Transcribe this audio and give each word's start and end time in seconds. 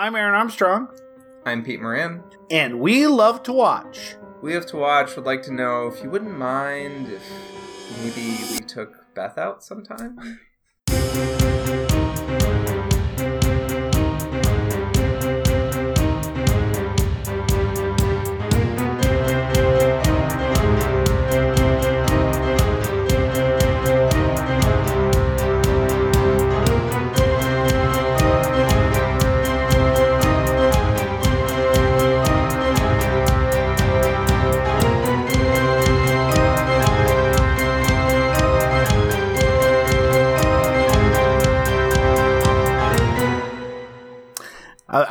I'm 0.00 0.16
Aaron 0.16 0.34
Armstrong, 0.34 0.88
I'm 1.44 1.62
Pete 1.62 1.78
Moran. 1.78 2.24
and 2.50 2.80
we 2.80 3.06
love 3.06 3.42
to 3.42 3.52
watch. 3.52 4.14
We 4.40 4.54
have 4.54 4.64
to 4.68 4.78
watch. 4.78 5.14
Would 5.14 5.26
like 5.26 5.42
to 5.42 5.52
know 5.52 5.88
if 5.88 6.02
you 6.02 6.08
wouldn't 6.08 6.38
mind 6.38 7.08
if 7.08 7.30
maybe 7.98 8.38
we 8.50 8.60
took 8.60 8.94
Beth 9.14 9.36
out 9.36 9.62
sometime. 9.62 10.40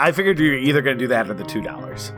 I, 0.10 0.12
figured 0.12 0.40
you're 0.40 0.58
either 0.58 0.82
going 0.82 0.98
to 0.98 1.04
do 1.04 1.08
that 1.10 1.30
or 1.30 1.36
the 1.36 1.44
two 1.44 1.62
dollars. 1.62 2.12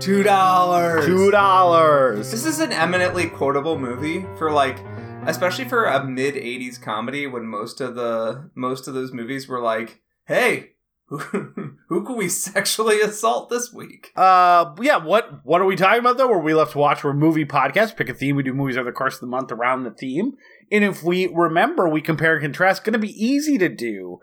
Two 0.00 0.22
dollars. 0.22 1.04
Two 1.04 1.30
dollars. 1.30 2.30
This 2.30 2.46
is 2.46 2.60
an 2.60 2.72
eminently 2.72 3.28
quotable 3.28 3.78
movie 3.78 4.24
for 4.38 4.50
like, 4.50 4.78
especially 5.26 5.66
for 5.66 5.84
a 5.84 6.02
mid 6.02 6.34
'80s 6.34 6.80
comedy 6.80 7.26
when 7.26 7.46
most 7.46 7.82
of 7.82 7.94
the 7.94 8.50
most 8.54 8.88
of 8.88 8.94
those 8.94 9.12
movies 9.12 9.46
were 9.46 9.60
like, 9.60 10.00
"Hey, 10.24 10.70
who 11.08 11.76
who 11.88 12.04
can 12.04 12.16
we 12.16 12.30
sexually 12.30 13.02
assault 13.02 13.50
this 13.50 13.70
week?" 13.70 14.10
Uh, 14.16 14.74
yeah. 14.80 14.96
What 14.96 15.44
what 15.44 15.60
are 15.60 15.66
we 15.66 15.76
talking 15.76 16.00
about 16.00 16.16
though? 16.16 16.28
Where 16.28 16.38
we 16.38 16.54
left 16.54 16.72
to 16.72 16.78
watch, 16.78 17.04
we're 17.04 17.10
a 17.10 17.14
movie 17.14 17.44
podcast. 17.44 17.96
Pick 17.96 18.08
a 18.08 18.14
theme. 18.14 18.34
We 18.34 18.44
do 18.44 18.54
movies 18.54 18.78
over 18.78 18.88
the 18.88 18.96
course 18.96 19.16
of 19.16 19.20
the 19.20 19.26
month 19.26 19.52
around 19.52 19.84
the 19.84 19.90
theme. 19.90 20.32
And 20.72 20.82
if 20.82 21.02
we 21.02 21.26
remember, 21.26 21.86
we 21.86 22.00
compare 22.00 22.32
and 22.32 22.42
contrast. 22.42 22.82
Going 22.82 22.94
to 22.94 22.98
be 22.98 23.12
easy 23.22 23.58
to 23.58 23.68
do 23.68 24.20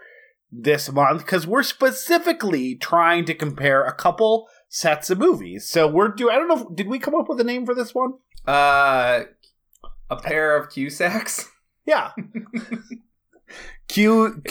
this 0.51 0.91
month 0.91 1.21
because 1.21 1.47
we're 1.47 1.63
specifically 1.63 2.75
trying 2.75 3.25
to 3.25 3.33
compare 3.33 3.83
a 3.83 3.93
couple 3.93 4.47
sets 4.67 5.09
of 5.09 5.17
movies. 5.17 5.67
So 5.67 5.87
we're 5.87 6.09
do. 6.09 6.29
I 6.29 6.35
don't 6.35 6.47
know. 6.47 6.69
Did 6.73 6.87
we 6.87 6.99
come 6.99 7.15
up 7.15 7.29
with 7.29 7.39
a 7.39 7.43
name 7.43 7.65
for 7.65 7.73
this 7.73 7.95
one? 7.95 8.13
Uh, 8.45 9.23
a 10.09 10.15
pair 10.17 10.57
of 10.57 10.69
Cusacks. 10.69 11.47
Yeah. 11.83 12.11
Q 13.87 14.43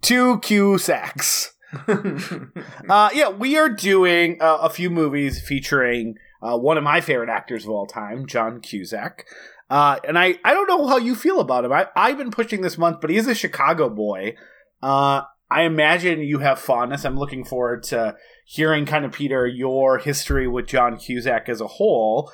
two 0.00 0.38
Q 0.40 0.78
sacks. 0.78 1.54
Uh, 2.88 3.10
yeah, 3.12 3.28
we 3.28 3.58
are 3.58 3.68
doing 3.68 4.38
uh, 4.40 4.56
a 4.62 4.70
few 4.70 4.88
movies 4.88 5.38
featuring 5.46 6.14
uh, 6.42 6.56
one 6.56 6.78
of 6.78 6.82
my 6.82 7.02
favorite 7.02 7.28
actors 7.28 7.64
of 7.64 7.70
all 7.70 7.86
time, 7.86 8.26
John 8.26 8.62
Cusack. 8.62 9.26
Uh, 9.68 9.98
and 10.08 10.18
I, 10.18 10.36
I 10.42 10.54
don't 10.54 10.66
know 10.66 10.86
how 10.86 10.96
you 10.96 11.14
feel 11.14 11.40
about 11.40 11.66
him. 11.66 11.72
I, 11.72 11.88
I've 11.94 12.16
been 12.16 12.30
pushing 12.30 12.62
this 12.62 12.78
month, 12.78 13.02
but 13.02 13.10
he 13.10 13.18
is 13.18 13.26
a 13.26 13.34
Chicago 13.34 13.90
boy. 13.90 14.34
I 15.50 15.62
imagine 15.62 16.20
you 16.20 16.38
have 16.40 16.58
fondness. 16.58 17.04
I'm 17.04 17.18
looking 17.18 17.44
forward 17.44 17.82
to 17.84 18.16
hearing 18.44 18.84
kind 18.86 19.04
of 19.04 19.12
Peter 19.12 19.46
your 19.46 19.98
history 19.98 20.46
with 20.46 20.66
John 20.66 20.98
Cusack 20.98 21.48
as 21.48 21.60
a 21.60 21.66
whole. 21.66 22.30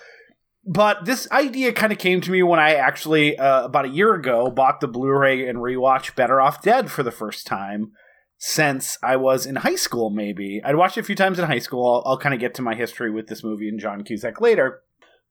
But 0.66 1.04
this 1.04 1.30
idea 1.30 1.72
kind 1.72 1.92
of 1.92 1.98
came 1.98 2.20
to 2.22 2.30
me 2.30 2.42
when 2.42 2.58
I 2.58 2.74
actually 2.74 3.38
uh, 3.38 3.64
about 3.64 3.84
a 3.84 3.90
year 3.90 4.14
ago 4.14 4.50
bought 4.50 4.80
the 4.80 4.88
Blu-ray 4.88 5.46
and 5.46 5.58
rewatched 5.58 6.16
Better 6.16 6.40
Off 6.40 6.62
Dead 6.62 6.90
for 6.90 7.02
the 7.02 7.10
first 7.10 7.46
time 7.46 7.92
since 8.38 8.98
I 9.02 9.16
was 9.16 9.46
in 9.46 9.56
high 9.56 9.76
school. 9.76 10.10
Maybe 10.10 10.60
I'd 10.64 10.76
watched 10.76 10.96
it 10.96 11.00
a 11.00 11.04
few 11.04 11.14
times 11.14 11.38
in 11.38 11.44
high 11.44 11.58
school. 11.58 12.02
I'll, 12.04 12.12
I'll 12.12 12.18
kind 12.18 12.34
of 12.34 12.40
get 12.40 12.54
to 12.54 12.62
my 12.62 12.74
history 12.74 13.10
with 13.10 13.28
this 13.28 13.44
movie 13.44 13.68
and 13.68 13.78
John 13.78 14.02
Cusack 14.04 14.40
later. 14.40 14.80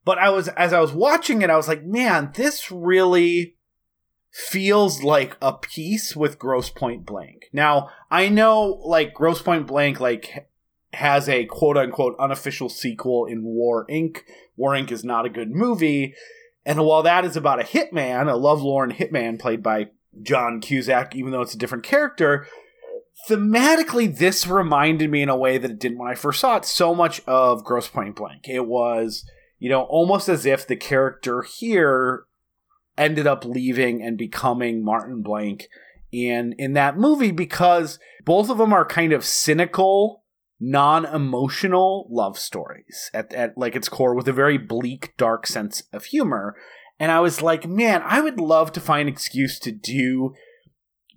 But 0.05 0.19
I 0.19 0.29
was 0.29 0.49
as 0.49 0.71
I 0.71 0.79
was 0.79 0.93
watching 0.93 1.41
it, 1.41 1.49
I 1.49 1.57
was 1.57 1.67
like, 1.67 1.83
man, 1.83 2.31
this 2.35 2.71
really 2.71 3.55
feels 4.33 5.03
like 5.03 5.37
a 5.43 5.53
piece 5.53 6.15
with 6.15 6.39
Grosse 6.39 6.71
Pointe 6.71 7.05
Blank. 7.05 7.49
Now, 7.53 7.89
I 8.09 8.29
know 8.29 8.81
like 8.83 9.13
Grosse 9.13 9.43
Pointe 9.43 9.67
Blank 9.67 9.99
like 9.99 10.49
has 10.91 11.29
a 11.29 11.45
quote 11.45 11.77
unquote 11.77 12.15
unofficial 12.17 12.67
sequel 12.67 13.27
in 13.27 13.43
War 13.43 13.85
Inc. 13.87 14.21
War 14.57 14.71
Inc. 14.71 14.91
is 14.91 15.03
not 15.03 15.27
a 15.27 15.29
good 15.29 15.51
movie. 15.51 16.15
And 16.65 16.83
while 16.83 17.03
that 17.03 17.25
is 17.25 17.37
about 17.37 17.61
a 17.61 17.63
hitman, 17.63 18.31
a 18.31 18.35
lovelorn 18.35 18.93
hitman 18.93 19.39
played 19.39 19.61
by 19.61 19.89
John 20.21 20.61
Cusack, 20.61 21.15
even 21.15 21.31
though 21.31 21.41
it's 21.41 21.53
a 21.53 21.57
different 21.57 21.83
character, 21.83 22.47
thematically 23.29 24.17
this 24.17 24.47
reminded 24.47 25.11
me 25.11 25.21
in 25.21 25.29
a 25.29 25.37
way 25.37 25.59
that 25.59 25.69
it 25.69 25.79
didn't 25.79 25.99
when 25.99 26.09
I 26.09 26.15
first 26.15 26.39
saw 26.39 26.57
it 26.57 26.65
so 26.65 26.95
much 26.95 27.21
of 27.27 27.63
Grosse 27.63 27.87
Pointe 27.87 28.15
Blank. 28.15 28.47
It 28.49 28.65
was, 28.65 29.29
you 29.59 29.69
know, 29.69 29.83
almost 29.83 30.27
as 30.27 30.47
if 30.47 30.65
the 30.65 30.75
character 30.75 31.43
here 31.43 32.25
ended 32.97 33.27
up 33.27 33.45
leaving 33.45 34.01
and 34.01 34.17
becoming 34.17 34.83
Martin 34.83 35.21
Blank 35.21 35.67
in 36.11 36.53
in 36.57 36.73
that 36.73 36.97
movie 36.97 37.31
because 37.31 37.99
both 38.23 38.49
of 38.49 38.57
them 38.57 38.71
are 38.71 38.85
kind 38.85 39.11
of 39.11 39.25
cynical, 39.25 40.23
non-emotional 40.59 42.07
love 42.09 42.37
stories 42.37 43.09
at, 43.13 43.33
at 43.33 43.57
like 43.57 43.75
its 43.75 43.89
core 43.89 44.15
with 44.15 44.27
a 44.27 44.33
very 44.33 44.57
bleak, 44.57 45.13
dark 45.17 45.47
sense 45.47 45.83
of 45.91 46.05
humor. 46.05 46.55
And 46.99 47.11
I 47.11 47.19
was 47.19 47.41
like, 47.41 47.67
man, 47.67 48.01
I 48.05 48.21
would 48.21 48.39
love 48.39 48.71
to 48.73 48.79
find 48.79 49.07
an 49.07 49.13
excuse 49.13 49.59
to 49.59 49.71
do 49.71 50.33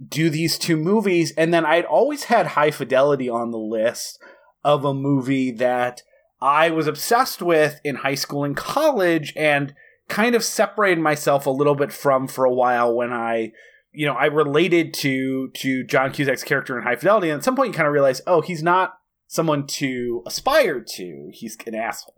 do 0.08 0.28
these 0.28 0.58
two 0.58 0.76
movies. 0.76 1.32
And 1.36 1.54
then 1.54 1.64
I'd 1.64 1.84
always 1.84 2.24
had 2.24 2.48
High 2.48 2.70
Fidelity 2.70 3.28
on 3.28 3.50
the 3.50 3.58
list 3.58 4.18
of 4.64 4.84
a 4.84 4.92
movie 4.92 5.52
that 5.52 6.02
I 6.40 6.70
was 6.70 6.86
obsessed 6.86 7.40
with 7.40 7.80
in 7.84 7.96
high 7.96 8.14
school 8.14 8.44
and 8.44 8.56
college 8.56 9.32
and 9.36 9.74
kind 10.08 10.34
of 10.34 10.44
separated 10.44 11.00
myself 11.00 11.46
a 11.46 11.50
little 11.50 11.74
bit 11.74 11.92
from 11.92 12.28
for 12.28 12.44
a 12.44 12.52
while 12.52 12.94
when 12.94 13.12
I 13.12 13.52
you 13.96 14.04
know, 14.04 14.12
I 14.12 14.26
related 14.26 14.92
to 14.94 15.48
to 15.48 15.82
John 15.84 16.12
Cusack's 16.12 16.44
character 16.44 16.76
in 16.76 16.84
High 16.84 16.96
Fidelity, 16.96 17.30
and 17.30 17.38
at 17.38 17.44
some 17.44 17.56
point 17.56 17.68
you 17.68 17.74
kind 17.74 17.86
of 17.86 17.94
realize, 17.94 18.20
oh, 18.26 18.42
he's 18.42 18.62
not 18.62 18.98
someone 19.26 19.66
to 19.66 20.22
aspire 20.26 20.80
to. 20.80 21.30
He's 21.32 21.56
an 21.66 21.74
asshole. 21.74 22.14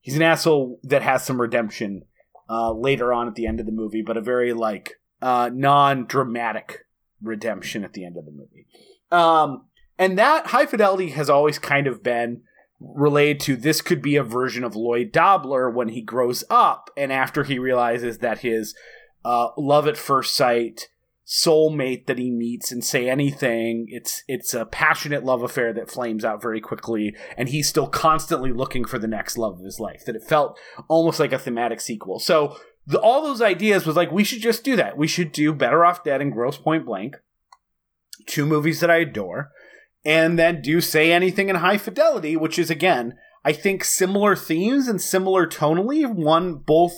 He's 0.00 0.14
an 0.14 0.22
asshole 0.22 0.78
that 0.84 1.02
has 1.02 1.24
some 1.24 1.40
redemption 1.40 2.04
uh, 2.48 2.72
later 2.72 3.12
on 3.12 3.26
at 3.26 3.34
the 3.34 3.46
end 3.46 3.58
of 3.58 3.66
the 3.66 3.72
movie, 3.72 4.02
but 4.02 4.16
a 4.16 4.20
very 4.20 4.52
like 4.52 5.00
uh, 5.20 5.50
non-dramatic 5.52 6.86
redemption 7.20 7.82
at 7.84 7.92
the 7.92 8.04
end 8.04 8.16
of 8.16 8.24
the 8.24 8.30
movie. 8.30 8.68
Um, 9.10 9.66
and 9.98 10.16
that 10.16 10.46
High 10.46 10.66
Fidelity 10.66 11.10
has 11.10 11.28
always 11.28 11.58
kind 11.58 11.88
of 11.88 12.04
been 12.04 12.42
related 12.80 13.40
to 13.40 13.56
this 13.56 13.82
could 13.82 14.00
be 14.00 14.16
a 14.16 14.22
version 14.22 14.64
of 14.64 14.74
Lloyd 14.74 15.12
Dobler 15.12 15.70
when 15.70 15.90
he 15.90 16.00
grows 16.00 16.44
up 16.48 16.90
and 16.96 17.12
after 17.12 17.44
he 17.44 17.58
realizes 17.58 18.18
that 18.18 18.38
his 18.38 18.74
uh, 19.24 19.48
love 19.56 19.86
at 19.86 19.98
first 19.98 20.34
sight 20.34 20.88
soulmate 21.26 22.06
that 22.06 22.18
he 22.18 22.28
meets 22.28 22.72
and 22.72 22.84
say 22.84 23.08
anything 23.08 23.86
it's 23.88 24.24
it's 24.26 24.52
a 24.52 24.66
passionate 24.66 25.22
love 25.22 25.44
affair 25.44 25.72
that 25.72 25.88
flames 25.88 26.24
out 26.24 26.42
very 26.42 26.60
quickly 26.60 27.14
and 27.36 27.50
he's 27.50 27.68
still 27.68 27.86
constantly 27.86 28.50
looking 28.50 28.84
for 28.84 28.98
the 28.98 29.06
next 29.06 29.38
love 29.38 29.60
of 29.60 29.64
his 29.64 29.78
life 29.78 30.04
that 30.04 30.16
it 30.16 30.24
felt 30.24 30.58
almost 30.88 31.20
like 31.20 31.32
a 31.32 31.38
thematic 31.38 31.80
sequel. 31.80 32.18
So 32.18 32.56
the, 32.84 32.98
all 32.98 33.22
those 33.22 33.40
ideas 33.40 33.86
was 33.86 33.94
like 33.94 34.10
we 34.10 34.24
should 34.24 34.40
just 34.40 34.64
do 34.64 34.74
that. 34.74 34.96
We 34.96 35.06
should 35.06 35.30
do 35.30 35.52
better 35.52 35.84
off 35.84 36.02
dead 36.02 36.20
and 36.20 36.32
grosse 36.32 36.56
pointe 36.56 36.86
blank 36.86 37.16
two 38.26 38.46
movies 38.46 38.80
that 38.80 38.90
i 38.90 38.96
adore 38.96 39.50
and 40.04 40.38
then 40.38 40.62
do 40.62 40.80
say 40.80 41.12
anything 41.12 41.48
in 41.48 41.56
high 41.56 41.78
fidelity 41.78 42.36
which 42.36 42.58
is 42.58 42.70
again 42.70 43.14
i 43.44 43.52
think 43.52 43.84
similar 43.84 44.34
themes 44.36 44.88
and 44.88 45.00
similar 45.00 45.46
tonally. 45.46 46.06
One 46.06 46.54
both 46.54 46.94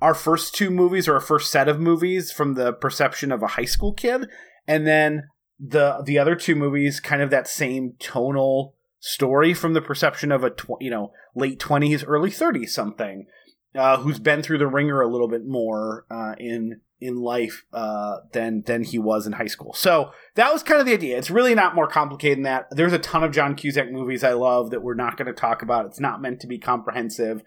our 0.00 0.14
first 0.14 0.54
two 0.54 0.70
movies 0.70 1.08
or 1.08 1.14
our 1.14 1.20
first 1.20 1.50
set 1.50 1.68
of 1.68 1.80
movies 1.80 2.30
from 2.30 2.54
the 2.54 2.72
perception 2.72 3.32
of 3.32 3.42
a 3.42 3.48
high 3.48 3.64
school 3.64 3.92
kid 3.92 4.28
and 4.66 4.86
then 4.86 5.24
the 5.58 6.02
the 6.04 6.18
other 6.18 6.36
two 6.36 6.54
movies 6.54 7.00
kind 7.00 7.20
of 7.20 7.30
that 7.30 7.48
same 7.48 7.94
tonal 7.98 8.74
story 9.00 9.54
from 9.54 9.74
the 9.74 9.80
perception 9.80 10.30
of 10.30 10.44
a 10.44 10.50
tw- 10.50 10.80
you 10.80 10.90
know 10.90 11.12
late 11.34 11.58
20s 11.58 12.04
early 12.06 12.30
30s 12.30 12.70
something 12.70 13.26
uh, 13.74 13.98
who's 13.98 14.18
been 14.18 14.42
through 14.42 14.58
the 14.58 14.66
ringer 14.66 15.00
a 15.00 15.08
little 15.08 15.28
bit 15.28 15.46
more 15.46 16.04
uh, 16.10 16.34
in 16.38 16.80
in 17.00 17.16
life 17.16 17.64
uh, 17.72 18.18
than 18.32 18.62
than 18.62 18.82
he 18.82 18.98
was 18.98 19.26
in 19.26 19.32
high 19.32 19.46
school. 19.46 19.72
So 19.74 20.10
that 20.34 20.52
was 20.52 20.62
kind 20.62 20.80
of 20.80 20.86
the 20.86 20.92
idea. 20.92 21.16
It's 21.16 21.30
really 21.30 21.54
not 21.54 21.74
more 21.74 21.86
complicated 21.86 22.38
than 22.38 22.44
that. 22.44 22.66
There's 22.70 22.92
a 22.92 22.98
ton 22.98 23.24
of 23.24 23.32
John 23.32 23.54
Cusack 23.54 23.90
movies 23.90 24.24
I 24.24 24.32
love 24.32 24.70
that 24.70 24.82
we're 24.82 24.94
not 24.94 25.16
going 25.16 25.26
to 25.26 25.32
talk 25.32 25.62
about. 25.62 25.86
It's 25.86 26.00
not 26.00 26.20
meant 26.20 26.40
to 26.40 26.46
be 26.46 26.58
comprehensive. 26.58 27.42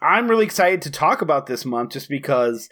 I'm 0.00 0.28
really 0.28 0.44
excited 0.44 0.82
to 0.82 0.90
talk 0.90 1.22
about 1.22 1.46
this 1.46 1.64
month 1.64 1.92
just 1.92 2.08
because 2.08 2.68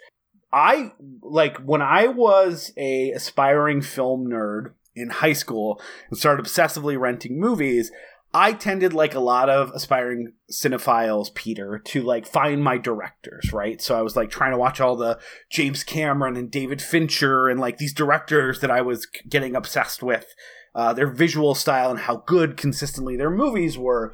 I 0.51 0.93
like 1.21 1.57
when 1.57 1.81
I 1.81 2.07
was 2.07 2.71
a 2.77 3.11
aspiring 3.11 3.81
film 3.81 4.27
nerd 4.27 4.73
in 4.95 5.09
high 5.09 5.33
school 5.33 5.81
and 6.09 6.17
started 6.17 6.45
obsessively 6.45 6.99
renting 6.99 7.39
movies. 7.39 7.91
I 8.37 8.53
tended, 8.53 8.93
like 8.93 9.15
a 9.15 9.19
lot 9.19 9.49
of 9.49 9.71
aspiring 9.71 10.33
cinephiles, 10.51 11.33
Peter, 11.33 11.81
to 11.85 12.03
like 12.03 12.27
find 12.27 12.63
my 12.63 12.77
directors, 12.77 13.51
right? 13.51 13.81
So 13.81 13.97
I 13.97 14.03
was 14.03 14.15
like 14.15 14.29
trying 14.29 14.51
to 14.51 14.59
watch 14.59 14.79
all 14.79 14.95
the 14.95 15.17
James 15.49 15.83
Cameron 15.83 16.35
and 16.35 16.51
David 16.51 16.79
Fincher 16.79 17.47
and 17.47 17.59
like 17.59 17.79
these 17.79 17.95
directors 17.95 18.59
that 18.59 18.69
I 18.69 18.81
was 18.81 19.07
getting 19.27 19.55
obsessed 19.55 20.03
with 20.03 20.27
uh, 20.75 20.93
their 20.93 21.07
visual 21.07 21.55
style 21.55 21.89
and 21.89 22.01
how 22.01 22.17
good 22.27 22.57
consistently 22.57 23.17
their 23.17 23.31
movies 23.31 23.75
were. 23.75 24.13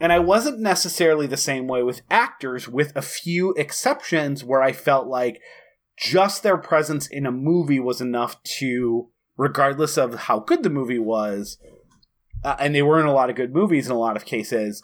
And 0.00 0.12
I 0.12 0.20
wasn't 0.20 0.60
necessarily 0.60 1.26
the 1.26 1.36
same 1.36 1.66
way 1.66 1.82
with 1.82 2.02
actors, 2.08 2.68
with 2.68 2.94
a 2.94 3.02
few 3.02 3.54
exceptions 3.54 4.44
where 4.44 4.62
I 4.62 4.70
felt 4.70 5.08
like 5.08 5.40
just 5.98 6.44
their 6.44 6.58
presence 6.58 7.08
in 7.08 7.26
a 7.26 7.32
movie 7.32 7.80
was 7.80 8.00
enough 8.00 8.40
to, 8.60 9.10
regardless 9.36 9.96
of 9.96 10.14
how 10.14 10.38
good 10.38 10.62
the 10.62 10.70
movie 10.70 11.00
was, 11.00 11.58
uh, 12.44 12.56
and 12.58 12.74
they 12.74 12.82
were 12.82 13.00
in 13.00 13.06
a 13.06 13.12
lot 13.12 13.30
of 13.30 13.36
good 13.36 13.52
movies 13.52 13.86
in 13.86 13.92
a 13.92 13.98
lot 13.98 14.16
of 14.16 14.24
cases, 14.24 14.82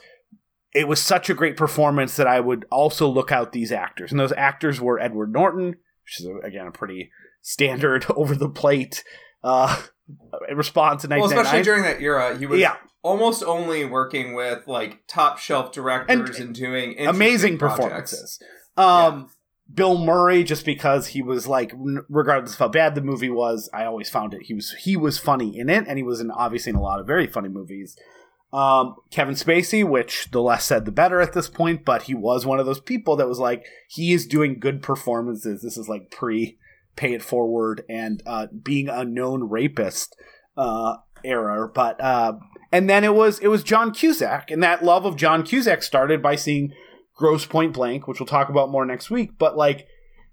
it 0.72 0.88
was 0.88 1.00
such 1.00 1.28
a 1.28 1.34
great 1.34 1.56
performance 1.56 2.16
that 2.16 2.26
I 2.26 2.40
would 2.40 2.64
also 2.70 3.06
look 3.06 3.30
out 3.30 3.52
these 3.52 3.70
actors. 3.70 4.10
And 4.10 4.18
those 4.18 4.32
actors 4.32 4.80
were 4.80 4.98
Edward 4.98 5.32
Norton, 5.32 5.66
which 5.68 6.20
is, 6.20 6.26
again, 6.42 6.66
a 6.66 6.72
pretty 6.72 7.10
standard 7.42 8.06
over 8.16 8.34
the 8.34 8.48
plate 8.48 9.04
uh, 9.44 9.82
response 10.54 11.04
in 11.04 11.10
Well, 11.10 11.24
especially 11.24 11.62
during 11.62 11.82
that 11.82 12.00
era, 12.00 12.36
he 12.38 12.46
was 12.46 12.60
yeah, 12.60 12.76
almost 13.02 13.42
only 13.42 13.84
working 13.84 14.34
with 14.34 14.66
like 14.66 15.06
top 15.06 15.38
shelf 15.38 15.72
directors 15.72 16.38
and, 16.38 16.46
And 16.46 16.54
doing 16.54 16.96
amazing 16.98 17.58
projects. 17.58 17.82
performances. 17.82 18.38
Um, 18.76 19.30
Bill 19.72 19.98
Murray, 19.98 20.42
just 20.42 20.64
because 20.64 21.08
he 21.08 21.22
was 21.22 21.46
like, 21.46 21.72
regardless 22.08 22.54
of 22.54 22.58
how 22.58 22.68
bad 22.68 22.94
the 22.94 23.00
movie 23.00 23.30
was, 23.30 23.68
I 23.72 23.84
always 23.84 24.10
found 24.10 24.34
it. 24.34 24.42
He 24.42 24.54
was 24.54 24.72
he 24.80 24.96
was 24.96 25.18
funny 25.18 25.58
in 25.58 25.68
it, 25.68 25.84
and 25.86 25.98
he 25.98 26.02
was 26.02 26.20
in 26.20 26.30
obviously 26.30 26.70
in 26.70 26.76
a 26.76 26.82
lot 26.82 27.00
of 27.00 27.06
very 27.06 27.26
funny 27.26 27.48
movies. 27.48 27.96
Um, 28.52 28.96
Kevin 29.10 29.34
Spacey, 29.34 29.88
which 29.88 30.30
the 30.32 30.42
less 30.42 30.64
said 30.64 30.84
the 30.84 30.90
better 30.90 31.20
at 31.20 31.34
this 31.34 31.48
point, 31.48 31.84
but 31.84 32.02
he 32.02 32.14
was 32.14 32.44
one 32.44 32.58
of 32.58 32.66
those 32.66 32.80
people 32.80 33.14
that 33.16 33.28
was 33.28 33.38
like, 33.38 33.64
he 33.88 34.12
is 34.12 34.26
doing 34.26 34.58
good 34.58 34.82
performances. 34.82 35.62
This 35.62 35.76
is 35.76 35.88
like 35.88 36.10
pre 36.10 36.58
pay 36.96 37.14
it 37.14 37.22
forward 37.22 37.84
and 37.88 38.22
uh, 38.26 38.48
being 38.62 38.88
a 38.88 39.04
known 39.04 39.48
rapist 39.48 40.16
uh, 40.56 40.96
era, 41.24 41.68
but 41.72 42.00
uh, 42.02 42.34
and 42.72 42.90
then 42.90 43.04
it 43.04 43.14
was 43.14 43.38
it 43.38 43.48
was 43.48 43.62
John 43.62 43.92
Cusack, 43.92 44.50
and 44.50 44.62
that 44.62 44.84
love 44.84 45.04
of 45.04 45.16
John 45.16 45.44
Cusack 45.44 45.82
started 45.82 46.20
by 46.20 46.34
seeing 46.34 46.72
Grosse 47.20 47.44
Pointe 47.44 47.74
Blank, 47.74 48.08
which 48.08 48.18
we'll 48.18 48.26
talk 48.26 48.48
about 48.48 48.70
more 48.70 48.86
next 48.86 49.10
week. 49.10 49.32
But 49.38 49.54
like 49.54 49.86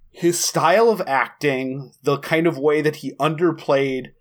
his 0.10 0.40
style 0.40 0.90
of 0.90 1.02
acting, 1.06 1.92
the 2.02 2.18
kind 2.18 2.48
of 2.48 2.58
way 2.58 2.82
that 2.82 2.98
he 2.98 3.12
underplayed 3.20 4.14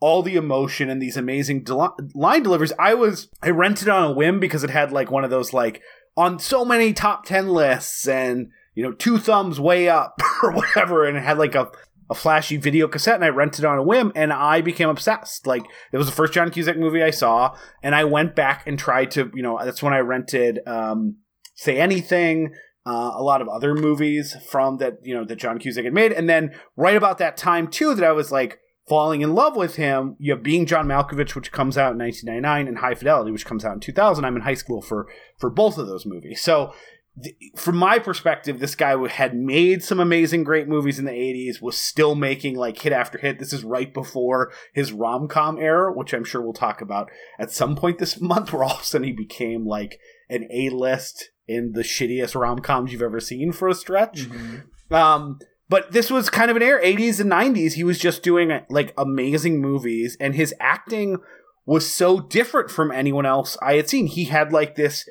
all 0.00 0.20
the 0.20 0.34
emotion 0.34 0.90
and 0.90 1.00
these 1.00 1.16
amazing 1.16 1.62
del- 1.62 1.96
line 2.12 2.42
deliveries. 2.42 2.72
I 2.80 2.94
was 2.94 3.28
I 3.40 3.50
rented 3.50 3.88
on 3.88 4.10
a 4.10 4.12
whim 4.12 4.40
because 4.40 4.64
it 4.64 4.70
had 4.70 4.90
like 4.90 5.12
one 5.12 5.22
of 5.22 5.30
those 5.30 5.52
like 5.52 5.82
on 6.16 6.40
so 6.40 6.64
many 6.64 6.92
top 6.92 7.26
10 7.26 7.48
lists 7.48 8.08
and 8.08 8.48
you 8.74 8.82
know 8.82 8.92
two 8.92 9.18
thumbs 9.18 9.60
way 9.60 9.88
up 9.88 10.20
or 10.42 10.50
whatever 10.50 11.06
and 11.06 11.16
it 11.16 11.22
had 11.22 11.38
like 11.38 11.54
a 11.54 11.70
a 12.10 12.14
flashy 12.14 12.56
video 12.56 12.88
cassette 12.88 13.14
and 13.14 13.24
I 13.24 13.28
rented 13.28 13.64
on 13.64 13.78
a 13.78 13.84
whim 13.84 14.10
and 14.16 14.32
I 14.32 14.62
became 14.62 14.88
obsessed. 14.88 15.46
Like 15.46 15.62
it 15.92 15.96
was 15.96 16.06
the 16.06 16.12
first 16.12 16.32
John 16.32 16.50
Cusack 16.50 16.76
movie 16.76 17.04
I 17.04 17.10
saw 17.10 17.56
and 17.84 17.94
I 17.94 18.02
went 18.02 18.34
back 18.34 18.66
and 18.66 18.76
tried 18.76 19.12
to, 19.12 19.30
you 19.32 19.44
know, 19.44 19.60
that's 19.62 19.80
when 19.80 19.92
I 19.92 20.00
rented 20.00 20.58
um 20.66 21.18
Say 21.60 21.76
Anything, 21.76 22.54
uh, 22.86 23.12
a 23.14 23.22
lot 23.22 23.42
of 23.42 23.48
other 23.50 23.74
movies 23.74 24.34
from 24.48 24.78
that, 24.78 24.96
you 25.02 25.14
know, 25.14 25.26
that 25.26 25.36
John 25.36 25.58
Cusack 25.58 25.84
had 25.84 25.92
made 25.92 26.10
and 26.10 26.26
then 26.26 26.52
right 26.74 26.96
about 26.96 27.18
that 27.18 27.36
time 27.36 27.68
too 27.68 27.94
that 27.94 28.02
I 28.02 28.12
was 28.12 28.32
like 28.32 28.60
falling 28.88 29.20
in 29.20 29.34
love 29.34 29.56
with 29.56 29.76
him. 29.76 30.16
You 30.18 30.32
have 30.32 30.42
Being 30.42 30.64
John 30.64 30.88
Malkovich, 30.88 31.34
which 31.34 31.52
comes 31.52 31.76
out 31.76 31.92
in 31.92 31.98
1999, 31.98 32.66
and 32.66 32.78
High 32.78 32.94
Fidelity, 32.94 33.30
which 33.30 33.44
comes 33.44 33.62
out 33.62 33.74
in 33.74 33.80
2000. 33.80 34.24
I'm 34.24 34.36
in 34.36 34.42
high 34.42 34.54
school 34.54 34.80
for 34.80 35.06
for 35.36 35.50
both 35.50 35.76
of 35.76 35.86
those 35.86 36.06
movies. 36.06 36.40
So, 36.40 36.72
from 37.56 37.76
my 37.76 37.98
perspective, 37.98 38.58
this 38.58 38.74
guy 38.74 38.96
had 39.08 39.36
made 39.36 39.84
some 39.84 40.00
amazing, 40.00 40.44
great 40.44 40.66
movies 40.66 40.98
in 40.98 41.04
the 41.04 41.10
80s. 41.10 41.60
Was 41.60 41.76
still 41.76 42.14
making 42.14 42.56
like 42.56 42.78
hit 42.78 42.94
after 42.94 43.18
hit. 43.18 43.38
This 43.38 43.52
is 43.52 43.64
right 43.64 43.92
before 43.92 44.50
his 44.72 44.94
rom 44.94 45.28
com 45.28 45.58
era, 45.58 45.92
which 45.92 46.14
I'm 46.14 46.24
sure 46.24 46.40
we'll 46.40 46.54
talk 46.54 46.80
about 46.80 47.10
at 47.38 47.50
some 47.50 47.76
point 47.76 47.98
this 47.98 48.18
month. 48.20 48.50
Where 48.50 48.64
all 48.64 48.76
of 48.76 48.80
a 48.80 48.84
sudden 48.84 49.06
he 49.06 49.12
became 49.12 49.66
like 49.66 50.00
an 50.30 50.48
A 50.50 50.70
list 50.70 51.28
in 51.50 51.72
the 51.72 51.82
shittiest 51.82 52.38
rom 52.40 52.60
coms 52.60 52.92
you've 52.92 53.02
ever 53.02 53.20
seen 53.20 53.52
for 53.52 53.68
a 53.68 53.74
stretch. 53.74 54.28
Mhm. 54.28 54.62
Um, 54.90 55.38
but 55.68 55.92
this 55.92 56.10
was 56.10 56.30
kind 56.30 56.50
of 56.50 56.56
an 56.56 56.62
era, 56.62 56.80
80s 56.82 57.20
and 57.20 57.30
90s. 57.30 57.74
He 57.74 57.84
was 57.84 57.98
just 57.98 58.22
doing 58.22 58.60
like 58.70 58.94
amazing 58.96 59.60
movies, 59.60 60.16
and 60.20 60.34
his 60.34 60.54
acting 60.60 61.18
was 61.66 61.88
so 61.88 62.20
different 62.20 62.70
from 62.70 62.90
anyone 62.90 63.26
else 63.26 63.56
I 63.62 63.74
had 63.74 63.88
seen. 63.88 64.06
He 64.06 64.24
had 64.24 64.52
like 64.52 64.74
this 64.74 65.08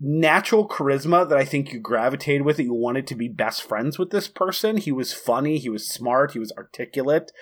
natural 0.00 0.66
charisma 0.66 1.28
that 1.28 1.36
I 1.36 1.44
think 1.44 1.72
you 1.72 1.80
gravitated 1.80 2.42
with, 2.42 2.56
that 2.56 2.64
you 2.64 2.72
wanted 2.72 3.06
to 3.08 3.14
be 3.14 3.28
best 3.28 3.62
friends 3.62 3.98
with 3.98 4.10
this 4.10 4.28
person. 4.28 4.78
He 4.78 4.92
was 4.92 5.12
funny, 5.12 5.58
he 5.58 5.68
was 5.68 5.86
smart, 5.86 6.32
he 6.32 6.38
was 6.38 6.52
articulate. 6.56 7.32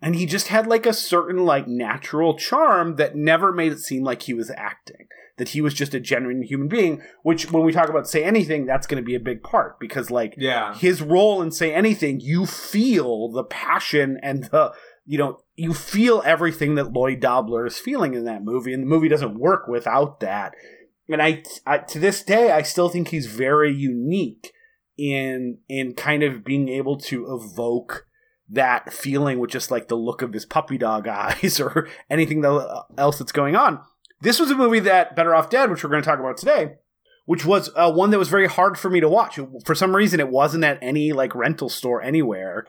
And 0.00 0.16
he 0.16 0.26
just 0.26 0.48
had 0.48 0.66
like 0.66 0.84
a 0.84 0.92
certain 0.92 1.44
like 1.44 1.68
natural 1.68 2.36
charm 2.36 2.96
that 2.96 3.14
never 3.14 3.52
made 3.52 3.70
it 3.70 3.78
seem 3.78 4.02
like 4.02 4.22
he 4.22 4.34
was 4.34 4.50
acting. 4.50 5.06
That 5.38 5.50
he 5.50 5.62
was 5.62 5.72
just 5.74 5.94
a 5.94 6.00
genuine 6.00 6.42
human 6.42 6.68
being, 6.68 7.00
which 7.22 7.50
when 7.50 7.64
we 7.64 7.72
talk 7.72 7.88
about 7.88 8.06
say 8.06 8.22
anything, 8.22 8.66
that's 8.66 8.86
going 8.86 9.02
to 9.02 9.06
be 9.06 9.14
a 9.14 9.20
big 9.20 9.42
part 9.42 9.80
because 9.80 10.10
like 10.10 10.34
Yeah. 10.36 10.74
his 10.74 11.00
role 11.00 11.40
in 11.40 11.50
say 11.50 11.72
anything 11.74 12.20
you 12.20 12.44
feel 12.46 13.30
the 13.30 13.42
passion 13.44 14.18
and 14.22 14.44
the 14.44 14.72
you 15.06 15.18
know 15.18 15.38
you 15.56 15.72
feel 15.74 16.22
everything 16.24 16.76
that 16.76 16.92
lloyd 16.92 17.18
dobler 17.18 17.66
is 17.66 17.76
feeling 17.78 18.14
in 18.14 18.24
that 18.24 18.44
movie 18.44 18.72
and 18.72 18.82
the 18.84 18.86
movie 18.86 19.08
doesn't 19.08 19.36
work 19.36 19.66
without 19.66 20.20
that 20.20 20.52
and 21.08 21.20
I, 21.20 21.42
I 21.66 21.78
to 21.78 21.98
this 21.98 22.22
day 22.22 22.52
i 22.52 22.62
still 22.62 22.88
think 22.88 23.08
he's 23.08 23.26
very 23.26 23.74
unique 23.74 24.52
in 24.96 25.58
in 25.68 25.94
kind 25.94 26.22
of 26.22 26.44
being 26.44 26.68
able 26.68 26.98
to 26.98 27.26
evoke 27.34 28.06
that 28.48 28.92
feeling 28.92 29.38
with 29.40 29.50
just 29.50 29.70
like 29.72 29.88
the 29.88 29.96
look 29.96 30.22
of 30.22 30.32
his 30.32 30.44
puppy 30.46 30.78
dog 30.78 31.08
eyes 31.08 31.58
or 31.58 31.88
anything 32.08 32.44
else 32.44 33.18
that's 33.18 33.32
going 33.32 33.56
on 33.56 33.80
this 34.22 34.40
was 34.40 34.50
a 34.50 34.56
movie 34.56 34.80
that 34.80 35.14
better 35.14 35.34
off 35.34 35.50
dead 35.50 35.70
which 35.70 35.84
we're 35.84 35.90
going 35.90 36.02
to 36.02 36.08
talk 36.08 36.20
about 36.20 36.36
today 36.36 36.76
which 37.24 37.44
was 37.44 37.70
uh, 37.76 37.92
one 37.92 38.10
that 38.10 38.18
was 38.18 38.28
very 38.28 38.48
hard 38.48 38.78
for 38.78 38.90
me 38.90 39.00
to 39.00 39.08
watch. 39.08 39.38
For 39.64 39.74
some 39.74 39.94
reason, 39.94 40.20
it 40.20 40.28
wasn't 40.28 40.64
at 40.64 40.78
any 40.82 41.12
like 41.12 41.34
rental 41.34 41.68
store 41.68 42.02
anywhere 42.02 42.66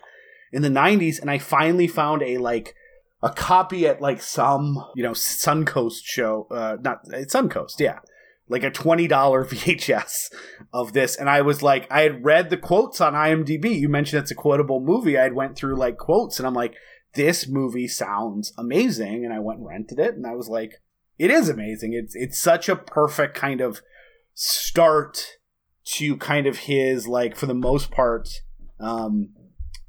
in 0.51 0.61
the 0.61 0.69
'90s, 0.69 1.19
and 1.19 1.29
I 1.29 1.39
finally 1.39 1.87
found 1.87 2.21
a 2.21 2.37
like 2.37 2.75
a 3.21 3.29
copy 3.29 3.87
at 3.87 4.01
like 4.01 4.21
some 4.21 4.85
you 4.95 5.03
know 5.03 5.11
Suncoast 5.11 6.01
show, 6.03 6.47
uh, 6.51 6.77
not 6.81 7.05
Suncoast, 7.07 7.79
yeah, 7.79 7.99
like 8.47 8.63
a 8.63 8.69
twenty 8.69 9.07
dollar 9.07 9.43
VHS 9.45 10.31
of 10.71 10.93
this, 10.93 11.15
and 11.15 11.29
I 11.29 11.41
was 11.41 11.63
like, 11.63 11.91
I 11.91 12.01
had 12.01 12.23
read 12.23 12.49
the 12.49 12.57
quotes 12.57 13.01
on 13.01 13.13
IMDb. 13.13 13.79
You 13.79 13.89
mentioned 13.89 14.21
it's 14.21 14.31
a 14.31 14.35
quotable 14.35 14.81
movie. 14.81 15.17
I 15.17 15.23
had 15.23 15.33
went 15.33 15.55
through 15.55 15.77
like 15.77 15.97
quotes, 15.97 16.37
and 16.39 16.45
I'm 16.45 16.53
like, 16.53 16.75
this 17.15 17.47
movie 17.47 17.87
sounds 17.87 18.53
amazing, 18.57 19.25
and 19.25 19.33
I 19.33 19.39
went 19.39 19.59
and 19.59 19.67
rented 19.67 19.97
it, 19.97 20.13
and 20.13 20.27
I 20.27 20.35
was 20.35 20.47
like, 20.47 20.82
it 21.17 21.31
is 21.31 21.49
amazing. 21.49 21.93
It's 21.93 22.15
it's 22.15 22.39
such 22.39 22.69
a 22.69 22.75
perfect 22.75 23.35
kind 23.35 23.61
of 23.61 23.81
start 24.33 25.37
to 25.85 26.17
kind 26.17 26.47
of 26.47 26.59
his 26.59 27.07
like 27.07 27.35
for 27.35 27.45
the 27.45 27.53
most 27.53 27.91
part 27.91 28.41
um 28.79 29.29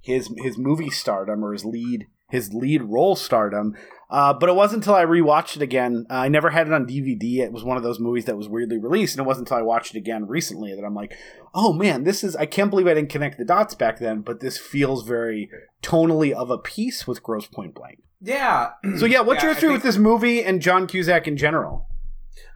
his 0.03 0.29
his 0.39 0.59
movie 0.59 0.91
stardom 0.91 1.45
or 1.45 1.53
his 1.53 1.65
lead 1.65 2.07
his 2.31 2.53
lead 2.53 2.83
role 2.83 3.17
stardom 3.17 3.75
uh, 4.11 4.33
but 4.35 4.49
it 4.49 4.55
wasn't 4.55 4.83
until 4.83 4.95
I 4.95 5.05
rewatched 5.05 5.57
it 5.57 5.63
again. 5.63 6.07
Uh, 6.11 6.15
I 6.15 6.29
never 6.29 6.51
had 6.51 6.67
it 6.67 6.73
on 6.73 6.87
DVD. 6.87 7.39
It 7.39 7.53
was 7.53 7.65
one 7.65 7.77
of 7.77 7.83
those 7.83 7.99
movies 7.99 8.25
that 8.27 8.37
was 8.37 8.49
weirdly 8.49 8.79
released, 8.79 9.17
and 9.17 9.25
it 9.25 9.27
wasn't 9.29 9.49
until 9.49 9.59
I 9.59 9.63
watched 9.63 9.95
it 9.95 9.99
again 9.99 10.27
recently 10.27 10.75
that 10.75 10.85
I'm 10.85 10.95
like, 10.95 11.15
"Oh 11.55 11.73
man, 11.73 12.05
this 12.05 12.23
is." 12.25 12.37
I 12.37 12.47
can't 12.47 12.71
believe 12.71 12.87
I 12.87 12.95
didn't 12.95 13.11
connect 13.11 13.39
the 13.39 13.45
dots 13.45 13.75
back 13.75 13.99
then, 13.99 14.21
but 14.21 14.41
this 14.41 14.59
feels 14.59 15.07
very 15.07 15.49
tonally 15.83 16.33
of 16.33 16.51
a 16.51 16.59
piece 16.59 17.07
with 17.07 17.23
Grosse 17.23 17.47
Pointe 17.47 17.75
Blank. 17.75 18.01
Yeah. 18.21 18.71
So 18.99 19.05
yeah, 19.07 19.21
what's 19.21 19.39
Yeah, 19.43 19.49
your 19.49 19.53
history 19.55 19.69
think- 19.71 19.83
with 19.83 19.83
this 19.83 19.99
movie 19.99 20.43
and 20.43 20.63
John 20.63 20.87
Cusack 20.87 21.27
in 21.29 21.37
general? 21.37 21.87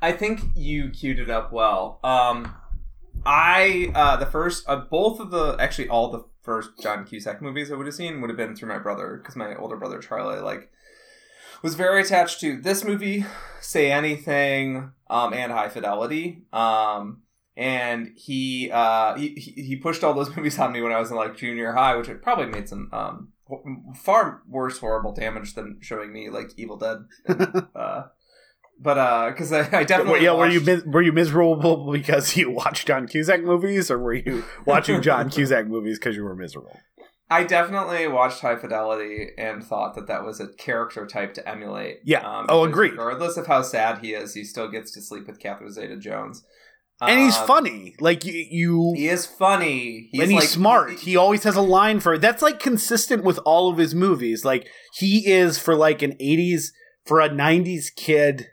I 0.01 0.13
think 0.13 0.41
you 0.57 0.91
queued 0.91 1.19
it 1.19 1.29
up 1.31 1.53
well. 1.53 2.01
Um, 2.05 2.55
I 3.27 3.91
uh, 3.95 4.17
the 4.17 4.27
first 4.27 4.65
uh, 4.69 4.77
both 4.91 5.21
of 5.21 5.31
the 5.31 5.57
actually 5.59 5.89
all 5.89 6.11
the 6.11 6.25
first 6.43 6.71
John 6.81 7.05
Cusack 7.05 7.43
movies 7.43 7.71
I 7.71 7.75
would 7.77 7.87
have 7.87 7.95
seen 7.95 8.21
would 8.21 8.31
have 8.31 8.37
been 8.37 8.57
through 8.57 8.69
my 8.69 8.79
brother 8.79 9.19
because 9.21 9.37
my 9.37 9.55
older 9.57 9.77
brother 9.77 9.99
Charlie 9.99 10.41
like 10.41 10.71
was 11.63 11.75
very 11.75 12.03
attached 12.03 12.41
to 12.41 12.61
this 12.61 12.85
movie, 12.85 13.25
Say 13.61 13.91
Anything, 13.91 14.93
um, 15.11 15.33
and 15.33 15.53
High 15.53 15.69
Fidelity. 15.69 16.43
Um, 16.53 17.23
and 17.57 18.13
he, 18.15 18.71
uh, 18.71 19.17
he 19.17 19.31
he 19.31 19.63
he 19.63 19.77
pushed 19.77 20.05
all 20.05 20.15
those 20.15 20.29
movies 20.37 20.59
on 20.59 20.73
me 20.73 20.81
when 20.81 20.93
I 20.93 21.01
was 21.01 21.11
in 21.11 21.17
like 21.17 21.37
junior 21.37 21.73
high, 21.73 21.97
which 21.97 22.07
had 22.07 22.23
probably 22.23 22.47
made 22.47 22.69
some 22.69 22.89
um, 22.93 23.33
far 23.97 24.43
worse 24.49 24.79
horrible 24.79 25.13
damage 25.13 25.55
than 25.55 25.79
showing 25.81 26.13
me 26.13 26.31
like 26.31 26.51
Evil 26.57 26.77
Dead. 26.77 26.99
And, 27.27 27.67
uh, 27.75 28.03
but 28.81 28.99
uh, 28.99 29.31
because 29.31 29.53
I, 29.53 29.61
I 29.77 29.85
definitely 29.85 30.23
yeah, 30.23 30.35
were 30.35 30.49
you 30.49 30.83
were 30.87 31.03
you 31.03 31.13
miserable 31.13 31.91
because 31.93 32.37
you 32.37 32.51
watched 32.51 32.87
John 32.87 33.09
Cusack 33.09 33.43
movies, 33.43 33.91
or 33.91 33.99
were 33.99 34.15
you 34.15 34.45
watching 34.65 35.03
John 35.03 35.29
Cusack 35.29 35.67
movies 35.67 35.99
because 35.99 36.15
you 36.15 36.23
were 36.23 36.37
miserable? 36.37 36.79
I 37.31 37.45
definitely 37.45 38.09
watched 38.09 38.41
High 38.41 38.57
Fidelity 38.57 39.29
and 39.37 39.63
thought 39.63 39.95
that 39.97 40.07
that 40.07 40.25
was 40.25 40.41
a 40.41 40.49
character 40.49 41.07
type 41.07 41.35
to 41.35 41.47
emulate. 41.49 41.99
Yeah. 42.05 42.21
Um, 42.21 42.47
Oh, 42.49 42.65
agree. 42.65 42.91
Regardless 42.91 43.37
of 43.37 43.47
how 43.47 43.61
sad 43.63 43.99
he 43.99 44.15
is, 44.15 44.33
he 44.35 44.45
still 44.45 44.69
gets 44.71 44.93
to 44.93 45.03
sleep 45.03 45.27
with 45.27 45.39
Catherine 45.39 45.71
Zeta-Jones, 45.71 46.43
And 47.03 47.21
he's 47.21 47.37
Um, 47.37 47.47
funny, 47.47 47.95
like 48.01 48.25
you. 48.25 48.47
you 48.51 48.93
He 48.97 49.09
is 49.09 49.27
funny. 49.27 50.09
He's 50.11 50.23
and 50.23 50.31
he's 50.33 50.41
like, 50.41 50.49
smart. 50.49 50.93
He 51.01 51.17
always 51.17 51.45
has 51.45 51.55
a 51.55 51.61
line 51.61 52.01
for 52.01 52.15
it. 52.15 52.21
that's 52.23 52.43
like 52.43 52.59
consistent 52.61 53.23
with 53.25 53.39
all 53.45 53.71
of 53.71 53.77
his 53.79 53.95
movies. 53.95 54.45
Like 54.45 54.67
he 54.95 55.31
is 55.31 55.59
for 55.59 55.75
like 55.77 56.03
an 56.03 56.13
'80s 56.21 56.73
for 57.07 57.21
a 57.21 57.29
90s 57.29 57.95
kid 57.95 58.49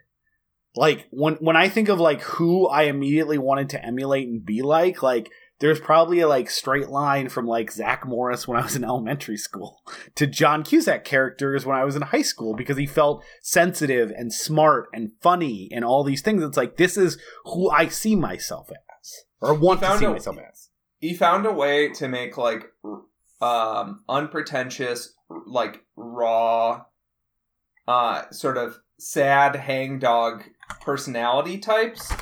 like 0.76 1.06
when 1.10 1.34
when 1.36 1.56
I 1.56 1.68
think 1.68 1.88
of 1.88 1.98
like 1.98 2.20
who 2.22 2.68
I 2.68 2.82
immediately 2.84 3.38
wanted 3.38 3.70
to 3.70 3.84
emulate 3.84 4.28
and 4.28 4.44
be 4.44 4.60
like, 4.62 5.02
like 5.02 5.30
there's 5.58 5.80
probably 5.80 6.20
a 6.20 6.28
like 6.28 6.50
straight 6.50 6.88
line 6.88 7.28
from 7.28 7.46
like 7.46 7.70
Zach 7.70 8.06
Morris 8.06 8.46
when 8.46 8.58
I 8.58 8.62
was 8.62 8.76
in 8.76 8.84
elementary 8.84 9.36
school 9.36 9.80
to 10.14 10.26
John 10.26 10.62
Cusack 10.62 11.04
characters 11.04 11.64
when 11.64 11.76
I 11.76 11.84
was 11.84 11.96
in 11.96 12.02
high 12.02 12.22
school 12.22 12.54
because 12.54 12.76
he 12.76 12.86
felt 12.86 13.24
sensitive 13.42 14.10
and 14.10 14.32
smart 14.32 14.88
and 14.92 15.12
funny 15.20 15.68
and 15.72 15.84
all 15.84 16.04
these 16.04 16.22
things. 16.22 16.42
It's 16.42 16.56
like 16.56 16.76
this 16.76 16.96
is 16.96 17.18
who 17.44 17.70
I 17.70 17.88
see 17.88 18.16
myself 18.16 18.70
as 18.70 19.24
or 19.40 19.54
want 19.54 19.80
to 19.80 19.98
see 19.98 20.04
a, 20.04 20.10
myself 20.10 20.38
as. 20.38 20.68
He 20.98 21.14
found 21.14 21.46
a 21.46 21.52
way 21.52 21.90
to 21.94 22.08
make 22.08 22.36
like 22.36 22.64
um 23.40 24.02
unpretentious, 24.08 25.14
like 25.46 25.84
raw, 25.96 26.84
uh, 27.88 28.22
sort 28.30 28.56
of 28.56 28.78
sad 28.98 29.56
hangdog 29.56 30.42
personality 30.80 31.58
types 31.58 32.12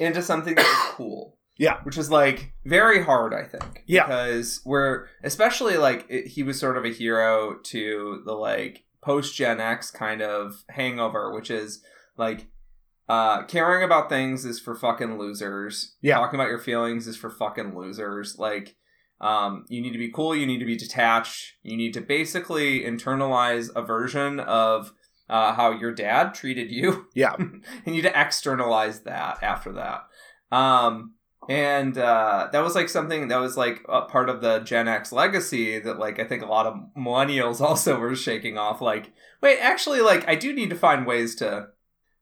into 0.00 0.22
something 0.22 0.54
that's 0.54 0.84
cool. 0.90 1.33
Yeah. 1.56 1.78
Which 1.84 1.98
is 1.98 2.10
like 2.10 2.52
very 2.64 3.02
hard, 3.02 3.32
I 3.34 3.44
think. 3.44 3.84
Yeah. 3.86 4.06
Because 4.06 4.60
we're, 4.64 5.06
especially 5.22 5.76
like, 5.76 6.06
it, 6.08 6.26
he 6.28 6.42
was 6.42 6.58
sort 6.58 6.76
of 6.76 6.84
a 6.84 6.92
hero 6.92 7.56
to 7.64 8.22
the 8.24 8.32
like 8.32 8.84
post 9.02 9.34
Gen 9.36 9.60
X 9.60 9.90
kind 9.90 10.22
of 10.22 10.64
hangover, 10.70 11.32
which 11.32 11.50
is 11.50 11.82
like, 12.16 12.48
uh, 13.08 13.44
caring 13.44 13.84
about 13.84 14.08
things 14.08 14.44
is 14.44 14.58
for 14.58 14.74
fucking 14.74 15.18
losers. 15.18 15.94
Yeah. 16.00 16.16
Talking 16.16 16.40
about 16.40 16.48
your 16.48 16.58
feelings 16.58 17.06
is 17.06 17.16
for 17.16 17.30
fucking 17.30 17.76
losers. 17.76 18.38
Like, 18.38 18.76
um, 19.20 19.64
you 19.68 19.80
need 19.80 19.92
to 19.92 19.98
be 19.98 20.10
cool. 20.10 20.34
You 20.34 20.46
need 20.46 20.58
to 20.58 20.64
be 20.64 20.76
detached. 20.76 21.54
You 21.62 21.76
need 21.76 21.94
to 21.94 22.00
basically 22.00 22.80
internalize 22.80 23.70
a 23.76 23.82
version 23.82 24.40
of 24.40 24.92
uh, 25.28 25.54
how 25.54 25.70
your 25.70 25.92
dad 25.92 26.34
treated 26.34 26.70
you. 26.70 27.06
Yeah. 27.14 27.34
and 27.38 27.64
you 27.86 27.92
need 27.92 28.02
to 28.02 28.20
externalize 28.20 29.00
that 29.00 29.42
after 29.42 29.72
that. 29.72 30.06
Um, 30.54 31.13
and 31.48 31.96
uh, 31.98 32.48
that 32.52 32.62
was 32.62 32.74
like 32.74 32.88
something 32.88 33.28
that 33.28 33.40
was 33.40 33.56
like 33.56 33.84
a 33.88 34.02
part 34.02 34.28
of 34.28 34.40
the 34.40 34.60
Gen 34.60 34.88
X 34.88 35.12
legacy 35.12 35.78
that 35.78 35.98
like 35.98 36.18
I 36.18 36.24
think 36.24 36.42
a 36.42 36.46
lot 36.46 36.66
of 36.66 36.80
millennials 36.96 37.60
also 37.66 37.98
were 37.98 38.14
shaking 38.14 38.58
off. 38.58 38.80
Like, 38.80 39.12
wait, 39.40 39.58
actually, 39.60 40.00
like 40.00 40.26
I 40.28 40.34
do 40.34 40.52
need 40.52 40.70
to 40.70 40.76
find 40.76 41.06
ways 41.06 41.34
to 41.36 41.68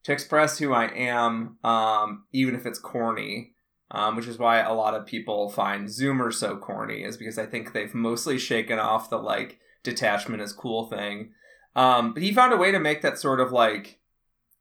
to 0.05 0.13
express 0.13 0.59
who 0.59 0.73
I 0.73 0.87
am, 0.87 1.59
um, 1.63 2.25
even 2.33 2.55
if 2.55 2.67
it's 2.67 2.79
corny. 2.79 3.51
Um, 3.95 4.17
which 4.17 4.27
is 4.27 4.39
why 4.39 4.61
a 4.61 4.73
lot 4.73 4.95
of 4.95 5.05
people 5.05 5.51
find 5.51 5.87
Zoomer 5.87 6.33
so 6.33 6.57
corny, 6.57 7.03
is 7.03 7.19
because 7.19 7.39
I 7.39 7.45
think 7.45 7.75
they've 7.75 7.95
mostly 7.95 8.39
shaken 8.39 8.79
off 8.79 9.11
the 9.11 9.19
like 9.19 9.59
detachment 9.83 10.43
is 10.43 10.55
cool 10.55 10.87
thing. 10.87 11.33
Um, 11.77 12.15
but 12.15 12.23
he 12.23 12.33
found 12.33 12.55
a 12.55 12.57
way 12.57 12.71
to 12.71 12.81
make 12.81 13.03
that 13.03 13.19
sort 13.19 13.39
of 13.39 13.53
like 13.53 14.01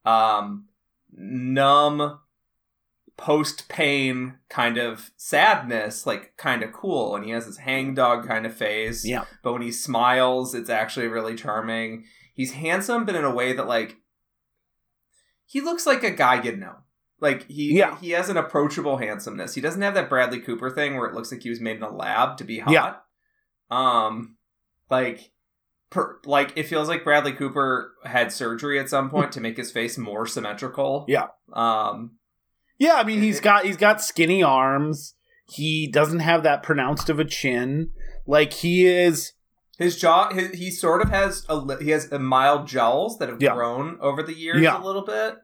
um, 0.05 0.67
numb 1.11 2.19
post 3.17 3.67
pain 3.69 4.35
kind 4.49 4.77
of 4.77 5.11
sadness, 5.17 6.05
like 6.05 6.33
kind 6.37 6.63
of 6.63 6.71
cool. 6.73 7.15
And 7.15 7.23
he 7.25 7.31
has 7.31 7.45
this 7.45 7.57
hangdog 7.57 8.27
kind 8.27 8.45
of 8.45 8.53
face. 8.55 9.05
Yeah. 9.05 9.25
But 9.43 9.53
when 9.53 9.61
he 9.61 9.71
smiles, 9.71 10.55
it's 10.55 10.69
actually 10.69 11.07
really 11.07 11.35
charming. 11.35 12.05
He's 12.33 12.53
handsome, 12.53 13.05
but 13.05 13.15
in 13.15 13.23
a 13.23 13.33
way 13.33 13.53
that 13.53 13.67
like 13.67 13.97
he 15.45 15.61
looks 15.61 15.85
like 15.85 16.03
a 16.03 16.11
guy 16.11 16.41
you'd 16.41 16.59
know. 16.59 16.77
Like 17.19 17.47
he 17.47 17.77
Yeah. 17.77 17.99
he 17.99 18.11
has 18.11 18.29
an 18.29 18.37
approachable 18.37 18.97
handsomeness. 18.97 19.53
He 19.53 19.61
doesn't 19.61 19.81
have 19.81 19.93
that 19.93 20.09
Bradley 20.09 20.39
Cooper 20.39 20.71
thing 20.71 20.95
where 20.95 21.07
it 21.07 21.13
looks 21.13 21.31
like 21.31 21.43
he 21.43 21.49
was 21.49 21.59
made 21.61 21.77
in 21.77 21.83
a 21.83 21.91
lab 21.95 22.37
to 22.37 22.43
be 22.43 22.59
hot. 22.59 22.71
Yeah. 22.73 22.95
Um 23.69 24.37
like 24.89 25.31
per, 25.91 26.19
like 26.25 26.53
it 26.55 26.63
feels 26.63 26.87
like 26.87 27.03
Bradley 27.03 27.33
Cooper 27.33 27.93
had 28.03 28.31
surgery 28.31 28.79
at 28.79 28.89
some 28.89 29.09
point 29.09 29.31
to 29.33 29.41
make 29.41 29.57
his 29.57 29.71
face 29.71 29.97
more 29.97 30.25
symmetrical. 30.25 31.05
Yeah. 31.07 31.27
Um 31.53 32.17
Yeah, 32.81 32.93
I 32.95 33.03
mean 33.03 33.21
he's 33.21 33.39
got 33.39 33.63
he's 33.63 33.77
got 33.77 34.01
skinny 34.01 34.41
arms. 34.41 35.13
He 35.47 35.85
doesn't 35.85 36.21
have 36.21 36.41
that 36.41 36.63
pronounced 36.63 37.09
of 37.11 37.19
a 37.19 37.25
chin. 37.25 37.91
Like 38.25 38.53
he 38.53 38.88
is 38.88 39.33
his 39.77 40.00
jaw 40.00 40.33
his, 40.33 40.50
he 40.57 40.71
sort 40.71 41.03
of 41.03 41.09
has 41.09 41.45
a 41.47 41.77
he 41.83 41.91
has 41.91 42.11
a 42.11 42.17
mild 42.17 42.67
jowls 42.67 43.19
that 43.19 43.29
have 43.29 43.39
Yeah. 43.39 43.53
grown 43.53 44.00
over 44.01 44.23
the 44.23 44.33
years 44.33 44.61
Yeah. 44.61 44.81
a 44.81 44.83
little 44.83 45.03
bit. 45.05 45.35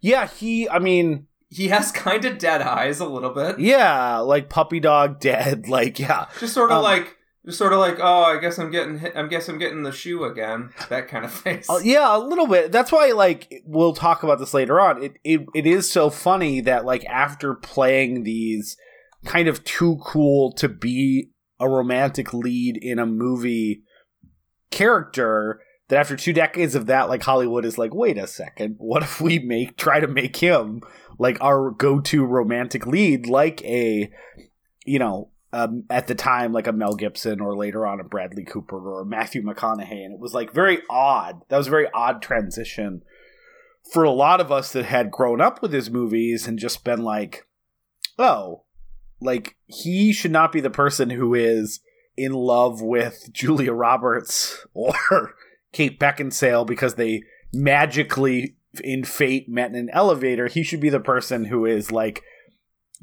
Yeah, 0.00 0.28
he 0.28 0.68
I 0.68 0.78
mean 0.78 1.26
He 1.50 1.66
has 1.68 1.90
kind 2.06 2.24
of 2.24 2.38
dead 2.38 2.62
eyes 2.62 3.00
a 3.00 3.06
little 3.06 3.30
bit. 3.34 3.58
Yeah, 3.58 4.18
like 4.18 4.48
puppy 4.48 4.78
dog 4.78 5.18
dead. 5.18 5.68
Like 5.78 5.98
yeah, 5.98 6.26
Just 6.38 6.54
sort 6.54 6.70
of 6.70 6.76
Um, 6.78 6.84
like 6.84 7.16
just 7.46 7.58
sort 7.58 7.72
of 7.72 7.78
like 7.78 7.98
oh 8.00 8.24
I 8.24 8.38
guess 8.38 8.58
I'm 8.58 8.70
getting 8.70 8.98
hit, 8.98 9.16
I 9.16 9.26
guess 9.26 9.48
I'm 9.48 9.58
getting 9.58 9.82
the 9.82 9.92
shoe 9.92 10.24
again. 10.24 10.70
That 10.88 11.08
kind 11.08 11.24
of 11.24 11.32
face. 11.32 11.68
Uh, 11.68 11.80
yeah, 11.82 12.16
a 12.16 12.18
little 12.18 12.46
bit. 12.46 12.72
That's 12.72 12.90
why 12.90 13.12
like 13.12 13.62
we'll 13.66 13.92
talk 13.92 14.22
about 14.22 14.38
this 14.38 14.54
later 14.54 14.80
on. 14.80 15.02
It 15.02 15.18
it 15.22 15.46
it 15.54 15.66
is 15.66 15.90
so 15.90 16.08
funny 16.08 16.60
that 16.62 16.84
like 16.84 17.04
after 17.06 17.54
playing 17.54 18.24
these 18.24 18.76
kind 19.24 19.48
of 19.48 19.64
too 19.64 19.98
cool 20.02 20.52
to 20.52 20.68
be 20.68 21.30
a 21.60 21.68
romantic 21.68 22.32
lead 22.32 22.76
in 22.76 22.98
a 22.98 23.06
movie 23.06 23.82
character 24.70 25.60
that 25.88 25.98
after 25.98 26.16
two 26.16 26.32
decades 26.32 26.74
of 26.74 26.86
that 26.86 27.08
like 27.08 27.22
Hollywood 27.22 27.64
is 27.64 27.78
like 27.78 27.94
wait 27.94 28.18
a 28.18 28.26
second 28.26 28.76
what 28.78 29.02
if 29.02 29.20
we 29.20 29.38
make 29.38 29.76
try 29.76 30.00
to 30.00 30.06
make 30.06 30.36
him 30.36 30.82
like 31.18 31.38
our 31.40 31.70
go-to 31.70 32.24
romantic 32.24 32.86
lead 32.86 33.26
like 33.26 33.62
a 33.64 34.10
you 34.84 34.98
know 34.98 35.30
um, 35.52 35.84
at 35.88 36.06
the 36.06 36.14
time 36.14 36.52
like 36.52 36.66
a 36.66 36.72
Mel 36.72 36.94
Gibson 36.94 37.40
or 37.40 37.56
later 37.56 37.86
on 37.86 38.00
a 38.00 38.04
Bradley 38.04 38.44
Cooper 38.44 38.78
or 38.78 39.04
Matthew 39.04 39.42
McConaughey 39.42 40.04
and 40.04 40.14
it 40.14 40.20
was 40.20 40.34
like 40.34 40.52
very 40.52 40.80
odd 40.90 41.42
that 41.48 41.56
was 41.56 41.68
a 41.68 41.70
very 41.70 41.88
odd 41.92 42.20
transition 42.22 43.02
for 43.92 44.04
a 44.04 44.10
lot 44.10 44.40
of 44.40 44.52
us 44.52 44.72
that 44.72 44.84
had 44.84 45.10
grown 45.10 45.40
up 45.40 45.62
with 45.62 45.72
his 45.72 45.90
movies 45.90 46.46
and 46.46 46.58
just 46.58 46.84
been 46.84 47.02
like 47.02 47.46
oh 48.18 48.64
like 49.20 49.56
he 49.66 50.12
should 50.12 50.30
not 50.30 50.52
be 50.52 50.60
the 50.60 50.70
person 50.70 51.10
who 51.10 51.34
is 51.34 51.80
in 52.16 52.32
love 52.32 52.82
with 52.82 53.28
Julia 53.32 53.72
Roberts 53.72 54.66
or 54.74 54.94
Kate 55.72 55.98
Beckinsale 55.98 56.66
because 56.66 56.94
they 56.94 57.22
magically 57.52 58.56
in 58.84 59.04
fate 59.04 59.48
met 59.48 59.70
in 59.70 59.76
an 59.76 59.90
elevator. 59.90 60.46
He 60.46 60.62
should 60.62 60.80
be 60.80 60.90
the 60.90 61.00
person 61.00 61.46
who 61.46 61.64
is 61.64 61.90
like 61.90 62.22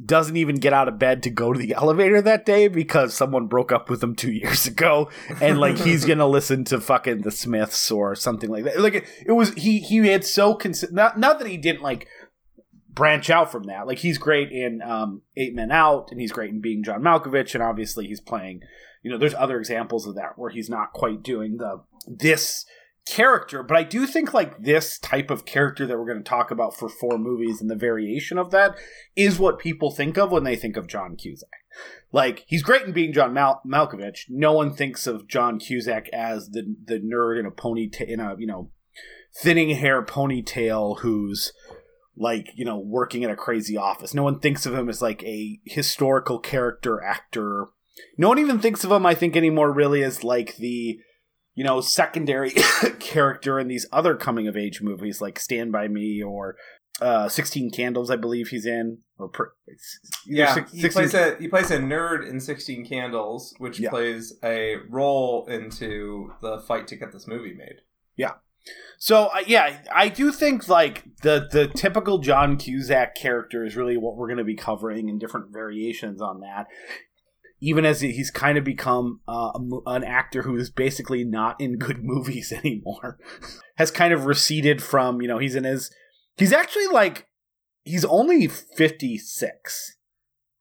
doesn't 0.03 0.35
even 0.35 0.55
get 0.55 0.73
out 0.73 0.87
of 0.87 0.99
bed 0.99 1.23
to 1.23 1.29
go 1.29 1.53
to 1.53 1.59
the 1.59 1.73
elevator 1.77 2.21
that 2.21 2.45
day 2.45 2.67
because 2.67 3.13
someone 3.13 3.47
broke 3.47 3.71
up 3.71 3.89
with 3.89 4.03
him 4.03 4.15
two 4.15 4.31
years 4.31 4.65
ago 4.67 5.09
and 5.41 5.59
like 5.59 5.77
he's 5.77 6.05
gonna 6.07 6.27
listen 6.27 6.63
to 6.65 6.81
fucking 6.81 7.21
the 7.21 7.31
Smiths 7.31 7.91
or 7.91 8.15
something 8.15 8.49
like 8.49 8.65
that. 8.65 8.79
Like 8.79 8.95
it, 8.95 9.05
it 9.25 9.31
was 9.31 9.53
he 9.53 9.79
he 9.79 9.97
had 10.07 10.25
so 10.25 10.55
consi- 10.55 10.91
not 10.91 11.19
not 11.19 11.39
that 11.39 11.47
he 11.47 11.57
didn't 11.57 11.81
like 11.81 12.07
branch 12.95 13.29
out 13.29 13.51
from 13.51 13.63
that. 13.63 13.85
Like 13.85 13.99
he's 13.99 14.17
great 14.17 14.51
in 14.51 14.81
um, 14.81 15.21
Eight 15.37 15.53
Men 15.53 15.71
Out, 15.71 16.07
and 16.11 16.19
he's 16.19 16.31
great 16.31 16.49
in 16.49 16.61
being 16.61 16.83
John 16.83 17.01
Malkovich, 17.01 17.53
and 17.53 17.61
obviously 17.61 18.07
he's 18.07 18.21
playing. 18.21 18.61
You 19.03 19.11
know, 19.11 19.17
there's 19.19 19.35
other 19.35 19.59
examples 19.59 20.07
of 20.07 20.15
that 20.15 20.37
where 20.37 20.49
he's 20.49 20.69
not 20.69 20.93
quite 20.93 21.21
doing 21.21 21.57
the 21.57 21.83
this 22.07 22.65
character, 23.05 23.61
but 23.61 23.77
I 23.77 23.83
do 23.83 24.07
think 24.07 24.33
like 24.33 24.57
this 24.57 24.97
type 24.97 25.29
of 25.29 25.45
character 25.45 25.85
that 25.85 25.97
we're 25.97 26.05
going 26.05 26.23
to 26.23 26.23
talk 26.23 26.51
about 26.51 26.75
for 26.75 26.89
four 26.89 27.17
movies 27.17 27.61
and 27.61 27.69
the 27.69 27.75
variation 27.75 28.37
of 28.37 28.51
that 28.51 28.75
is 29.15 29.39
what 29.39 29.59
people 29.59 29.91
think 29.91 30.17
of 30.17 30.31
when 30.31 30.43
they 30.43 30.55
think 30.55 30.75
of 30.75 30.87
John 30.87 31.15
Cusack. 31.15 31.49
Like 32.11 32.45
he's 32.47 32.63
great 32.63 32.83
in 32.83 32.93
being 32.93 33.13
John 33.13 33.33
Mal- 33.33 33.61
Malkovich. 33.65 34.25
No 34.29 34.53
one 34.53 34.73
thinks 34.73 35.05
of 35.05 35.27
John 35.27 35.59
Cusack 35.59 36.09
as 36.13 36.49
the 36.49 36.75
the 36.85 36.99
nerd 36.99 37.39
in 37.39 37.45
a 37.45 37.51
ponytail 37.51 38.07
in 38.07 38.19
a 38.19 38.35
you 38.37 38.47
know 38.47 38.71
thinning 39.35 39.69
hair 39.71 40.01
ponytail 40.03 40.99
who's 40.99 41.51
like 42.17 42.51
you 42.55 42.65
know 42.65 42.77
working 42.77 43.23
in 43.23 43.29
a 43.29 43.35
crazy 43.35 43.77
office. 43.77 44.13
No 44.13 44.23
one 44.23 44.39
thinks 44.39 44.65
of 44.65 44.73
him 44.73 44.89
as 44.89 45.01
like 45.01 45.23
a 45.23 45.59
historical 45.65 46.39
character 46.39 47.03
actor. 47.03 47.67
No 48.17 48.29
one 48.29 48.39
even 48.39 48.59
thinks 48.59 48.83
of 48.83 48.91
him, 48.91 49.05
I 49.05 49.13
think, 49.13 49.35
anymore. 49.35 49.71
Really, 49.71 50.03
as 50.03 50.23
like 50.23 50.55
the 50.55 50.99
you 51.55 51.63
know 51.63 51.81
secondary 51.81 52.51
character 52.99 53.59
in 53.59 53.67
these 53.67 53.85
other 53.91 54.15
coming 54.15 54.47
of 54.47 54.55
age 54.55 54.81
movies 54.81 55.21
like 55.21 55.39
Stand 55.39 55.71
by 55.71 55.87
Me 55.87 56.21
or 56.21 56.55
uh, 57.01 57.27
Sixteen 57.29 57.71
Candles. 57.71 58.09
I 58.11 58.15
believe 58.15 58.49
he's 58.49 58.65
in 58.65 58.99
or 59.17 59.27
per- 59.29 59.53
Yeah, 60.25 60.53
six- 60.53 60.71
he 60.71 60.89
plays 60.89 61.13
a 61.13 61.35
he 61.39 61.47
plays 61.47 61.71
a 61.71 61.77
nerd 61.77 62.29
in 62.29 62.39
Sixteen 62.39 62.85
Candles, 62.85 63.53
which 63.57 63.79
Yeah. 63.79 63.89
plays 63.89 64.33
a 64.43 64.75
role 64.89 65.45
into 65.47 66.31
the 66.41 66.59
fight 66.59 66.87
to 66.89 66.95
get 66.95 67.11
this 67.11 67.27
movie 67.27 67.53
made. 67.53 67.81
Yeah. 68.15 68.33
So 68.97 69.25
uh, 69.25 69.43
yeah, 69.45 69.81
I 69.93 70.09
do 70.09 70.31
think 70.31 70.67
like 70.69 71.03
the 71.21 71.47
the 71.51 71.67
typical 71.67 72.17
John 72.19 72.57
Cusack 72.57 73.13
character 73.15 73.63
is 73.65 73.75
really 73.75 73.95
what 73.97 74.15
we're 74.15 74.27
going 74.27 74.37
to 74.39 74.43
be 74.43 74.55
covering 74.55 75.07
in 75.09 75.19
different 75.19 75.51
variations 75.53 76.21
on 76.21 76.39
that. 76.39 76.65
Even 77.67 77.83
as 77.85 78.01
he's 78.01 78.29
kind 78.29 78.57
of 78.57 78.63
become 78.63 79.21
uh, 79.27 79.51
a 79.55 79.79
an 79.87 80.03
actor 80.03 80.43
who 80.43 80.55
is 80.55 80.69
basically 80.69 81.23
not 81.23 81.59
in 81.59 81.77
good 81.77 82.03
movies 82.13 82.51
anymore, 82.51 83.17
has 83.77 83.89
kind 83.91 84.13
of 84.13 84.25
receded 84.25 84.83
from 84.83 85.21
you 85.21 85.27
know 85.27 85.39
he's 85.39 85.55
in 85.55 85.63
his 85.63 85.89
he's 86.37 86.53
actually 86.53 86.87
like 86.87 87.27
he's 87.83 88.05
only 88.05 88.47
fifty 88.47 89.17
six, 89.17 89.95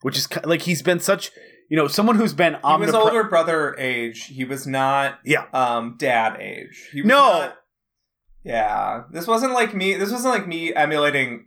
which 0.00 0.16
is 0.16 0.28
like 0.44 0.62
he's 0.62 0.82
been 0.82 1.00
such 1.00 1.30
you 1.68 1.76
know 1.76 1.88
someone 1.88 2.16
who's 2.16 2.32
been 2.34 2.54
He 2.54 2.60
was 2.78 2.90
omnipre- 2.90 2.94
older 2.94 3.24
brother 3.24 3.74
age. 3.78 4.24
He 4.26 4.44
was 4.44 4.66
not 4.66 5.18
Yeah. 5.24 5.44
um 5.52 5.96
dad 5.98 6.40
age. 6.40 6.88
He 6.92 7.02
was 7.02 7.08
No. 7.08 7.16
not- 7.40 7.56
Yeah, 8.44 9.02
this 9.12 9.26
wasn't 9.26 9.52
like 9.52 9.74
me. 9.74 9.94
This 9.94 10.12
wasn't 10.12 10.34
like 10.34 10.46
me 10.46 10.74
emulating. 10.74 11.46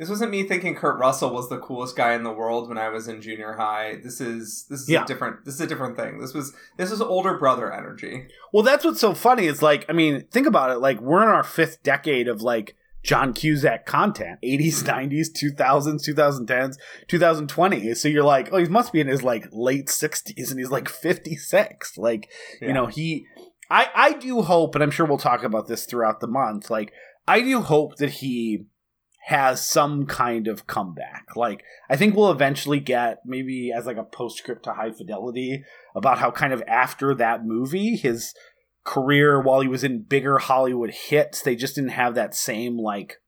This 0.00 0.08
wasn't 0.08 0.30
me 0.32 0.42
thinking 0.44 0.74
Kurt 0.74 0.98
Russell 0.98 1.32
was 1.32 1.48
the 1.50 1.58
coolest 1.58 1.94
guy 1.94 2.14
in 2.14 2.22
the 2.24 2.32
world 2.32 2.68
when 2.70 2.78
I 2.78 2.88
was 2.88 3.06
in 3.06 3.20
junior 3.20 3.52
high. 3.52 3.98
This 4.02 4.20
is 4.20 4.64
this 4.70 4.80
is 4.80 4.88
Yeah. 4.88 5.04
a 5.04 5.06
different. 5.06 5.44
This 5.44 5.54
is 5.54 5.60
a 5.60 5.66
different 5.66 5.96
thing. 5.96 6.18
This 6.20 6.32
was 6.34 6.54
this 6.78 6.90
was 6.90 7.02
older 7.02 7.36
brother 7.36 7.70
energy. 7.72 8.26
Well, 8.52 8.62
that's 8.62 8.82
what's 8.84 8.98
so 9.00 9.12
funny. 9.14 9.46
It's 9.46 9.60
like, 9.62 9.84
I 9.88 9.92
mean, 9.92 10.24
think 10.32 10.46
about 10.46 10.70
it. 10.70 10.78
Like, 10.78 11.00
we're 11.00 11.22
in 11.22 11.28
our 11.28 11.44
fifth 11.44 11.82
decade 11.82 12.28
of 12.28 12.40
like 12.40 12.76
John 13.02 13.34
Cusack 13.34 13.84
content 13.86 14.38
80s, 14.42 14.82
90s, 14.84 15.28
2000s, 15.32 16.02
2010s, 16.08 16.76
2020. 17.08 17.94
So 17.94 18.08
you're 18.08 18.24
like, 18.24 18.48
oh, 18.52 18.56
he 18.58 18.64
must 18.66 18.92
be 18.94 19.00
in 19.00 19.06
his 19.06 19.22
like 19.22 19.48
late 19.52 19.86
60s 19.88 20.50
and 20.50 20.58
he's 20.58 20.70
like 20.70 20.88
56. 20.88 21.98
Like, 21.98 22.28
Yeah. 22.60 22.68
you 22.68 22.74
know, 22.74 22.86
he, 22.86 23.26
I, 23.70 23.88
I 23.94 24.12
do 24.14 24.42
hope, 24.42 24.74
and 24.74 24.82
I'm 24.82 24.90
sure 24.90 25.06
we'll 25.06 25.18
talk 25.18 25.44
about 25.44 25.66
this 25.68 25.84
throughout 25.84 26.20
the 26.20 26.26
month. 26.26 26.70
Like, 26.70 26.92
I 27.28 27.40
do 27.42 27.60
hope 27.60 27.96
that 27.96 28.10
he 28.10 28.64
has 29.24 29.64
some 29.66 30.06
kind 30.06 30.48
of 30.48 30.66
comeback. 30.66 31.36
Like, 31.36 31.62
I 31.88 31.96
think 31.96 32.14
we'll 32.14 32.30
eventually 32.30 32.80
get 32.80 33.20
maybe 33.24 33.70
as 33.74 33.86
like 33.86 33.96
a 33.96 34.02
postscript 34.02 34.64
to 34.64 34.72
High 34.72 34.92
Fidelity 34.92 35.64
about 35.94 36.18
how 36.18 36.30
kind 36.30 36.52
of 36.52 36.62
after 36.66 37.14
that 37.14 37.44
movie, 37.44 37.96
his 37.96 38.34
career 38.84 39.40
while 39.40 39.60
he 39.60 39.68
was 39.68 39.84
in 39.84 40.02
bigger 40.02 40.38
Hollywood 40.38 40.90
hits, 40.90 41.42
they 41.42 41.54
just 41.54 41.74
didn't 41.74 41.90
have 41.90 42.14
that 42.14 42.34
same 42.34 42.78
like 42.78 43.18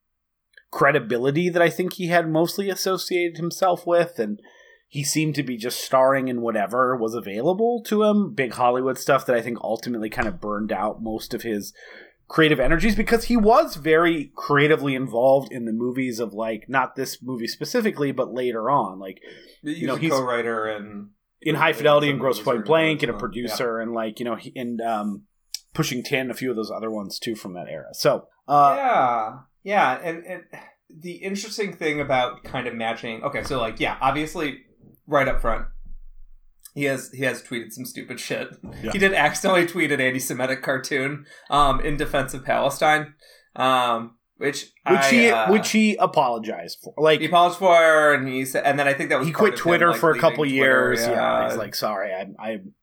credibility 0.70 1.50
that 1.50 1.62
I 1.62 1.68
think 1.68 1.94
he 1.94 2.06
had 2.06 2.28
mostly 2.28 2.70
associated 2.70 3.36
himself 3.36 3.86
with 3.86 4.18
and 4.18 4.40
he 4.88 5.04
seemed 5.04 5.34
to 5.36 5.42
be 5.42 5.56
just 5.56 5.82
starring 5.82 6.28
in 6.28 6.42
whatever 6.42 6.96
was 6.96 7.14
available 7.14 7.82
to 7.84 8.02
him, 8.02 8.34
big 8.34 8.52
Hollywood 8.52 8.98
stuff 8.98 9.24
that 9.24 9.36
I 9.36 9.40
think 9.40 9.58
ultimately 9.62 10.10
kind 10.10 10.28
of 10.28 10.40
burned 10.40 10.70
out 10.70 11.02
most 11.02 11.32
of 11.32 11.42
his 11.42 11.72
creative 12.32 12.58
energies 12.58 12.96
because 12.96 13.24
he 13.24 13.36
was 13.36 13.76
very 13.76 14.32
creatively 14.34 14.94
involved 14.94 15.52
in 15.52 15.66
the 15.66 15.72
movies 15.72 16.18
of 16.18 16.32
like 16.32 16.64
not 16.66 16.96
this 16.96 17.22
movie 17.22 17.46
specifically 17.46 18.10
but 18.10 18.32
later 18.32 18.70
on 18.70 18.98
like 18.98 19.20
You 19.62 19.86
know, 19.86 19.96
he's- 19.96 20.10
co-writer 20.10 20.64
and 20.66 21.10
in 21.42 21.56
High 21.56 21.74
Fidelity 21.74 22.08
and 22.08 22.18
Grosse 22.18 22.40
Pointe 22.40 22.64
Blank 22.64 23.02
and 23.02 23.10
a 23.10 23.14
yeah. 23.14 23.18
producer 23.18 23.80
and 23.80 23.92
like 23.92 24.18
you 24.18 24.24
know 24.24 24.36
he, 24.36 24.50
and 24.56 24.80
um, 24.80 25.24
Pushing 25.74 26.02
Tin, 26.02 26.30
a 26.30 26.34
few 26.34 26.48
of 26.48 26.56
those 26.56 26.70
other 26.70 26.90
ones 26.90 27.18
too 27.18 27.34
from 27.34 27.52
that 27.52 27.66
era. 27.68 27.88
So 27.92 28.28
uh, 28.48 28.74
yeah, 28.78 29.38
yeah, 29.62 30.00
and 30.02 30.24
and 30.24 30.42
the 30.88 31.16
interesting 31.16 31.74
thing 31.74 32.00
about 32.00 32.44
kind 32.44 32.66
of 32.66 32.74
matching. 32.74 33.22
Okay, 33.24 33.42
so 33.42 33.60
like 33.60 33.78
yeah, 33.78 33.98
obviously, 34.00 34.60
right 35.06 35.28
up 35.28 35.40
front, 35.42 35.66
he 36.74 36.84
has 36.84 37.10
he 37.12 37.24
has 37.24 37.42
tweeted 37.42 37.72
some 37.72 37.84
stupid 37.84 38.18
shit. 38.18 38.48
Yeah. 38.82 38.92
He 38.92 38.98
did 38.98 39.12
accidentally 39.12 39.66
tweet 39.66 39.92
an 39.92 40.00
anti-Semitic 40.00 40.62
cartoon 40.62 41.26
um, 41.50 41.80
in 41.80 41.96
defense 41.96 42.34
of 42.34 42.44
Palestine, 42.44 43.14
um, 43.56 44.16
which 44.36 44.72
which 44.88 45.00
I, 45.00 45.10
he 45.10 45.30
uh, 45.30 45.52
which 45.52 45.70
he 45.70 45.96
apologized 45.96 46.78
for. 46.82 46.94
Like 46.96 47.20
he 47.20 47.26
apologized 47.26 47.58
for, 47.58 48.14
and 48.14 48.26
he 48.26 48.44
said, 48.44 48.64
and 48.64 48.78
then 48.78 48.88
I 48.88 48.94
think 48.94 49.10
that 49.10 49.18
was 49.18 49.28
he 49.28 49.32
quit 49.32 49.54
of 49.54 49.58
him, 49.58 49.62
Twitter 49.62 49.90
like, 49.90 50.00
for 50.00 50.10
a 50.10 50.18
couple 50.18 50.44
Twitter, 50.44 50.54
years. 50.54 51.00
Yeah. 51.00 51.48
he's 51.48 51.58
like, 51.58 51.74
sorry, 51.74 52.12
I'm 52.12 52.34
I'm 52.38 52.74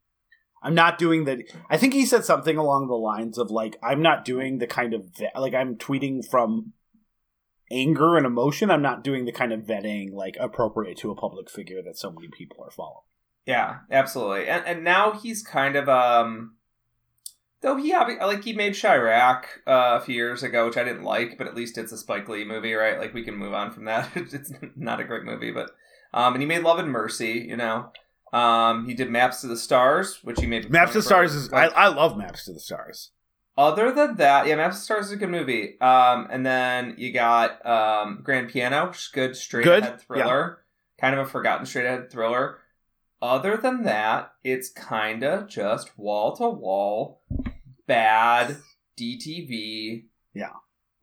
I'm 0.62 0.76
not 0.76 0.98
doing 0.98 1.26
that. 1.26 1.40
I 1.70 1.78
think 1.78 1.94
he 1.94 2.06
said 2.06 2.26
something 2.26 2.58
along 2.58 2.88
the 2.88 2.96
lines 2.96 3.38
of 3.38 3.50
like, 3.50 3.78
I'm 3.82 4.02
not 4.02 4.26
doing 4.26 4.58
the 4.58 4.68
kind 4.68 4.94
of 4.94 5.06
like 5.36 5.54
I'm 5.54 5.76
tweeting 5.76 6.30
from 6.30 6.74
anger 7.72 8.18
and 8.18 8.26
emotion. 8.26 8.70
I'm 8.70 8.82
not 8.82 9.04
doing 9.04 9.26
the 9.26 9.32
kind 9.32 9.54
of 9.54 9.62
vetting 9.62 10.12
like 10.12 10.36
appropriate 10.40 10.98
to 10.98 11.12
a 11.12 11.16
public 11.16 11.50
figure 11.50 11.82
that 11.84 11.98
so 11.98 12.12
many 12.12 12.28
people 12.28 12.58
are 12.64 12.72
following. 12.72 13.04
Yeah, 13.46 13.80
absolutely. 13.92 14.48
And 14.48 14.66
and 14.66 14.84
now 14.84 15.14
he's 15.14 15.42
kind 15.42 15.76
of 15.76 15.90
um 15.90 16.56
though 17.62 17.76
he 17.76 17.96
like 17.96 18.44
he 18.44 18.54
made 18.54 18.74
Chi-Raq 18.74 19.44
uh, 19.68 20.00
a 20.00 20.02
few 20.02 20.16
years 20.16 20.44
ago, 20.44 20.66
which 20.66 20.78
I 20.78 20.84
didn't 20.84 21.04
like, 21.04 21.38
but 21.38 21.48
at 21.48 21.56
least 21.56 21.78
it's 21.78 21.92
a 21.92 21.98
Spike 21.98 22.30
Lee 22.30 22.46
movie, 22.46 22.74
right? 22.74 23.00
Like 23.00 23.14
we 23.14 23.24
can 23.24 23.36
move 23.36 23.54
on 23.54 23.72
from 23.72 23.86
that. 23.86 24.10
it's 24.16 24.52
not 24.76 25.00
a 25.00 25.04
great 25.04 25.24
movie, 25.24 25.52
but 25.52 25.72
um 26.14 26.34
and 26.34 26.42
he 26.42 26.48
made 26.48 26.64
Love 26.64 26.80
and 26.80 26.92
Mercy, 26.92 27.46
you 27.50 27.58
know. 27.58 27.92
Um 28.32 28.88
he 28.88 28.94
did 28.94 29.10
Maps 29.10 29.42
to 29.42 29.48
the 29.48 29.58
Stars, 29.58 30.20
which 30.24 30.40
he 30.40 30.46
made 30.48 30.70
Maps 30.70 30.92
to 30.94 31.00
the 31.00 31.04
Stars 31.04 31.34
is 31.34 31.52
I, 31.52 31.66
I 31.68 31.88
love 31.88 32.18
Maps 32.18 32.46
to 32.46 32.54
the 32.54 32.60
Stars. 32.60 33.12
other 33.58 33.92
than 33.92 34.16
that, 34.18 34.48
yeah, 34.48 34.56
Maps 34.56 34.76
to 34.76 34.80
the 34.82 34.86
Stars 34.86 35.06
is 35.08 35.12
a 35.14 35.18
good 35.18 35.30
movie. 35.30 35.80
Um 35.82 36.28
and 36.30 36.46
then 36.46 36.96
you 36.98 37.12
got 37.12 37.66
um 37.66 38.22
Grand 38.24 38.50
Piano, 38.50 38.88
which 38.88 38.98
is 38.98 39.08
good 39.08 39.36
straight 39.36 39.64
Good, 39.64 39.84
ahead 39.84 40.02
thriller. 40.02 40.60
Kind 41.00 41.16
of 41.16 41.26
a 41.26 41.30
forgotten 41.30 41.66
straight 41.66 41.86
ahead 41.86 42.12
thriller. 42.12 42.60
Other 43.22 43.58
than 43.58 43.84
that, 43.84 44.32
it's 44.44 44.70
kind 44.70 45.24
of 45.24 45.48
just 45.48 45.98
wall 45.98 46.36
to 46.38 46.50
wall 46.50 47.22
bad 47.88 48.58
DTV. 49.00 50.06
Yeah. 50.34 50.54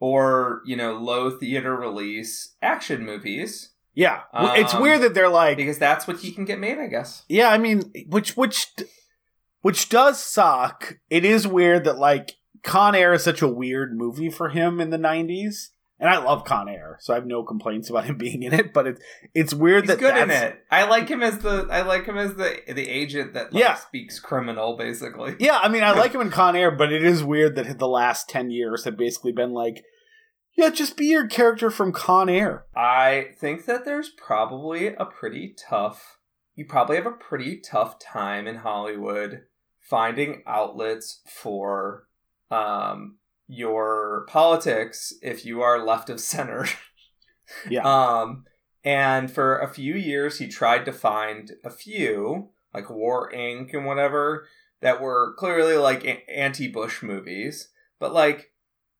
Or, 0.01 0.63
you 0.67 0.77
know, 0.77 0.95
low 0.95 1.31
theater 1.31 1.75
release 1.75 2.55
action 2.63 3.05
movies 3.05 3.71
Yeah, 3.95 4.23
W- 4.35 4.61
it's 4.63 4.75
Um, 4.75 4.83
weird 4.83 5.01
that 5.03 5.15
they're 5.15 5.29
like, 5.29 5.57
because 5.57 5.79
that's 5.79 6.07
what 6.07 6.19
he 6.19 6.31
can 6.33 6.45
get 6.45 6.59
made, 6.59 6.79
I 6.79 6.87
guess. 6.87 7.25
yeah. 7.29 7.49
I 7.51 7.57
mean, 7.59 7.93
which 8.09 8.37
which 8.37 8.69
which 9.63 9.89
does 9.89 10.23
suck. 10.23 10.99
It 11.11 11.25
is 11.25 11.47
weird 11.49 11.85
that 11.85 11.99
like 11.99 12.33
Con 12.63 12.95
Air 12.95 13.15
is 13.15 13.25
such 13.25 13.41
a 13.43 13.49
weird 13.49 13.97
movie 13.97 14.29
for 14.31 14.51
him 14.51 14.81
in 14.81 14.91
the 14.91 14.99
'90s, 14.99 15.71
and 15.99 16.11
I 16.11 16.19
love 16.19 16.45
Con 16.45 16.69
Air, 16.69 16.99
so 17.01 17.13
I 17.15 17.17
have 17.17 17.27
no 17.27 17.43
complaints 17.43 17.89
about 17.91 18.05
him 18.05 18.17
being 18.19 18.43
in 18.43 18.53
it. 18.53 18.73
But 18.73 18.87
it's 18.87 19.01
it's 19.35 19.55
weird 19.55 19.85
He's 19.85 19.89
that 19.91 19.99
good 19.99 20.17
in 20.17 20.31
it. 20.31 20.63
I 20.71 20.85
like 20.85 21.09
him 21.09 21.23
as 21.23 21.39
the 21.39 21.67
I 21.71 21.83
like 21.83 22.07
him 22.07 22.17
as 22.19 22.35
the 22.35 22.59
the 22.69 22.89
agent 22.89 23.35
that 23.35 23.53
like, 23.53 23.63
Yeah. 23.63 23.75
speaks 23.75 24.19
criminal, 24.21 24.77
basically. 24.77 25.37
Yeah, 25.41 25.59
I 25.63 25.69
mean, 25.69 25.83
I 25.83 25.93
like 25.93 26.13
him 26.15 26.21
in 26.21 26.31
Con 26.31 26.57
Air, 26.57 26.71
but 26.71 26.93
it 26.93 27.05
is 27.05 27.23
weird 27.25 27.57
that 27.57 27.79
the 27.79 27.89
last 27.89 28.29
ten 28.29 28.51
years 28.51 28.85
have 28.85 28.97
basically 28.97 29.33
been 29.33 29.53
like, 29.53 29.83
yeah, 30.57 30.71
just 30.71 30.97
be 30.97 31.07
your 31.07 31.27
character 31.27 31.71
from 31.71 31.93
Con 31.93 32.29
Air. 32.29 32.65
I 32.75 33.29
think 33.39 33.67
that 33.67 33.85
there's 33.85 34.09
probably 34.11 34.89
a 34.89 35.05
pretty 35.05 35.55
tough. 35.69 36.19
You 36.55 36.65
probably 36.65 36.97
have 36.97 37.07
a 37.07 37.11
pretty 37.13 37.61
tough 37.61 37.99
time 37.99 38.47
in 38.47 38.57
Hollywood 38.57 39.43
finding 39.81 40.43
outlets 40.47 41.21
for 41.29 42.07
um, 42.51 43.19
your 43.49 44.27
politics 44.29 45.13
if 45.23 45.45
you 45.45 45.63
are 45.63 45.85
left 45.85 46.11
of 46.11 46.21
center. 46.21 46.67
Yeah. 47.71 47.83
Um, 47.83 48.45
and 48.83 49.31
for 49.31 49.59
a 49.59 49.69
few 49.73 49.95
years, 49.95 50.41
he 50.41 50.49
tried 50.49 50.85
to 50.87 50.93
find 50.93 51.53
a 51.65 51.71
few, 51.71 52.51
like 52.75 52.91
War 52.91 53.31
Inc. 53.33 53.73
and 53.73 53.87
whatever, 53.87 54.49
that 54.81 55.01
were 55.01 55.35
clearly 55.39 55.77
like 55.77 56.25
anti-Bush 56.29 57.03
movies, 57.03 57.69
but 57.99 58.13
like 58.13 58.53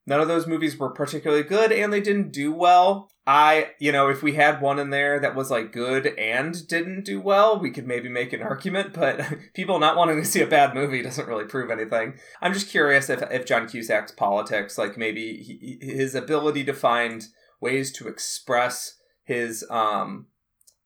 none 0.05 0.21
of 0.21 0.27
those 0.27 0.47
movies 0.47 0.77
were 0.77 0.89
particularly 0.89 1.43
good, 1.43 1.71
and 1.71 1.91
they 1.91 2.01
didn't 2.01 2.31
do 2.31 2.51
well. 2.51 3.09
I, 3.29 3.71
you 3.77 3.91
know, 3.91 4.07
if 4.07 4.23
we 4.23 4.35
had 4.35 4.61
one 4.61 4.79
in 4.79 4.89
there 4.89 5.19
that 5.19 5.35
was 5.35 5.51
like 5.51 5.73
good 5.73 6.07
and 6.17 6.65
didn't 6.65 7.03
do 7.03 7.19
well, 7.19 7.59
we 7.59 7.71
could 7.71 7.85
maybe 7.85 8.07
make 8.07 8.31
an 8.31 8.41
argument. 8.41 8.93
But 8.93 9.21
people 9.53 9.79
not 9.79 9.97
wanting 9.97 10.15
to 10.21 10.25
see 10.25 10.41
a 10.41 10.47
bad 10.47 10.73
movie 10.73 11.01
doesn't 11.01 11.27
really 11.27 11.43
prove 11.43 11.69
anything. 11.69 12.13
I'm 12.41 12.53
just 12.53 12.69
curious 12.69 13.09
if 13.09 13.21
if 13.29 13.45
John 13.45 13.67
Cusack's 13.67 14.13
politics, 14.13 14.77
like 14.77 14.97
maybe 14.97 15.43
he, 15.43 15.77
his 15.81 16.15
ability 16.15 16.63
to 16.63 16.73
find 16.73 17.25
ways 17.59 17.91
to 17.91 18.07
express 18.07 18.97
his 19.25 19.65
um 19.69 20.27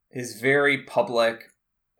his 0.09 0.41
very 0.41 0.81
public 0.83 1.43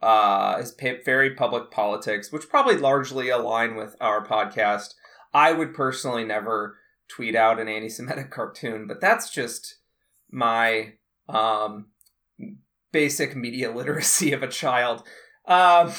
uh 0.02 0.58
his 0.58 0.72
pa- 0.72 1.04
very 1.06 1.36
public 1.36 1.70
politics 1.70 2.32
which 2.32 2.50
probably 2.50 2.76
largely 2.76 3.30
align 3.30 3.76
with 3.76 3.96
our 4.02 4.26
podcast 4.26 4.94
i 5.34 5.52
would 5.52 5.74
personally 5.74 6.24
never 6.24 6.78
tweet 7.08 7.36
out 7.36 7.60
an 7.60 7.68
anti-semitic 7.68 8.32
cartoon 8.32 8.88
but 8.88 9.02
that's 9.02 9.30
just 9.30 9.81
my 10.32 10.94
um 11.30 11.88
basic 12.92 13.36
media 13.36 13.72
literacy 13.72 14.34
of 14.34 14.44
a 14.44 14.48
child 14.48 15.04
um 15.48 15.92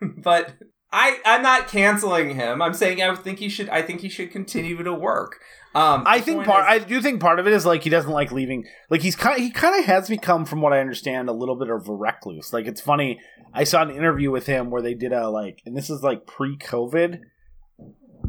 but 0.18 0.54
I, 0.96 1.18
I'm 1.26 1.42
not 1.42 1.66
canceling 1.66 2.36
him. 2.36 2.62
I'm 2.62 2.72
saying 2.72 3.02
I 3.02 3.12
think 3.16 3.40
he 3.40 3.48
should. 3.48 3.68
I 3.68 3.82
think 3.82 4.00
he 4.00 4.08
should 4.08 4.30
continue 4.30 4.80
to 4.80 4.94
work. 4.94 5.40
Um, 5.74 6.04
I 6.06 6.20
think 6.20 6.44
part. 6.44 6.60
is- 6.72 6.82
I 6.84 6.86
do 6.86 7.02
think 7.02 7.20
part 7.20 7.40
of 7.40 7.48
it 7.48 7.52
is 7.52 7.66
like 7.66 7.82
he 7.82 7.90
doesn't 7.90 8.12
like 8.12 8.30
leaving. 8.30 8.64
Like 8.90 9.02
he's 9.02 9.16
kind. 9.16 9.40
He 9.40 9.50
kind 9.50 9.76
of 9.76 9.86
has 9.86 10.08
become, 10.08 10.44
from 10.44 10.60
what 10.60 10.72
I 10.72 10.78
understand, 10.78 11.28
a 11.28 11.32
little 11.32 11.58
bit 11.58 11.68
of 11.68 11.88
a 11.88 11.92
recluse. 11.92 12.52
Like 12.52 12.66
it's 12.68 12.80
funny. 12.80 13.18
I 13.52 13.64
saw 13.64 13.82
an 13.82 13.90
interview 13.90 14.30
with 14.30 14.46
him 14.46 14.70
where 14.70 14.82
they 14.82 14.94
did 14.94 15.12
a 15.12 15.28
like, 15.28 15.62
and 15.66 15.76
this 15.76 15.90
is 15.90 16.04
like 16.04 16.28
pre-COVID. 16.28 17.18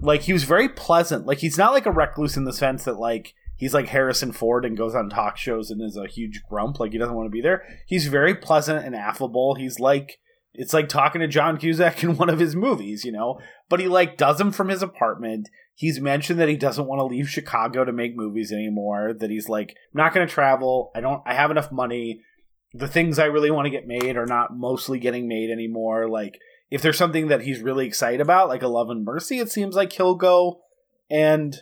Like 0.01 0.23
he 0.23 0.33
was 0.33 0.43
very 0.43 0.67
pleasant. 0.67 1.27
Like 1.27 1.37
he's 1.37 1.59
not 1.59 1.71
like 1.71 1.85
a 1.85 1.91
recluse 1.91 2.35
in 2.35 2.45
the 2.45 2.53
sense 2.53 2.85
that 2.85 2.97
like 2.97 3.35
he's 3.57 3.73
like 3.73 3.89
Harrison 3.89 4.31
Ford 4.31 4.65
and 4.65 4.77
goes 4.77 4.95
on 4.95 5.09
talk 5.09 5.37
shows 5.37 5.71
and 5.71 5.81
is 5.81 5.97
a 5.97 6.07
huge 6.07 6.41
grump. 6.49 6.79
Like 6.79 6.91
he 6.91 6.97
doesn't 6.97 7.15
want 7.15 7.27
to 7.27 7.31
be 7.31 7.41
there. 7.41 7.63
He's 7.87 8.07
very 8.07 8.35
pleasant 8.35 8.85
and 8.85 8.95
affable. 8.95 9.55
He's 9.55 9.79
like. 9.79 10.17
It's 10.57 10.73
like 10.73 10.87
talking 10.87 11.19
to 11.19 11.27
John 11.27 11.57
Cusack 11.57 12.01
in 12.03 12.15
one 12.15 12.29
of 12.29 12.39
his 12.39 12.55
movies, 12.55 13.03
you 13.03 13.11
know. 13.11 13.41
But 13.67 13.81
he 13.81 13.89
like 13.89 14.15
does 14.15 14.37
them 14.37 14.53
from 14.53 14.69
his 14.69 14.81
apartment 14.81 15.49
he's 15.75 15.99
mentioned 15.99 16.39
that 16.39 16.49
he 16.49 16.55
doesn't 16.57 16.87
want 16.87 16.99
to 16.99 17.05
leave 17.05 17.29
Chicago 17.29 17.85
to 17.85 17.91
make 17.91 18.15
movies 18.15 18.51
anymore. 18.51 19.13
That 19.13 19.29
he's 19.29 19.47
like, 19.47 19.69
I'm 19.69 19.97
not 19.97 20.13
going 20.13 20.27
to 20.27 20.33
travel. 20.33 20.91
I 20.95 21.01
don't. 21.01 21.21
I 21.25 21.35
have 21.35 21.51
enough 21.51 21.71
money. 21.71 22.21
The 22.73 22.87
things 22.87 23.19
I 23.19 23.25
really 23.25 23.51
want 23.51 23.67
to 23.67 23.71
get 23.71 23.87
made 23.87 24.17
are 24.17 24.25
not 24.25 24.55
mostly 24.57 24.99
getting 24.99 25.27
made 25.27 25.51
anymore. 25.51 26.09
Like, 26.09 26.39
if 26.71 26.81
there's 26.81 26.97
something 26.97 27.27
that 27.27 27.41
he's 27.41 27.61
really 27.61 27.85
excited 27.85 28.21
about, 28.21 28.49
like 28.49 28.63
a 28.63 28.67
Love 28.67 28.89
and 28.89 29.05
Mercy, 29.05 29.39
it 29.39 29.51
seems 29.51 29.75
like 29.75 29.93
he'll 29.93 30.15
go 30.15 30.61
and 31.09 31.55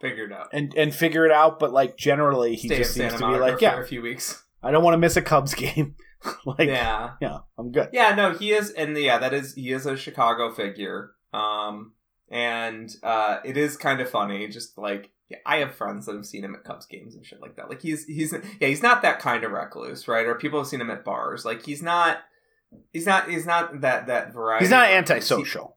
figure 0.00 0.24
it 0.24 0.32
out. 0.32 0.48
and 0.52 0.74
and 0.74 0.94
figure 0.94 1.26
it 1.26 1.32
out. 1.32 1.58
But 1.58 1.72
like 1.72 1.96
generally, 1.96 2.54
he 2.56 2.68
Stay 2.68 2.78
just 2.78 2.94
seems 2.94 3.12
Santa 3.12 3.18
to 3.18 3.18
be 3.18 3.38
Monica 3.38 3.42
like, 3.42 3.58
for 3.58 3.62
yeah, 3.62 3.80
a 3.80 3.84
few 3.84 4.02
weeks. 4.02 4.42
I 4.62 4.70
don't 4.70 4.82
want 4.82 4.94
to 4.94 4.98
miss 4.98 5.16
a 5.16 5.22
Cubs 5.22 5.54
game. 5.54 5.94
like, 6.46 6.68
yeah. 6.68 7.12
yeah, 7.20 7.38
I'm 7.58 7.70
good. 7.70 7.90
yeah. 7.92 8.14
No, 8.14 8.32
he 8.32 8.52
is, 8.52 8.70
and 8.70 8.96
yeah, 8.96 9.18
that 9.18 9.32
is 9.32 9.54
he 9.54 9.70
is 9.70 9.86
a 9.86 9.96
Chicago 9.96 10.52
figure. 10.52 11.12
Um, 11.32 11.92
and 12.30 12.90
uh, 13.02 13.38
it 13.44 13.56
is 13.56 13.76
kind 13.76 14.00
of 14.00 14.10
funny. 14.10 14.48
Just 14.48 14.76
like 14.78 15.10
yeah, 15.28 15.38
I 15.44 15.56
have 15.56 15.74
friends 15.74 16.06
that 16.06 16.14
have 16.14 16.26
seen 16.26 16.44
him 16.44 16.54
at 16.54 16.64
Cubs 16.64 16.86
games 16.86 17.14
and 17.14 17.24
shit 17.24 17.40
like 17.40 17.56
that. 17.56 17.68
Like 17.68 17.82
he's 17.82 18.04
he's 18.04 18.32
yeah, 18.60 18.68
he's 18.68 18.82
not 18.82 19.02
that 19.02 19.18
kind 19.18 19.44
of 19.44 19.52
recluse, 19.52 20.08
right? 20.08 20.26
Or 20.26 20.34
people 20.34 20.58
have 20.60 20.68
seen 20.68 20.80
him 20.80 20.90
at 20.90 21.04
bars. 21.04 21.44
Like 21.44 21.64
he's 21.64 21.82
not. 21.82 22.18
He's 22.92 23.06
not. 23.06 23.28
He's 23.28 23.46
not 23.46 23.80
that 23.80 24.08
that 24.08 24.32
variety. 24.32 24.64
He's 24.64 24.70
not 24.70 24.88
antisocial. 24.88 25.75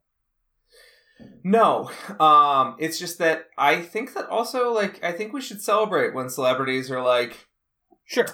No, 1.44 1.90
um, 2.20 2.76
it's 2.80 3.00
just 3.00 3.18
that 3.20 3.46
I 3.58 3.82
think 3.82 4.14
that 4.14 4.28
also 4.28 4.72
like 4.74 5.04
I 5.04 5.12
think 5.12 5.34
we 5.34 5.42
should 5.42 5.62
celebrate 5.62 6.14
when 6.14 6.30
celebrities 6.30 6.90
are 6.92 7.02
like, 7.02 7.48
Sure. 8.06 8.28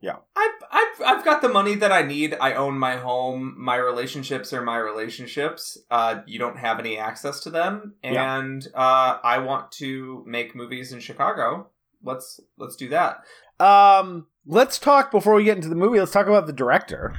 Yeah, 0.00 0.16
I've 0.34 0.50
I've 0.72 1.02
I've 1.18 1.24
got 1.24 1.42
the 1.42 1.48
money 1.48 1.76
that 1.76 1.92
I 1.92 2.02
need. 2.02 2.36
I 2.40 2.54
own 2.54 2.76
my 2.76 2.96
home. 2.96 3.54
My 3.56 3.76
relationships 3.76 4.52
are 4.52 4.60
my 4.62 4.76
relationships. 4.78 5.78
Uh, 5.92 6.22
you 6.26 6.40
don't 6.40 6.58
have 6.58 6.80
any 6.80 6.98
access 6.98 7.38
to 7.40 7.50
them, 7.50 7.94
Yeah. 8.02 8.38
and 8.38 8.66
uh, 8.74 9.18
I 9.22 9.38
want 9.38 9.70
to 9.72 10.24
make 10.26 10.56
movies 10.56 10.92
in 10.92 10.98
Chicago. 10.98 11.68
Let's 12.02 12.40
let's 12.58 12.74
do 12.74 12.88
that. 12.88 13.20
Um, 13.64 14.26
let's 14.44 14.80
talk 14.80 15.12
before 15.12 15.34
we 15.34 15.44
get 15.44 15.56
into 15.56 15.68
the 15.68 15.76
movie. 15.76 16.00
Let's 16.00 16.10
talk 16.10 16.26
about 16.26 16.48
the 16.48 16.52
director 16.52 17.14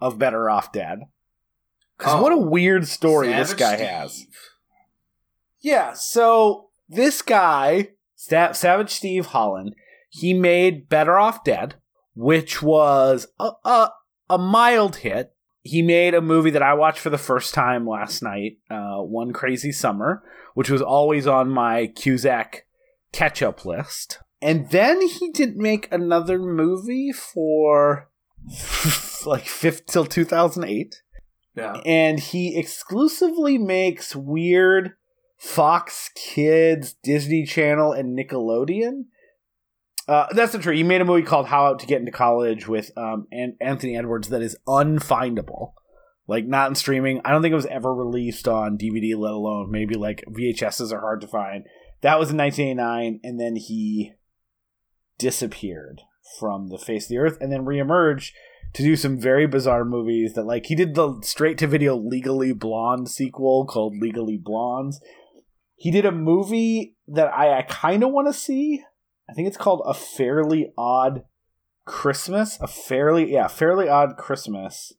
of 0.00 0.18
Better 0.18 0.50
Off 0.50 0.72
Dead. 0.72 0.98
Because 2.00 2.14
Oh. 2.14 2.22
what 2.22 2.32
a 2.32 2.38
weird 2.38 2.88
story 2.88 3.28
this 3.28 3.52
guy 3.52 3.76
Steve. 3.76 3.86
has. 3.88 4.26
Yeah, 5.60 5.92
so 5.92 6.70
this 6.88 7.20
guy, 7.20 7.90
Sta- 8.16 8.52
Savage 8.52 8.90
Steve 8.90 9.26
Holland, 9.26 9.74
he 10.08 10.32
made 10.32 10.88
Better 10.88 11.18
Off 11.18 11.44
Dead, 11.44 11.74
which 12.14 12.62
was 12.62 13.26
a, 13.38 13.50
a, 13.66 13.90
a 14.30 14.38
mild 14.38 14.96
hit. 14.96 15.34
He 15.62 15.82
made 15.82 16.14
a 16.14 16.22
movie 16.22 16.48
that 16.50 16.62
I 16.62 16.72
watched 16.72 17.00
for 17.00 17.10
the 17.10 17.18
first 17.18 17.52
time 17.52 17.86
last 17.86 18.22
night, 18.22 18.56
uh, 18.70 18.96
One 19.02 19.34
Crazy 19.34 19.70
Summer, 19.72 20.22
which 20.54 20.70
was 20.70 20.80
always 20.80 21.26
on 21.26 21.50
my 21.50 21.86
Cusack 21.88 22.64
catch 23.12 23.42
up 23.42 23.66
list. 23.66 24.20
And 24.40 24.70
then 24.70 25.06
he 25.06 25.30
didn't 25.32 25.58
make 25.58 25.86
another 25.92 26.38
movie 26.38 27.12
for 27.12 28.08
like 29.26 29.44
fifth 29.44 29.84
till 29.84 30.06
2008 30.06 31.02
Yeah. 31.56 31.80
and 31.84 32.20
he 32.20 32.56
exclusively 32.58 33.58
makes 33.58 34.14
weird 34.14 34.92
Fox 35.36 36.10
Kids, 36.14 36.94
Disney 37.02 37.44
Channel, 37.44 37.92
and 37.92 38.16
Nickelodeon. 38.16 39.06
Uh, 40.06 40.26
that's 40.32 40.52
not 40.52 40.62
true. 40.62 40.74
He 40.74 40.82
made 40.82 41.00
a 41.00 41.04
movie 41.04 41.22
called 41.22 41.46
How 41.46 41.66
Out 41.66 41.78
to 41.80 41.86
Get 41.86 42.00
into 42.00 42.12
College 42.12 42.68
with 42.68 42.90
um, 42.96 43.26
An- 43.32 43.56
Anthony 43.60 43.96
Edwards 43.96 44.28
that 44.28 44.42
is 44.42 44.56
unfindable. 44.66 45.72
Like, 46.26 46.46
not 46.46 46.68
in 46.68 46.74
streaming. 46.74 47.20
I 47.24 47.30
don't 47.30 47.42
think 47.42 47.52
it 47.52 47.56
was 47.56 47.66
ever 47.66 47.92
released 47.94 48.46
on 48.46 48.78
DVD, 48.78 49.16
let 49.16 49.32
alone 49.32 49.70
maybe 49.70 49.94
like 49.94 50.24
VHSs 50.28 50.92
are 50.92 51.00
hard 51.00 51.20
to 51.22 51.26
find. 51.26 51.64
That 52.02 52.18
was 52.18 52.30
in 52.30 52.36
1989, 52.36 53.20
and 53.24 53.40
then 53.40 53.56
he 53.56 54.12
disappeared 55.18 56.02
from 56.38 56.68
the 56.68 56.78
face 56.78 57.04
of 57.04 57.08
the 57.10 57.18
earth 57.18 57.38
and 57.40 57.50
then 57.52 57.64
reemerged 57.64 58.30
to 58.74 58.82
do 58.82 58.96
some 58.96 59.18
very 59.18 59.46
bizarre 59.46 59.84
movies 59.84 60.34
that 60.34 60.44
like 60.44 60.66
he 60.66 60.74
did 60.74 60.94
the 60.94 61.20
straight 61.22 61.58
to 61.58 61.66
video 61.66 61.96
legally 61.96 62.52
blonde 62.52 63.08
sequel 63.08 63.66
called 63.66 63.96
legally 63.98 64.36
blondes. 64.36 65.00
He 65.74 65.90
did 65.90 66.04
a 66.04 66.12
movie 66.12 66.96
that 67.08 67.32
i, 67.34 67.58
I 67.58 67.62
kind 67.62 68.02
of 68.04 68.10
want 68.10 68.28
to 68.28 68.32
see. 68.32 68.82
I 69.28 69.32
think 69.32 69.48
it's 69.48 69.56
called 69.56 69.82
a 69.86 69.94
fairly 69.94 70.72
odd 70.76 71.24
christmas. 71.84 72.58
A 72.60 72.66
fairly 72.66 73.32
yeah 73.32 73.48
fairly 73.48 73.88
odd 73.88 74.16
christmas. 74.16 74.92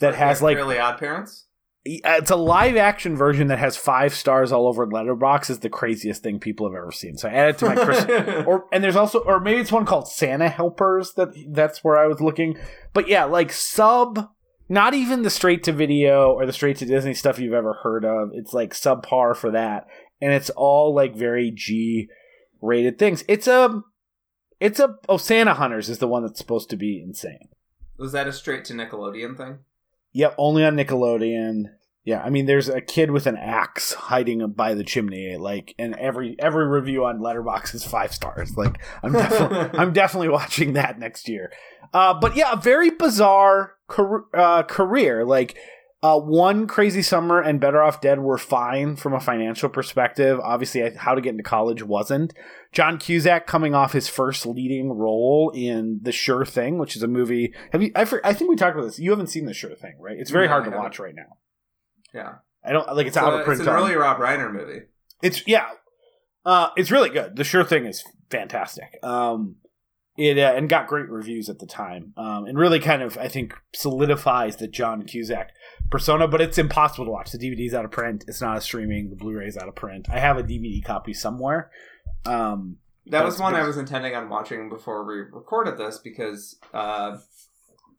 That 0.00 0.14
has 0.16 0.42
like 0.42 0.56
Fairly 0.56 0.78
Odd 0.78 0.98
Parents. 0.98 1.46
Uh, 1.86 2.16
it's 2.16 2.30
a 2.30 2.36
live 2.36 2.76
action 2.76 3.14
version 3.14 3.48
that 3.48 3.58
has 3.58 3.76
five 3.76 4.14
stars 4.14 4.52
all 4.52 4.66
over 4.66 4.86
letterboxd 4.86 5.50
is 5.50 5.58
the 5.58 5.68
craziest 5.68 6.22
thing 6.22 6.40
people 6.40 6.66
have 6.66 6.74
ever 6.74 6.90
seen 6.90 7.14
so 7.18 7.28
i 7.28 7.32
added 7.32 7.58
to 7.58 7.66
my 7.66 7.74
christmas 7.74 8.44
or 8.46 8.64
and 8.72 8.82
there's 8.82 8.96
also 8.96 9.18
or 9.20 9.38
maybe 9.38 9.60
it's 9.60 9.70
one 9.70 9.84
called 9.84 10.08
Santa 10.08 10.48
Helpers 10.48 11.12
that 11.14 11.28
that's 11.48 11.82
where 11.82 11.98
I 11.98 12.06
was 12.06 12.20
looking. 12.20 12.56
But 12.92 13.08
yeah, 13.08 13.24
like 13.24 13.52
sub 13.52 14.30
not 14.68 14.94
even 14.94 15.22
the 15.22 15.30
straight 15.30 15.62
to 15.64 15.72
video 15.72 16.32
or 16.32 16.46
the 16.46 16.52
straight 16.52 16.78
to 16.78 16.86
Disney 16.86 17.14
stuff 17.14 17.38
you've 17.38 17.52
ever 17.52 17.80
heard 17.82 18.04
of. 18.04 18.30
It's 18.32 18.54
like 18.54 18.72
subpar 18.72 19.36
for 19.36 19.50
that. 19.50 19.86
And 20.20 20.32
it's 20.32 20.50
all 20.50 20.94
like 20.94 21.14
very 21.14 21.50
G 21.50 22.08
rated 22.62 22.98
things. 22.98 23.24
It's 23.28 23.46
a 23.46 23.82
it's 24.60 24.80
a 24.80 24.96
oh 25.08 25.16
Santa 25.16 25.54
Hunters 25.54 25.88
is 25.88 25.98
the 25.98 26.08
one 26.08 26.22
that's 26.22 26.38
supposed 26.38 26.70
to 26.70 26.76
be 26.76 27.02
insane. 27.02 27.48
Was 27.98 28.12
that 28.12 28.26
a 28.26 28.32
straight 28.32 28.64
to 28.66 28.74
Nickelodeon 28.74 29.36
thing? 29.36 29.58
Yep, 30.14 30.36
only 30.38 30.64
on 30.64 30.76
Nickelodeon. 30.76 31.64
Yeah, 32.04 32.22
I 32.22 32.28
mean, 32.28 32.46
there's 32.46 32.68
a 32.68 32.80
kid 32.82 33.10
with 33.10 33.26
an 33.26 33.36
axe 33.36 33.94
hiding 33.94 34.46
by 34.52 34.74
the 34.74 34.84
chimney, 34.84 35.36
like, 35.36 35.74
and 35.78 35.94
every 35.96 36.36
every 36.38 36.66
review 36.66 37.04
on 37.04 37.18
Letterboxd 37.18 37.74
is 37.74 37.84
five 37.84 38.14
stars. 38.14 38.56
Like, 38.56 38.78
I'm 39.02 39.12
definitely 39.12 39.78
I'm 39.78 39.92
definitely 39.92 40.28
watching 40.28 40.74
that 40.74 40.98
next 40.98 41.28
year. 41.28 41.50
Uh, 41.92 42.12
but 42.14 42.36
yeah, 42.36 42.52
a 42.52 42.56
very 42.56 42.90
bizarre 42.90 43.74
car- 43.88 44.26
uh, 44.34 44.62
career. 44.64 45.24
Like, 45.24 45.56
uh, 46.04 46.20
one 46.20 46.66
crazy 46.66 47.00
summer 47.00 47.40
and 47.40 47.58
Better 47.60 47.82
Off 47.82 48.00
Dead 48.02 48.18
were 48.20 48.36
fine 48.36 48.94
from 48.96 49.14
a 49.14 49.20
financial 49.20 49.70
perspective. 49.70 50.38
Obviously, 50.40 50.82
How 50.96 51.14
to 51.14 51.20
Get 51.22 51.30
into 51.30 51.42
College 51.42 51.82
wasn't. 51.82 52.34
John 52.72 52.98
Cusack 52.98 53.46
coming 53.46 53.74
off 53.74 53.92
his 53.92 54.06
first 54.06 54.44
leading 54.44 54.90
role 54.92 55.50
in 55.54 56.00
The 56.02 56.12
Sure 56.12 56.44
Thing, 56.44 56.76
which 56.78 56.94
is 56.94 57.02
a 57.02 57.08
movie. 57.08 57.54
Have 57.72 57.82
you? 57.82 57.90
I, 57.96 58.02
I 58.22 58.34
think 58.34 58.50
we 58.50 58.56
talked 58.56 58.76
about 58.76 58.84
this. 58.86 58.98
You 58.98 59.10
haven't 59.10 59.28
seen 59.28 59.46
The 59.46 59.54
Sure 59.54 59.74
Thing, 59.74 59.94
right? 59.98 60.16
It's 60.18 60.30
very 60.30 60.46
No, 60.46 60.52
hard 60.52 60.64
to 60.64 60.70
watch 60.76 60.98
right 60.98 61.14
now. 61.14 61.38
Yeah. 62.12 62.32
I 62.62 62.72
don't 62.72 62.86
like 62.94 63.06
it's, 63.06 63.16
It's, 63.16 63.24
out 63.24 63.32
a- 63.32 63.36
of 63.38 63.44
print. 63.44 63.60
it's 63.60 63.68
an 63.68 63.74
early 63.74 63.94
Rob 63.94 64.18
Reiner 64.18 64.52
movie. 64.52 64.82
it's 65.22 65.46
yeah, 65.46 65.68
uh, 66.44 66.68
it's 66.76 66.90
really 66.90 67.10
good. 67.10 67.36
The 67.36 67.44
Sure 67.44 67.64
Thing 67.64 67.86
is 67.86 68.04
fantastic. 68.30 68.98
Um, 69.02 69.56
it 70.16 70.38
uh, 70.38 70.52
and 70.56 70.68
got 70.68 70.86
great 70.86 71.08
reviews 71.08 71.48
at 71.48 71.58
the 71.58 71.66
time, 71.66 72.12
um, 72.16 72.44
and 72.46 72.56
really 72.58 72.78
kind 72.78 73.02
of 73.02 73.18
I 73.18 73.28
think 73.28 73.54
solidifies 73.74 74.56
that 74.56 74.70
John 74.70 75.02
Cusack 75.02 75.48
persona. 75.90 76.28
But 76.28 76.40
it's 76.40 76.58
impossible 76.58 77.04
to 77.06 77.10
watch. 77.10 77.32
The 77.32 77.38
DVD's 77.38 77.74
out 77.74 77.84
of 77.84 77.90
print. 77.90 78.24
It's 78.28 78.40
not 78.40 78.56
a 78.56 78.60
streaming. 78.60 79.10
The 79.10 79.16
Blu-ray's 79.16 79.56
out 79.56 79.68
of 79.68 79.74
print. 79.74 80.08
I 80.10 80.18
have 80.18 80.38
a 80.38 80.42
DVD 80.42 80.84
copy 80.84 81.14
somewhere. 81.14 81.70
Um, 82.26 82.78
That 83.06 83.24
was 83.24 83.38
one 83.38 83.54
I 83.54 83.66
was 83.66 83.76
intending 83.76 84.14
on 84.14 84.28
watching 84.28 84.68
before 84.68 85.04
we 85.04 85.16
recorded 85.16 85.78
this 85.78 85.98
because 85.98 86.56
uh, 86.72 87.18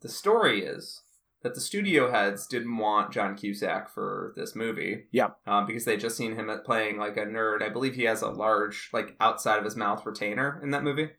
the 0.02 0.10
story 0.10 0.64
is 0.64 1.02
that 1.44 1.54
the 1.54 1.62
studio 1.62 2.10
heads 2.12 2.48
didn't 2.48 2.76
want 2.76 3.14
John 3.14 3.36
Cusack 3.36 3.88
for 3.94 4.34
this 4.36 4.56
movie. 4.56 5.04
Yeah. 5.12 5.30
Um, 5.46 5.68
because 5.68 5.86
they 5.86 5.96
just 5.96 6.18
seen 6.18 6.36
him 6.36 6.50
playing 6.66 6.98
like 6.98 7.18
a 7.18 7.26
nerd. 7.26 7.62
I 7.62 7.70
believe 7.70 7.94
he 7.94 8.06
has 8.06 8.24
a 8.24 8.30
large, 8.30 8.90
like 8.92 9.16
outside 9.20 9.60
of 9.60 9.64
his 9.64 9.76
mouth 9.76 10.04
retainer 10.08 10.60
in 10.64 10.72
that 10.72 10.84
movie 10.84 11.12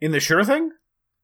in 0.00 0.12
the 0.12 0.20
Sure 0.20 0.44
Thing. 0.44 0.72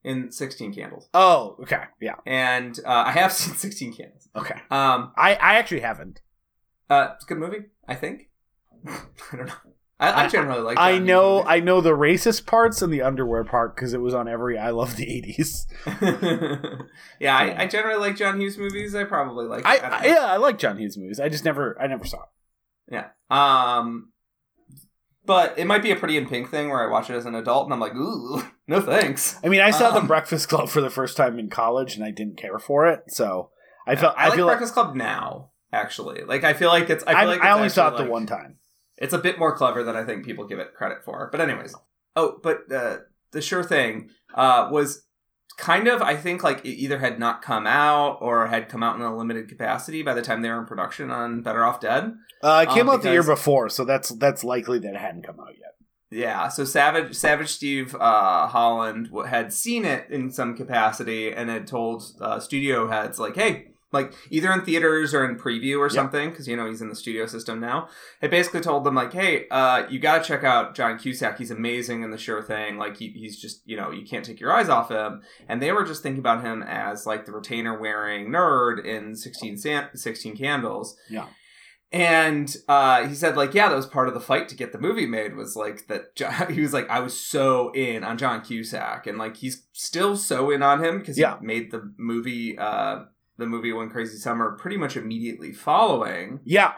In 0.06 0.30
Sixteen 0.32 0.72
Candles. 0.72 1.08
Oh, 1.12 1.56
okay, 1.62 1.82
yeah, 2.00 2.14
And 2.24 2.78
uh, 2.86 3.04
I 3.08 3.10
have 3.12 3.32
seen 3.38 3.54
Sixteen 3.54 3.92
Candles. 3.92 4.28
okay. 4.34 4.54
Um, 4.70 5.12
I 5.18 5.34
I 5.34 5.54
actually 5.56 5.80
haven't. 5.80 6.20
uh, 6.88 7.08
it's 7.16 7.24
a 7.24 7.28
good 7.28 7.38
movie, 7.38 7.66
I 7.86 7.94
think. 7.96 8.30
I 8.86 9.36
don't 9.36 9.46
know. 9.46 9.52
I, 9.98 10.24
I 10.24 10.28
generally 10.28 10.60
like. 10.60 10.78
I 10.78 10.98
know 10.98 11.36
movies. 11.38 11.46
I 11.48 11.60
know 11.60 11.80
the 11.80 11.92
racist 11.92 12.44
parts 12.44 12.82
and 12.82 12.92
the 12.92 13.00
underwear 13.00 13.44
part 13.44 13.74
because 13.74 13.94
it 13.94 14.00
was 14.00 14.12
on 14.12 14.28
every 14.28 14.58
I 14.58 14.68
Love 14.70 14.94
the 14.96 15.06
'80s. 15.06 15.66
yeah, 17.18 17.34
I, 17.36 17.62
I 17.62 17.66
generally 17.66 17.98
like 17.98 18.14
John 18.16 18.38
Hughes 18.38 18.58
movies. 18.58 18.94
I 18.94 19.04
probably 19.04 19.46
like. 19.46 19.64
I, 19.64 19.76
I 19.78 20.06
yeah, 20.06 20.26
I 20.26 20.36
like 20.36 20.58
John 20.58 20.76
Hughes 20.78 20.98
movies. 20.98 21.18
I 21.18 21.30
just 21.30 21.44
never 21.46 21.80
I 21.80 21.86
never 21.86 22.04
saw 22.04 22.18
it. 22.18 22.28
yeah. 22.92 23.06
Um, 23.30 24.12
but 25.26 25.58
it 25.58 25.66
might 25.66 25.82
be 25.82 25.90
a 25.90 25.96
Pretty 25.96 26.16
in 26.16 26.26
Pink 26.28 26.50
thing 26.50 26.68
where 26.68 26.86
I 26.86 26.90
watch 26.90 27.10
it 27.10 27.14
as 27.14 27.26
an 27.26 27.34
adult 27.34 27.66
and 27.66 27.74
I'm 27.74 27.80
like, 27.80 27.94
ooh, 27.94 28.42
no 28.66 28.80
thanks. 28.80 29.38
I 29.44 29.48
mean, 29.48 29.60
I 29.60 29.70
saw 29.70 29.90
The 29.90 30.00
Um, 30.00 30.06
Breakfast 30.06 30.48
Club 30.48 30.68
for 30.68 30.80
the 30.80 30.90
first 30.90 31.16
time 31.16 31.38
in 31.38 31.50
college 31.50 31.96
and 31.96 32.04
I 32.04 32.10
didn't 32.10 32.36
care 32.36 32.58
for 32.58 32.86
it. 32.86 33.04
So 33.08 33.50
I 33.86 33.96
felt 33.96 34.14
I, 34.16 34.24
I, 34.24 34.28
like 34.28 34.36
feel 34.36 34.46
like 34.46 34.58
Breakfast 34.58 34.74
Club 34.74 34.94
now. 34.94 35.50
Actually, 35.72 36.22
like 36.22 36.44
I 36.44 36.54
feel 36.54 36.68
like 36.68 36.88
it's. 36.88 37.04
I 37.06 37.12
I, 37.12 37.20
feel 37.20 37.28
like 37.28 37.42
I 37.42 37.50
only 37.50 37.68
saw 37.68 37.88
it 37.88 37.96
the 37.96 38.04
like- 38.04 38.10
one 38.10 38.26
time. 38.26 38.58
It's 38.98 39.12
a 39.12 39.18
bit 39.18 39.38
more 39.38 39.54
clever 39.54 39.82
than 39.82 39.94
I 39.94 40.04
think 40.04 40.24
people 40.24 40.46
give 40.46 40.58
it 40.58 40.74
credit 40.74 41.04
for. 41.04 41.28
But 41.30 41.42
anyways, 41.42 41.74
oh, 42.14 42.38
but 42.42 42.72
uh, 42.72 42.98
the 43.32 43.42
sure 43.42 43.62
thing 43.62 44.08
uh, 44.34 44.68
was 44.70 45.02
kind 45.56 45.88
of 45.88 46.02
I 46.02 46.16
think 46.16 46.42
like 46.44 46.64
it 46.64 46.70
either 46.74 46.98
had 46.98 47.18
not 47.18 47.42
come 47.42 47.66
out 47.66 48.18
or 48.20 48.46
had 48.48 48.68
come 48.68 48.82
out 48.82 48.96
in 48.96 49.02
a 49.02 49.16
limited 49.16 49.48
capacity 49.48 50.02
by 50.02 50.14
the 50.14 50.22
time 50.22 50.42
they 50.42 50.50
were 50.50 50.58
in 50.60 50.66
production 50.66 51.10
on 51.10 51.42
Better 51.42 51.64
Off 51.64 51.80
Dead. 51.80 52.12
Uh, 52.42 52.66
it 52.68 52.72
came 52.74 52.88
Um, 52.88 52.96
out 52.96 53.02
the 53.02 53.10
year 53.12 53.22
before, 53.22 53.68
so 53.68 53.84
that's 53.84 54.10
that's 54.10 54.44
likely 54.44 54.78
that 54.80 54.94
it 54.94 55.00
hadn't 55.00 55.22
come 55.26 55.40
out 55.40 55.54
yet. 55.58 55.62
Yeah, 56.10 56.48
so 56.48 56.64
Savage 56.64 57.14
Savage 57.16 57.48
Steve 57.48 57.94
uh, 57.96 58.46
Holland 58.46 59.10
had 59.26 59.52
seen 59.52 59.84
it 59.84 60.08
in 60.10 60.30
some 60.30 60.56
capacity 60.56 61.32
and 61.32 61.50
had 61.50 61.66
told 61.66 62.04
uh, 62.20 62.38
studio 62.38 62.88
heads 62.88 63.18
like, 63.18 63.34
"Hey, 63.34 63.68
like 63.92 64.12
either 64.30 64.52
in 64.52 64.62
theaters 64.62 65.14
or 65.14 65.24
in 65.24 65.36
preview 65.36 65.78
or 65.78 65.88
something, 65.88 66.30
because 66.30 66.48
you 66.48 66.56
know 66.56 66.66
he's 66.66 66.82
in 66.82 66.88
the 66.88 66.96
studio 66.96 67.24
system 67.26 67.60
now. 67.60 67.88
It 68.20 68.30
basically 68.30 68.60
told 68.60 68.84
them 68.84 68.94
like, 68.94 69.12
"Hey, 69.12 69.46
uh, 69.50 69.84
you 69.88 69.98
got 69.98 70.22
to 70.22 70.24
check 70.28 70.42
out 70.44 70.74
John 70.74 70.98
Cusack. 70.98 71.38
He's 71.38 71.50
amazing 71.50 72.02
in 72.02 72.10
the 72.10 72.18
sure 72.18 72.42
thing. 72.42 72.78
Like 72.78 72.96
he, 72.96 73.08
he's 73.10 73.40
just 73.40 73.62
you 73.64 73.76
know 73.76 73.90
you 73.90 74.04
can't 74.06 74.24
take 74.24 74.40
your 74.40 74.52
eyes 74.52 74.68
off 74.68 74.90
him." 74.90 75.22
And 75.48 75.62
they 75.62 75.72
were 75.72 75.84
just 75.84 76.02
thinking 76.02 76.18
about 76.20 76.42
him 76.42 76.62
as 76.62 77.06
like 77.06 77.26
the 77.26 77.32
retainer 77.32 77.78
wearing 77.78 78.28
nerd 78.30 78.84
in 78.84 79.14
16, 79.14 79.56
San- 79.58 79.88
16 79.94 80.36
Candles. 80.36 80.96
Yeah. 81.08 81.26
And 81.92 82.54
uh, 82.68 83.06
he 83.06 83.14
said, 83.14 83.36
like, 83.36 83.54
yeah, 83.54 83.68
that 83.68 83.76
was 83.76 83.86
part 83.86 84.08
of 84.08 84.14
the 84.14 84.20
fight 84.20 84.48
to 84.48 84.56
get 84.56 84.72
the 84.72 84.78
movie 84.78 85.06
made. 85.06 85.36
Was 85.36 85.54
like 85.54 85.86
that. 85.86 86.16
John, 86.16 86.52
he 86.52 86.60
was 86.60 86.72
like, 86.72 86.90
I 86.90 86.98
was 87.00 87.18
so 87.18 87.70
in 87.72 88.02
on 88.02 88.18
John 88.18 88.42
Cusack, 88.42 89.06
and 89.06 89.18
like 89.18 89.36
he's 89.36 89.66
still 89.72 90.16
so 90.16 90.50
in 90.50 90.62
on 90.62 90.84
him 90.84 90.98
because 90.98 91.16
Yeah. 91.16 91.38
he 91.38 91.46
made 91.46 91.70
the 91.70 91.94
movie, 91.96 92.58
uh, 92.58 93.04
the 93.38 93.46
movie 93.46 93.72
One 93.72 93.90
Crazy 93.90 94.16
Summer, 94.18 94.56
pretty 94.58 94.76
much 94.76 94.96
immediately 94.96 95.52
following. 95.52 96.40
Yeah, 96.44 96.72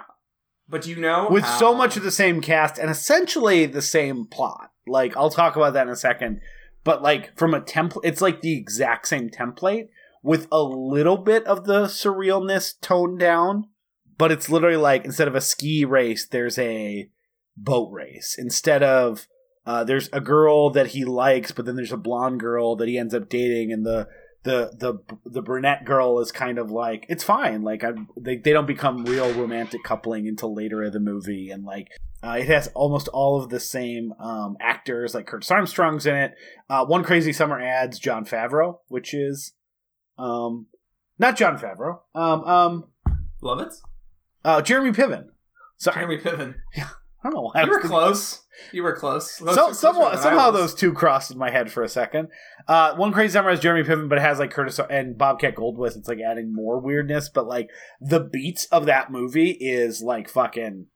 But 0.68 0.86
you 0.86 0.96
know, 0.96 1.28
with 1.30 1.44
how- 1.44 1.58
so 1.58 1.74
much 1.74 1.96
of 1.96 2.02
the 2.02 2.10
same 2.10 2.40
cast 2.40 2.78
and 2.78 2.90
essentially 2.90 3.66
the 3.66 3.82
same 3.82 4.26
plot. 4.26 4.70
Like 4.86 5.16
I'll 5.16 5.30
talk 5.30 5.56
about 5.56 5.74
that 5.74 5.86
in 5.86 5.92
a 5.92 5.96
second, 5.96 6.40
but 6.84 7.02
like 7.02 7.36
from 7.38 7.54
a 7.54 7.60
template, 7.60 8.00
it's 8.04 8.20
like 8.22 8.40
the 8.40 8.56
exact 8.56 9.08
same 9.08 9.28
template 9.30 9.88
with 10.22 10.46
a 10.50 10.62
little 10.62 11.16
bit 11.18 11.44
of 11.46 11.64
the 11.66 11.84
surrealness 11.84 12.74
toned 12.80 13.18
down. 13.18 13.64
But 14.16 14.32
it's 14.32 14.48
literally 14.50 14.76
like 14.76 15.04
instead 15.04 15.28
of 15.28 15.34
a 15.36 15.40
ski 15.40 15.84
race, 15.84 16.26
there's 16.26 16.58
a 16.58 17.08
boat 17.56 17.90
race. 17.92 18.34
Instead 18.38 18.82
of 18.82 19.26
uh, 19.64 19.84
there's 19.84 20.08
a 20.12 20.20
girl 20.20 20.70
that 20.70 20.88
he 20.88 21.04
likes, 21.04 21.52
but 21.52 21.66
then 21.66 21.76
there's 21.76 21.92
a 21.92 21.96
blonde 21.98 22.40
girl 22.40 22.74
that 22.76 22.88
he 22.88 22.96
ends 22.98 23.14
up 23.14 23.28
dating, 23.28 23.70
and 23.70 23.84
the 23.86 24.08
the 24.44 24.70
the 24.78 24.98
the 25.24 25.42
brunette 25.42 25.84
girl 25.84 26.20
is 26.20 26.30
kind 26.32 26.58
of 26.58 26.70
like 26.70 27.04
it's 27.08 27.24
fine. 27.24 27.62
Like 27.62 27.84
I, 27.84 27.92
they 28.16 28.36
they 28.36 28.52
don't 28.52 28.66
become 28.66 29.04
real 29.04 29.32
romantic 29.34 29.82
coupling 29.84 30.26
until 30.28 30.54
later 30.54 30.82
in 30.82 30.92
the 30.92 31.00
movie, 31.00 31.50
and 31.50 31.64
like 31.64 31.88
uh, 32.22 32.36
it 32.40 32.46
has 32.46 32.68
almost 32.68 33.08
all 33.08 33.40
of 33.42 33.48
the 33.50 33.60
same 33.60 34.12
um, 34.20 34.56
actors. 34.60 35.14
Like 35.14 35.26
Curtis 35.26 35.50
Armstrong's 35.50 36.06
in 36.06 36.14
it. 36.16 36.34
Uh, 36.70 36.84
One 36.84 37.04
Crazy 37.04 37.32
Summer 37.32 37.60
adds 37.60 37.98
John 37.98 38.24
Favreau, 38.24 38.78
which 38.88 39.12
is 39.14 39.52
um 40.18 40.66
not 41.18 41.36
John 41.36 41.58
Favreau. 41.58 42.00
Um 42.14 42.44
um 42.44 42.84
Lovitz, 43.42 43.76
uh, 44.44 44.62
Jeremy 44.62 44.90
Piven. 44.92 45.26
Sorry, 45.76 45.96
Jeremy 45.96 46.18
Piven. 46.18 46.54
yeah 46.76 46.88
I 47.24 47.28
don't 47.30 47.34
know 47.34 47.50
why 47.52 47.64
You 47.64 47.70
were 47.70 47.80
close. 47.80 48.42
You 48.72 48.82
were 48.82 48.94
close. 48.94 49.32
So, 49.32 49.72
somewhat, 49.72 50.18
somehow 50.20 50.50
those 50.50 50.74
two 50.74 50.92
crossed 50.92 51.30
in 51.30 51.38
my 51.38 51.50
head 51.50 51.70
for 51.70 51.82
a 51.82 51.88
second. 51.88 52.28
Uh, 52.66 52.94
One 52.94 53.12
Crazy 53.12 53.32
Summer 53.32 53.50
has 53.50 53.60
Jeremy 53.60 53.88
Piven, 53.88 54.08
but 54.08 54.18
it 54.18 54.22
has 54.22 54.38
like 54.38 54.50
Curtis 54.50 54.80
and 54.90 55.16
Bobcat 55.16 55.54
Goldthwait. 55.54 55.96
It's 55.96 56.08
like 56.08 56.20
adding 56.20 56.52
more 56.54 56.80
weirdness, 56.80 57.28
but 57.28 57.46
like 57.46 57.68
the 58.00 58.20
beats 58.20 58.66
of 58.66 58.86
that 58.86 59.10
movie 59.10 59.50
is 59.50 60.02
like 60.02 60.28
fucking. 60.28 60.86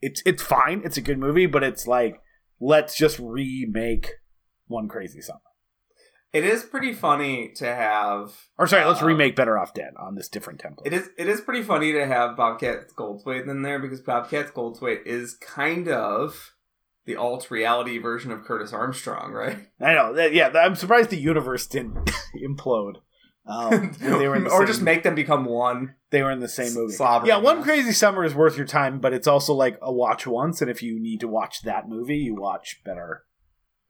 It's 0.00 0.22
it's 0.26 0.42
fine. 0.42 0.82
It's 0.84 0.96
a 0.96 1.02
good 1.02 1.18
movie, 1.18 1.46
but 1.46 1.62
it's 1.62 1.86
like 1.86 2.20
let's 2.60 2.96
just 2.96 3.18
remake 3.18 4.10
One 4.66 4.88
Crazy 4.88 5.20
Summer. 5.20 5.40
It 6.32 6.44
is 6.44 6.64
pretty 6.64 6.92
funny 6.92 7.52
to 7.56 7.64
have. 7.64 8.48
Or 8.58 8.66
sorry, 8.66 8.84
let's 8.84 9.00
uh, 9.00 9.06
remake 9.06 9.36
Better 9.36 9.56
Off 9.56 9.72
Dead 9.72 9.94
on 9.98 10.16
this 10.16 10.28
different 10.28 10.60
template. 10.60 10.86
It 10.86 10.92
is. 10.92 11.08
It 11.16 11.28
is 11.28 11.40
pretty 11.40 11.62
funny 11.62 11.92
to 11.92 12.06
have 12.06 12.36
Bobcat 12.36 12.90
Goldthwait 12.94 13.48
in 13.48 13.62
there 13.62 13.78
because 13.78 14.02
Bobcat 14.02 14.52
Goldthwait 14.52 15.06
is 15.06 15.34
kind 15.34 15.88
of 15.88 16.52
the 17.06 17.16
alt 17.16 17.50
reality 17.50 17.98
version 17.98 18.30
of 18.32 18.44
Curtis 18.44 18.72
Armstrong, 18.72 19.32
right? 19.32 19.68
I 19.80 19.94
know. 19.94 20.12
that- 20.14 20.32
Yeah, 20.34 20.48
I'm 20.48 20.74
surprised 20.76 21.10
the 21.10 21.16
universe 21.16 21.66
didn't 21.66 22.10
implode. 22.44 22.96
Um, 23.48 23.92
they 24.00 24.26
were 24.28 24.40
the 24.40 24.50
or 24.50 24.58
same- 24.58 24.66
just 24.66 24.82
make 24.82 25.02
them 25.04 25.14
become 25.14 25.44
one. 25.44 25.94
They 26.10 26.22
were 26.22 26.30
in 26.32 26.40
the 26.40 26.48
same 26.48 26.74
movie. 26.74 26.94
Yeah, 27.24 27.36
One. 27.38 27.62
Crazy 27.62 27.92
Summer 27.92 28.24
is 28.24 28.34
worth 28.34 28.56
your 28.56 28.66
time, 28.66 29.00
but 29.00 29.12
it's 29.12 29.26
also 29.26 29.52
like 29.54 29.78
a 29.82 29.92
watch 29.92 30.26
once, 30.26 30.60
and 30.60 30.70
if 30.70 30.82
you 30.82 31.00
need 31.00 31.20
to 31.20 31.28
watch 31.28 31.62
that 31.62 31.88
movie, 31.88 32.16
you 32.18 32.34
watch 32.34 32.80
Better 32.84 33.24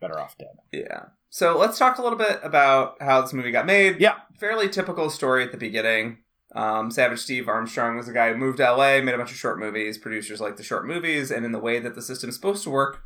Better 0.00 0.18
Off 0.18 0.36
Dead. 0.38 0.48
Yeah. 0.72 1.04
So 1.28 1.56
let's 1.58 1.78
talk 1.78 1.98
a 1.98 2.02
little 2.02 2.18
bit 2.18 2.40
about 2.42 2.96
how 3.00 3.20
this 3.22 3.32
movie 3.32 3.50
got 3.50 3.66
made. 3.66 4.00
Yeah. 4.00 4.14
Fairly 4.40 4.68
typical 4.68 5.08
story 5.10 5.42
at 5.42 5.52
the 5.52 5.58
beginning. 5.58 6.18
Um, 6.54 6.90
Savage 6.90 7.18
Steve 7.18 7.48
Armstrong 7.48 7.96
was 7.96 8.08
a 8.08 8.12
guy 8.12 8.32
who 8.32 8.38
moved 8.38 8.58
to 8.58 8.70
LA, 8.70 9.00
made 9.00 9.14
a 9.14 9.18
bunch 9.18 9.32
of 9.32 9.36
short 9.36 9.58
movies. 9.58 9.98
Producers 9.98 10.40
like 10.40 10.56
the 10.56 10.62
short 10.62 10.86
movies, 10.86 11.30
and 11.30 11.44
in 11.44 11.52
the 11.52 11.58
way 11.58 11.80
that 11.80 11.94
the 11.94 12.02
system's 12.02 12.34
supposed 12.34 12.62
to 12.64 12.70
work, 12.70 13.02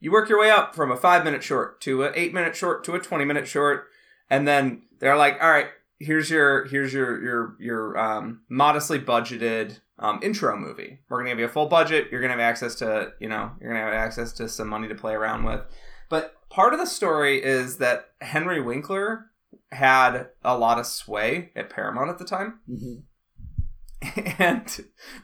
you 0.00 0.12
work 0.12 0.28
your 0.28 0.40
way 0.40 0.50
up 0.50 0.74
from 0.74 0.90
a 0.90 0.96
five 0.96 1.24
minute 1.24 1.42
short 1.42 1.80
to 1.82 2.04
an 2.04 2.12
eight 2.14 2.32
minute 2.32 2.54
short 2.56 2.84
to 2.84 2.94
a 2.94 3.00
twenty 3.00 3.24
minute 3.24 3.48
short, 3.48 3.86
and 4.30 4.46
then 4.46 4.82
they're 5.00 5.16
like, 5.16 5.42
"All 5.42 5.50
right, 5.50 5.68
here's 5.98 6.30
your 6.30 6.64
here's 6.66 6.92
your 6.92 7.22
your 7.22 7.56
your 7.58 7.98
um, 7.98 8.42
modestly 8.48 9.00
budgeted 9.00 9.80
um, 9.98 10.20
intro 10.22 10.56
movie. 10.56 11.00
We're 11.08 11.18
gonna 11.18 11.30
give 11.30 11.40
you 11.40 11.46
a 11.46 11.50
full 11.50 11.66
budget. 11.66 12.08
You're 12.12 12.20
gonna 12.20 12.34
have 12.34 12.40
access 12.40 12.76
to 12.76 13.12
you 13.20 13.28
know 13.28 13.50
you're 13.60 13.72
gonna 13.72 13.84
have 13.84 13.94
access 13.94 14.32
to 14.34 14.48
some 14.48 14.68
money 14.68 14.88
to 14.88 14.94
play 14.94 15.14
around 15.14 15.44
with." 15.44 15.62
But 16.08 16.34
part 16.48 16.72
of 16.72 16.80
the 16.80 16.86
story 16.86 17.42
is 17.42 17.78
that 17.78 18.06
Henry 18.20 18.62
Winkler 18.62 19.27
had 19.72 20.28
a 20.44 20.56
lot 20.56 20.78
of 20.78 20.86
sway 20.86 21.50
at 21.54 21.70
Paramount 21.70 22.10
at 22.10 22.18
the 22.18 22.24
time. 22.24 22.60
And 24.38 24.64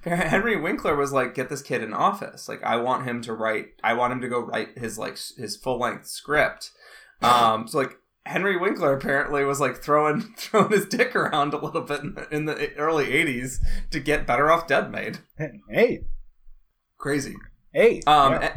Henry 0.02 0.60
Winkler 0.60 0.96
was 0.96 1.12
like, 1.12 1.34
"Get 1.34 1.48
this 1.48 1.62
kid 1.62 1.80
in 1.80 1.94
office. 1.94 2.48
Like, 2.48 2.60
I 2.64 2.76
want 2.76 3.04
him 3.06 3.22
to 3.22 3.32
write. 3.32 3.66
I 3.84 3.94
want 3.94 4.12
him 4.12 4.20
to 4.20 4.28
go 4.28 4.40
write 4.40 4.76
his 4.76 4.98
like 4.98 5.16
his 5.36 5.56
full 5.56 5.78
length 5.78 6.08
script." 6.08 6.72
Um, 7.22 7.68
so 7.68 7.78
like 7.78 7.96
Henry 8.26 8.56
Winkler 8.56 8.92
apparently 8.92 9.44
was 9.44 9.60
like 9.60 9.76
throwing 9.76 10.22
throwing 10.36 10.72
his 10.72 10.86
dick 10.86 11.14
around 11.14 11.54
a 11.54 11.64
little 11.64 11.82
bit 11.82 12.00
in 12.00 12.14
the, 12.16 12.28
in 12.34 12.44
the 12.46 12.74
early 12.74 13.06
'80s 13.06 13.58
to 13.92 14.00
get 14.00 14.26
Better 14.26 14.50
Off 14.50 14.66
Dead 14.66 14.90
made. 14.90 15.18
Hey, 15.70 16.00
Crazy. 16.98 17.36
hey. 17.72 18.00
Um, 18.08 18.32
yeah. 18.32 18.40
a- 18.44 18.56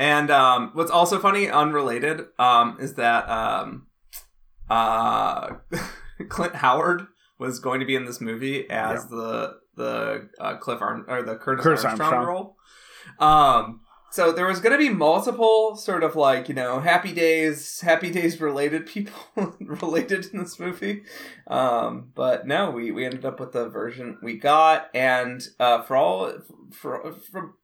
and 0.00 0.30
um, 0.30 0.70
what's 0.74 0.90
also 0.92 1.18
funny, 1.18 1.48
unrelated, 1.50 2.26
um, 2.38 2.76
is 2.80 2.94
that 2.94 3.28
um, 3.28 3.86
uh, 4.68 5.54
Clint 6.28 6.56
Howard 6.56 7.06
was 7.38 7.58
going 7.58 7.80
to 7.80 7.86
be 7.86 7.96
in 7.96 8.04
this 8.04 8.20
movie 8.20 8.68
as 8.70 9.06
the 9.08 9.58
the 9.76 10.28
uh, 10.38 10.56
Cliff 10.56 10.80
Arm 10.80 11.04
or 11.08 11.22
the 11.22 11.36
Curtis, 11.36 11.64
Curtis 11.64 11.84
Armstrong, 11.84 12.12
Armstrong. 12.12 12.26
role. 12.26 12.56
Um, 13.18 13.80
so 14.10 14.30
there 14.30 14.46
was 14.46 14.60
going 14.60 14.70
to 14.70 14.78
be 14.78 14.90
multiple 14.90 15.74
sort 15.74 16.04
of 16.04 16.14
like 16.14 16.48
you 16.48 16.54
know 16.54 16.78
Happy 16.78 17.12
Days, 17.12 17.80
Happy 17.80 18.10
Days 18.10 18.40
related 18.40 18.86
people 18.86 19.56
related 19.60 20.26
in 20.32 20.38
this 20.38 20.60
movie, 20.60 21.02
um, 21.48 22.12
but 22.14 22.46
no, 22.46 22.70
we 22.70 22.92
we 22.92 23.04
ended 23.04 23.24
up 23.24 23.40
with 23.40 23.52
the 23.52 23.68
version 23.68 24.18
we 24.22 24.38
got, 24.38 24.88
and 24.94 25.42
uh, 25.58 25.82
for 25.82 25.96
all 25.96 26.32
for 26.70 27.12
from 27.12 27.54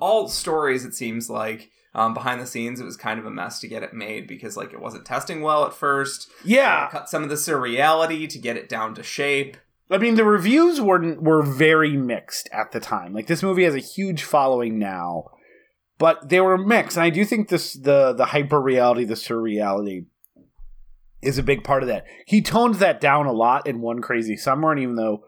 all 0.00 0.26
stories, 0.28 0.84
it 0.84 0.94
seems 0.94 1.30
like 1.30 1.70
um, 1.94 2.14
behind 2.14 2.40
the 2.40 2.46
scenes, 2.46 2.80
it 2.80 2.84
was 2.84 2.96
kind 2.96 3.18
of 3.18 3.26
a 3.26 3.30
mess 3.30 3.58
to 3.60 3.68
get 3.68 3.82
it 3.82 3.92
made 3.92 4.26
because 4.26 4.56
like 4.56 4.72
it 4.72 4.80
wasn't 4.80 5.04
testing 5.04 5.42
well 5.42 5.64
at 5.64 5.74
first. 5.74 6.30
yeah. 6.44 6.88
Cut 6.90 7.08
some 7.08 7.22
of 7.22 7.28
the 7.28 7.34
surreality 7.34 8.28
to 8.28 8.38
get 8.38 8.56
it 8.56 8.68
down 8.68 8.94
to 8.94 9.02
shape. 9.02 9.56
I 9.90 9.98
mean, 9.98 10.14
the 10.14 10.24
reviews 10.24 10.80
were 10.80 11.14
were 11.14 11.42
very 11.42 11.96
mixed 11.96 12.48
at 12.52 12.70
the 12.70 12.78
time. 12.78 13.12
Like 13.12 13.26
this 13.26 13.42
movie 13.42 13.64
has 13.64 13.74
a 13.74 13.80
huge 13.80 14.22
following 14.22 14.78
now, 14.78 15.30
but 15.98 16.28
they 16.28 16.40
were 16.40 16.56
mixed. 16.56 16.96
And 16.96 17.04
I 17.04 17.10
do 17.10 17.24
think 17.24 17.48
this 17.48 17.72
the 17.72 18.12
the 18.12 18.26
hyper 18.26 18.60
reality, 18.60 19.04
the 19.04 19.14
surreality, 19.14 20.06
is 21.22 21.38
a 21.38 21.42
big 21.42 21.64
part 21.64 21.82
of 21.82 21.88
that. 21.88 22.04
He 22.24 22.40
toned 22.40 22.76
that 22.76 23.00
down 23.00 23.26
a 23.26 23.32
lot 23.32 23.66
in 23.66 23.80
One 23.80 24.00
Crazy 24.00 24.36
Summer, 24.36 24.70
and 24.70 24.80
even 24.80 24.94
though 24.94 25.24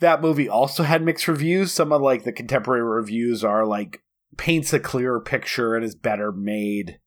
that 0.00 0.22
movie 0.22 0.48
also 0.48 0.82
had 0.82 1.02
mixed 1.02 1.28
reviews, 1.28 1.70
some 1.70 1.92
of 1.92 2.02
like 2.02 2.24
the 2.24 2.32
contemporary 2.32 2.82
reviews 2.82 3.44
are 3.44 3.64
like 3.64 4.02
paints 4.36 4.72
a 4.72 4.80
clearer 4.80 5.20
picture 5.20 5.74
and 5.74 5.84
is 5.84 5.94
better 5.94 6.32
made 6.32 6.98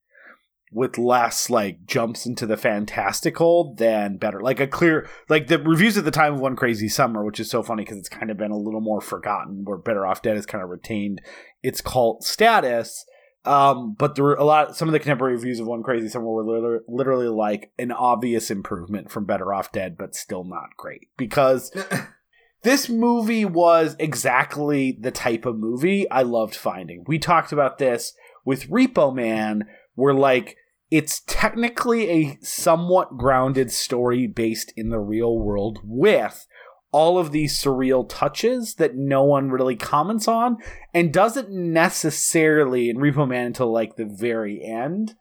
with 0.71 0.97
less 0.97 1.49
like 1.49 1.86
jumps 1.86 2.25
into 2.25 2.45
the 2.45 2.55
fantastical 2.55 3.75
than 3.75 4.17
better. 4.17 4.39
Like 4.39 4.60
a 4.60 4.67
clear 4.67 5.07
like 5.27 5.47
the 5.47 5.60
reviews 5.60 5.97
at 5.97 6.05
the 6.05 6.12
time 6.12 6.36
of 6.36 6.39
one 6.39 6.55
crazy 6.55 6.88
summer 6.88 7.25
which 7.25 7.39
is 7.39 7.49
so 7.49 7.62
funny 7.62 7.84
because 7.84 7.97
it's 7.97 8.10
kind 8.10 8.31
of 8.31 8.38
been 8.38 8.51
a 8.51 8.57
little 8.57 8.81
more 8.81 9.01
forgotten 9.01 9.63
where 9.65 9.77
better 9.77 10.05
off 10.05 10.21
dead 10.21 10.36
has 10.36 10.45
kind 10.45 10.63
of 10.63 10.69
retained 10.69 11.21
its 11.62 11.81
cult 11.81 12.23
status 12.23 13.05
um 13.43 13.95
but 13.97 14.15
there 14.15 14.23
were 14.23 14.36
a 14.36 14.43
lot 14.43 14.77
some 14.77 14.88
of 14.88 14.93
the 14.93 14.99
contemporary 14.99 15.34
reviews 15.34 15.60
of 15.60 15.67
one 15.67 15.84
crazy 15.84 16.07
summer 16.07 16.27
were 16.27 16.45
literally, 16.45 16.79
literally 16.88 17.27
like 17.27 17.71
an 17.77 17.91
obvious 17.91 18.49
improvement 18.49 19.12
from 19.12 19.25
better 19.25 19.53
off 19.53 19.71
dead 19.71 19.97
but 19.97 20.15
still 20.15 20.43
not 20.43 20.69
great 20.77 21.10
because 21.17 21.71
this 22.63 22.89
movie 22.89 23.45
was 23.45 23.95
exactly 24.00 24.97
the 25.00 25.12
type 25.12 25.45
of 25.45 25.58
movie 25.58 26.10
I 26.10 26.21
loved 26.24 26.56
finding. 26.56 27.04
We 27.08 27.19
talked 27.19 27.52
about 27.52 27.78
this 27.78 28.13
with 28.45 28.69
Repo 28.69 29.13
Man, 29.13 29.65
where 29.95 30.13
like 30.13 30.58
it's 30.89 31.21
technically 31.26 32.10
a 32.10 32.38
somewhat 32.41 33.17
grounded 33.17 33.71
story 33.71 34.28
based 34.28 34.74
in 34.76 34.89
the 34.89 35.00
real 35.00 35.39
world 35.39 35.80
with 35.84 36.45
all 36.91 37.17
of 37.17 37.32
these 37.32 37.58
surreal 37.58 38.08
touches 38.08 38.76
that 38.76 38.95
no 38.95 39.24
one 39.24 39.50
really 39.50 39.78
comments 39.78 40.28
on 40.28 40.58
and 40.93 41.13
doesn't 41.13 41.50
necessarily 41.50 42.89
in 42.89 42.97
Repo 42.97 43.28
Man 43.28 43.47
until 43.47 43.71
like 43.71 43.95
the 43.95 44.06
very 44.06 44.62
end 44.63 45.15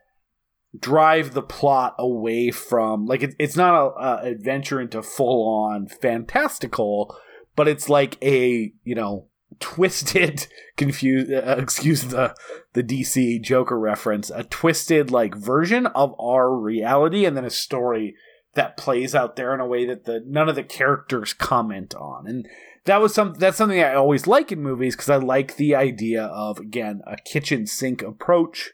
drive 0.78 1.34
the 1.34 1.42
plot 1.42 1.94
away 1.98 2.50
from 2.50 3.06
like 3.06 3.22
it, 3.22 3.34
it's 3.38 3.56
not 3.56 3.74
a, 3.74 4.00
a 4.00 4.30
adventure 4.30 4.80
into 4.80 5.02
full 5.02 5.48
on 5.48 5.88
fantastical, 5.88 7.16
but 7.56 7.68
it's 7.68 7.88
like 7.88 8.16
a 8.22 8.72
you 8.84 8.94
know 8.94 9.26
twisted 9.60 10.46
confused 10.76 11.32
uh, 11.32 11.56
excuse 11.58 12.04
the 12.04 12.34
the 12.72 12.82
DC 12.82 13.42
Joker 13.42 13.78
reference 13.78 14.30
a 14.30 14.44
twisted 14.44 15.10
like 15.10 15.34
version 15.34 15.86
of 15.86 16.14
our 16.20 16.54
reality 16.54 17.24
and 17.24 17.36
then 17.36 17.44
a 17.44 17.50
story 17.50 18.14
that 18.54 18.76
plays 18.76 19.14
out 19.14 19.36
there 19.36 19.54
in 19.54 19.60
a 19.60 19.66
way 19.66 19.86
that 19.86 20.04
the 20.04 20.22
none 20.26 20.48
of 20.48 20.56
the 20.56 20.64
characters 20.64 21.32
comment 21.32 21.94
on. 21.94 22.26
And 22.26 22.48
that 22.84 23.00
was 23.00 23.14
some 23.14 23.34
that's 23.34 23.56
something 23.56 23.80
I 23.80 23.94
always 23.94 24.26
like 24.26 24.50
in 24.50 24.62
movies 24.62 24.96
because 24.96 25.10
I 25.10 25.16
like 25.16 25.56
the 25.56 25.74
idea 25.74 26.24
of 26.24 26.58
again 26.58 27.02
a 27.06 27.16
kitchen 27.16 27.66
sink 27.66 28.02
approach 28.02 28.72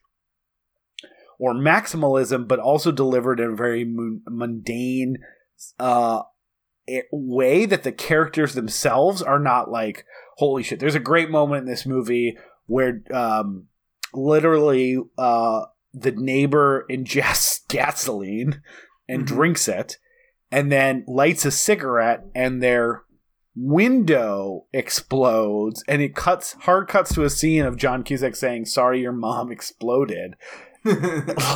or 1.39 1.53
maximalism 1.53 2.49
but 2.49 2.59
also 2.59 2.91
delivered 2.91 3.41
in 3.41 3.51
a 3.51 3.57
very 3.57 3.85
mundane 3.85 5.19
uh 5.79 6.23
way 7.13 7.67
that 7.67 7.83
the 7.83 7.93
characters 7.93 8.55
themselves 8.55 9.21
are 9.23 9.39
not 9.39 9.71
like 9.71 10.05
holy 10.37 10.63
shit 10.63 10.79
there's 10.79 10.95
a 10.95 11.01
great 11.01 11.31
moment 11.31 11.63
in 11.63 11.69
this 11.69 11.87
movie 11.87 12.37
where 12.67 13.03
um 13.13 13.67
literally 14.15 14.99
uh 15.19 15.63
the 15.93 16.13
neighbor 16.13 16.87
ingests 16.91 17.61
gasoline 17.69 18.63
and 19.09 19.25
mm-hmm. 19.25 19.35
drinks 19.35 19.69
it 19.69 19.99
and 20.51 20.71
then 20.71 21.05
lights 21.09 21.45
a 21.45 21.51
cigarette 21.51 22.25
and 22.35 22.63
their 22.63 23.03
window 23.57 24.67
explodes 24.73 25.83
and 25.89 26.03
it 26.03 26.15
cuts 26.15 26.53
hard 26.61 26.87
cuts 26.87 27.15
to 27.15 27.25
a 27.25 27.31
scene 27.31 27.65
of 27.65 27.79
John 27.79 28.03
Cusack 28.03 28.37
saying 28.37 28.67
sorry 28.67 29.01
your 29.01 29.13
mom 29.13 29.51
exploded. 29.51 30.35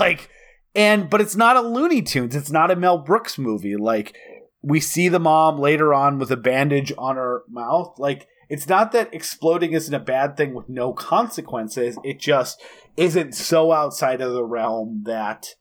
Like 0.00 0.28
and 0.74 1.08
but 1.08 1.20
it's 1.20 1.36
not 1.36 1.56
a 1.56 1.60
Looney 1.60 2.02
Tunes. 2.02 2.34
It's 2.34 2.50
not 2.50 2.70
a 2.70 2.76
Mel 2.76 2.98
Brooks 2.98 3.38
movie. 3.38 3.76
Like 3.76 4.16
we 4.62 4.80
see 4.80 5.08
the 5.08 5.20
mom 5.20 5.58
later 5.58 5.94
on 5.94 6.18
with 6.18 6.30
a 6.30 6.36
bandage 6.36 6.92
on 6.98 7.16
her 7.16 7.42
mouth 7.48 7.98
like 7.98 8.26
it's 8.48 8.68
not 8.68 8.92
that 8.92 9.12
exploding 9.14 9.72
isn't 9.72 9.94
a 9.94 10.00
bad 10.00 10.36
thing 10.36 10.54
with 10.54 10.68
no 10.68 10.92
consequences 10.92 11.98
it 12.04 12.18
just 12.18 12.60
isn't 12.96 13.34
so 13.34 13.72
outside 13.72 14.20
of 14.20 14.32
the 14.32 14.44
realm 14.44 15.02
that 15.06 15.54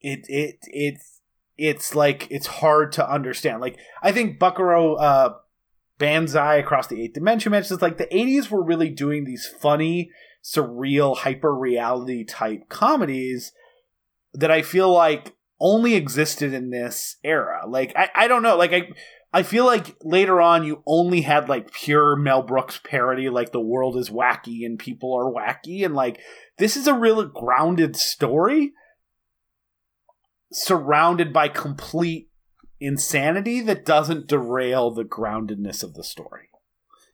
it 0.00 0.24
it 0.28 0.56
it's 0.62 1.16
it's 1.58 1.94
like 1.94 2.26
it's 2.30 2.46
hard 2.46 2.92
to 2.92 3.10
understand. 3.10 3.60
Like 3.60 3.78
I 4.02 4.12
think 4.12 4.38
Buckaroo 4.38 4.94
uh 4.96 5.34
Banzai 5.98 6.56
across 6.56 6.88
the 6.88 7.02
eighth 7.02 7.14
dimension 7.14 7.52
mentions 7.52 7.80
like 7.80 7.96
the 7.96 8.06
80s 8.06 8.50
were 8.50 8.62
really 8.62 8.90
doing 8.90 9.24
these 9.24 9.46
funny, 9.46 10.10
surreal, 10.44 11.16
hyper 11.16 11.54
reality 11.54 12.24
type 12.24 12.68
comedies 12.68 13.52
that 14.34 14.50
I 14.50 14.60
feel 14.60 14.92
like 14.92 15.34
only 15.60 15.94
existed 15.94 16.52
in 16.52 16.70
this 16.70 17.16
era. 17.24 17.62
Like 17.66 17.92
I, 17.96 18.10
I 18.14 18.28
don't 18.28 18.42
know, 18.42 18.56
like 18.56 18.72
I 18.72 18.88
I 19.32 19.42
feel 19.42 19.66
like 19.66 19.96
later 20.02 20.40
on 20.40 20.64
you 20.64 20.82
only 20.86 21.20
had 21.20 21.48
like 21.48 21.72
pure 21.72 22.16
Mel 22.16 22.42
Brooks 22.42 22.80
parody, 22.82 23.28
like 23.28 23.52
the 23.52 23.60
world 23.60 23.96
is 23.96 24.10
wacky 24.10 24.64
and 24.64 24.78
people 24.78 25.14
are 25.14 25.32
wacky, 25.32 25.84
and 25.84 25.94
like 25.94 26.20
this 26.58 26.76
is 26.76 26.86
a 26.86 26.94
really 26.94 27.26
grounded 27.32 27.96
story 27.96 28.72
surrounded 30.52 31.32
by 31.32 31.48
complete 31.48 32.30
insanity 32.80 33.60
that 33.60 33.84
doesn't 33.84 34.26
derail 34.26 34.90
the 34.90 35.04
groundedness 35.04 35.82
of 35.82 35.94
the 35.94 36.04
story. 36.04 36.48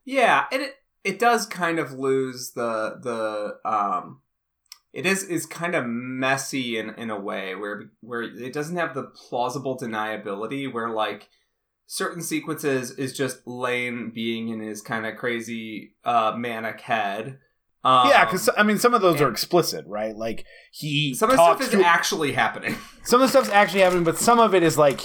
Yeah, 0.04 0.46
and 0.52 0.62
it 0.62 0.74
it 1.04 1.18
does 1.18 1.46
kind 1.46 1.78
of 1.78 1.92
lose 1.92 2.52
the 2.52 2.98
the 3.02 3.68
um 3.68 4.21
it 4.92 5.06
is 5.06 5.22
is 5.24 5.46
kind 5.46 5.74
of 5.74 5.84
messy 5.86 6.78
in 6.78 6.90
in 6.90 7.10
a 7.10 7.18
way 7.18 7.54
where 7.54 7.90
where 8.00 8.22
it 8.22 8.52
doesn't 8.52 8.76
have 8.76 8.94
the 8.94 9.04
plausible 9.04 9.78
deniability 9.78 10.72
where 10.72 10.90
like 10.90 11.28
certain 11.86 12.22
sequences 12.22 12.90
is 12.92 13.12
just 13.12 13.46
Lane 13.46 14.12
being 14.14 14.48
in 14.48 14.60
his 14.60 14.80
kind 14.80 15.06
of 15.06 15.16
crazy 15.16 15.94
uh 16.04 16.34
manic 16.36 16.80
head 16.82 17.38
um, 17.84 18.08
yeah, 18.08 18.24
because 18.24 18.48
I 18.56 18.62
mean, 18.62 18.78
some 18.78 18.94
of 18.94 19.02
those 19.02 19.20
are 19.20 19.28
explicit, 19.28 19.84
right? 19.88 20.14
Like 20.14 20.44
he 20.70 21.14
some 21.14 21.30
of 21.30 21.36
the 21.36 21.42
stuff 21.42 21.60
is 21.60 21.70
to, 21.70 21.84
actually 21.84 22.32
happening. 22.32 22.76
Some 23.04 23.20
of 23.20 23.26
the 23.26 23.30
stuff's 23.30 23.48
actually 23.48 23.80
happening, 23.80 24.04
but 24.04 24.16
some 24.16 24.38
of 24.38 24.54
it 24.54 24.62
is 24.62 24.78
like 24.78 25.00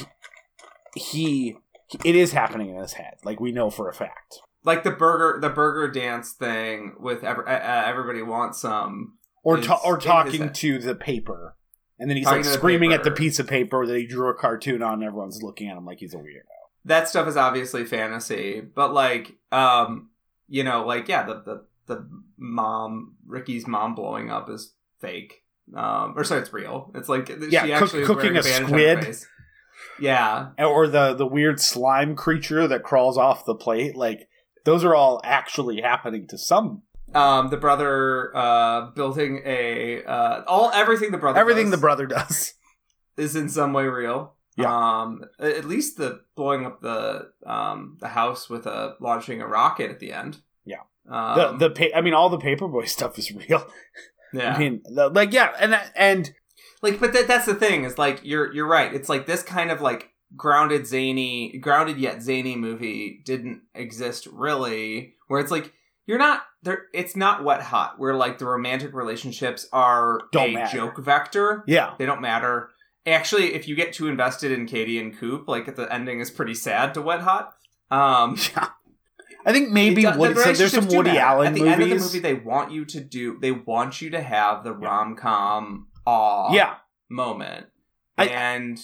he 0.96 1.58
it 2.06 2.16
is 2.16 2.32
happening 2.32 2.70
in 2.70 2.76
his 2.76 2.94
head. 2.94 3.16
Like 3.24 3.40
we 3.40 3.52
know 3.52 3.72
for 3.72 3.90
a 3.90 3.94
fact. 3.94 4.40
Like 4.64 4.84
the 4.84 4.92
burger 4.92 5.40
the 5.42 5.50
burger 5.50 5.90
dance 5.90 6.34
thing 6.34 6.96
with 7.00 7.24
ever, 7.24 7.50
uh, 7.50 7.86
everybody 7.88 8.22
wants 8.22 8.62
some, 8.62 9.17
or 9.48 9.62
ta- 9.62 9.82
or 9.86 9.98
talking 9.98 10.52
to 10.52 10.80
the 10.80 10.96
paper, 10.96 11.56
and 12.00 12.10
then 12.10 12.18
he's 12.18 12.26
talking 12.26 12.44
like 12.44 12.54
screaming 12.54 12.90
the 12.90 12.96
at 12.96 13.04
the 13.04 13.12
piece 13.12 13.40
of 13.40 13.48
paper 13.48 13.86
that 13.86 13.98
he 13.98 14.06
drew 14.06 14.30
a 14.30 14.34
cartoon 14.34 14.84
on. 14.84 14.96
and 14.96 15.04
Everyone's 15.04 15.42
looking 15.42 15.70
at 15.70 15.78
him 15.78 15.86
like 15.86 16.00
he's 16.00 16.14
a 16.14 16.18
weirdo. 16.18 16.44
That 16.86 17.08
stuff 17.08 17.28
is 17.28 17.38
obviously 17.38 17.86
fantasy, 17.86 18.62
but 18.62 18.94
like, 18.94 19.36
um, 19.52 20.10
you 20.48 20.64
know, 20.64 20.86
like 20.86 21.08
yeah, 21.08 21.26
the 21.26 21.42
the 21.46 21.66
the 21.88 22.10
mom, 22.38 23.16
Ricky's 23.26 23.68
mom 23.68 23.96
blowing 23.96 24.30
up 24.30 24.50
is 24.50 24.74
fake. 25.00 25.44
Um, 25.76 26.14
or 26.16 26.24
sorry, 26.24 26.42
it's 26.42 26.54
real. 26.54 26.92
It's 26.96 27.10
like 27.10 27.30
yeah, 27.50 27.66
she 27.66 27.74
actually 27.74 28.06
cook, 28.06 28.20
cooking 28.20 28.36
a, 28.38 28.40
a 28.40 28.44
squid. 28.44 29.16
Yeah, 30.00 30.50
or 30.60 30.88
the 30.88 31.14
the 31.14 31.26
weird 31.26 31.60
slime 31.60 32.16
creature 32.16 32.68
that 32.68 32.84
crawls 32.84 33.18
off 33.18 33.46
the 33.46 33.56
plate. 33.56 33.96
Like 33.96 34.28
those 34.66 34.84
are 34.84 34.94
all 34.96 35.22
actually 35.24 35.82
happening 35.82 36.28
to 36.28 36.38
some. 36.38 36.84
Um, 37.18 37.50
the 37.50 37.58
brother 37.58 38.36
uh, 38.36 38.92
building 38.92 39.42
a 39.46 40.04
uh, 40.04 40.44
all 40.48 40.72
everything 40.74 41.12
the 41.12 41.18
brother 41.18 41.40
everything 41.40 41.66
does 41.66 41.72
the 41.72 41.78
brother 41.78 42.06
does 42.06 42.54
is 43.18 43.36
in 43.36 43.50
some 43.50 43.74
way 43.74 43.86
real. 43.86 44.34
Yeah. 44.56 45.02
Um, 45.02 45.24
at 45.40 45.66
least 45.66 45.98
the 45.98 46.22
blowing 46.36 46.66
up 46.66 46.82
the 46.82 47.32
um 47.46 47.98
the 48.00 48.10
house 48.10 48.50
with 48.50 48.66
a 48.66 48.96
launching 49.00 49.42
a 49.42 49.48
rocket 49.48 49.92
at 49.92 50.00
the 50.00 50.12
end. 50.12 50.38
Um, 51.10 51.60
the 51.60 51.70
the 51.70 51.70
pa- 51.70 51.98
I 51.98 52.02
mean, 52.02 52.14
all 52.14 52.30
the 52.30 52.38
paperboy 52.38 52.88
stuff 52.98 53.18
is 53.18 53.32
real. 53.32 53.66
Yeah. 54.34 54.54
I 54.54 54.60
mean, 54.60 54.82
the, 54.84 55.10
like 55.10 55.32
yeah, 55.32 55.54
and 55.60 55.80
and 55.96 56.34
like, 56.82 57.00
but 57.00 57.14
th- 57.14 57.28
that's 57.28 57.46
the 57.46 57.56
thing 57.56 57.84
is 57.84 57.98
like 57.98 58.20
you're 58.24 58.54
you're 58.54 58.68
right. 58.68 58.94
It's 58.94 59.10
like 59.10 59.26
this 59.26 59.44
kind 59.44 59.72
of 59.72 59.82
like 59.82 60.10
grounded 60.36 60.86
zany, 60.86 61.58
grounded 61.60 61.98
yet 61.98 62.22
zany 62.22 62.56
movie 62.56 63.22
didn't 63.24 63.62
exist 63.74 64.28
really. 64.28 65.16
Where 65.28 65.40
it's 65.40 65.52
like 65.52 65.74
you're 66.06 66.18
not 66.18 66.44
there. 66.68 66.86
It's 66.94 67.16
not 67.16 67.44
wet 67.44 67.62
hot. 67.62 67.98
Where 67.98 68.14
like 68.14 68.38
the 68.38 68.46
romantic 68.46 68.94
relationships 68.94 69.68
are 69.74 70.22
don't 70.32 70.52
a 70.52 70.54
matter. 70.54 70.78
joke 70.78 70.98
vector. 71.00 71.64
Yeah, 71.68 71.96
they 71.98 72.06
don't 72.06 72.22
matter. 72.22 72.70
Actually, 73.06 73.54
if 73.54 73.68
you 73.68 73.76
get 73.76 73.94
too 73.94 74.08
invested 74.08 74.52
in 74.52 74.66
Katie 74.66 75.00
and 75.00 75.18
Coop, 75.18 75.48
like 75.48 75.76
the 75.76 75.92
ending 75.92 76.20
is 76.20 76.30
pretty 76.30 76.54
sad 76.54 76.94
to 76.94 77.02
Wet 77.02 77.22
Hot. 77.22 77.54
Um, 77.90 78.38
yeah. 78.56 78.70
I 79.46 79.54
think 79.54 79.70
maybe 79.70 80.02
does, 80.02 80.18
Woody, 80.18 80.34
the 80.34 80.44
so 80.44 80.54
there's 80.54 80.74
some 80.74 80.88
Woody 80.88 81.18
Allen 81.18 81.48
At 81.48 81.54
the 81.54 81.62
movies. 81.62 81.74
end 81.74 81.84
of 81.84 81.90
the 81.90 81.96
movie, 82.04 82.20
they 82.20 82.34
want 82.34 82.72
you 82.72 82.84
to 82.86 83.00
do. 83.00 83.40
They 83.40 83.52
want 83.52 84.02
you 84.02 84.10
to 84.10 84.22
have 84.22 84.64
the 84.64 84.74
rom 84.74 85.16
com 85.16 85.88
awe 86.06 86.54
yeah. 86.54 86.76
moment, 87.10 87.68
I, 88.18 88.28
and 88.28 88.78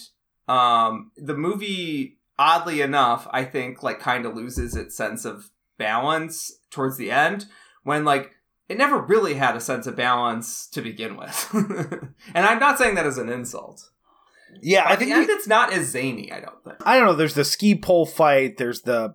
um, 0.48 1.10
the 1.16 1.34
movie, 1.34 2.18
oddly 2.38 2.80
enough, 2.80 3.28
I 3.30 3.44
think 3.44 3.82
like 3.82 4.00
kind 4.00 4.24
of 4.24 4.34
loses 4.34 4.74
its 4.74 4.96
sense 4.96 5.24
of 5.24 5.50
balance 5.78 6.60
towards 6.70 6.96
the 6.96 7.10
end 7.10 7.46
when 7.84 8.04
like 8.04 8.32
it 8.68 8.78
never 8.78 9.00
really 9.00 9.34
had 9.34 9.56
a 9.56 9.60
sense 9.60 9.86
of 9.86 9.96
balance 9.96 10.66
to 10.68 10.82
begin 10.82 11.16
with. 11.16 11.48
and 12.34 12.46
I'm 12.46 12.58
not 12.58 12.78
saying 12.78 12.96
that 12.96 13.06
as 13.06 13.18
an 13.18 13.28
insult. 13.28 13.90
Yeah, 14.62 14.84
I 14.86 14.96
think 14.96 15.14
we, 15.14 15.22
it's 15.22 15.48
not 15.48 15.72
as 15.72 15.88
zany. 15.88 16.32
I 16.32 16.40
don't 16.40 16.62
think. 16.64 16.76
I 16.84 16.96
don't 16.96 17.06
know. 17.06 17.14
There's 17.14 17.34
the 17.34 17.44
ski 17.44 17.74
pole 17.74 18.06
fight. 18.06 18.56
There's 18.56 18.82
the 18.82 19.14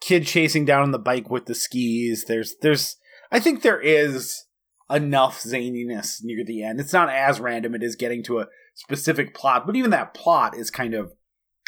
kid 0.00 0.26
chasing 0.26 0.64
down 0.64 0.82
on 0.82 0.90
the 0.90 0.98
bike 0.98 1.30
with 1.30 1.46
the 1.46 1.54
skis. 1.54 2.24
There's 2.26 2.56
there's 2.60 2.96
I 3.32 3.40
think 3.40 3.62
there 3.62 3.80
is 3.80 4.44
enough 4.88 5.42
zaniness 5.42 6.22
near 6.22 6.44
the 6.44 6.62
end. 6.62 6.78
It's 6.78 6.92
not 6.92 7.08
as 7.08 7.40
random 7.40 7.74
it 7.74 7.82
is 7.82 7.96
getting 7.96 8.22
to 8.24 8.40
a 8.40 8.46
specific 8.74 9.34
plot, 9.34 9.66
but 9.66 9.76
even 9.76 9.90
that 9.90 10.14
plot 10.14 10.56
is 10.56 10.70
kind 10.70 10.94
of 10.94 11.12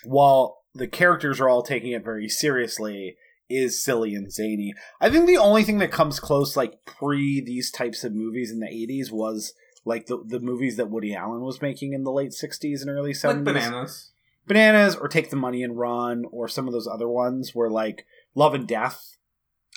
while 0.04 0.58
the 0.74 0.86
characters 0.86 1.40
are 1.40 1.48
all 1.48 1.62
taking 1.62 1.92
it 1.92 2.04
very 2.04 2.28
seriously 2.28 3.16
is 3.48 3.82
silly 3.82 4.14
and 4.14 4.32
zany. 4.32 4.74
I 5.00 5.10
think 5.10 5.26
the 5.26 5.38
only 5.38 5.64
thing 5.64 5.78
that 5.78 5.90
comes 5.90 6.20
close 6.20 6.56
like 6.56 6.84
pre 6.84 7.40
these 7.40 7.70
types 7.70 8.04
of 8.04 8.14
movies 8.14 8.50
in 8.50 8.60
the 8.60 8.66
80s 8.66 9.10
was 9.10 9.54
like 9.84 10.06
the 10.06 10.22
the 10.24 10.40
movies 10.40 10.76
that 10.76 10.90
Woody 10.90 11.14
Allen 11.14 11.42
was 11.42 11.62
making 11.62 11.92
in 11.92 12.04
the 12.04 12.12
late 12.12 12.30
60s 12.30 12.82
and 12.82 12.90
early 12.90 13.12
70s. 13.12 13.24
Like 13.24 13.44
bananas. 13.44 14.10
Bananas 14.46 14.96
or 14.96 15.08
Take 15.08 15.30
the 15.30 15.36
Money 15.36 15.62
and 15.62 15.78
Run 15.78 16.24
or 16.30 16.48
some 16.48 16.66
of 16.66 16.72
those 16.72 16.86
other 16.86 17.08
ones 17.08 17.54
where 17.54 17.70
like 17.70 18.06
Love 18.34 18.54
and 18.54 18.66
Death. 18.66 19.16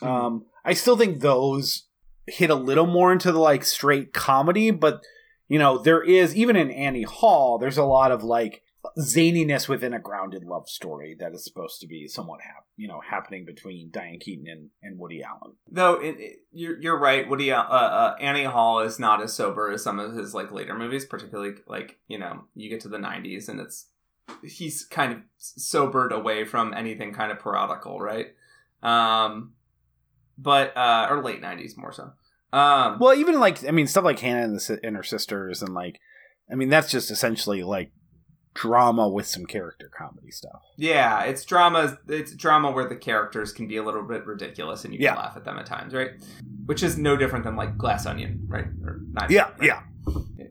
Mm-hmm. 0.02 0.14
Um, 0.14 0.46
I 0.64 0.74
still 0.74 0.98
think 0.98 1.20
those 1.20 1.84
hit 2.28 2.50
a 2.50 2.56
little 2.56 2.88
more 2.88 3.12
into 3.12 3.32
the 3.32 3.40
like 3.40 3.64
straight 3.64 4.14
comedy, 4.14 4.72
but 4.72 5.02
you 5.48 5.60
know 5.60 5.78
there 5.78 6.02
is 6.02 6.36
even 6.36 6.56
in 6.56 6.72
Annie 6.72 7.04
Hall, 7.04 7.58
there's 7.58 7.78
a 7.78 7.84
lot 7.84 8.12
of 8.12 8.24
like 8.24 8.64
zaniness 8.98 9.68
within 9.68 9.94
a 9.94 10.00
grounded 10.00 10.44
love 10.44 10.68
story 10.68 11.16
that 11.20 11.34
is 11.34 11.44
supposed 11.44 11.80
to 11.82 11.88
be 11.88 12.08
somewhat 12.08 12.42
hap- 12.42 12.66
you 12.78 12.88
know 12.88 13.02
happening 13.08 13.46
between 13.46 13.92
Diane 13.92 14.20
Keaton 14.20 14.48
and, 14.48 14.70
and 14.82 15.00
Woody 15.00 15.24
Allen. 15.24 15.56
Though 15.70 15.96
it, 15.96 16.16
it, 16.20 16.36
you're 16.52 16.80
you're 16.80 17.00
right, 17.00 17.28
Woody 17.30 17.52
uh, 17.52 17.62
uh, 17.62 18.16
Annie 18.20 18.44
Hall 18.44 18.80
is 18.80 19.00
not 19.00 19.22
as 19.22 19.34
sober 19.34 19.72
as 19.72 19.84
some 19.84 20.00
of 20.00 20.14
his 20.14 20.34
like 20.34 20.52
later 20.52 20.78
movies, 20.78 21.06
particularly 21.06 21.56
like 21.68 22.00
you 22.08 22.18
know 22.18 22.46
you 22.56 22.70
get 22.70 22.82
to 22.82 22.90
the 22.90 22.98
'90s 22.98 23.50
and 23.50 23.60
it's 23.60 23.88
he's 24.44 24.84
kind 24.86 25.14
of 25.14 25.20
sobered 25.38 26.12
away 26.12 26.46
from 26.46 26.74
anything 26.74 27.14
kind 27.14 27.32
of 27.32 27.40
parodical, 27.40 28.00
right? 28.00 28.28
Um, 28.82 29.54
but 30.38 30.76
uh, 30.76 31.08
or 31.10 31.24
late 31.24 31.42
'90s 31.42 31.78
more 31.78 31.92
so. 31.92 32.14
Um, 32.54 32.98
well, 33.00 33.14
even 33.14 33.40
like 33.40 33.66
I 33.66 33.72
mean 33.72 33.88
stuff 33.88 34.04
like 34.04 34.20
Hannah 34.20 34.44
and, 34.44 34.60
the, 34.60 34.80
and 34.84 34.96
her 34.96 35.04
sisters 35.04 35.62
and 35.62 35.74
like 35.74 36.00
I 36.52 36.56
mean 36.56 36.70
that's 36.70 36.92
just 36.92 37.12
essentially 37.12 37.64
like 37.64 37.92
drama 38.54 39.08
with 39.08 39.26
some 39.28 39.46
character 39.46 39.90
comedy 39.98 40.32
stuff. 40.32 40.62
Yeah, 40.78 41.24
it's 41.24 41.46
drama. 41.46 41.98
It's 42.08 42.34
drama 42.36 42.72
where 42.72 42.88
the 42.88 42.96
characters 42.96 43.54
can 43.54 43.68
be 43.68 43.78
a 43.78 43.84
little 43.84 44.04
bit 44.04 44.26
ridiculous 44.26 44.84
and 44.84 44.94
you 44.94 45.00
can 45.00 45.06
Yeah. 45.06 45.16
laugh 45.16 45.38
at 45.38 45.46
them 45.46 45.58
at 45.58 45.66
times, 45.66 45.94
right? 45.94 46.12
Which 46.66 46.84
is 46.84 46.98
no 46.98 47.16
different 47.16 47.46
than 47.46 47.56
like 47.56 47.78
Glass 47.78 48.06
Onion, 48.06 48.46
right? 48.48 48.66
Or 48.86 49.00
not. 49.12 49.32
Yeah, 49.32 49.50
right? 49.52 49.64
yeah. 49.64 49.82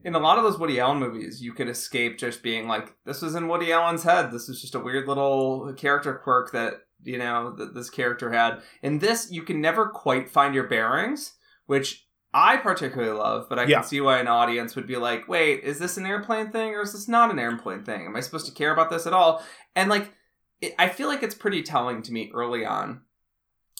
In 0.04 0.14
a 0.14 0.18
lot 0.18 0.38
of 0.38 0.44
those 0.44 0.58
Woody 0.58 0.80
Allen 0.80 0.98
movies, 0.98 1.42
you 1.42 1.52
could 1.52 1.68
escape 1.68 2.16
just 2.18 2.42
being 2.42 2.66
like, 2.68 2.94
"This 3.04 3.20
was 3.20 3.34
in 3.34 3.48
Woody 3.48 3.70
Allen's 3.72 4.04
head. 4.04 4.30
This 4.30 4.48
is 4.48 4.60
just 4.60 4.74
a 4.74 4.80
weird 4.80 5.06
little 5.08 5.74
character 5.76 6.14
quirk 6.14 6.52
that 6.52 6.74
you 7.02 7.18
know 7.18 7.54
that 7.56 7.74
this 7.74 7.90
character 7.90 8.30
had." 8.32 8.62
In 8.82 9.00
this, 9.00 9.30
you 9.30 9.42
can 9.42 9.60
never 9.60 9.86
quite 9.88 10.30
find 10.30 10.54
your 10.54 10.68
bearings, 10.68 11.34
which 11.66 12.06
I 12.32 12.56
particularly 12.58 13.12
love. 13.12 13.46
But 13.48 13.58
I 13.58 13.64
Yeah. 13.64 13.80
can 13.80 13.88
see 13.88 14.00
why 14.00 14.18
an 14.18 14.28
audience 14.28 14.76
would 14.76 14.86
be 14.86 14.96
like, 14.96 15.26
"Wait, 15.28 15.64
is 15.64 15.78
this 15.78 15.96
an 15.96 16.06
airplane 16.06 16.50
thing 16.50 16.74
or 16.74 16.82
is 16.82 16.92
this 16.92 17.08
not 17.08 17.30
an 17.30 17.38
airplane 17.38 17.84
thing? 17.84 18.06
Am 18.06 18.14
I 18.16 18.20
supposed 18.20 18.46
to 18.46 18.52
care 18.52 18.72
about 18.72 18.90
this 18.90 19.06
at 19.06 19.12
all?" 19.12 19.44
And 19.74 19.90
like, 19.90 20.12
it, 20.60 20.74
I 20.78 20.88
feel 20.88 21.08
like 21.08 21.22
it's 21.22 21.34
pretty 21.34 21.62
telling 21.62 22.02
to 22.02 22.12
me 22.12 22.30
early 22.34 22.64
on 22.64 23.02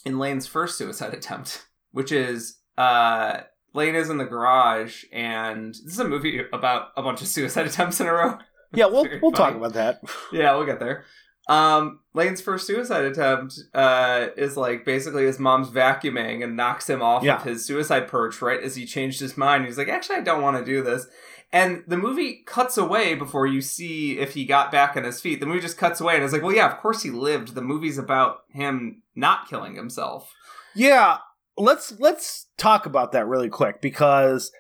in 0.05 0.19
Lane's 0.19 0.47
first 0.47 0.77
suicide 0.79 1.15
attempt, 1.21 1.67
which 1.93 2.11
is 2.13 2.59
uh 2.79 3.41
Lane 3.73 3.95
is 3.95 4.11
in 4.11 4.19
the 4.19 4.25
garage, 4.25 5.05
and 5.13 5.73
this 5.75 5.93
is 5.93 6.01
a 6.01 6.05
movie 6.09 6.43
about 6.53 6.89
a 6.97 7.03
bunch 7.03 7.21
of 7.23 7.29
suicide 7.29 7.67
attempts 7.69 8.01
in 8.01 8.07
a 8.09 8.13
row. 8.13 8.39
Yeah, 8.73 8.87
we'll 8.87 9.07
we'll 9.23 9.33
talk 9.33 9.55
about 9.55 9.75
that. 9.75 10.01
Yeah, 10.33 10.55
we'll 10.57 10.67
get 10.67 10.81
there. 10.81 11.05
Um, 11.51 11.99
Lane's 12.15 12.41
first 12.41 12.67
suicide 12.67 13.05
attempt 13.05 13.59
uh, 13.75 14.29
is 14.37 14.57
like 14.57 14.85
basically 14.85 15.25
his 15.25 15.39
mom's 15.41 15.69
vacuuming 15.69 16.45
and 16.45 16.57
knocks 16.57 16.89
him 16.89 17.03
off 17.03 17.25
Yeah. 17.25 17.37
of 17.37 17.43
his 17.43 17.65
suicide 17.65 18.07
perch 18.07 18.41
right 18.41 18.63
as 18.63 18.77
he 18.77 18.87
changed 18.87 19.19
his 19.21 19.37
mind. 19.37 19.67
He's 19.67 19.77
like, 19.77 19.89
actually, 19.89 20.17
I 20.17 20.21
don't 20.21 20.43
want 20.43 20.57
to 20.59 20.65
do 20.65 20.83
this. 20.83 21.07
And 21.53 21.83
the 21.89 21.97
movie 21.97 22.43
cuts 22.47 22.79
away 22.79 23.15
before 23.17 23.47
you 23.49 23.61
see 23.61 24.19
if 24.21 24.35
he 24.35 24.45
got 24.45 24.71
back 24.71 24.97
on 24.97 25.03
his 25.03 25.21
feet. 25.21 25.41
The 25.41 25.47
movie 25.47 25.59
just 25.61 25.77
cuts 25.77 26.01
away, 26.01 26.15
and 26.15 26.23
it's 26.23 26.33
like, 26.33 26.43
well, 26.43 26.55
yeah, 26.55 26.71
of 26.71 26.79
course 26.79 27.03
he 27.03 27.11
lived. 27.11 27.57
The 27.57 27.63
movie's 27.63 27.99
about 27.99 28.43
him 28.51 29.03
not 29.17 29.49
killing 29.49 29.75
himself. 29.75 30.33
Yeah, 30.77 31.19
let's 31.59 31.93
let's 31.99 32.47
talk 32.57 32.87
about 32.87 33.11
that 33.13 33.27
really 33.27 33.49
quick 33.49 33.81
because 33.83 34.53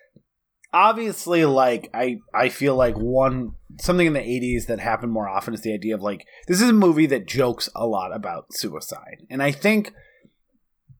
obviously 0.72 1.44
like 1.44 1.90
I 1.94 2.20
I 2.34 2.48
feel 2.48 2.76
like 2.76 2.96
one 2.96 3.52
something 3.80 4.06
in 4.06 4.12
the 4.12 4.20
80s 4.20 4.66
that 4.66 4.78
happened 4.78 5.12
more 5.12 5.28
often 5.28 5.54
is 5.54 5.62
the 5.62 5.72
idea 5.72 5.94
of 5.94 6.02
like 6.02 6.26
this 6.46 6.60
is 6.60 6.68
a 6.68 6.74
movie 6.74 7.06
that 7.06 7.26
jokes 7.26 7.68
a 7.74 7.86
lot 7.86 8.14
about 8.14 8.52
suicide. 8.52 9.26
And 9.28 9.42
I 9.42 9.52
think 9.52 9.92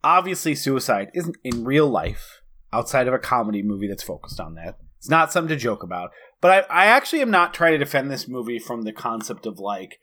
obviously 0.03 0.55
suicide 0.55 1.11
isn't 1.15 1.37
in 1.45 1.65
real 1.65 1.89
life 1.89 2.41
outside 2.73 3.09
of 3.09 3.15
a 3.15 3.19
comedy 3.19 3.63
movie 3.63 3.89
that's 3.89 4.03
focused 4.03 4.41
on 4.41 4.55
that. 4.55 4.79
It's 4.99 5.11
not 5.11 5.33
something 5.33 5.49
to 5.49 5.57
joke 5.57 5.83
about. 5.83 6.11
But 6.41 6.71
I, 6.71 6.85
I 6.85 6.87
actually 6.87 7.23
am 7.23 7.31
not 7.31 7.55
trying 7.55 7.73
to 7.73 7.79
defend 7.79 8.11
this 8.11 8.29
movie 8.29 8.59
from 8.59 8.83
the 8.83 8.93
concept 8.93 9.47
of 9.47 9.59
like 9.59 9.99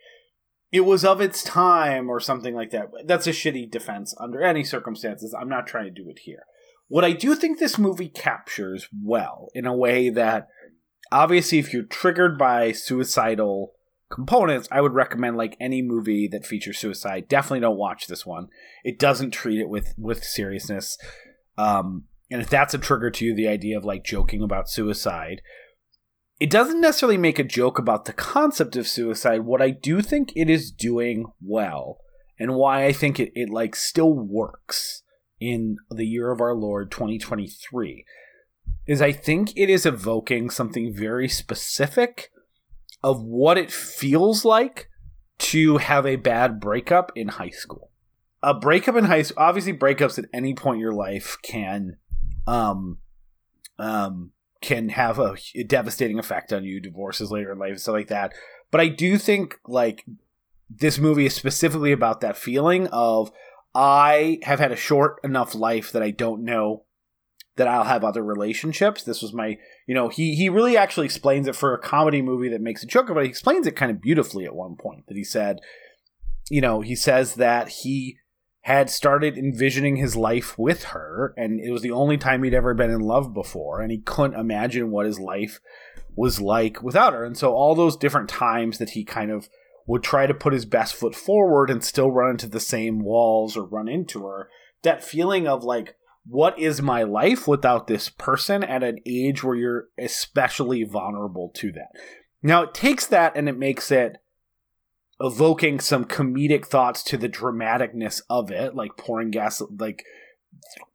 it 0.71 0.81
was 0.81 1.05
of 1.05 1.21
its 1.21 1.43
time 1.43 2.09
or 2.09 2.19
something 2.19 2.53
like 2.53 2.71
that. 2.71 2.89
That's 3.05 3.27
a 3.27 3.31
shitty 3.31 3.71
defense 3.71 4.13
under 4.19 4.41
any 4.43 4.63
circumstances. 4.63 5.35
I'm 5.39 5.49
not 5.49 5.65
trying 5.65 5.85
to 5.85 6.03
do 6.03 6.09
it 6.09 6.19
here. 6.19 6.43
What 6.87 7.03
I 7.03 7.11
do 7.11 7.35
think 7.35 7.59
this 7.59 7.77
movie 7.77 8.09
captures 8.09 8.87
well 9.03 9.49
in 9.53 9.65
a 9.65 9.75
way 9.75 10.09
that 10.09 10.47
obviously 11.11 11.59
if 11.59 11.73
you're 11.73 11.83
triggered 11.83 12.37
by 12.37 12.71
suicidal 12.71 13.73
components, 14.09 14.69
I 14.71 14.81
would 14.81 14.93
recommend 14.93 15.35
like 15.35 15.57
any 15.59 15.81
movie 15.81 16.29
that 16.29 16.45
features 16.45 16.79
suicide. 16.79 17.27
Definitely 17.27 17.61
don't 17.61 17.77
watch 17.77 18.07
this 18.07 18.25
one. 18.25 18.47
It 18.83 18.99
doesn't 18.99 19.31
treat 19.31 19.59
it 19.59 19.69
with 19.69 19.93
with 19.97 20.23
seriousness. 20.23 20.97
Um 21.57 22.05
and 22.29 22.41
if 22.41 22.49
that's 22.49 22.73
a 22.73 22.77
trigger 22.77 23.09
to 23.11 23.25
you, 23.25 23.35
the 23.35 23.47
idea 23.47 23.77
of 23.77 23.85
like 23.85 24.03
joking 24.03 24.41
about 24.41 24.69
suicide, 24.69 25.41
it 26.39 26.49
doesn't 26.49 26.81
necessarily 26.81 27.17
make 27.17 27.39
a 27.39 27.43
joke 27.43 27.79
about 27.79 28.05
the 28.05 28.13
concept 28.13 28.75
of 28.75 28.87
suicide. 28.87 29.41
What 29.41 29.61
I 29.61 29.71
do 29.71 30.01
think 30.01 30.31
it 30.35 30.49
is 30.49 30.71
doing 30.71 31.25
well, 31.41 31.99
and 32.37 32.55
why 32.55 32.85
I 32.85 32.93
think 32.93 33.19
it, 33.19 33.31
it 33.33 33.49
like 33.49 33.75
still 33.75 34.13
works 34.13 35.03
in 35.39 35.77
the 35.89 36.05
year 36.05 36.31
of 36.31 36.41
our 36.41 36.53
Lord 36.53 36.91
2023, 36.91 38.05
is 38.85 39.01
I 39.01 39.11
think 39.11 39.51
it 39.55 39.69
is 39.69 39.85
evoking 39.85 40.49
something 40.49 40.93
very 40.93 41.27
specific 41.27 42.31
of 43.03 43.21
what 43.21 43.57
it 43.57 43.71
feels 43.71 44.43
like 44.43 44.89
to 45.39 45.77
have 45.77 46.05
a 46.05 46.15
bad 46.15 46.59
breakup 46.59 47.11
in 47.15 47.27
high 47.27 47.49
school. 47.51 47.91
A 48.41 48.53
breakup 48.53 48.95
in 48.95 49.05
high 49.05 49.21
school, 49.21 49.43
obviously, 49.43 49.73
breakups 49.73 50.17
at 50.17 50.29
any 50.33 50.53
point 50.53 50.75
in 50.75 50.81
your 50.81 50.93
life 50.93 51.37
can, 51.43 51.97
um, 52.45 52.97
um, 53.77 54.31
can 54.61 54.89
have 54.89 55.19
a 55.19 55.35
devastating 55.67 56.17
effect 56.17 56.51
on 56.51 56.63
you. 56.63 56.79
Divorces 56.79 57.31
later 57.31 57.51
in 57.51 57.59
life, 57.59 57.71
and 57.71 57.81
stuff 57.81 57.93
like 57.93 58.07
that. 58.07 58.33
But 58.71 58.81
I 58.81 58.87
do 58.87 59.17
think 59.17 59.59
like 59.67 60.05
this 60.69 60.97
movie 60.97 61.25
is 61.25 61.35
specifically 61.35 61.91
about 61.91 62.21
that 62.21 62.37
feeling 62.37 62.87
of 62.87 63.31
I 63.77 64.39
have 64.41 64.57
had 64.57 64.71
a 64.71 64.75
short 64.75 65.19
enough 65.23 65.53
life 65.53 65.91
that 65.91 66.01
I 66.01 66.09
don't 66.09 66.43
know 66.43 66.85
that 67.57 67.67
I'll 67.67 67.83
have 67.83 68.03
other 68.03 68.23
relationships. 68.23 69.03
This 69.03 69.21
was 69.21 69.33
my, 69.33 69.59
you 69.85 69.93
know, 69.93 70.09
he 70.09 70.33
he 70.33 70.49
really 70.49 70.75
actually 70.75 71.05
explains 71.05 71.47
it 71.47 71.55
for 71.55 71.75
a 71.75 71.79
comedy 71.79 72.23
movie 72.23 72.49
that 72.49 72.61
makes 72.61 72.81
a 72.81 72.87
joke 72.87 73.11
of 73.11 73.17
it. 73.17 73.23
He 73.23 73.29
explains 73.29 73.67
it 73.67 73.75
kind 73.75 73.91
of 73.91 74.01
beautifully 74.01 74.45
at 74.45 74.55
one 74.55 74.77
point 74.77 75.05
that 75.07 75.15
he 75.15 75.23
said, 75.23 75.59
you 76.49 76.59
know, 76.59 76.81
he 76.81 76.95
says 76.95 77.35
that 77.35 77.69
he 77.69 78.17
had 78.61 78.89
started 78.89 79.37
envisioning 79.37 79.97
his 79.97 80.15
life 80.15 80.57
with 80.57 80.85
her 80.85 81.35
and 81.37 81.59
it 81.59 81.69
was 81.69 81.83
the 81.83 81.91
only 81.91 82.17
time 82.17 82.43
he'd 82.43 82.55
ever 82.55 82.73
been 82.73 82.89
in 82.89 82.99
love 82.99 83.31
before 83.31 83.79
and 83.79 83.91
he 83.91 83.99
couldn't 83.99 84.39
imagine 84.39 84.89
what 84.89 85.05
his 85.05 85.19
life 85.19 85.59
was 86.15 86.41
like 86.41 86.81
without 86.81 87.13
her. 87.13 87.23
And 87.23 87.37
so 87.37 87.53
all 87.53 87.75
those 87.75 87.95
different 87.95 88.27
times 88.27 88.79
that 88.79 88.89
he 88.89 89.05
kind 89.05 89.29
of 89.29 89.47
would 89.87 90.03
try 90.03 90.27
to 90.27 90.33
put 90.33 90.53
his 90.53 90.65
best 90.65 90.93
foot 90.93 91.15
forward 91.15 91.69
and 91.69 91.83
still 91.83 92.11
run 92.11 92.31
into 92.31 92.47
the 92.47 92.59
same 92.59 92.99
walls 92.99 93.55
or 93.57 93.65
run 93.65 93.87
into 93.87 94.25
her, 94.25 94.49
that 94.83 95.03
feeling 95.03 95.47
of 95.47 95.63
like 95.63 95.95
what 96.25 96.59
is 96.59 96.81
my 96.81 97.03
life 97.03 97.47
without 97.47 97.87
this 97.87 98.09
person 98.09 98.63
at 98.63 98.83
an 98.83 98.99
age 99.05 99.43
where 99.43 99.55
you're 99.55 99.87
especially 99.97 100.83
vulnerable 100.83 101.49
to 101.55 101.71
that. 101.71 101.89
Now 102.43 102.63
it 102.63 102.73
takes 102.73 103.07
that 103.07 103.35
and 103.35 103.47
it 103.47 103.57
makes 103.57 103.89
it 103.89 104.17
evoking 105.21 105.79
some 105.79 106.05
comedic 106.05 106.65
thoughts 106.65 107.01
to 107.03 107.17
the 107.17 107.29
dramaticness 107.29 108.21
of 108.29 108.51
it, 108.51 108.75
like 108.75 108.97
pouring 108.97 109.31
gas 109.31 109.61
like 109.79 110.03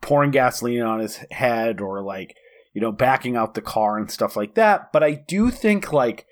pouring 0.03 0.31
gasoline 0.31 0.83
on 0.83 1.01
his 1.01 1.17
head 1.31 1.81
or 1.81 2.03
like, 2.03 2.37
you 2.75 2.81
know, 2.81 2.93
backing 2.93 3.37
out 3.37 3.55
the 3.55 3.63
car 3.63 3.97
and 3.97 4.11
stuff 4.11 4.37
like 4.37 4.55
that. 4.55 4.93
But 4.93 5.03
I 5.03 5.15
do 5.15 5.51
think 5.51 5.95
like 5.95 6.27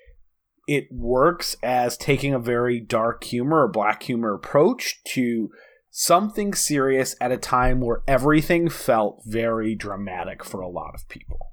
it 0.67 0.87
works 0.91 1.55
as 1.63 1.97
taking 1.97 2.33
a 2.33 2.39
very 2.39 2.79
dark 2.79 3.23
humor 3.23 3.63
or 3.63 3.67
black 3.67 4.03
humor 4.03 4.33
approach 4.33 5.01
to 5.05 5.49
something 5.89 6.53
serious 6.53 7.15
at 7.19 7.31
a 7.31 7.37
time 7.37 7.81
where 7.81 8.01
everything 8.07 8.69
felt 8.69 9.21
very 9.25 9.75
dramatic 9.75 10.43
for 10.43 10.61
a 10.61 10.69
lot 10.69 10.93
of 10.95 11.07
people. 11.09 11.47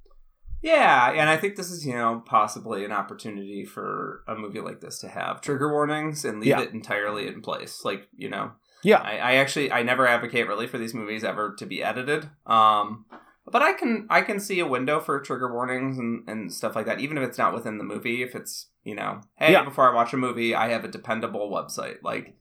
Yeah, 0.62 1.12
and 1.12 1.30
I 1.30 1.36
think 1.36 1.56
this 1.56 1.70
is, 1.70 1.86
you 1.86 1.92
know, 1.94 2.22
possibly 2.26 2.84
an 2.84 2.92
opportunity 2.92 3.64
for 3.64 4.24
a 4.26 4.34
movie 4.34 4.60
like 4.60 4.80
this 4.80 4.98
to 5.00 5.08
have 5.08 5.40
trigger 5.40 5.72
warnings 5.72 6.24
and 6.24 6.40
leave 6.40 6.48
Yeah. 6.48 6.60
it 6.62 6.72
entirely 6.72 7.28
in 7.28 7.42
place. 7.42 7.84
Like, 7.84 8.08
you 8.16 8.28
know, 8.28 8.52
Yeah. 8.82 8.98
I, 9.00 9.18
I 9.18 9.32
actually 9.34 9.70
I 9.72 9.82
never 9.82 10.06
advocate 10.06 10.48
really 10.48 10.66
for 10.66 10.78
these 10.78 10.94
movies 10.94 11.22
ever 11.24 11.54
to 11.58 11.66
be 11.66 11.82
edited. 11.82 12.28
Um 12.46 13.06
but 13.50 13.62
I 13.62 13.72
can 13.72 14.06
I 14.10 14.20
can 14.22 14.40
see 14.40 14.58
a 14.60 14.66
window 14.66 15.00
for 15.00 15.20
trigger 15.20 15.52
warnings 15.52 15.96
and, 15.98 16.28
and 16.28 16.52
stuff 16.52 16.74
like 16.76 16.86
that, 16.86 17.00
even 17.00 17.16
if 17.18 17.24
it's 17.26 17.38
not 17.38 17.54
within 17.54 17.78
the 17.78 17.84
movie. 17.84 18.22
If 18.22 18.34
it's 18.34 18.68
you 18.88 18.94
know, 18.94 19.20
hey, 19.36 19.52
Yeah. 19.52 19.64
before 19.64 19.90
I 19.90 19.94
watch 19.94 20.12
a 20.14 20.16
movie, 20.16 20.54
I 20.54 20.68
have 20.70 20.84
a 20.84 20.88
dependable 20.88 21.50
website. 21.50 21.98
Like, 22.02 22.34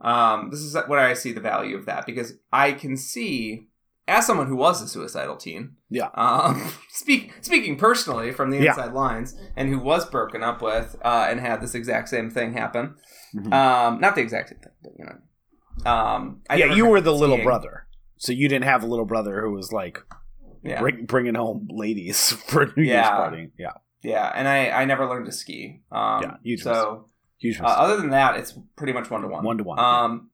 um, 0.00 0.50
this 0.50 0.60
is 0.60 0.74
what 0.88 0.98
I 0.98 1.14
see 1.14 1.32
the 1.32 1.40
value 1.40 1.76
of 1.76 1.86
that 1.86 2.04
because 2.06 2.34
I 2.52 2.72
can 2.72 2.96
see, 2.96 3.68
as 4.08 4.26
someone 4.26 4.46
who 4.48 4.56
was 4.56 4.82
a 4.82 4.88
suicidal 4.88 5.36
teen, 5.36 5.76
Yeah. 5.88 6.08
um, 6.14 6.70
speak 6.90 7.32
speaking 7.40 7.76
personally 7.76 8.32
from 8.32 8.50
the 8.50 8.58
Yeah. 8.58 8.70
inside 8.70 8.92
lines, 8.92 9.34
and 9.56 9.68
who 9.68 9.78
was 9.78 10.04
broken 10.10 10.42
up 10.42 10.60
with 10.60 10.96
uh, 11.04 11.26
and 11.30 11.40
had 11.40 11.60
this 11.60 11.74
exact 11.74 12.08
same 12.08 12.30
thing 12.30 12.52
happen. 12.52 12.96
Mhm. 13.34 13.52
Um, 13.52 14.00
not 14.00 14.14
the 14.16 14.20
exact 14.22 14.48
same 14.50 14.58
thing, 14.58 14.72
but 14.82 14.92
you 14.98 15.04
know. 15.04 15.90
Um, 15.90 16.42
I 16.50 16.56
yeah, 16.56 16.74
you 16.74 16.86
were 16.86 17.00
the 17.00 17.14
little 17.14 17.42
brother. 17.42 17.86
So 18.18 18.32
you 18.32 18.48
didn't 18.48 18.64
have 18.64 18.82
a 18.82 18.86
little 18.86 19.04
brother 19.04 19.40
who 19.42 19.52
was 19.52 19.72
like 19.72 19.98
Yeah. 20.62 20.80
bring, 20.80 21.04
bringing 21.06 21.34
home 21.34 21.68
ladies 21.70 22.32
for 22.48 22.62
a 22.62 22.66
New 22.76 22.82
Year's 22.82 22.96
Yeah. 23.06 23.10
party. 23.16 23.50
Yeah. 23.58 23.72
Yeah, 24.06 24.30
and 24.32 24.46
I 24.46 24.70
I 24.70 24.84
never 24.84 25.06
learned 25.06 25.26
to 25.26 25.32
ski. 25.32 25.82
Um, 25.90 26.22
Yeah, 26.22 26.36
huge 26.44 26.62
so 26.62 27.06
Huge 27.38 27.60
uh, 27.60 27.64
other 27.64 27.96
than 27.96 28.10
that, 28.10 28.36
it's 28.36 28.58
pretty 28.76 28.92
much 28.92 29.10
one 29.10 29.22
to 29.22 29.28
one. 29.28 29.44
One 29.44 29.58
to 29.58 29.64
one. 29.64 29.78
Um, 29.78 30.30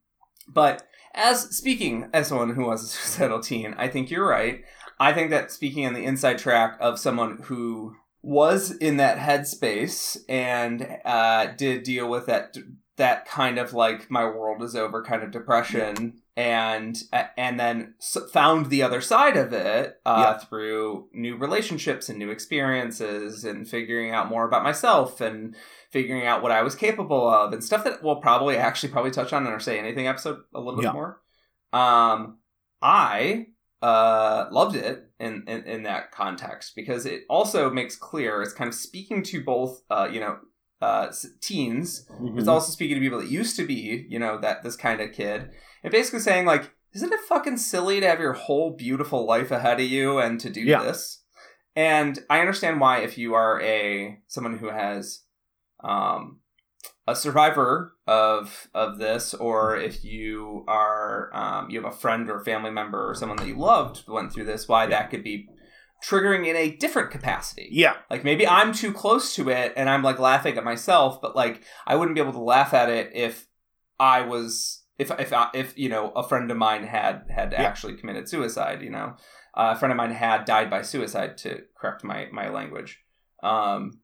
but 0.46 0.86
as 1.14 1.56
speaking 1.56 2.08
as 2.12 2.28
someone 2.28 2.50
who 2.50 2.66
was 2.66 2.84
a 2.84 2.86
suicidal 2.86 3.40
teen, 3.40 3.74
I 3.76 3.88
think 3.88 4.10
you're 4.10 4.28
right. 4.28 4.62
I 5.00 5.12
think 5.12 5.30
that 5.30 5.50
speaking 5.50 5.86
on 5.86 5.94
the 5.94 6.04
inside 6.04 6.38
track 6.38 6.76
of 6.80 6.98
someone 6.98 7.38
who 7.44 7.96
was 8.22 8.70
in 8.70 8.98
that 8.98 9.18
headspace 9.18 10.18
and 10.28 10.86
uh, 11.04 11.46
did 11.56 11.82
deal 11.82 12.08
with 12.08 12.26
that 12.26 12.56
that 13.02 13.26
kind 13.26 13.58
of 13.58 13.72
like 13.74 14.08
my 14.12 14.24
world 14.24 14.62
is 14.62 14.76
over 14.76 15.02
kind 15.02 15.24
of 15.24 15.32
depression 15.32 16.20
and 16.36 17.02
and 17.36 17.58
then 17.58 17.94
found 18.32 18.66
the 18.66 18.80
other 18.80 19.00
side 19.00 19.36
of 19.36 19.52
it 19.52 19.96
uh, 20.06 20.38
through 20.38 21.08
new 21.12 21.36
relationships 21.36 22.08
and 22.08 22.16
new 22.16 22.30
experiences 22.30 23.44
and 23.44 23.68
figuring 23.68 24.12
out 24.12 24.28
more 24.28 24.46
about 24.46 24.62
myself 24.62 25.20
and 25.20 25.56
figuring 25.90 26.24
out 26.24 26.44
what 26.44 26.52
I 26.52 26.62
was 26.62 26.76
capable 26.76 27.28
of 27.28 27.52
and 27.52 27.64
stuff 27.64 27.82
that 27.82 28.04
we'll 28.04 28.20
probably 28.20 28.56
actually 28.56 28.92
probably 28.92 29.10
touch 29.10 29.32
on 29.32 29.44
in 29.46 29.52
our 29.52 29.58
say 29.58 29.80
anything 29.80 30.06
episode 30.06 30.38
a 30.54 30.60
little 30.60 30.76
bit 30.80 30.84
Yeah. 30.84 30.92
more. 30.92 31.20
Um, 31.72 32.38
I 32.80 33.46
uh, 33.82 34.46
loved 34.52 34.76
it 34.76 35.10
in, 35.18 35.42
in 35.48 35.64
in 35.64 35.82
that 35.82 36.12
context 36.12 36.76
because 36.76 37.04
it 37.04 37.22
also 37.28 37.68
makes 37.68 37.96
clear 37.96 38.42
it's 38.42 38.52
kind 38.52 38.68
of 38.68 38.74
speaking 38.76 39.24
to 39.24 39.42
both 39.42 39.82
uh, 39.90 40.08
you 40.08 40.20
know 40.20 40.38
uh, 40.82 41.06
teens. 41.40 42.06
Mhm. 42.20 42.38
It's 42.38 42.48
also 42.48 42.70
speaking 42.72 42.96
to 42.96 43.00
people 43.00 43.20
that 43.20 43.30
used 43.30 43.56
to 43.56 43.66
be 43.66 44.06
you 44.08 44.18
know 44.18 44.38
that 44.38 44.62
this 44.62 44.76
kind 44.76 45.00
of 45.00 45.12
kid 45.12 45.50
and 45.82 45.90
basically 45.92 46.20
saying 46.20 46.46
like. 46.46 46.64
Isn't 46.94 47.10
it 47.10 47.20
fucking 47.20 47.56
silly 47.56 48.00
to 48.00 48.06
have 48.06 48.20
your 48.20 48.34
whole 48.34 48.76
beautiful 48.76 49.24
life 49.26 49.50
ahead 49.50 49.80
of 49.80 49.86
you 49.86 50.18
and 50.18 50.38
to 50.40 50.50
do 50.50 50.60
Yeah. 50.60 50.82
this? 50.82 51.22
And 51.74 52.18
I 52.28 52.40
understand 52.40 52.80
why 52.82 52.98
if 52.98 53.16
you 53.16 53.32
are 53.32 53.58
a 53.62 54.18
someone 54.26 54.58
who 54.58 54.68
has 54.68 55.22
um, 55.82 56.40
a 57.06 57.16
survivor 57.16 57.94
of 58.06 58.68
of 58.74 58.98
this, 58.98 59.32
or 59.32 59.74
if 59.76 60.04
you 60.04 60.64
are 60.68 61.30
um, 61.34 61.70
you 61.70 61.80
have 61.82 61.90
a 61.90 61.96
friend 61.96 62.28
or 62.30 62.44
family 62.44 62.70
member 62.70 63.08
or 63.08 63.14
someone 63.14 63.38
that 63.38 63.48
you 63.48 63.56
loved 63.56 64.04
went 64.06 64.30
through 64.32 64.44
this, 64.44 64.68
why 64.68 64.84
that 64.86 65.08
could 65.10 65.24
be 65.24 65.48
triggering 66.02 66.46
in 66.46 66.56
a 66.56 66.70
different 66.76 67.10
capacity. 67.10 67.68
yeah. 67.70 67.94
Like 68.10 68.24
maybe 68.24 68.46
I'm 68.46 68.72
too 68.72 68.92
close 68.92 69.34
to 69.36 69.48
it 69.50 69.72
and 69.76 69.88
I'm 69.88 70.02
like 70.02 70.18
laughing 70.18 70.56
at 70.58 70.64
myself, 70.64 71.20
but 71.22 71.36
like 71.36 71.62
I 71.86 71.94
wouldn't 71.96 72.14
be 72.16 72.20
able 72.20 72.32
to 72.32 72.40
laugh 72.40 72.74
at 72.74 72.88
it 72.88 73.10
if 73.14 73.46
I 74.00 74.22
was 74.22 74.82
if 74.98 75.10
if 75.18 75.32
I, 75.32 75.48
if 75.54 75.78
you 75.78 75.88
know 75.88 76.10
a 76.10 76.22
friend 76.22 76.50
of 76.50 76.56
mine 76.56 76.84
had 76.84 77.24
had 77.30 77.52
Yeah. 77.52 77.62
actually 77.62 77.94
committed 77.96 78.28
suicide. 78.28 78.82
You 78.82 78.90
know, 78.90 79.14
uh, 79.54 79.72
a 79.74 79.78
friend 79.78 79.92
of 79.92 79.96
mine 79.96 80.10
had 80.12 80.44
died 80.44 80.68
by 80.70 80.82
suicide. 80.82 81.38
To 81.38 81.62
correct 81.76 82.02
my 82.04 82.28
my 82.32 82.48
language, 82.50 83.00
um, 83.42 84.00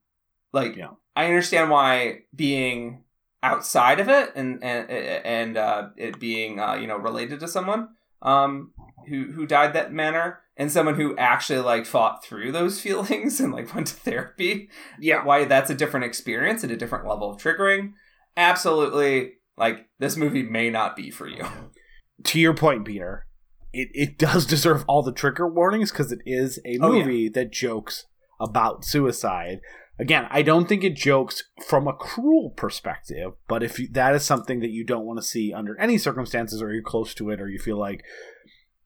like 0.52 0.76
Yeah. 0.76 0.90
I 1.16 1.26
understand 1.26 1.68
why 1.70 2.20
being 2.34 3.04
outside 3.42 4.00
of 4.00 4.08
it 4.08 4.32
and 4.34 4.62
and 4.64 4.90
and 4.90 5.56
uh, 5.56 5.88
it 5.96 6.18
being 6.20 6.58
uh, 6.60 6.74
you 6.74 6.86
know 6.86 6.96
related 6.96 7.40
to 7.40 7.48
someone 7.48 7.88
um, 8.22 8.72
who 9.08 9.30
who 9.32 9.46
died 9.46 9.72
that 9.74 9.92
manner 9.92 10.40
and 10.58 10.70
someone 10.72 10.96
who 10.96 11.16
actually 11.16 11.60
like 11.60 11.86
fought 11.86 12.22
through 12.24 12.52
those 12.52 12.80
feelings 12.84 13.40
and 13.40 13.52
like 13.54 13.74
went 13.74 13.86
to 13.86 13.94
therapy 13.94 14.68
Yeah. 15.00 15.24
why 15.24 15.44
that's 15.46 15.70
a 15.70 15.74
different 15.74 16.04
experience 16.04 16.62
and 16.62 16.72
a 16.72 16.76
different 16.76 17.06
level 17.06 17.30
of 17.30 17.40
triggering 17.40 17.92
absolutely 18.36 19.32
like 19.56 19.86
this 19.98 20.16
movie 20.16 20.42
may 20.42 20.70
not 20.70 20.96
be 20.96 21.10
for 21.10 21.28
you 21.28 21.44
To 22.24 22.40
your 22.40 22.52
point, 22.54 22.84
Peter, 22.84 23.26
it, 23.72 23.90
it 23.94 24.18
does 24.18 24.44
deserve 24.54 24.84
all 24.88 25.04
the 25.04 25.12
trigger 25.12 25.46
warnings 25.46 25.92
because 25.92 26.10
it 26.10 26.18
is 26.26 26.58
a 26.64 26.76
Oh, 26.82 26.92
yeah. 26.92 27.04
movie 27.04 27.28
that 27.28 27.52
jokes 27.52 28.06
about 28.40 28.84
suicide. 28.84 29.60
Again, 30.00 30.26
I 30.30 30.42
don't 30.42 30.68
think 30.68 30.82
it 30.82 30.96
jokes 30.96 31.44
from 31.68 31.86
a 31.86 31.92
cruel 31.92 32.50
perspective, 32.56 33.34
but 33.48 33.62
if 33.62 33.78
you, 33.78 33.86
that 33.92 34.16
is 34.16 34.24
something 34.24 34.58
that 34.60 34.70
you 34.70 34.84
don't 34.84 35.06
want 35.06 35.20
to 35.20 35.24
see 35.26 35.52
under 35.52 35.78
any 35.80 35.96
circumstances, 35.96 36.60
or 36.60 36.72
you're 36.72 36.82
close 36.82 37.14
to 37.14 37.30
it, 37.30 37.40
or 37.40 37.48
you 37.48 37.58
feel 37.60 37.78
like 37.78 38.02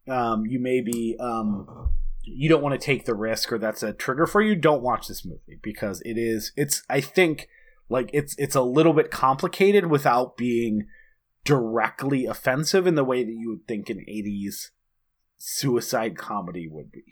um, 0.08 0.46
you 0.46 0.58
may 0.58 0.80
be 0.80 1.16
um, 1.20 1.92
you 2.24 2.48
don't 2.48 2.62
want 2.62 2.78
to 2.78 2.84
take 2.84 3.04
the 3.04 3.14
risk, 3.14 3.52
or 3.52 3.58
that's 3.58 3.82
a 3.82 3.92
trigger 3.92 4.26
for 4.26 4.40
you, 4.40 4.54
don't 4.54 4.82
watch 4.82 5.08
this 5.08 5.24
movie 5.24 5.58
because 5.62 6.00
it 6.04 6.16
is. 6.18 6.52
It's 6.56 6.82
I 6.88 7.00
think 7.00 7.48
like 7.88 8.10
it's 8.12 8.34
it's 8.38 8.54
a 8.54 8.62
little 8.62 8.92
bit 8.92 9.10
complicated 9.10 9.86
without 9.86 10.36
being 10.36 10.86
directly 11.44 12.26
offensive 12.26 12.86
in 12.86 12.94
the 12.94 13.04
way 13.04 13.24
that 13.24 13.32
you 13.32 13.50
would 13.50 13.66
think 13.66 13.90
an 13.90 14.04
80s 14.08 14.68
suicide 15.38 16.16
comedy 16.16 16.68
would 16.68 16.92
be 16.92 17.02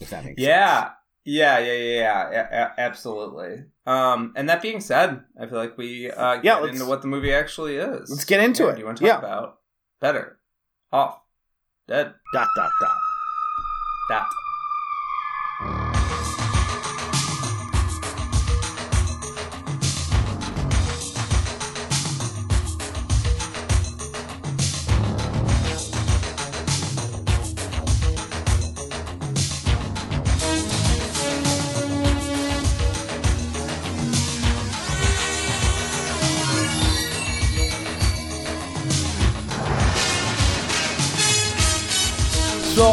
if 0.00 0.08
that 0.10 0.24
makes 0.24 0.40
yeah 0.40 0.80
sense 0.84 0.92
yeah 1.26 1.58
yeah 1.58 1.74
yeah 1.74 2.30
yeah 2.32 2.48
a- 2.76 2.80
absolutely 2.80 3.64
um 3.86 4.32
and 4.34 4.48
that 4.48 4.62
being 4.62 4.80
said 4.80 5.22
i 5.38 5.44
feel 5.46 5.58
like 5.58 5.76
we 5.76 6.10
uh 6.10 6.36
get 6.36 6.44
Yeah, 6.44 6.66
into 6.66 6.86
what 6.86 7.02
the 7.02 7.08
movie 7.08 7.34
actually 7.34 7.76
is 7.76 8.08
let's 8.08 8.24
get 8.24 8.40
into 8.42 8.62
Yeah, 8.64 8.70
it. 8.70 8.74
do 8.76 8.80
you 8.80 8.86
want 8.86 8.96
to 8.98 9.04
talk 9.04 9.22
Yeah. 9.22 9.26
about 9.28 9.58
better 10.00 10.38
off 10.90 11.20
dead 11.90 12.14
dot 12.32 12.48
dot 12.56 12.70
dot. 12.80 12.96
That 14.10 14.26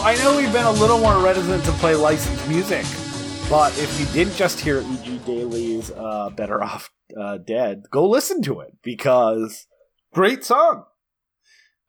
i 0.08 0.16
know 0.16 0.38
we've 0.38 0.54
been 0.54 0.66
a 0.66 0.72
little 0.72 1.00
more 1.00 1.22
reticent 1.22 1.62
to 1.66 1.72
play 1.74 1.94
licensed 1.94 2.48
music 2.48 2.86
but 3.50 3.78
if 3.78 4.00
you 4.00 4.06
didn't 4.14 4.38
just 4.38 4.58
hear 4.58 4.78
eg 4.78 5.26
daily's 5.26 5.92
uh, 5.92 6.30
better 6.30 6.64
off 6.64 6.90
uh, 7.20 7.38
dead 7.40 7.84
go 7.92 8.08
listen 8.08 8.42
to 8.42 8.62
it 8.62 8.74
because 8.82 9.68
great 10.14 10.46
song 10.46 10.86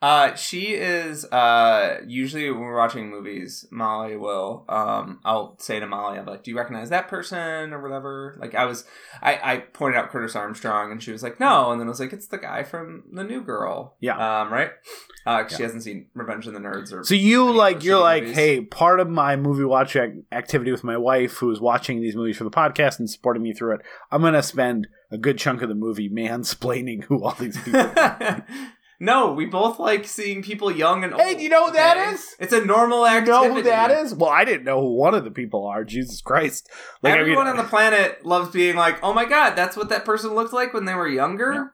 Uh, 0.00 0.32
she 0.36 0.74
is 0.74 1.24
uh 1.32 1.98
usually 2.06 2.48
when 2.52 2.60
we're 2.60 2.76
watching 2.76 3.10
movies, 3.10 3.66
Molly 3.72 4.16
will 4.16 4.64
um 4.68 5.18
I'll 5.24 5.58
say 5.58 5.80
to 5.80 5.86
Molly, 5.88 6.20
I'm 6.20 6.26
like, 6.26 6.44
do 6.44 6.52
you 6.52 6.56
recognize 6.56 6.90
that 6.90 7.08
person 7.08 7.72
or 7.72 7.82
whatever? 7.82 8.36
Like 8.40 8.54
I 8.54 8.64
was, 8.66 8.84
I 9.20 9.40
I 9.42 9.56
pointed 9.58 9.98
out 9.98 10.10
Curtis 10.10 10.36
Armstrong 10.36 10.92
and 10.92 11.02
she 11.02 11.10
was 11.10 11.24
like, 11.24 11.40
no, 11.40 11.72
and 11.72 11.80
then 11.80 11.88
I 11.88 11.90
was 11.90 11.98
like, 11.98 12.12
it's 12.12 12.28
the 12.28 12.38
guy 12.38 12.62
from 12.62 13.02
the 13.12 13.24
New 13.24 13.40
Girl, 13.42 13.96
Yeah. 13.98 14.42
um 14.42 14.52
right, 14.52 14.70
uh 15.26 15.42
'cause 15.42 15.56
she 15.56 15.62
Yeah. 15.62 15.66
hasn't 15.66 15.82
seen 15.82 16.06
Revenge 16.14 16.46
of 16.46 16.52
the 16.54 16.60
Nerds 16.60 16.92
or 16.92 17.02
So 17.02 17.14
you 17.14 17.50
like 17.50 17.82
you're 17.82 17.98
like, 18.00 18.22
movies. 18.22 18.36
hey, 18.36 18.60
part 18.60 19.00
of 19.00 19.08
my 19.10 19.34
movie 19.34 19.64
watch 19.64 19.96
activity 20.30 20.70
with 20.70 20.84
my 20.84 20.96
wife, 20.96 21.38
who 21.38 21.50
is 21.50 21.60
watching 21.60 22.00
these 22.00 22.14
movies 22.14 22.36
for 22.36 22.44
the 22.44 22.50
podcast 22.50 23.00
and 23.00 23.10
supporting 23.10 23.42
me 23.42 23.52
through 23.52 23.74
it, 23.74 23.80
I'm 24.12 24.22
gonna 24.22 24.44
spend 24.44 24.86
a 25.10 25.18
good 25.18 25.38
chunk 25.38 25.60
of 25.62 25.68
the 25.68 25.74
movie 25.74 26.08
mansplaining 26.08 27.02
who 27.04 27.24
all 27.24 27.32
these 27.32 27.60
people. 27.60 27.80
are. 27.96 28.46
no, 29.00 29.32
we 29.32 29.46
both 29.46 29.78
like 29.78 30.06
seeing 30.06 30.42
people 30.42 30.70
young 30.70 31.04
and 31.04 31.12
old. 31.12 31.22
Hey, 31.22 31.34
do 31.34 31.42
you 31.42 31.48
know 31.48 31.66
who 31.66 31.72
that 31.72 31.96
okay? 31.96 32.10
is? 32.14 32.34
It's 32.40 32.52
a 32.52 32.64
normal 32.64 33.00
you 33.00 33.06
activity. 33.06 33.30
know 33.48 33.54
who 33.54 33.62
that 33.62 33.90
is? 33.90 34.14
Well, 34.14 34.30
I 34.30 34.44
didn't 34.44 34.64
know 34.64 34.80
who 34.80 34.94
one 34.94 35.14
of 35.14 35.24
the 35.24 35.30
people 35.30 35.66
are. 35.66 35.84
Jesus 35.84 36.20
Christ! 36.20 36.68
Like, 37.02 37.12
I 37.12 37.16
mean- 37.16 37.20
Everyone 37.22 37.46
on 37.46 37.56
the 37.56 37.64
planet 37.64 38.24
loves 38.24 38.50
being 38.50 38.76
like, 38.76 38.98
"Oh 39.02 39.12
my 39.12 39.24
god, 39.24 39.54
that's 39.56 39.76
what 39.76 39.88
that 39.90 40.04
person 40.04 40.34
looked 40.34 40.52
like 40.52 40.74
when 40.74 40.84
they 40.84 40.94
were 40.94 41.08
younger." 41.08 41.52
Yeah. 41.52 41.64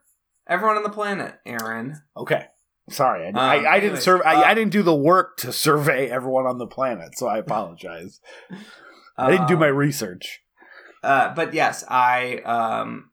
Everyone 0.47 0.77
on 0.77 0.83
the 0.83 0.91
planet, 0.91 1.35
Aaron. 1.47 1.95
okay. 2.16 2.47
Sorry, 2.91 3.25
I, 3.25 3.29
Um, 3.31 3.37
I, 3.39 3.66
I 3.77 3.81
didn't 3.81 4.03
serve. 4.03 4.20
I, 4.27 4.35
uh, 4.35 4.43
I 4.43 4.53
didn't 4.53 4.72
do 4.72 4.83
the 4.83 4.95
work 4.95 5.39
to 5.39 5.53
survey 5.53 6.11
everyone 6.11 6.45
on 6.45 6.59
the 6.59 6.66
planet, 6.66 7.16
so 7.16 7.27
I 7.27 7.39
apologize. 7.39 8.20
I 9.16 9.31
didn't 9.31 9.49
do 9.49 9.55
Um, 9.55 9.61
my 9.61 9.68
research. 9.68 10.43
Uh, 11.03 11.33
but 11.35 11.55
yes, 11.55 11.83
I. 11.89 12.41
Um, 12.45 13.11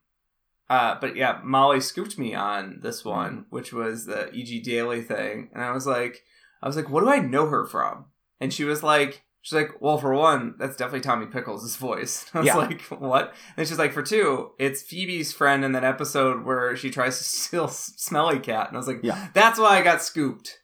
uh, 0.72 0.98
but 1.00 1.16
yeah, 1.16 1.40
Molly 1.44 1.80
scooped 1.80 2.18
me 2.18 2.34
on 2.34 2.80
this 2.82 3.04
one, 3.04 3.46
which 3.50 3.72
was 3.72 4.06
the 4.06 4.30
E.G. 4.32 4.60
Daily 4.62 5.02
thing, 5.02 5.50
and 5.52 5.62
I 5.62 5.72
was 5.72 5.86
like, 5.86 6.22
I 6.62 6.66
was 6.66 6.76
like, 6.76 6.88
what 6.88 7.00
do 7.02 7.08
I 7.10 7.18
know 7.18 7.46
her 7.46 7.66
from? 7.66 8.06
And 8.40 8.52
she 8.54 8.64
was 8.64 8.82
like, 8.82 9.24
she's 9.42 9.52
like, 9.56 9.80
well, 9.80 9.98
for 9.98 10.14
one, 10.14 10.54
that's 10.58 10.76
definitely 10.76 11.00
Tommy 11.00 11.26
Pickles' 11.26 11.76
voice. 11.76 12.26
I 12.34 12.38
was 12.38 12.46
Yeah. 12.46 12.56
like, 12.56 12.80
what? 12.82 13.34
And 13.56 13.66
she's 13.68 13.78
like, 13.78 13.92
for 13.92 14.02
two, 14.02 14.52
it's 14.58 14.82
Phoebe's 14.82 15.32
friend 15.32 15.64
in 15.64 15.72
that 15.72 15.84
episode 15.84 16.44
where 16.44 16.76
she 16.76 16.90
tries 16.90 17.18
to 17.18 17.24
steal 17.38 17.68
Smelly 17.68 18.38
Cat, 18.38 18.68
and 18.68 18.76
I 18.76 18.78
was 18.78 18.88
like, 18.88 19.00
Yeah. 19.02 19.28
that's 19.34 19.58
why 19.58 19.78
I 19.78 19.82
got 19.82 20.02
scooped. 20.02 20.58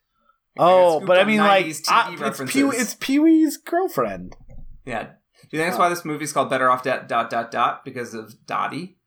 I 0.56 0.60
got 0.60 0.70
Oh, 0.70 0.90
scooped 0.96 1.06
but 1.06 1.18
I 1.18 1.24
mean, 1.24 1.38
like, 1.40 1.66
90s 1.66 1.84
I- 1.88 2.16
it's. 2.28 2.52
Pee 2.52 2.60
it's 2.62 2.96
Pee 2.98 3.18
Wee's 3.18 3.56
girlfriend. 3.56 4.36
Yeah. 4.86 5.02
Do 5.04 5.56
you 5.56 5.62
think 5.62 5.70
that's 5.70 5.78
why 5.78 5.88
this 5.88 6.04
movie's 6.04 6.32
called 6.32 6.50
Better 6.50 6.68
Off 6.70 6.82
Dot 6.82 7.08
Dot 7.08 7.30
Dot 7.30 7.50
Dot 7.50 7.84
because 7.84 8.12
of 8.14 8.34
Dottie? 8.46 8.97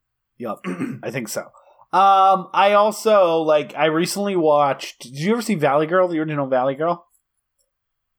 Yep, 0.42 0.66
I 1.04 1.12
think 1.12 1.28
so. 1.28 1.42
Um, 1.94 2.48
I 2.54 2.74
also 2.74 3.42
like. 3.42 3.76
I 3.76 3.86
recently 3.86 4.36
watched. 4.36 5.02
Did 5.02 5.20
you 5.20 5.34
ever 5.34 5.42
see 5.42 5.56
Valley 5.56 5.86
Girl, 5.86 6.08
the 6.08 6.18
original 6.18 6.48
Valley 6.48 6.74
Girl? 6.74 7.06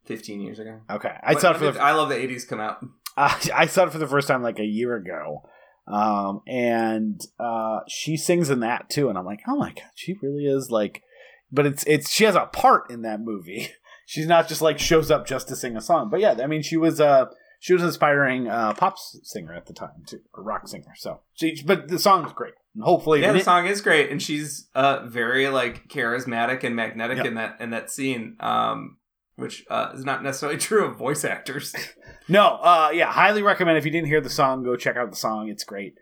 Fifteen 0.05 0.41
years 0.41 0.61
ago. 0.61 0.81
Okay, 0.89 1.13
I 1.23 1.35
saw 1.35 1.51
it 1.51 1.57
for 1.57 1.71
the. 1.71 1.83
I 1.83 1.93
love 1.93 2.09
the 2.09 2.15
'80s 2.15 2.47
come 2.47 2.61
out. 2.61 2.79
uh, 3.17 3.37
I 3.53 3.67
saw 3.67 3.85
it 3.85 3.93
for 3.93 3.99
the 3.99 4.07
first 4.07 4.29
time 4.29 4.43
like 4.43 4.61
a 4.61 4.65
year 4.65 4.95
ago, 4.95 5.43
um, 5.89 6.43
and 6.47 7.21
uh, 7.41 7.81
she 7.89 8.17
sings 8.17 8.51
in 8.51 8.61
that 8.61 8.89
too, 8.89 9.09
and 9.09 9.19
I'm 9.19 9.27
like, 9.27 9.41
oh 9.49 9.57
my 9.57 9.73
god, 9.73 9.91
she 9.95 10.17
really 10.23 10.45
is 10.45 10.71
like. 10.71 11.03
But 11.51 11.67
it's 11.67 11.85
it's 11.87 12.11
she 12.11 12.25
has 12.25 12.37
a 12.37 12.47
part 12.47 12.91
in 12.91 13.03
that 13.03 13.21
movie. 13.21 13.69
She's 14.07 14.27
not 14.27 14.49
just 14.49 14.61
like 14.61 14.79
shows 14.79 15.11
up 15.11 15.27
just 15.27 15.49
to 15.49 15.57
sing 15.57 15.77
a 15.77 15.81
song. 15.81 16.11
But 16.11 16.21
yeah, 16.21 16.37
I 16.43 16.47
mean, 16.47 16.63
she 16.63 16.77
was 16.77 17.01
uh 17.01 17.27
she 17.63 17.75
was 17.75 17.83
an 17.83 17.89
aspiring 17.91 18.49
uh, 18.49 18.75
pop 18.75 18.99
singer 18.99 19.55
at 19.55 19.67
the 19.67 19.73
time 19.73 20.03
too, 20.05 20.19
a 20.37 20.43
rock 20.43 20.67
singer. 20.67 20.95
So 20.97 21.21
she, 21.35 21.63
but 21.65 21.87
the 21.87 21.99
song's 22.01 22.33
great. 22.33 22.55
And 22.75 22.83
hopefully, 22.83 23.23
yeah, 23.23 23.31
the 23.31 23.39
song 23.39 23.67
is 23.67 23.81
great, 23.81 24.11
and 24.11 24.21
she's 24.21 24.69
uh 24.75 25.07
very 25.07 25.49
like 25.49 25.89
charismatic 25.89 26.65
and 26.65 26.75
magnetic 26.75 27.19
yep. 27.19 27.27
in 27.27 27.35
that 27.35 27.61
in 27.61 27.71
that 27.71 27.89
scene. 27.89 28.37
Um, 28.41 28.97
which 29.37 29.65
uh, 29.71 29.93
is 29.95 30.05
not 30.05 30.25
necessarily 30.25 30.59
true 30.69 30.87
of 30.87 30.97
voice 30.97 31.25
actors. 31.25 31.73
no, 32.29 32.57
uh, 32.57 32.91
yeah, 32.93 33.13
highly 33.13 33.43
recommend. 33.43 33.79
If 33.79 33.85
you 33.85 33.93
didn't 33.93 34.09
hear 34.09 34.21
the 34.21 34.29
song, 34.29 34.65
go 34.65 34.75
check 34.75 34.97
out 34.97 35.11
the 35.11 35.17
song. 35.17 35.49
It's 35.49 35.65
great. 35.65 35.95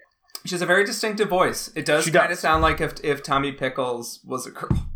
She 0.47 0.55
has 0.55 0.63
a 0.63 0.67
very 0.67 0.87
distinctive 0.87 1.29
voice. 1.29 1.71
It 1.77 1.85
does 1.85 2.09
kind 2.09 2.33
of 2.33 2.39
sound 2.39 2.63
like 2.63 2.81
if 2.81 3.05
if 3.05 3.23
Tommy 3.23 3.53
Pickles 3.53 4.21
was 4.25 4.47
a 4.47 4.51
girl. 4.51 4.89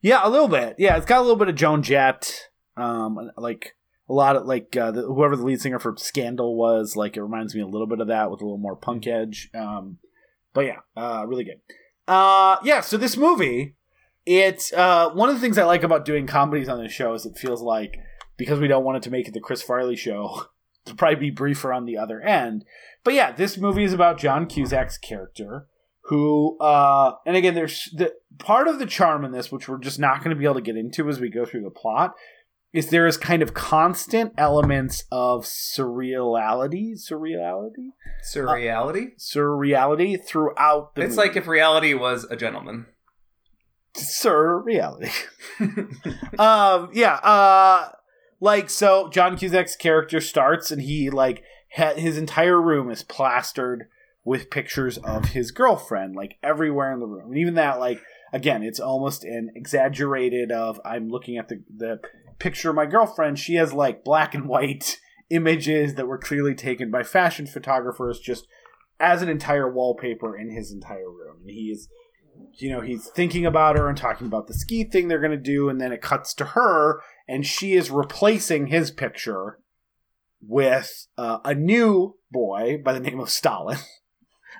Yeah, 0.00 0.20
a 0.24 0.30
little 0.30 0.48
bit. 0.48 0.76
Yeah, 0.78 0.96
it's 0.96 1.04
got 1.04 1.18
a 1.18 1.22
little 1.22 1.36
bit 1.36 1.48
of 1.48 1.56
Joan 1.56 1.82
Jett, 1.82 2.48
um, 2.78 3.30
like 3.36 3.76
a 4.08 4.12
lot 4.12 4.36
of 4.36 4.46
like 4.46 4.76
uh, 4.76 4.90
the, 4.90 5.02
whoever 5.02 5.36
the 5.36 5.44
lead 5.44 5.60
singer 5.60 5.78
for 5.78 5.94
Scandal 5.96 6.56
was. 6.56 6.96
Like 6.96 7.16
it 7.16 7.22
reminds 7.22 7.54
me 7.54 7.60
a 7.60 7.66
little 7.66 7.86
bit 7.86 8.00
of 8.00 8.08
that 8.08 8.30
with 8.30 8.40
a 8.40 8.44
little 8.44 8.58
more 8.58 8.76
punk 8.76 9.06
edge. 9.06 9.50
Um, 9.54 9.98
but 10.52 10.62
yeah, 10.62 10.78
uh, 10.96 11.24
really 11.26 11.44
good. 11.44 11.60
Uh, 12.06 12.56
yeah. 12.62 12.80
So 12.80 12.96
this 12.96 13.16
movie, 13.16 13.74
it's 14.24 14.72
uh, 14.72 15.10
one 15.10 15.28
of 15.28 15.34
the 15.34 15.40
things 15.40 15.58
I 15.58 15.64
like 15.64 15.82
about 15.82 16.04
doing 16.04 16.26
comedies 16.26 16.68
on 16.68 16.82
this 16.82 16.92
show 16.92 17.14
is 17.14 17.26
it 17.26 17.38
feels 17.38 17.62
like 17.62 17.98
because 18.36 18.60
we 18.60 18.68
don't 18.68 18.84
want 18.84 18.98
it 18.98 19.02
to 19.04 19.10
make 19.10 19.26
it 19.28 19.34
the 19.34 19.40
Chris 19.40 19.62
Farley 19.62 19.96
show, 19.96 20.46
to 20.84 20.94
probably 20.94 21.16
be 21.16 21.30
briefer 21.30 21.72
on 21.72 21.84
the 21.84 21.98
other 21.98 22.20
end. 22.20 22.64
But 23.02 23.14
yeah, 23.14 23.32
this 23.32 23.56
movie 23.56 23.84
is 23.84 23.92
about 23.92 24.18
John 24.18 24.46
Cusack's 24.46 24.98
character 24.98 25.66
who 26.08 26.56
uh 26.60 27.14
and 27.26 27.36
again 27.36 27.54
there's 27.54 27.92
the 27.96 28.12
part 28.38 28.68
of 28.68 28.78
the 28.78 28.86
charm 28.86 29.24
in 29.24 29.32
this 29.32 29.50
which 29.50 29.68
we're 29.68 29.78
just 29.78 29.98
not 29.98 30.18
going 30.22 30.30
to 30.30 30.38
be 30.38 30.44
able 30.44 30.54
to 30.54 30.60
get 30.60 30.76
into 30.76 31.08
as 31.08 31.18
we 31.18 31.28
go 31.28 31.44
through 31.44 31.62
the 31.62 31.70
plot 31.70 32.14
is 32.76 32.88
there 32.90 33.06
is 33.06 33.16
kind 33.16 33.42
of 33.42 33.54
constant 33.54 34.34
elements 34.36 35.04
of 35.10 35.44
surreality, 35.46 36.92
surreality, 36.92 37.88
surreality, 38.22 39.06
uh, 39.06 39.18
surreality 39.18 40.22
throughout 40.22 40.94
the. 40.94 41.00
It's 41.00 41.16
movie. 41.16 41.28
like 41.28 41.36
if 41.36 41.48
reality 41.48 41.94
was 41.94 42.24
a 42.24 42.36
gentleman. 42.36 42.84
Surreality. 43.96 45.10
um. 46.38 46.90
Yeah. 46.92 47.14
Uh. 47.14 47.92
Like 48.40 48.68
so, 48.68 49.08
John 49.08 49.38
Cusack's 49.38 49.74
character 49.74 50.20
starts, 50.20 50.70
and 50.70 50.82
he 50.82 51.08
like 51.08 51.42
ha- 51.74 51.94
his 51.94 52.18
entire 52.18 52.60
room 52.60 52.90
is 52.90 53.02
plastered 53.02 53.88
with 54.22 54.50
pictures 54.50 54.98
of 54.98 55.30
his 55.30 55.50
girlfriend, 55.50 56.14
like 56.14 56.36
everywhere 56.42 56.92
in 56.92 57.00
the 57.00 57.06
room, 57.06 57.30
and 57.30 57.38
even 57.38 57.54
that, 57.54 57.80
like 57.80 58.02
again, 58.34 58.62
it's 58.62 58.80
almost 58.80 59.24
an 59.24 59.50
exaggerated 59.54 60.52
of 60.52 60.78
I'm 60.84 61.08
looking 61.08 61.38
at 61.38 61.48
the 61.48 61.62
the 61.74 62.00
picture 62.38 62.70
of 62.70 62.76
my 62.76 62.86
girlfriend, 62.86 63.38
she 63.38 63.54
has 63.54 63.72
like 63.72 64.04
black 64.04 64.34
and 64.34 64.46
white 64.48 64.98
images 65.30 65.94
that 65.94 66.06
were 66.06 66.18
clearly 66.18 66.54
taken 66.54 66.90
by 66.90 67.02
fashion 67.02 67.46
photographers 67.46 68.20
just 68.20 68.46
as 68.98 69.22
an 69.22 69.28
entire 69.28 69.70
wallpaper 69.70 70.36
in 70.36 70.50
his 70.50 70.72
entire 70.72 71.10
room. 71.10 71.38
And 71.42 71.50
he's 71.50 71.88
you 72.58 72.70
know, 72.70 72.80
he's 72.80 73.08
thinking 73.08 73.44
about 73.44 73.76
her 73.76 73.88
and 73.88 73.96
talking 73.96 74.26
about 74.26 74.46
the 74.46 74.54
ski 74.54 74.84
thing 74.84 75.08
they're 75.08 75.20
going 75.20 75.30
to 75.30 75.36
do 75.36 75.68
and 75.68 75.80
then 75.80 75.92
it 75.92 76.00
cuts 76.00 76.34
to 76.34 76.44
her 76.44 77.00
and 77.28 77.46
she 77.46 77.74
is 77.74 77.90
replacing 77.90 78.68
his 78.68 78.90
picture 78.90 79.58
with 80.40 81.06
uh, 81.18 81.38
a 81.44 81.54
new 81.54 82.16
boy 82.30 82.80
by 82.84 82.92
the 82.92 83.00
name 83.00 83.20
of 83.20 83.30
Stalin. 83.30 83.78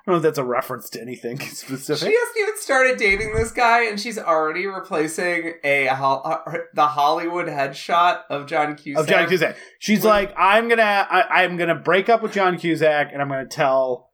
don't 0.06 0.14
know 0.14 0.16
if 0.18 0.22
that's 0.22 0.38
a 0.38 0.44
reference 0.44 0.88
to 0.90 1.00
anything 1.00 1.40
specific. 1.40 2.08
She 2.08 2.16
hasn't 2.16 2.36
even 2.38 2.56
started 2.58 2.96
dating 2.96 3.34
this 3.34 3.50
guy, 3.50 3.86
and 3.86 3.98
she's 3.98 4.18
already 4.18 4.66
replacing 4.66 5.54
a 5.64 5.88
uh, 5.88 6.38
the 6.74 6.86
Hollywood 6.86 7.46
headshot 7.46 8.22
of 8.30 8.46
John 8.46 8.76
Cusack. 8.76 9.00
Of 9.00 9.08
John 9.08 9.28
Cusack. 9.28 9.56
She's 9.80 10.04
like, 10.04 10.32
I'm 10.36 10.68
gonna, 10.68 10.82
I, 10.82 11.42
I'm 11.42 11.56
gonna 11.56 11.74
break 11.74 12.08
up 12.08 12.22
with 12.22 12.32
John 12.32 12.56
Cusack, 12.56 13.10
and 13.12 13.20
I'm 13.20 13.28
gonna 13.28 13.46
tell, 13.46 14.12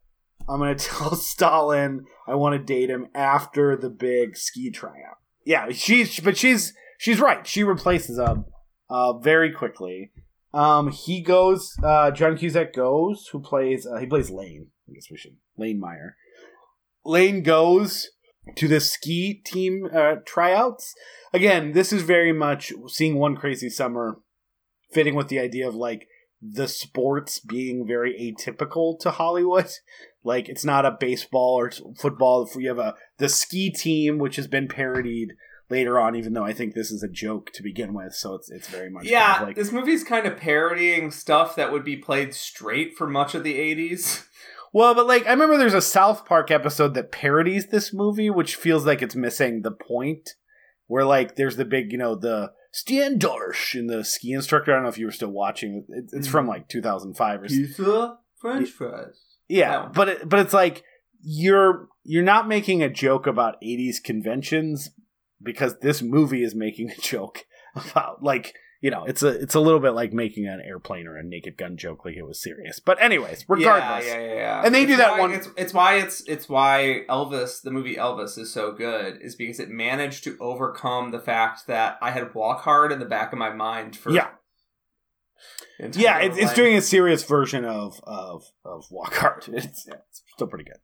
I'm 0.48 0.58
gonna 0.60 0.74
tell 0.76 1.14
Stalin 1.14 2.06
I 2.26 2.36
want 2.36 2.54
to 2.54 2.58
date 2.58 2.88
him 2.88 3.08
after 3.14 3.76
the 3.76 3.90
big 3.90 4.36
ski 4.36 4.70
tryout. 4.70 5.18
Yeah, 5.44 5.70
she's, 5.72 6.20
but 6.20 6.38
she's, 6.38 6.72
she's 6.98 7.20
right. 7.20 7.46
She 7.46 7.64
replaces 7.64 8.18
him, 8.18 8.46
uh, 8.88 9.18
very 9.18 9.52
quickly. 9.52 10.12
Um, 10.54 10.90
he 10.90 11.20
goes. 11.20 11.76
Uh, 11.82 12.10
John 12.12 12.36
Cusack 12.36 12.72
goes. 12.74 13.28
Who 13.32 13.40
plays? 13.40 13.86
Uh, 13.86 13.96
he 13.96 14.06
plays 14.06 14.30
Lane. 14.30 14.68
I 14.92 14.94
guess 14.94 15.10
we 15.10 15.16
should 15.16 15.36
Lane 15.56 15.80
Meyer. 15.80 16.16
Lane 17.04 17.42
goes 17.42 18.10
to 18.56 18.68
the 18.68 18.80
ski 18.80 19.34
team 19.34 19.88
uh, 19.92 20.16
tryouts. 20.26 20.94
Again, 21.32 21.72
this 21.72 21.92
is 21.92 22.02
very 22.02 22.32
much 22.32 22.72
seeing 22.88 23.18
one 23.18 23.36
crazy 23.36 23.70
summer 23.70 24.18
fitting 24.92 25.14
with 25.14 25.28
the 25.28 25.38
idea 25.38 25.66
of 25.66 25.74
like 25.74 26.06
the 26.40 26.68
sports 26.68 27.38
being 27.38 27.86
very 27.86 28.14
atypical 28.20 28.98
to 29.00 29.10
Hollywood. 29.10 29.70
Like 30.24 30.48
it's 30.48 30.64
not 30.64 30.86
a 30.86 30.96
baseball 31.00 31.58
or 31.58 31.72
football. 31.98 32.44
If 32.44 32.54
we 32.54 32.66
have 32.66 32.78
a 32.78 32.94
the 33.18 33.28
ski 33.28 33.72
team, 33.72 34.18
which 34.18 34.36
has 34.36 34.46
been 34.46 34.68
parodied 34.68 35.32
later 35.68 35.98
on, 35.98 36.14
even 36.14 36.32
though 36.32 36.44
I 36.44 36.52
think 36.52 36.74
this 36.74 36.92
is 36.92 37.02
a 37.02 37.08
joke 37.08 37.50
to 37.54 37.62
begin 37.64 37.92
with, 37.92 38.14
so 38.14 38.34
it's 38.34 38.48
it's 38.48 38.68
very 38.68 38.88
much 38.88 39.04
yeah. 39.06 39.32
Kind 39.32 39.42
of 39.42 39.48
like, 39.48 39.56
this 39.56 39.72
movie's 39.72 40.04
kind 40.04 40.28
of 40.28 40.36
parodying 40.36 41.10
stuff 41.10 41.56
that 41.56 41.72
would 41.72 41.82
be 41.82 41.96
played 41.96 42.34
straight 42.34 42.96
for 42.96 43.08
much 43.08 43.34
of 43.34 43.42
the 43.42 43.58
'80s. 43.58 44.24
Well, 44.72 44.94
but 44.94 45.06
like 45.06 45.26
I 45.26 45.30
remember 45.30 45.58
there's 45.58 45.74
a 45.74 45.82
South 45.82 46.24
Park 46.24 46.50
episode 46.50 46.94
that 46.94 47.12
parodies 47.12 47.66
this 47.66 47.92
movie, 47.92 48.30
which 48.30 48.56
feels 48.56 48.86
like 48.86 49.02
it's 49.02 49.14
missing 49.14 49.62
the 49.62 49.70
point. 49.70 50.30
Where 50.86 51.04
like 51.04 51.36
there's 51.36 51.56
the 51.56 51.64
big, 51.64 51.92
you 51.92 51.98
know, 51.98 52.14
the 52.14 52.52
Stan 52.72 53.18
Darsh 53.18 53.78
and 53.78 53.88
the 53.88 54.04
ski 54.04 54.32
instructor. 54.32 54.72
I 54.72 54.74
don't 54.74 54.82
know 54.84 54.88
if 54.88 54.98
you 54.98 55.06
were 55.06 55.12
still 55.12 55.30
watching. 55.30 55.86
It's 55.88 56.14
mm-hmm. 56.14 56.30
from 56.30 56.46
like 56.46 56.68
2005 56.68 57.42
or 57.42 57.46
Pizza, 57.46 58.18
French 58.40 58.70
fries. 58.70 59.20
Yeah, 59.48 59.88
but 59.92 60.08
it, 60.08 60.28
but 60.28 60.40
it's 60.40 60.54
like 60.54 60.84
you're 61.22 61.88
you're 62.02 62.22
not 62.22 62.48
making 62.48 62.82
a 62.82 62.88
joke 62.88 63.26
about 63.26 63.60
80s 63.62 64.02
conventions 64.02 64.90
because 65.42 65.78
this 65.78 66.02
movie 66.02 66.42
is 66.42 66.54
making 66.54 66.90
a 66.90 67.00
joke 67.00 67.44
about 67.76 68.22
like 68.22 68.54
you 68.82 68.90
know, 68.90 69.04
it's 69.04 69.22
a 69.22 69.28
it's 69.28 69.54
a 69.54 69.60
little 69.60 69.78
bit 69.78 69.92
like 69.92 70.12
making 70.12 70.48
an 70.48 70.60
airplane 70.60 71.06
or 71.06 71.16
a 71.16 71.22
naked 71.22 71.56
gun 71.56 71.76
joke 71.76 72.04
like 72.04 72.16
it 72.16 72.24
was 72.24 72.42
serious. 72.42 72.80
But 72.80 73.00
anyways, 73.00 73.44
regardless, 73.48 74.04
yeah, 74.04 74.18
yeah, 74.18 74.34
yeah. 74.34 74.62
And 74.64 74.74
they 74.74 74.82
it's 74.82 74.90
do 74.90 74.96
that 74.96 75.20
one. 75.20 75.30
It's, 75.30 75.48
it's 75.56 75.72
why 75.72 75.98
it's 75.98 76.20
it's 76.22 76.48
why 76.48 77.04
Elvis, 77.08 77.62
the 77.62 77.70
movie 77.70 77.94
Elvis, 77.94 78.36
is 78.36 78.52
so 78.52 78.72
good, 78.72 79.22
is 79.22 79.36
because 79.36 79.60
it 79.60 79.70
managed 79.70 80.24
to 80.24 80.36
overcome 80.40 81.12
the 81.12 81.20
fact 81.20 81.68
that 81.68 81.96
I 82.02 82.10
had 82.10 82.34
Walk 82.34 82.62
Hard 82.62 82.90
in 82.90 82.98
the 82.98 83.06
back 83.06 83.32
of 83.32 83.38
my 83.38 83.52
mind 83.52 83.96
for 83.96 84.10
yeah. 84.10 84.30
Yeah, 85.78 86.18
it's, 86.18 86.36
it's 86.36 86.54
doing 86.54 86.76
a 86.76 86.82
serious 86.82 87.22
version 87.22 87.64
of 87.64 88.00
of 88.02 88.44
of 88.64 88.86
Walk 88.90 89.14
Hard. 89.14 89.44
It's, 89.52 89.86
yeah, 89.86 89.94
it's 90.08 90.22
still 90.34 90.48
pretty 90.48 90.64
good. 90.64 90.78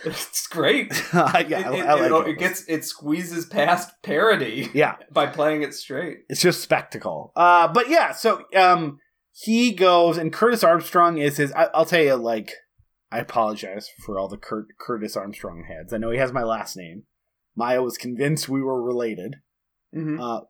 It's 0.04 0.46
great. 0.46 0.90
yeah, 1.12 1.38
it, 1.38 1.52
I, 1.52 1.74
it, 1.74 1.86
I 1.86 1.94
like 2.08 2.26
it, 2.26 2.30
it, 2.30 2.38
gets 2.38 2.64
it 2.68 2.84
squeezes 2.84 3.46
past 3.46 3.90
parody. 4.02 4.70
Yeah, 4.74 4.96
by 5.10 5.26
playing 5.26 5.62
it 5.62 5.74
straight. 5.74 6.20
It's 6.28 6.40
just 6.40 6.62
spectacle. 6.62 7.32
Uh, 7.36 7.68
but 7.68 7.90
yeah, 7.90 8.12
so 8.12 8.44
um, 8.56 8.98
he 9.32 9.72
goes 9.72 10.16
and 10.16 10.32
Curtis 10.32 10.64
Armstrong 10.64 11.18
is 11.18 11.36
his. 11.36 11.52
I, 11.52 11.68
will 11.74 11.84
tell 11.84 12.02
you, 12.02 12.14
like, 12.14 12.52
I 13.12 13.18
apologize 13.18 13.90
for 14.04 14.18
all 14.18 14.28
the 14.28 14.38
Kurt, 14.38 14.68
Curtis 14.78 15.16
Armstrong 15.16 15.64
heads. 15.68 15.92
I 15.92 15.98
know 15.98 16.10
he 16.10 16.18
has 16.18 16.32
my 16.32 16.44
last 16.44 16.76
name. 16.76 17.04
Maya 17.54 17.82
was 17.82 17.98
convinced 17.98 18.48
we 18.48 18.62
were 18.62 18.82
related. 18.82 19.36
Mm-hmm. 19.94 20.20
Uh, 20.20 20.40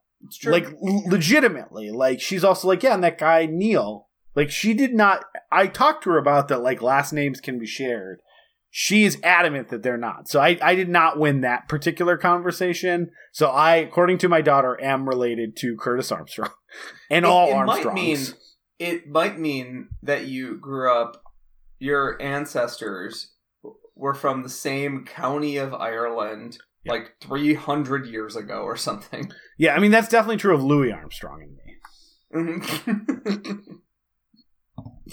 like 0.44 0.68
legitimately, 0.82 1.90
like 1.90 2.20
she's 2.20 2.44
also 2.44 2.68
like, 2.68 2.82
yeah, 2.82 2.94
and 2.94 3.02
that 3.02 3.18
guy 3.18 3.46
Neil. 3.46 4.08
Like 4.36 4.50
she 4.50 4.74
did 4.74 4.94
not. 4.94 5.24
I 5.50 5.66
talked 5.66 6.04
to 6.04 6.10
her 6.10 6.18
about 6.18 6.48
that. 6.48 6.62
Like 6.62 6.82
last 6.82 7.12
names 7.12 7.40
can 7.40 7.58
be 7.58 7.66
shared 7.66 8.20
she 8.70 9.04
is 9.04 9.18
adamant 9.22 9.68
that 9.68 9.82
they're 9.82 9.96
not. 9.96 10.28
So 10.28 10.40
I, 10.40 10.56
I 10.62 10.74
did 10.74 10.88
not 10.88 11.18
win 11.18 11.40
that 11.40 11.68
particular 11.68 12.16
conversation. 12.16 13.10
So 13.32 13.48
I, 13.48 13.76
according 13.76 14.18
to 14.18 14.28
my 14.28 14.40
daughter, 14.40 14.80
am 14.80 15.08
related 15.08 15.56
to 15.58 15.76
Curtis 15.76 16.12
Armstrong 16.12 16.50
and 17.10 17.24
it, 17.24 17.28
all 17.28 17.50
it 17.50 17.54
Armstrongs. 17.54 17.84
Might 17.84 17.94
mean, 17.94 18.18
it 18.78 19.08
might 19.08 19.38
mean 19.38 19.88
that 20.02 20.26
you 20.26 20.56
grew 20.56 20.92
up, 20.92 21.22
your 21.78 22.20
ancestors 22.22 23.32
were 23.96 24.14
from 24.14 24.42
the 24.42 24.48
same 24.48 25.04
county 25.04 25.56
of 25.56 25.74
Ireland 25.74 26.58
yeah. 26.84 26.92
like 26.92 27.16
300 27.20 28.06
years 28.06 28.36
ago 28.36 28.62
or 28.62 28.76
something. 28.76 29.32
Yeah, 29.58 29.74
I 29.74 29.80
mean, 29.80 29.90
that's 29.90 30.08
definitely 30.08 30.38
true 30.38 30.54
of 30.54 30.62
Louis 30.62 30.92
Armstrong 30.92 31.42
and 32.32 32.46
me. 32.54 32.62
Mm-hmm. 32.62 33.60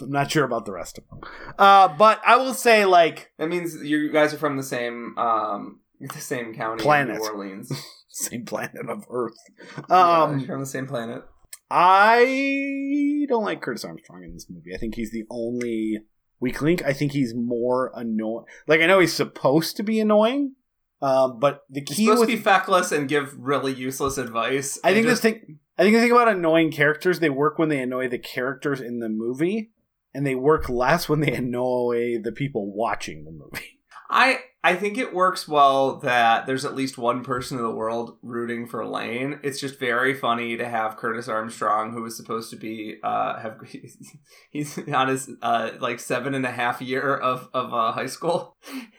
I'm 0.01 0.11
not 0.11 0.31
sure 0.31 0.45
about 0.45 0.65
the 0.65 0.71
rest 0.71 0.97
of 0.97 1.07
them. 1.09 1.21
Uh, 1.57 1.87
but 1.89 2.21
I 2.25 2.37
will 2.37 2.53
say, 2.53 2.85
like, 2.85 3.31
that 3.37 3.49
means 3.49 3.75
you 3.83 4.11
guys 4.11 4.33
are 4.33 4.37
from 4.37 4.57
the 4.57 4.63
same 4.63 5.17
um, 5.17 5.79
the 5.99 6.19
same 6.19 6.53
county, 6.53 6.81
planet, 6.83 7.17
New 7.17 7.29
Orleans, 7.29 7.71
same 8.09 8.45
planet 8.45 8.89
of 8.89 9.05
Earth. 9.09 9.37
Um, 9.89 10.39
yeah, 10.39 10.47
from 10.47 10.59
the 10.61 10.65
same 10.65 10.87
planet. 10.87 11.23
I 11.69 13.25
don't 13.27 13.43
like 13.43 13.61
Curtis 13.61 13.83
Armstrong 13.83 14.23
in 14.23 14.33
this 14.33 14.47
movie. 14.49 14.73
I 14.73 14.77
think 14.77 14.95
he's 14.95 15.11
the 15.11 15.25
only 15.29 15.99
weak 16.39 16.61
link. 16.61 16.81
I 16.83 16.93
think 16.93 17.11
he's 17.11 17.33
more 17.35 17.91
annoying. 17.93 18.45
Like 18.67 18.81
I 18.81 18.85
know 18.85 18.99
he's 18.99 19.13
supposed 19.13 19.75
to 19.77 19.83
be 19.83 19.99
annoying, 19.99 20.55
um, 21.01 21.39
but 21.39 21.63
the 21.69 21.83
He's 21.87 21.97
key 21.97 22.05
supposed 22.05 22.21
with 22.21 22.29
to 22.29 22.37
be 22.37 22.41
feckless 22.41 22.91
and 22.91 23.07
give 23.07 23.35
really 23.37 23.73
useless 23.73 24.17
advice. 24.17 24.79
I 24.83 24.89
and 24.89 24.95
think 24.95 25.07
just, 25.07 25.21
this 25.21 25.33
thing. 25.33 25.59
I 25.77 25.83
think 25.83 25.95
the 25.95 26.01
thing 26.01 26.11
about 26.11 26.27
annoying 26.27 26.71
characters, 26.71 27.19
they 27.19 27.29
work 27.29 27.59
when 27.59 27.69
they 27.69 27.79
annoy 27.79 28.07
the 28.07 28.17
characters 28.17 28.81
in 28.81 28.99
the 28.99 29.09
movie, 29.09 29.71
and 30.17 30.25
they 30.25 30.33
work 30.33 30.67
less 30.67 31.07
when 31.07 31.19
they 31.19 31.31
annoy 31.35 32.17
the 32.19 32.31
people 32.31 32.73
watching 32.73 33.23
the 33.23 33.31
movie. 33.31 33.79
I 34.09 34.39
I 34.63 34.75
think 34.75 34.97
it 34.97 35.13
works 35.13 35.47
well 35.47 35.99
that 35.99 36.47
there's 36.47 36.65
at 36.65 36.75
least 36.75 36.97
one 36.97 37.23
person 37.23 37.57
in 37.57 37.63
the 37.63 37.69
world 37.69 38.17
rooting 38.23 38.65
for 38.65 38.83
Lane. 38.85 39.39
It's 39.43 39.59
just 39.59 39.79
very 39.79 40.15
funny 40.15 40.57
to 40.57 40.67
have 40.67 40.97
Curtis 40.97 41.27
Armstrong, 41.27 41.93
who 41.93 42.01
was 42.01 42.17
supposed 42.17 42.49
to 42.49 42.55
be 42.55 42.97
uh 43.03 43.39
have 43.39 43.59
he's 44.49 44.79
on 44.91 45.09
his 45.09 45.29
uh 45.43 45.71
like 45.79 45.99
seven 45.99 46.33
and 46.33 46.45
a 46.45 46.51
half 46.51 46.81
year 46.81 47.15
of 47.15 47.47
of 47.53 47.73
uh, 47.73 47.91
high 47.91 48.07
school, 48.07 48.57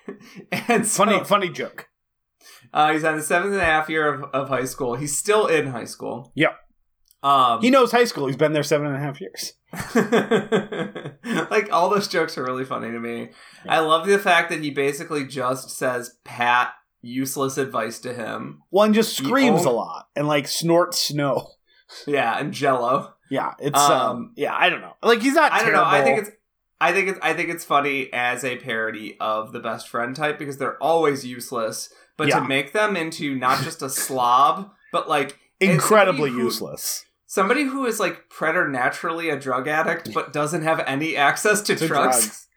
and 0.53 0.87
so, 0.87 1.05
Funny, 1.05 1.25
funny 1.25 1.51
joke. 1.51 1.89
Uh, 2.73 2.93
he's 2.93 3.05
on 3.05 3.15
his 3.15 3.27
seventh 3.27 3.53
and 3.53 3.63
a 3.63 3.65
half 3.65 3.89
year 3.89 4.13
of, 4.13 4.31
of 4.33 4.49
high 4.49 4.65
school. 4.65 4.95
He's 4.95 5.19
still 5.19 5.47
in 5.47 5.69
high 5.69 5.85
school. 5.85 6.33
Yep. 6.37 6.55
Um, 7.23 7.61
He 7.61 7.71
knows 7.71 7.91
high 7.93 8.05
school. 8.05 8.27
He's 8.27 8.37
been 8.37 8.53
there 8.53 8.63
seven 8.63 8.87
and 8.87 8.97
a 8.97 9.01
half 9.01 9.21
years. 9.21 9.55
like 11.51 11.73
all 11.73 11.89
those 11.91 12.09
jokes 12.09 12.37
are 12.39 12.45
really 12.45 12.65
funny 12.65 12.91
to 12.91 12.99
me. 12.99 13.31
I 13.69 13.81
love 13.81 14.07
the 14.07 14.19
fact 14.19 14.51
that 14.51 14.61
he 14.63 14.71
basically 14.71 15.27
just 15.27 15.71
says 15.71 16.17
pat 16.25 16.73
useless 17.03 17.59
advice 17.59 17.99
to 18.01 18.15
him. 18.15 18.63
One 18.71 18.93
just 18.95 19.17
screams 19.17 19.61
own- 19.63 19.67
a 19.67 19.71
lot 19.71 20.09
and 20.17 20.27
like 20.27 20.49
snorts 20.49 21.01
snow. 21.09 21.51
Yeah, 22.07 22.39
and 22.39 22.53
Jello. 22.53 23.15
Yeah, 23.31 23.55
it's 23.59 23.79
um, 23.79 23.93
Um, 24.11 24.33
yeah. 24.37 24.55
I 24.57 24.69
don't 24.69 24.81
know. 24.81 24.95
Like 25.03 25.21
he's 25.23 25.35
not. 25.35 25.53
I 25.53 25.63
don't 25.63 25.73
know. 25.73 25.85
I 25.85 26.03
think 26.03 26.19
it's 26.21 26.31
I 26.81 26.93
think 26.93 27.09
it's 27.09 27.19
I 27.23 27.35
think 27.35 27.49
it's 27.51 27.65
funny 27.65 28.11
as 28.13 28.45
a 28.45 28.57
parody 28.57 29.17
of 29.21 29.53
the 29.53 29.61
best 29.61 29.89
friend 29.89 30.15
type 30.15 30.39
because 30.39 30.59
they're 30.59 30.83
always 30.83 31.27
useless, 31.27 31.93
but 32.17 32.29
Yeah. 32.29 32.41
to 32.41 32.47
make 32.49 32.73
them 32.73 32.97
into 32.97 33.35
not 33.37 33.63
just 33.65 33.83
a 33.83 33.89
slob, 33.91 34.71
but 34.93 35.09
like 35.09 35.39
incredibly 35.61 36.31
who- 36.31 36.39
useless. 36.45 37.05
Somebody 37.31 37.65
who 37.65 37.85
is 37.85 38.01
like 38.01 38.31
preternaturally 38.31 39.29
a 39.29 39.39
drug 39.39 39.69
addict 39.69 40.13
but 40.15 40.33
doesn't 40.33 40.63
have 40.63 40.81
any 40.87 41.15
access 41.15 41.61
to, 41.63 41.77
To 41.77 41.87
drugs. 41.87 42.17
drugs. 42.25 42.45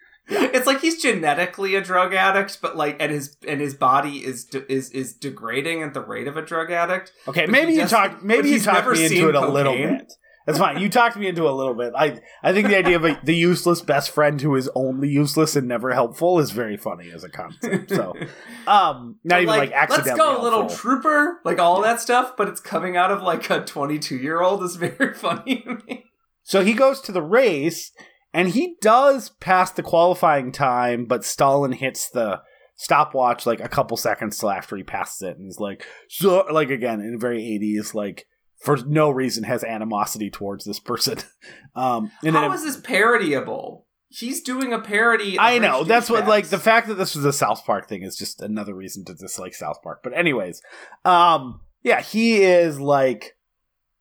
It's 0.53 0.65
like 0.65 0.79
he's 0.79 1.01
genetically 1.01 1.75
a 1.75 1.81
drug 1.81 2.13
addict, 2.13 2.59
but 2.61 2.77
like, 2.77 2.95
and 3.01 3.11
his 3.11 3.35
and 3.45 3.59
his 3.59 3.73
body 3.73 4.23
is 4.23 4.45
de- 4.45 4.71
is 4.71 4.89
is 4.91 5.13
degrading 5.13 5.83
at 5.83 5.93
the 5.93 5.99
rate 5.99 6.27
of 6.27 6.37
a 6.37 6.41
drug 6.41 6.71
addict. 6.71 7.11
Okay, 7.27 7.47
maybe 7.47 7.73
you 7.73 7.79
just- 7.81 7.91
talk. 7.91 8.23
Maybe 8.23 8.49
you 8.51 8.59
talked 8.61 8.87
me 8.87 9.03
into 9.05 9.27
it 9.29 9.35
a 9.35 9.45
little 9.49 9.73
bit. 9.73 10.13
That's 10.45 10.57
fine. 10.57 10.79
You 10.79 10.89
talked 10.89 11.17
me 11.17 11.27
into 11.27 11.47
a 11.47 11.51
little 11.51 11.75
bit. 11.75 11.93
I 11.95 12.19
I 12.41 12.51
think 12.51 12.67
the 12.67 12.77
idea 12.77 12.95
of 12.95 13.05
a, 13.05 13.19
the 13.23 13.35
useless 13.35 13.81
best 13.81 14.09
friend 14.11 14.41
who 14.41 14.55
is 14.55 14.69
only 14.75 15.07
useless 15.09 15.55
and 15.55 15.67
never 15.67 15.91
helpful 15.93 16.39
is 16.39 16.51
very 16.51 16.77
funny 16.77 17.11
as 17.13 17.23
a 17.23 17.29
concept. 17.29 17.89
So, 17.91 18.13
um, 18.67 19.19
not 19.23 19.35
But, 19.35 19.41
even 19.43 19.47
like, 19.57 19.71
accidentally. 19.71 20.19
let's 20.19 20.37
go, 20.37 20.41
little 20.43 20.67
trooper, 20.69 21.39
like 21.45 21.59
all 21.59 21.81
that 21.83 22.01
stuff, 22.01 22.33
but 22.37 22.47
it's 22.47 22.59
coming 22.61 22.97
out 22.97 23.11
of 23.11 23.21
like 23.21 23.49
a 23.49 23.61
22 23.63 24.17
year 24.17 24.41
old 24.41 24.63
is 24.63 24.77
very 24.77 25.13
funny 25.15 25.61
to 25.61 25.77
me. 25.87 26.05
So 26.43 26.63
he 26.63 26.73
goes 26.73 27.01
to 27.01 27.11
the 27.11 27.21
race 27.21 27.91
and 28.33 28.49
he 28.49 28.75
does 28.81 29.29
pass 29.39 29.71
the 29.71 29.83
qualifying 29.83 30.51
time, 30.51 31.05
but 31.05 31.23
Stalin 31.23 31.73
hits 31.73 32.09
the 32.09 32.41
stopwatch 32.77 33.45
like 33.45 33.59
a 33.59 33.69
couple 33.69 33.95
seconds 33.95 34.39
till 34.39 34.49
after 34.49 34.75
he 34.75 34.81
passes 34.83 35.21
it, 35.21 35.37
and 35.37 35.45
he's 35.45 35.59
like, 35.59 35.85
so 36.09 36.45
like 36.51 36.71
again 36.71 36.99
in 36.99 37.19
very 37.19 37.43
eighties, 37.45 37.93
like 37.93 38.25
for 38.61 38.77
no 38.77 39.09
reason 39.09 39.43
has 39.43 39.63
animosity 39.63 40.29
towards 40.29 40.65
this 40.65 40.79
person. 40.79 41.17
Um, 41.73 42.11
and 42.21 42.35
How 42.35 42.49
then 42.49 42.51
is 42.51 42.63
this 42.65 42.81
parodyable? 42.81 43.83
He's 44.09 44.41
doing 44.41 44.73
a 44.73 44.79
parody. 44.79 45.39
I 45.39 45.57
know 45.57 45.85
that's 45.85 46.09
what 46.09 46.27
like 46.27 46.49
the 46.49 46.59
fact 46.59 46.89
that 46.89 46.95
this 46.95 47.15
was 47.15 47.23
a 47.23 47.31
South 47.31 47.63
Park 47.65 47.87
thing 47.87 48.03
is 48.03 48.17
just 48.17 48.41
another 48.41 48.73
reason 48.73 49.05
to 49.05 49.13
dislike 49.13 49.53
South 49.53 49.81
Park. 49.81 50.01
But 50.03 50.11
anyways, 50.11 50.61
um, 51.05 51.61
yeah, 51.81 52.01
he 52.01 52.43
is 52.43 52.77
like, 52.77 53.37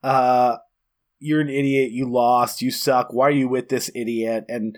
uh, 0.02 0.56
you're 1.20 1.40
an 1.40 1.48
idiot. 1.48 1.92
You 1.92 2.11
lost. 2.11 2.61
You 2.61 2.72
suck. 2.72 3.12
Why 3.12 3.28
are 3.28 3.30
you 3.30 3.46
with 3.46 3.68
this 3.68 3.88
idiot? 3.94 4.46
And 4.48 4.76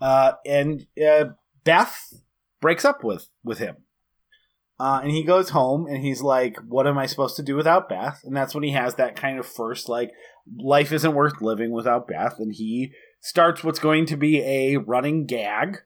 uh, 0.00 0.32
and 0.44 0.88
uh, 1.00 1.26
Beth 1.62 2.14
breaks 2.60 2.84
up 2.84 3.04
with 3.04 3.28
with 3.44 3.58
him. 3.58 3.76
Uh, 4.78 5.00
and 5.02 5.12
he 5.12 5.22
goes 5.22 5.50
home 5.50 5.86
and 5.86 6.02
he's 6.02 6.20
like, 6.20 6.56
What 6.68 6.86
am 6.86 6.98
I 6.98 7.06
supposed 7.06 7.36
to 7.36 7.42
do 7.42 7.56
without 7.56 7.88
Beth? 7.88 8.22
And 8.24 8.36
that's 8.36 8.54
when 8.54 8.64
he 8.64 8.72
has 8.72 8.96
that 8.96 9.16
kind 9.16 9.38
of 9.38 9.46
first, 9.46 9.88
like, 9.88 10.12
life 10.58 10.92
isn't 10.92 11.14
worth 11.14 11.40
living 11.40 11.70
without 11.70 12.08
Beth. 12.08 12.38
And 12.38 12.52
he 12.52 12.92
starts 13.20 13.62
what's 13.62 13.78
going 13.78 14.06
to 14.06 14.16
be 14.16 14.40
a 14.40 14.76
running 14.76 15.26
gag 15.26 15.78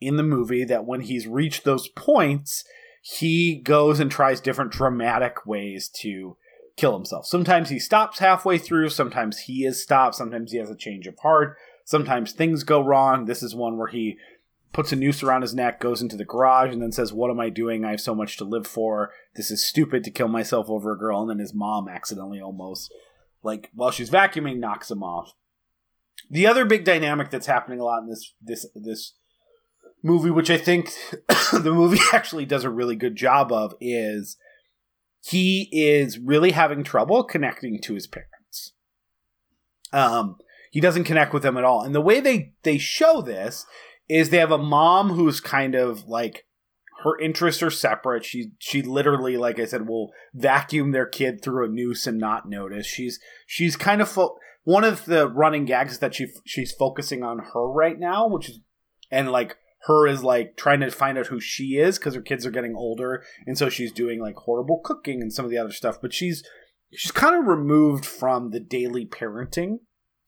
in 0.00 0.16
the 0.16 0.22
movie 0.22 0.64
that 0.64 0.84
when 0.84 1.00
he's 1.00 1.26
reached 1.26 1.64
those 1.64 1.88
points, 1.88 2.64
he 3.02 3.56
goes 3.56 3.98
and 4.00 4.10
tries 4.10 4.40
different 4.40 4.72
dramatic 4.72 5.46
ways 5.46 5.88
to 5.88 6.36
kill 6.76 6.94
himself. 6.94 7.26
Sometimes 7.26 7.70
he 7.70 7.78
stops 7.78 8.18
halfway 8.18 8.58
through, 8.58 8.90
sometimes 8.90 9.40
he 9.40 9.64
is 9.64 9.82
stopped, 9.82 10.14
sometimes 10.14 10.52
he 10.52 10.58
has 10.58 10.70
a 10.70 10.76
change 10.76 11.06
of 11.06 11.18
heart, 11.20 11.56
sometimes 11.84 12.32
things 12.32 12.64
go 12.64 12.80
wrong. 12.80 13.24
This 13.24 13.42
is 13.42 13.54
one 13.54 13.78
where 13.78 13.88
he 13.88 14.18
puts 14.72 14.92
a 14.92 14.96
noose 14.96 15.22
around 15.22 15.42
his 15.42 15.54
neck, 15.54 15.80
goes 15.80 16.02
into 16.02 16.16
the 16.16 16.24
garage, 16.24 16.72
and 16.72 16.82
then 16.82 16.92
says, 16.92 17.12
What 17.12 17.30
am 17.30 17.40
I 17.40 17.48
doing? 17.48 17.84
I 17.84 17.90
have 17.90 18.00
so 18.00 18.14
much 18.14 18.36
to 18.38 18.44
live 18.44 18.66
for. 18.66 19.10
This 19.34 19.50
is 19.50 19.66
stupid 19.66 20.04
to 20.04 20.10
kill 20.10 20.28
myself 20.28 20.68
over 20.68 20.92
a 20.92 20.98
girl. 20.98 21.20
And 21.20 21.30
then 21.30 21.38
his 21.38 21.54
mom 21.54 21.88
accidentally 21.88 22.40
almost, 22.40 22.92
like, 23.42 23.70
while 23.74 23.90
she's 23.90 24.10
vacuuming, 24.10 24.58
knocks 24.58 24.90
him 24.90 25.02
off. 25.02 25.32
The 26.30 26.46
other 26.46 26.64
big 26.64 26.84
dynamic 26.84 27.30
that's 27.30 27.46
happening 27.46 27.80
a 27.80 27.84
lot 27.84 28.02
in 28.02 28.08
this 28.08 28.34
this 28.40 28.66
this 28.74 29.12
movie, 30.02 30.30
which 30.30 30.50
I 30.50 30.58
think 30.58 30.92
the 31.52 31.72
movie 31.72 32.00
actually 32.12 32.46
does 32.46 32.64
a 32.64 32.70
really 32.70 32.96
good 32.96 33.16
job 33.16 33.52
of, 33.52 33.74
is 33.80 34.36
he 35.24 35.68
is 35.72 36.18
really 36.18 36.52
having 36.52 36.84
trouble 36.84 37.24
connecting 37.24 37.80
to 37.82 37.94
his 37.94 38.06
parents. 38.06 38.72
Um, 39.92 40.36
he 40.70 40.80
doesn't 40.80 41.04
connect 41.04 41.32
with 41.32 41.42
them 41.42 41.56
at 41.56 41.64
all, 41.64 41.82
and 41.82 41.94
the 41.94 42.00
way 42.00 42.20
they 42.20 42.52
they 42.62 42.78
show 42.78 43.22
this 43.22 43.66
is 44.08 44.30
they 44.30 44.38
have 44.38 44.52
a 44.52 44.58
mom 44.58 45.10
who's 45.10 45.40
kind 45.40 45.74
of 45.74 46.06
like 46.06 46.46
her 47.02 47.18
interests 47.20 47.62
are 47.62 47.70
separate. 47.70 48.24
She 48.24 48.52
she 48.58 48.82
literally, 48.82 49.36
like 49.36 49.58
I 49.58 49.64
said, 49.64 49.86
will 49.86 50.12
vacuum 50.34 50.92
their 50.92 51.06
kid 51.06 51.42
through 51.42 51.66
a 51.66 51.68
noose 51.68 52.06
and 52.06 52.18
not 52.18 52.48
notice. 52.48 52.86
She's 52.86 53.20
she's 53.46 53.76
kind 53.76 54.00
of 54.00 54.08
fo- 54.08 54.36
one 54.64 54.84
of 54.84 55.04
the 55.04 55.28
running 55.28 55.64
gags 55.64 55.92
is 55.92 55.98
that 56.00 56.14
she 56.14 56.28
she's 56.44 56.72
focusing 56.72 57.22
on 57.22 57.38
her 57.52 57.68
right 57.70 57.98
now, 57.98 58.26
which 58.26 58.48
is 58.48 58.60
and 59.10 59.30
like 59.30 59.56
her 59.82 60.06
is 60.06 60.24
like 60.24 60.56
trying 60.56 60.80
to 60.80 60.90
find 60.90 61.18
out 61.18 61.28
who 61.28 61.38
she 61.40 61.76
is 61.76 61.98
because 61.98 62.14
her 62.14 62.22
kids 62.22 62.44
are 62.44 62.50
getting 62.50 62.74
older, 62.74 63.22
and 63.46 63.56
so 63.56 63.68
she's 63.68 63.92
doing 63.92 64.20
like 64.20 64.36
horrible 64.36 64.80
cooking 64.82 65.22
and 65.22 65.32
some 65.32 65.44
of 65.44 65.50
the 65.50 65.58
other 65.58 65.72
stuff. 65.72 65.98
But 66.00 66.12
she's 66.12 66.42
she's 66.92 67.12
kind 67.12 67.36
of 67.36 67.46
removed 67.46 68.04
from 68.04 68.50
the 68.50 68.60
daily 68.60 69.06
parenting. 69.06 69.78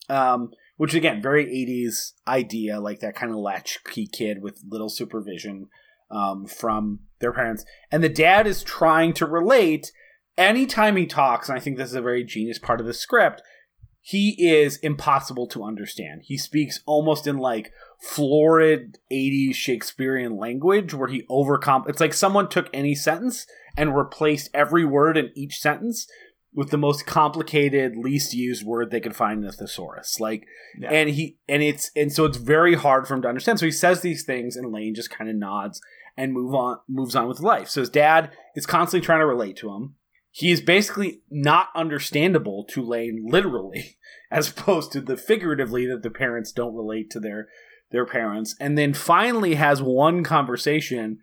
Um, 0.09 0.51
which 0.79 0.95
again, 0.95 1.21
very 1.21 1.45
80s 1.45 2.13
idea, 2.27 2.81
like 2.81 3.01
that 3.01 3.15
kind 3.15 3.31
of 3.31 3.39
latchkey 3.39 4.07
kid 4.07 4.43
with 4.43 4.63
little 4.67 4.89
supervision 4.89 5.67
um, 6.11 6.47
from 6.47 7.01
their 7.21 7.33
parents. 7.33 7.65
And 7.93 8.03
the 8.03 8.09
dad 8.09 8.47
is 8.47 8.63
trying 8.63 9.13
to 9.15 9.27
relate 9.27 9.93
anytime 10.39 10.97
he 10.97 11.05
talks, 11.05 11.49
and 11.49 11.59
I 11.59 11.61
think 11.61 11.77
this 11.77 11.91
is 11.91 11.97
a 11.97 12.01
very 12.01 12.25
genius 12.25 12.59
part 12.59 12.81
of 12.81 12.87
the 12.87 12.95
script, 12.95 13.43
he 14.01 14.37
is 14.39 14.79
impossible 14.79 15.49
to 15.49 15.65
understand. 15.65 16.23
He 16.25 16.39
speaks 16.39 16.81
almost 16.87 17.27
in 17.27 17.37
like 17.37 17.73
florid 18.01 18.99
80s 19.13 19.55
Shakespearean 19.55 20.37
language 20.37 20.95
where 20.95 21.09
he 21.09 21.25
overcomp 21.29 21.89
it's 21.89 22.01
like 22.01 22.15
someone 22.15 22.49
took 22.49 22.71
any 22.73 22.95
sentence 22.95 23.45
and 23.77 23.97
replaced 23.97 24.51
every 24.55 24.85
word 24.85 25.17
in 25.19 25.33
each 25.35 25.59
sentence 25.59 26.07
with 26.55 26.71
the 26.71 26.79
most 26.79 27.07
complicated 27.07 27.97
least 27.97 28.33
used 28.35 28.65
word 28.65 28.91
they 28.91 29.01
could 29.01 29.15
find 29.17 29.43
in 29.43 29.49
a 29.49 29.53
thesaurus. 29.53 30.19
Like 30.19 30.47
Yeah. 30.79 30.91
and 30.91 31.11
he 31.11 31.39
and 31.49 31.63
it's 31.63 31.91
and 31.95 32.13
so 32.13 32.25
it's 32.25 32.39
very 32.39 32.75
hard 32.75 33.07
for 33.07 33.15
him 33.15 33.23
to 33.23 33.29
understand. 33.29 33.59
So 33.59 33.67
he 33.67 33.73
says 33.73 34.01
these 34.01 34.25
things 34.25 34.57
and 34.57 34.73
lane 34.73 34.95
just 34.95 35.11
kind 35.11 35.31
of 35.31 35.37
nods 35.37 35.81
and 36.17 36.33
move 36.33 36.55
on 36.55 36.79
moves 36.89 37.15
on 37.15 37.29
with 37.29 37.41
life. 37.41 37.69
So 37.69 37.81
his 37.81 37.91
dad 37.91 38.31
is 38.57 38.67
constantly 38.67 39.05
trying 39.05 39.21
to 39.21 39.27
relate 39.27 39.57
to 39.59 39.71
him. 39.71 39.95
He 40.31 40.51
is 40.51 40.61
basically 40.61 41.23
not 41.31 41.69
understandable 41.75 42.65
to 42.71 42.83
lane 42.83 43.27
literally 43.29 43.99
as 44.31 44.51
opposed 44.51 44.93
to 44.93 45.01
the 45.01 45.17
figuratively 45.17 45.87
that 45.87 46.03
the 46.03 46.11
parents 46.11 46.53
don't 46.53 46.75
relate 46.75 47.11
to 47.11 47.21
their 47.21 47.49
their 47.91 48.07
parents. 48.07 48.55
And 48.61 48.77
then 48.77 48.95
finally 48.95 49.55
has 49.55 49.81
one 49.83 50.23
conversation 50.25 51.19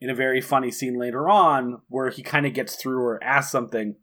in 0.00 0.10
a 0.10 0.14
very 0.14 0.40
funny 0.40 0.70
scene 0.70 0.98
later 0.98 1.28
on 1.28 1.82
where 1.88 2.10
he 2.10 2.22
kind 2.22 2.46
of 2.46 2.54
gets 2.54 2.76
through 2.76 3.02
or 3.02 3.22
asks 3.22 3.52
something 3.52 3.96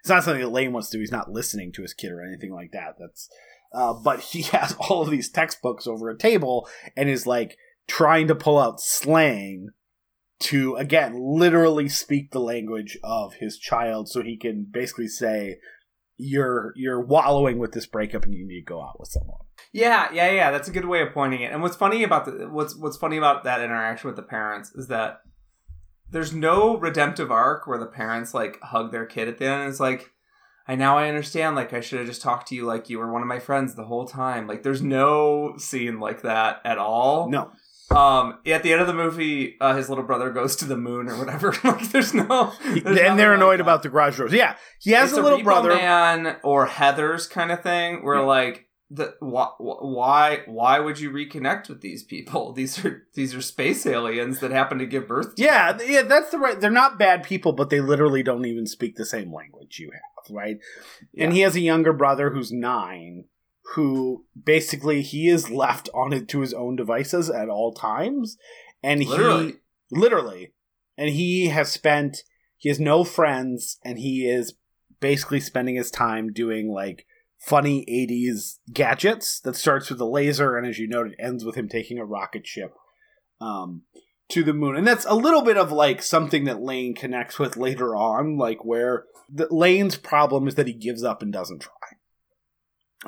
it's 0.00 0.08
not 0.08 0.24
something 0.24 0.42
that 0.42 0.50
Lane 0.50 0.72
wants 0.72 0.90
to 0.90 0.96
do. 0.96 1.00
He's 1.00 1.12
not 1.12 1.30
listening 1.30 1.72
to 1.72 1.82
his 1.82 1.94
kid 1.94 2.12
or 2.12 2.22
anything 2.22 2.52
like 2.52 2.72
that. 2.72 2.96
That's, 2.98 3.28
uh, 3.72 3.94
but 3.94 4.20
he 4.20 4.42
has 4.52 4.74
all 4.74 5.02
of 5.02 5.10
these 5.10 5.30
textbooks 5.30 5.86
over 5.86 6.08
a 6.08 6.18
table 6.18 6.68
and 6.96 7.08
is 7.08 7.26
like 7.26 7.56
trying 7.86 8.28
to 8.28 8.34
pull 8.34 8.58
out 8.58 8.80
slang 8.80 9.68
to 10.40 10.76
again 10.76 11.18
literally 11.20 11.88
speak 11.88 12.30
the 12.30 12.40
language 12.40 12.96
of 13.02 13.34
his 13.34 13.58
child, 13.58 14.08
so 14.08 14.22
he 14.22 14.36
can 14.36 14.66
basically 14.70 15.08
say, 15.08 15.56
you're 16.18 16.72
you're 16.76 17.00
wallowing 17.00 17.58
with 17.58 17.72
this 17.72 17.86
breakup 17.86 18.24
and 18.24 18.34
you 18.34 18.46
need 18.46 18.60
to 18.60 18.64
go 18.64 18.82
out 18.82 18.98
with 18.98 19.08
someone. 19.08 19.38
Yeah, 19.72 20.12
yeah, 20.12 20.30
yeah. 20.30 20.50
That's 20.50 20.68
a 20.68 20.72
good 20.72 20.84
way 20.84 21.00
of 21.00 21.12
pointing 21.12 21.42
it. 21.42 21.52
And 21.52 21.62
what's 21.62 21.76
funny 21.76 22.02
about 22.02 22.24
the 22.24 22.48
what's 22.50 22.76
what's 22.76 22.96
funny 22.96 23.16
about 23.16 23.44
that 23.44 23.60
interaction 23.60 24.08
with 24.08 24.16
the 24.16 24.22
parents 24.22 24.72
is 24.74 24.88
that 24.88 25.20
there's 26.10 26.32
no 26.32 26.76
redemptive 26.76 27.30
arc 27.30 27.66
where 27.66 27.78
the 27.78 27.86
parents 27.86 28.34
like 28.34 28.60
hug 28.62 28.92
their 28.92 29.06
kid 29.06 29.28
at 29.28 29.38
the 29.38 29.46
end. 29.46 29.62
And 29.62 29.70
it's 29.70 29.80
like, 29.80 30.12
I 30.66 30.74
now 30.74 30.98
I 30.98 31.08
understand. 31.08 31.56
Like 31.56 31.72
I 31.72 31.80
should 31.80 31.98
have 31.98 32.08
just 32.08 32.22
talked 32.22 32.48
to 32.48 32.54
you 32.54 32.64
like 32.64 32.90
you 32.90 32.98
were 32.98 33.10
one 33.10 33.22
of 33.22 33.28
my 33.28 33.38
friends 33.38 33.74
the 33.74 33.84
whole 33.84 34.06
time. 34.06 34.46
Like 34.46 34.62
there's 34.62 34.82
no 34.82 35.54
scene 35.58 36.00
like 36.00 36.22
that 36.22 36.60
at 36.64 36.78
all. 36.78 37.30
No. 37.30 37.50
Um, 37.90 38.38
at 38.44 38.62
the 38.62 38.72
end 38.72 38.82
of 38.82 38.86
the 38.86 38.92
movie, 38.92 39.56
uh, 39.62 39.74
his 39.74 39.88
little 39.88 40.04
brother 40.04 40.30
goes 40.30 40.56
to 40.56 40.66
the 40.66 40.76
moon 40.76 41.08
or 41.08 41.18
whatever. 41.18 41.54
like, 41.64 41.90
there's 41.90 42.12
no, 42.12 42.52
there's 42.62 42.98
and 42.98 43.18
they're 43.18 43.32
annoyed 43.32 43.52
like 43.52 43.60
about 43.60 43.82
the 43.82 43.88
garage 43.88 44.18
doors. 44.18 44.32
Yeah, 44.32 44.56
he 44.78 44.90
has 44.90 45.10
it's 45.10 45.18
a 45.18 45.22
little 45.22 45.42
brother, 45.42 45.70
man, 45.70 46.36
or 46.44 46.66
Heather's 46.66 47.26
kind 47.26 47.50
of 47.50 47.62
thing, 47.62 48.04
where 48.04 48.16
yeah. 48.16 48.26
like 48.26 48.67
the 48.90 49.14
why, 49.20 49.50
why 49.58 50.42
why 50.46 50.78
would 50.78 50.98
you 50.98 51.10
reconnect 51.10 51.68
with 51.68 51.80
these 51.80 52.02
people? 52.02 52.52
These 52.58 52.84
are 52.84 53.06
these 53.14 53.34
are 53.34 53.42
space 53.42 53.86
aliens 53.86 54.40
that 54.40 54.50
happen 54.50 54.78
to 54.78 54.86
give 54.86 55.08
birth. 55.08 55.34
to 55.36 55.42
Yeah, 55.42 55.78
yeah, 55.84 56.02
that's 56.02 56.30
the 56.30 56.38
right. 56.38 56.60
They're 56.60 56.70
not 56.70 56.98
bad 56.98 57.22
people, 57.22 57.52
but 57.52 57.70
they 57.70 57.80
literally 57.80 58.22
don't 58.22 58.46
even 58.46 58.66
speak 58.66 58.96
the 58.96 59.04
same 59.04 59.32
language 59.32 59.78
you 59.78 59.90
have, 59.92 60.34
right? 60.34 60.58
Yeah. 61.12 61.24
And 61.24 61.32
he 61.32 61.40
has 61.40 61.54
a 61.54 61.60
younger 61.60 61.92
brother 61.92 62.30
who's 62.30 62.50
nine 62.50 63.24
who 63.74 64.24
basically 64.42 65.02
he 65.02 65.28
is 65.28 65.50
left 65.50 65.88
on 65.92 66.12
it 66.12 66.28
to 66.28 66.40
his 66.40 66.54
own 66.54 66.76
devices 66.76 67.28
at 67.28 67.48
all 67.48 67.72
times 67.72 68.38
and 68.82 69.04
literally. 69.04 69.46
he 69.46 69.54
literally 69.90 70.52
and 70.96 71.10
he 71.10 71.48
has 71.48 71.70
spent 71.70 72.22
he 72.56 72.68
has 72.68 72.80
no 72.80 73.04
friends 73.04 73.78
and 73.84 73.98
he 73.98 74.26
is 74.26 74.54
basically 75.00 75.40
spending 75.40 75.76
his 75.76 75.90
time 75.90 76.32
doing 76.32 76.70
like 76.72 77.06
funny 77.38 77.86
80s 77.86 78.58
gadgets 78.72 79.40
that 79.40 79.56
starts 79.56 79.90
with 79.90 80.00
a 80.00 80.04
laser 80.04 80.56
and 80.56 80.66
as 80.66 80.78
you 80.78 80.88
noted 80.88 81.14
ends 81.18 81.44
with 81.44 81.54
him 81.54 81.68
taking 81.68 81.98
a 81.98 82.04
rocket 82.04 82.46
ship 82.46 82.74
um, 83.40 83.82
to 84.28 84.42
the 84.42 84.52
moon. 84.52 84.76
And 84.76 84.86
that's 84.86 85.06
a 85.06 85.14
little 85.14 85.42
bit 85.42 85.56
of 85.56 85.72
like 85.72 86.02
something 86.02 86.44
that 86.44 86.60
lane 86.60 86.94
connects 86.94 87.38
with 87.38 87.56
later 87.56 87.94
on 87.94 88.36
like 88.36 88.64
where 88.64 89.04
the, 89.32 89.46
lane's 89.50 89.96
problem 89.96 90.48
is 90.48 90.56
that 90.56 90.66
he 90.66 90.72
gives 90.72 91.04
up 91.04 91.22
and 91.22 91.32
doesn't 91.32 91.60
try 91.60 91.72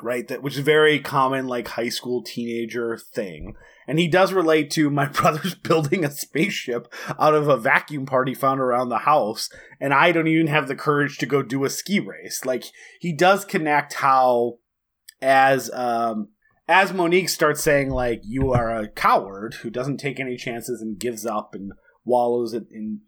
right? 0.01 0.27
That 0.27 0.41
which 0.41 0.55
is 0.55 0.63
very 0.63 0.99
common, 0.99 1.47
like 1.47 1.69
high 1.69 1.89
school 1.89 2.23
teenager 2.23 2.97
thing. 2.97 3.55
And 3.87 3.99
he 3.99 4.07
does 4.07 4.31
relate 4.31 4.71
to 4.71 4.89
my 4.89 5.05
brother's 5.07 5.55
building 5.55 6.05
a 6.05 6.11
spaceship 6.11 6.91
out 7.19 7.33
of 7.33 7.47
a 7.47 7.57
vacuum 7.57 8.05
part 8.05 8.27
he 8.27 8.33
found 8.33 8.59
around 8.59 8.89
the 8.89 8.99
house, 8.99 9.49
and 9.79 9.93
I 9.93 10.11
don't 10.11 10.27
even 10.27 10.47
have 10.47 10.67
the 10.67 10.75
courage 10.75 11.17
to 11.19 11.25
go 11.25 11.41
do 11.41 11.65
a 11.65 11.69
ski 11.69 11.99
race. 11.99 12.45
Like 12.45 12.65
he 12.99 13.13
does 13.13 13.45
connect 13.45 13.95
how, 13.95 14.59
as 15.21 15.69
um, 15.71 16.29
as 16.67 16.93
Monique 16.93 17.29
starts 17.29 17.61
saying, 17.61 17.89
like 17.89 18.21
you 18.23 18.53
are 18.53 18.73
a 18.73 18.87
coward 18.87 19.55
who 19.55 19.69
doesn't 19.69 19.97
take 19.97 20.19
any 20.19 20.37
chances 20.37 20.81
and 20.81 20.99
gives 20.99 21.25
up 21.25 21.53
and 21.53 21.73
wallows 22.05 22.53
in 22.53 22.67
in 22.71 23.01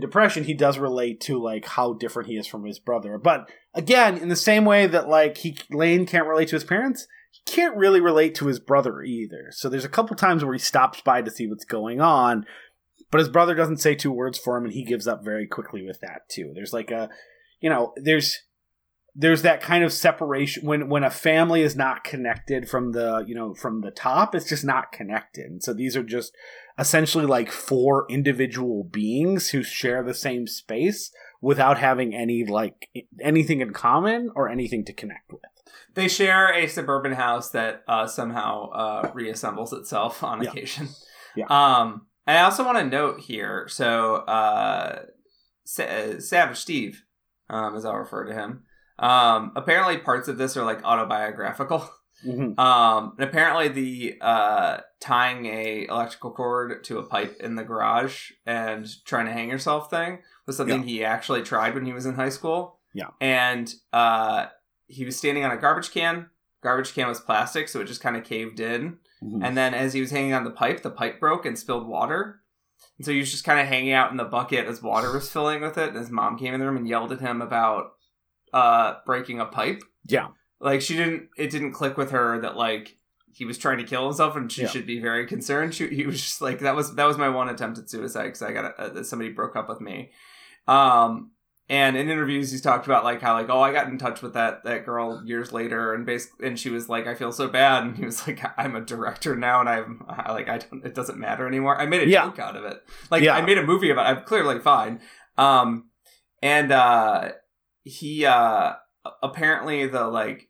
depression, 0.00 0.44
he 0.44 0.54
does 0.54 0.78
relate 0.78 1.20
to 1.22 1.40
like 1.40 1.64
how 1.64 1.94
different 1.94 2.28
he 2.28 2.36
is 2.36 2.46
from 2.46 2.64
his 2.64 2.78
brother. 2.78 3.18
But 3.18 3.48
again, 3.74 4.18
in 4.18 4.28
the 4.28 4.36
same 4.36 4.64
way 4.64 4.86
that 4.86 5.08
like 5.08 5.38
he 5.38 5.56
Lane 5.70 6.06
can't 6.06 6.26
relate 6.26 6.48
to 6.48 6.56
his 6.56 6.64
parents, 6.64 7.06
he 7.30 7.40
can't 7.50 7.76
really 7.76 8.00
relate 8.00 8.34
to 8.36 8.46
his 8.46 8.58
brother 8.58 9.02
either. 9.02 9.48
So 9.50 9.68
there's 9.68 9.84
a 9.84 9.90
couple 9.90 10.16
times 10.16 10.44
where 10.44 10.54
he 10.54 10.58
stops 10.58 11.00
by 11.00 11.22
to 11.22 11.30
see 11.30 11.46
what's 11.46 11.64
going 11.64 12.00
on, 12.00 12.46
but 13.10 13.18
his 13.18 13.28
brother 13.28 13.54
doesn't 13.54 13.78
say 13.78 13.94
two 13.94 14.12
words 14.12 14.38
for 14.38 14.56
him, 14.56 14.64
and 14.64 14.72
he 14.72 14.84
gives 14.84 15.06
up 15.06 15.24
very 15.24 15.46
quickly 15.46 15.82
with 15.82 16.00
that 16.00 16.28
too. 16.28 16.52
There's 16.54 16.72
like 16.72 16.90
a, 16.90 17.08
you 17.60 17.70
know, 17.70 17.92
there's 17.96 18.40
there's 19.18 19.42
that 19.42 19.62
kind 19.62 19.82
of 19.82 19.92
separation 19.92 20.66
when 20.66 20.88
when 20.88 21.02
a 21.02 21.10
family 21.10 21.62
is 21.62 21.74
not 21.74 22.04
connected 22.04 22.68
from 22.68 22.92
the 22.92 23.24
you 23.26 23.34
know 23.34 23.54
from 23.54 23.80
the 23.80 23.90
top 23.90 24.34
it's 24.34 24.48
just 24.48 24.64
not 24.64 24.92
connected. 24.92 25.46
And 25.46 25.62
so 25.62 25.72
these 25.72 25.96
are 25.96 26.02
just 26.02 26.32
essentially 26.78 27.26
like 27.26 27.50
four 27.50 28.06
individual 28.10 28.84
beings 28.84 29.50
who 29.50 29.62
share 29.62 30.02
the 30.02 30.14
same 30.14 30.46
space 30.46 31.10
without 31.40 31.78
having 31.78 32.14
any 32.14 32.44
like 32.44 32.88
anything 33.20 33.60
in 33.60 33.72
common 33.72 34.30
or 34.36 34.48
anything 34.48 34.84
to 34.84 34.92
connect 34.92 35.32
with. 35.32 35.42
They 35.94 36.08
share 36.08 36.52
a 36.52 36.66
suburban 36.66 37.12
house 37.12 37.50
that 37.50 37.82
uh, 37.88 38.06
somehow 38.06 38.70
uh, 38.70 39.12
reassembles 39.12 39.72
itself 39.72 40.22
on 40.22 40.42
yeah. 40.42 40.50
occasion. 40.50 40.88
Yeah. 41.34 41.46
Um 41.48 42.06
and 42.26 42.36
i 42.36 42.42
also 42.42 42.64
want 42.64 42.78
to 42.78 42.84
note 42.84 43.20
here 43.20 43.66
so 43.68 44.16
uh, 44.16 45.02
Sa- 45.64 46.18
savage 46.18 46.58
steve 46.58 47.04
um, 47.48 47.76
as 47.76 47.84
i'll 47.84 47.94
refer 47.94 48.24
to 48.24 48.34
him 48.34 48.64
um, 48.98 49.52
apparently, 49.56 49.98
parts 49.98 50.28
of 50.28 50.38
this 50.38 50.56
are 50.56 50.64
like 50.64 50.84
autobiographical. 50.84 51.78
Mm-hmm. 51.80 51.92
Um, 52.58 53.12
and 53.18 53.28
apparently, 53.28 53.68
the 53.68 54.16
uh, 54.22 54.78
tying 55.00 55.44
a 55.46 55.86
electrical 55.86 56.30
cord 56.30 56.82
to 56.84 56.98
a 56.98 57.02
pipe 57.02 57.36
in 57.40 57.56
the 57.56 57.62
garage 57.62 58.30
and 58.46 58.88
trying 59.04 59.26
to 59.26 59.32
hang 59.32 59.50
yourself 59.50 59.90
thing 59.90 60.20
was 60.46 60.56
something 60.56 60.80
yeah. 60.80 60.86
he 60.86 61.04
actually 61.04 61.42
tried 61.42 61.74
when 61.74 61.84
he 61.84 61.92
was 61.92 62.06
in 62.06 62.14
high 62.14 62.30
school. 62.30 62.78
Yeah, 62.94 63.08
and 63.20 63.72
uh, 63.92 64.46
he 64.86 65.04
was 65.04 65.16
standing 65.16 65.44
on 65.44 65.50
a 65.50 65.58
garbage 65.58 65.90
can. 65.90 66.30
Garbage 66.62 66.94
can 66.94 67.06
was 67.06 67.20
plastic, 67.20 67.68
so 67.68 67.80
it 67.80 67.86
just 67.86 68.00
kind 68.00 68.16
of 68.16 68.24
caved 68.24 68.60
in. 68.60 68.96
Mm-hmm. 69.22 69.44
And 69.44 69.56
then, 69.56 69.74
as 69.74 69.92
he 69.92 70.00
was 70.00 70.10
hanging 70.10 70.32
on 70.32 70.44
the 70.44 70.50
pipe, 70.50 70.82
the 70.82 70.90
pipe 70.90 71.20
broke 71.20 71.44
and 71.44 71.58
spilled 71.58 71.86
water. 71.86 72.40
And 72.98 73.04
so 73.04 73.12
he 73.12 73.18
was 73.18 73.30
just 73.30 73.44
kind 73.44 73.60
of 73.60 73.66
hanging 73.66 73.92
out 73.92 74.10
in 74.10 74.16
the 74.16 74.24
bucket 74.24 74.66
as 74.66 74.82
water 74.82 75.12
was 75.12 75.30
filling 75.30 75.60
with 75.60 75.76
it. 75.76 75.90
And 75.90 75.98
his 75.98 76.10
mom 76.10 76.38
came 76.38 76.54
in 76.54 76.60
the 76.60 76.66
room 76.66 76.76
and 76.76 76.88
yelled 76.88 77.12
at 77.12 77.20
him 77.20 77.42
about 77.42 77.92
uh 78.52 78.94
breaking 79.04 79.40
a 79.40 79.46
pipe. 79.46 79.82
Yeah. 80.06 80.28
Like 80.60 80.80
she 80.80 80.96
didn't 80.96 81.28
it 81.36 81.50
didn't 81.50 81.72
click 81.72 81.96
with 81.96 82.10
her 82.10 82.40
that 82.40 82.56
like 82.56 82.96
he 83.36 83.44
was 83.44 83.58
trying 83.58 83.78
to 83.78 83.84
kill 83.84 84.06
himself 84.06 84.34
and 84.34 84.50
she 84.50 84.62
yeah. 84.62 84.68
should 84.68 84.86
be 84.86 84.98
very 84.98 85.26
concerned. 85.26 85.74
She, 85.74 85.88
he 85.88 86.06
was 86.06 86.20
just 86.20 86.40
like 86.40 86.60
that 86.60 86.74
was 86.74 86.94
that 86.94 87.04
was 87.04 87.18
my 87.18 87.28
one 87.28 87.50
attempt 87.50 87.78
at 87.78 87.90
suicide 87.90 88.30
cuz 88.30 88.42
I 88.42 88.52
got 88.52 88.64
a, 88.78 88.82
uh, 88.82 89.02
somebody 89.02 89.30
broke 89.30 89.56
up 89.56 89.68
with 89.68 89.80
me. 89.80 90.12
Um 90.66 91.32
and 91.68 91.96
in 91.96 92.08
interviews 92.08 92.50
he's 92.50 92.62
talked 92.62 92.86
about 92.86 93.04
like 93.04 93.20
how 93.20 93.34
like 93.34 93.50
oh 93.50 93.60
I 93.60 93.72
got 93.72 93.88
in 93.88 93.98
touch 93.98 94.22
with 94.22 94.32
that 94.34 94.64
that 94.64 94.86
girl 94.86 95.22
years 95.26 95.52
later 95.52 95.92
and 95.92 96.06
basically 96.06 96.46
and 96.46 96.58
she 96.58 96.70
was 96.70 96.88
like 96.88 97.06
I 97.06 97.14
feel 97.14 97.30
so 97.30 97.48
bad 97.48 97.82
and 97.82 97.96
he 97.96 98.06
was 98.06 98.26
like 98.26 98.40
I'm 98.56 98.74
a 98.74 98.80
director 98.80 99.36
now 99.36 99.60
and 99.60 99.68
I'm 99.68 100.04
I, 100.08 100.32
like 100.32 100.48
I 100.48 100.58
don't 100.58 100.84
it 100.86 100.94
doesn't 100.94 101.18
matter 101.18 101.46
anymore. 101.46 101.78
I 101.78 101.84
made 101.84 102.02
a 102.02 102.08
yeah. 102.08 102.24
joke 102.24 102.38
out 102.38 102.56
of 102.56 102.64
it. 102.64 102.82
Like 103.10 103.22
yeah. 103.22 103.36
I 103.36 103.42
made 103.42 103.58
a 103.58 103.62
movie 103.62 103.90
about 103.90 104.06
it. 104.06 104.18
I'm 104.18 104.24
clearly 104.24 104.60
fine. 104.60 105.00
Um 105.36 105.90
and 106.40 106.72
uh 106.72 107.32
he 107.86 108.26
uh 108.26 108.74
apparently 109.22 109.86
the 109.86 110.08
like 110.08 110.48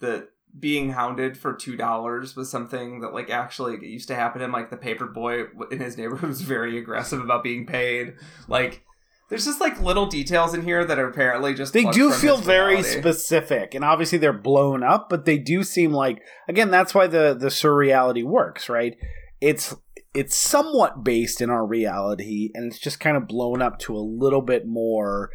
the 0.00 0.28
being 0.58 0.90
hounded 0.90 1.36
for 1.36 1.52
two 1.52 1.76
dollars 1.76 2.34
was 2.34 2.50
something 2.50 3.00
that 3.00 3.12
like 3.12 3.28
actually 3.28 3.76
used 3.86 4.08
to 4.08 4.14
happen 4.14 4.40
him 4.40 4.52
like 4.52 4.70
the 4.70 4.76
paper 4.76 5.06
boy 5.06 5.44
in 5.70 5.80
his 5.80 5.98
neighborhood 5.98 6.30
was 6.30 6.40
very 6.40 6.78
aggressive 6.78 7.20
about 7.20 7.44
being 7.44 7.66
paid. 7.66 8.14
Like 8.48 8.82
there's 9.28 9.44
just 9.44 9.60
like 9.60 9.78
little 9.82 10.06
details 10.06 10.54
in 10.54 10.62
here 10.62 10.82
that 10.86 10.98
are 10.98 11.08
apparently 11.08 11.52
just 11.52 11.74
they 11.74 11.84
do 11.84 12.10
feel 12.10 12.38
very 12.38 12.82
specific 12.82 13.74
and 13.74 13.84
obviously 13.84 14.16
they're 14.16 14.32
blown 14.32 14.82
up 14.82 15.10
but 15.10 15.26
they 15.26 15.36
do 15.36 15.62
seem 15.62 15.92
like 15.92 16.22
again 16.48 16.70
that's 16.70 16.94
why 16.94 17.06
the 17.06 17.36
the 17.38 17.48
surreality 17.48 18.24
works 18.24 18.70
right? 18.70 18.96
It's 19.42 19.74
it's 20.14 20.34
somewhat 20.34 21.04
based 21.04 21.42
in 21.42 21.50
our 21.50 21.66
reality 21.66 22.50
and 22.54 22.72
it's 22.72 22.80
just 22.80 22.98
kind 22.98 23.18
of 23.18 23.28
blown 23.28 23.60
up 23.60 23.78
to 23.80 23.94
a 23.94 23.98
little 23.98 24.40
bit 24.40 24.66
more 24.66 25.28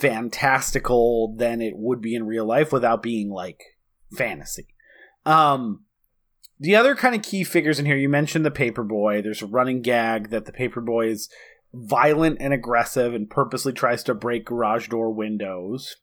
fantastical 0.00 1.34
than 1.36 1.60
it 1.60 1.74
would 1.76 2.00
be 2.00 2.14
in 2.14 2.26
real 2.26 2.46
life 2.46 2.72
without 2.72 3.02
being 3.02 3.30
like 3.30 3.60
fantasy. 4.16 4.68
Um, 5.26 5.84
the 6.60 6.76
other 6.76 6.94
kind 6.94 7.14
of 7.14 7.22
key 7.22 7.44
figures 7.44 7.78
in 7.78 7.86
here, 7.86 7.96
you 7.96 8.08
mentioned 8.08 8.44
the 8.44 8.50
paperboy. 8.50 9.22
There's 9.22 9.42
a 9.42 9.46
running 9.46 9.82
gag 9.82 10.30
that 10.30 10.44
the 10.44 10.52
paperboy 10.52 11.10
is 11.10 11.28
violent 11.72 12.38
and 12.40 12.52
aggressive 12.52 13.14
and 13.14 13.28
purposely 13.30 13.72
tries 13.72 14.02
to 14.04 14.14
break 14.14 14.46
garage 14.46 14.88
door 14.88 15.12
windows 15.12 15.96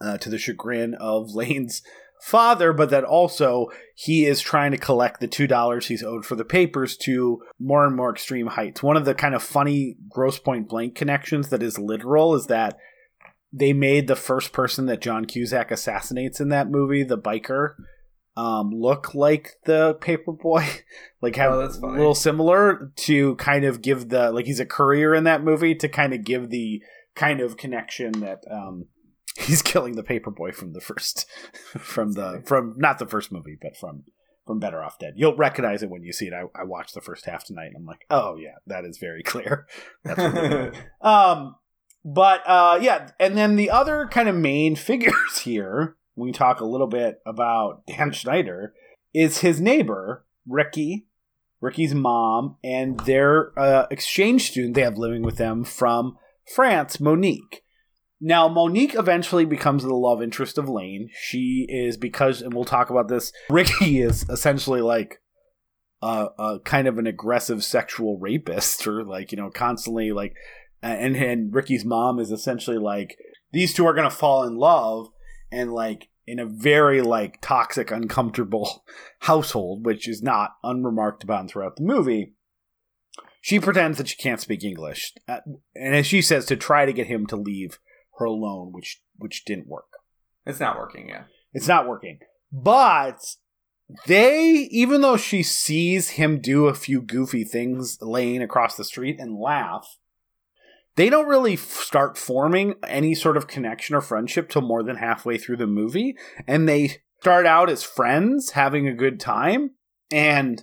uh, 0.00 0.18
to 0.18 0.28
the 0.28 0.38
chagrin 0.38 0.94
of 0.94 1.30
Lane's 1.34 1.82
father, 2.20 2.72
but 2.72 2.90
that 2.90 3.04
also 3.04 3.68
he 3.94 4.24
is 4.24 4.40
trying 4.40 4.70
to 4.70 4.78
collect 4.78 5.20
the 5.20 5.28
two 5.28 5.46
dollars 5.46 5.86
he's 5.86 6.02
owed 6.02 6.24
for 6.24 6.36
the 6.36 6.44
papers 6.44 6.96
to 6.96 7.42
more 7.58 7.86
and 7.86 7.94
more 7.94 8.10
extreme 8.10 8.46
heights. 8.48 8.82
One 8.82 8.96
of 8.96 9.04
the 9.04 9.14
kind 9.14 9.34
of 9.34 9.42
funny 9.42 9.96
grosse 10.08 10.38
pointe 10.38 10.68
blank 10.68 10.94
connections 10.94 11.50
that 11.50 11.62
is 11.62 11.78
literal 11.78 12.34
is 12.34 12.46
that 12.46 12.78
they 13.56 13.72
made 13.72 14.08
the 14.08 14.16
first 14.16 14.52
person 14.52 14.86
that 14.86 15.00
John 15.00 15.26
Cusack 15.26 15.70
assassinates 15.70 16.40
in 16.40 16.48
that 16.48 16.68
movie, 16.68 17.04
the 17.04 17.16
biker, 17.16 17.74
um, 18.36 18.72
look 18.72 19.14
like 19.14 19.52
the 19.64 19.94
paperboy, 20.00 20.80
like 21.22 21.36
have 21.36 21.52
oh, 21.52 21.60
a 21.60 21.86
little 21.86 22.16
similar 22.16 22.92
to 22.96 23.36
kind 23.36 23.64
of 23.64 23.80
give 23.80 24.08
the 24.08 24.32
like 24.32 24.46
he's 24.46 24.58
a 24.58 24.66
courier 24.66 25.14
in 25.14 25.22
that 25.24 25.44
movie 25.44 25.76
to 25.76 25.88
kind 25.88 26.12
of 26.12 26.24
give 26.24 26.50
the 26.50 26.82
kind 27.14 27.40
of 27.40 27.56
connection 27.56 28.10
that 28.20 28.40
um, 28.50 28.86
he's 29.38 29.62
killing 29.62 29.94
the 29.94 30.02
paperboy 30.02 30.52
from 30.52 30.72
the 30.72 30.80
first 30.80 31.26
from 31.78 32.12
the 32.12 32.42
from 32.44 32.74
not 32.76 32.98
the 32.98 33.06
first 33.06 33.30
movie 33.30 33.56
but 33.60 33.76
from 33.76 34.02
from 34.46 34.58
Better 34.58 34.82
Off 34.82 34.98
Dead. 34.98 35.14
You'll 35.16 35.36
recognize 35.36 35.82
it 35.82 35.88
when 35.88 36.02
you 36.02 36.12
see 36.12 36.26
it. 36.26 36.34
I, 36.34 36.42
I 36.60 36.64
watched 36.64 36.92
the 36.92 37.00
first 37.00 37.24
half 37.24 37.44
tonight 37.44 37.68
and 37.68 37.76
I'm 37.76 37.86
like, 37.86 38.04
oh 38.10 38.36
yeah, 38.36 38.56
that 38.66 38.84
is 38.84 38.98
very 38.98 39.22
clear. 39.22 39.66
That's 40.02 40.76
um, 41.00 41.54
but 42.04 42.42
uh, 42.46 42.78
yeah, 42.80 43.10
and 43.18 43.36
then 43.36 43.56
the 43.56 43.70
other 43.70 44.06
kind 44.10 44.28
of 44.28 44.34
main 44.34 44.76
figures 44.76 45.38
here, 45.42 45.96
we 46.14 46.32
talk 46.32 46.60
a 46.60 46.66
little 46.66 46.86
bit 46.86 47.20
about 47.26 47.86
Dan 47.86 48.12
Schneider, 48.12 48.74
is 49.14 49.38
his 49.38 49.60
neighbor 49.60 50.26
Ricky, 50.46 51.06
Ricky's 51.60 51.94
mom, 51.94 52.56
and 52.62 53.00
their 53.00 53.58
uh, 53.58 53.86
exchange 53.90 54.50
student 54.50 54.74
they 54.74 54.82
have 54.82 54.98
living 54.98 55.22
with 55.22 55.36
them 55.36 55.64
from 55.64 56.18
France, 56.54 57.00
Monique. 57.00 57.62
Now, 58.20 58.48
Monique 58.48 58.94
eventually 58.94 59.44
becomes 59.44 59.82
the 59.82 59.94
love 59.94 60.22
interest 60.22 60.56
of 60.56 60.68
Lane. 60.68 61.10
She 61.12 61.66
is 61.68 61.96
because, 61.96 62.40
and 62.42 62.54
we'll 62.54 62.64
talk 62.64 62.90
about 62.90 63.08
this. 63.08 63.32
Ricky 63.50 64.00
is 64.00 64.28
essentially 64.28 64.80
like 64.80 65.20
a, 66.00 66.28
a 66.38 66.60
kind 66.64 66.86
of 66.86 66.98
an 66.98 67.06
aggressive 67.06 67.64
sexual 67.64 68.18
rapist, 68.18 68.86
or 68.86 69.04
like 69.04 69.32
you 69.32 69.36
know, 69.36 69.50
constantly 69.50 70.12
like, 70.12 70.34
and 70.88 71.16
and 71.16 71.54
Ricky's 71.54 71.84
mom 71.84 72.18
is 72.18 72.30
essentially 72.30 72.78
like 72.78 73.16
these 73.52 73.72
two 73.72 73.86
are 73.86 73.94
gonna 73.94 74.10
fall 74.10 74.44
in 74.44 74.56
love, 74.56 75.08
and 75.50 75.72
like 75.72 76.08
in 76.26 76.38
a 76.38 76.46
very 76.46 77.00
like 77.00 77.40
toxic, 77.40 77.90
uncomfortable 77.90 78.84
household, 79.20 79.84
which 79.84 80.08
is 80.08 80.22
not 80.22 80.52
unremarked 80.62 81.24
upon 81.24 81.48
throughout 81.48 81.76
the 81.76 81.82
movie. 81.82 82.34
She 83.40 83.60
pretends 83.60 83.98
that 83.98 84.08
she 84.08 84.16
can't 84.16 84.40
speak 84.40 84.64
English, 84.64 85.12
uh, 85.28 85.40
and 85.74 85.94
as 85.94 86.06
she 86.06 86.22
says, 86.22 86.46
to 86.46 86.56
try 86.56 86.86
to 86.86 86.92
get 86.92 87.08
him 87.08 87.26
to 87.26 87.36
leave 87.36 87.78
her 88.18 88.24
alone, 88.24 88.72
which 88.72 89.02
which 89.16 89.44
didn't 89.44 89.68
work. 89.68 89.88
It's 90.46 90.60
not 90.60 90.78
working, 90.78 91.08
yeah. 91.08 91.24
It's 91.52 91.68
not 91.68 91.88
working. 91.88 92.18
But 92.52 93.36
they, 94.06 94.68
even 94.70 95.00
though 95.00 95.16
she 95.16 95.42
sees 95.42 96.10
him 96.10 96.40
do 96.40 96.66
a 96.66 96.74
few 96.74 97.00
goofy 97.00 97.44
things 97.44 97.98
laying 98.00 98.42
across 98.42 98.76
the 98.76 98.84
street 98.84 99.18
and 99.18 99.38
laugh, 99.38 99.98
they 100.96 101.10
don't 101.10 101.28
really 101.28 101.54
f- 101.54 101.60
start 101.60 102.16
forming 102.16 102.74
any 102.86 103.14
sort 103.14 103.36
of 103.36 103.46
connection 103.46 103.94
or 103.94 104.00
friendship 104.00 104.48
till 104.48 104.62
more 104.62 104.82
than 104.82 104.96
halfway 104.96 105.38
through 105.38 105.56
the 105.56 105.66
movie. 105.66 106.16
And 106.46 106.68
they 106.68 107.02
start 107.20 107.46
out 107.46 107.70
as 107.70 107.82
friends, 107.82 108.50
having 108.50 108.86
a 108.86 108.94
good 108.94 109.18
time. 109.18 109.70
And 110.10 110.62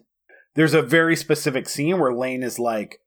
there's 0.55 0.73
a 0.73 0.81
very 0.81 1.15
specific 1.15 1.67
scene 1.67 1.99
where 1.99 2.13
Lane 2.13 2.43
is 2.43 2.59
like, 2.59 2.99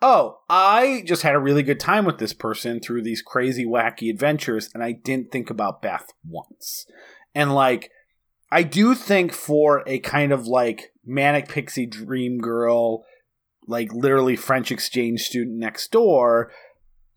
oh, 0.00 0.40
I 0.48 1.04
just 1.06 1.22
had 1.22 1.34
a 1.34 1.40
really 1.40 1.62
good 1.62 1.78
time 1.78 2.04
with 2.04 2.18
this 2.18 2.32
person 2.32 2.80
through 2.80 3.02
these 3.02 3.22
crazy, 3.22 3.64
wacky 3.64 4.10
adventures, 4.10 4.68
and 4.74 4.82
I 4.82 4.92
didn't 4.92 5.30
think 5.30 5.48
about 5.48 5.80
Beth 5.80 6.06
once. 6.26 6.86
And 7.34 7.54
like, 7.54 7.90
I 8.50 8.64
do 8.64 8.94
think 8.94 9.32
for 9.32 9.82
a 9.86 10.00
kind 10.00 10.32
of 10.32 10.46
like 10.46 10.92
manic 11.06 11.48
pixie 11.48 11.86
dream 11.86 12.38
girl, 12.38 13.04
like 13.66 13.92
literally 13.92 14.36
French 14.36 14.72
exchange 14.72 15.22
student 15.22 15.56
next 15.56 15.92
door, 15.92 16.50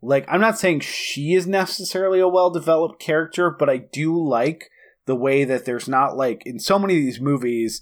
like, 0.06 0.26
I'm 0.28 0.42
not 0.42 0.60
saying 0.60 0.82
she 0.82 1.34
is 1.34 1.48
necessarily 1.48 2.20
a 2.20 2.28
well 2.28 2.50
developed 2.50 3.00
character, 3.00 3.50
but 3.50 3.70
I 3.70 3.78
do 3.78 4.22
like 4.22 4.70
the 5.06 5.16
way 5.16 5.44
that 5.44 5.66
there's 5.66 5.88
not 5.88 6.16
like 6.16 6.44
in 6.46 6.60
so 6.60 6.80
many 6.80 6.98
of 6.98 7.04
these 7.04 7.22
movies 7.22 7.82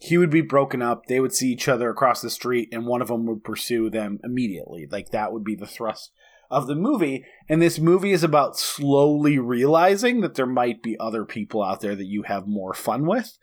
he 0.00 0.16
would 0.16 0.30
be 0.30 0.40
broken 0.40 0.80
up 0.80 1.06
they 1.06 1.18
would 1.18 1.34
see 1.34 1.50
each 1.50 1.66
other 1.66 1.90
across 1.90 2.20
the 2.20 2.30
street 2.30 2.68
and 2.70 2.86
one 2.86 3.02
of 3.02 3.08
them 3.08 3.26
would 3.26 3.42
pursue 3.42 3.90
them 3.90 4.18
immediately. 4.22 4.86
Like 4.90 5.10
that 5.10 5.32
would 5.32 5.44
be 5.44 5.56
the 5.56 5.66
thrust 5.66 6.12
of 6.50 6.66
the 6.66 6.74
movie. 6.74 7.24
And 7.48 7.60
this 7.60 7.78
movie 7.78 8.12
is 8.12 8.22
about 8.22 8.58
slowly 8.58 9.38
realizing 9.38 10.20
that 10.20 10.34
there 10.34 10.46
might 10.46 10.82
be 10.82 10.98
other 10.98 11.24
people 11.24 11.62
out 11.62 11.80
there 11.80 11.96
that 11.96 12.06
you 12.06 12.22
have 12.22 12.46
more 12.46 12.74
fun 12.74 13.06
with 13.06 13.36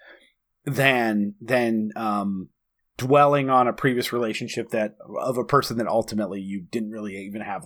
than 0.65 1.35
than 1.41 1.91
um 1.95 2.49
dwelling 2.97 3.49
on 3.49 3.67
a 3.67 3.73
previous 3.73 4.13
relationship 4.13 4.69
that 4.69 4.95
of 5.19 5.37
a 5.37 5.43
person 5.43 5.77
that 5.77 5.87
ultimately 5.87 6.39
you 6.39 6.61
didn't 6.71 6.91
really 6.91 7.17
even 7.17 7.41
have 7.41 7.65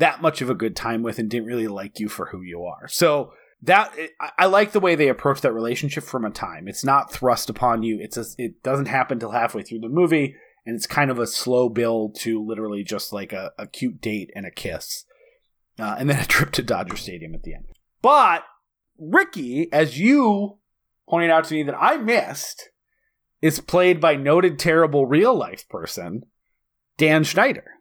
that 0.00 0.20
much 0.20 0.42
of 0.42 0.50
a 0.50 0.54
good 0.54 0.74
time 0.74 1.02
with 1.02 1.18
and 1.18 1.30
didn't 1.30 1.46
really 1.46 1.68
like 1.68 2.00
you 2.00 2.08
for 2.08 2.26
who 2.26 2.42
you 2.42 2.64
are 2.64 2.88
so 2.88 3.32
that 3.62 3.94
I 4.38 4.46
like 4.46 4.72
the 4.72 4.80
way 4.80 4.94
they 4.94 5.08
approach 5.08 5.42
that 5.42 5.52
relationship 5.52 6.04
from 6.04 6.24
a 6.24 6.30
time. 6.30 6.66
It's 6.66 6.84
not 6.84 7.12
thrust 7.12 7.50
upon 7.50 7.82
you. 7.82 7.98
It's 8.00 8.16
a, 8.16 8.24
it 8.38 8.62
doesn't 8.62 8.86
happen 8.86 9.18
till 9.18 9.32
halfway 9.32 9.62
through 9.62 9.80
the 9.80 9.88
movie, 9.88 10.34
and 10.64 10.74
it's 10.74 10.86
kind 10.86 11.10
of 11.10 11.18
a 11.18 11.26
slow 11.26 11.68
build 11.68 12.16
to 12.20 12.42
literally 12.42 12.82
just 12.82 13.12
like 13.12 13.34
a, 13.34 13.52
a 13.58 13.66
cute 13.66 14.00
date 14.00 14.30
and 14.34 14.46
a 14.46 14.50
kiss, 14.50 15.04
uh, 15.78 15.96
and 15.98 16.08
then 16.08 16.18
a 16.18 16.24
trip 16.26 16.52
to 16.52 16.62
Dodger 16.62 16.96
Stadium 16.96 17.34
at 17.34 17.42
the 17.42 17.52
end. 17.52 17.66
But 18.00 18.44
Ricky, 18.98 19.70
as 19.72 19.98
you 19.98 20.58
pointed 21.06 21.30
out 21.30 21.44
to 21.44 21.54
me 21.54 21.62
that 21.64 21.76
I 21.78 21.98
missed, 21.98 22.70
is 23.42 23.60
played 23.60 24.00
by 24.00 24.16
noted 24.16 24.58
terrible 24.58 25.04
real 25.04 25.34
life 25.34 25.68
person 25.68 26.22
Dan 26.96 27.24
Schneider. 27.24 27.79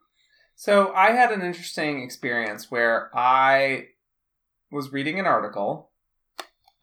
So 0.60 0.92
I 0.94 1.12
had 1.12 1.32
an 1.32 1.42
interesting 1.42 2.04
experience 2.04 2.70
where 2.70 3.18
I 3.18 3.86
was 4.70 4.92
reading 4.92 5.18
an 5.18 5.26
article. 5.26 5.92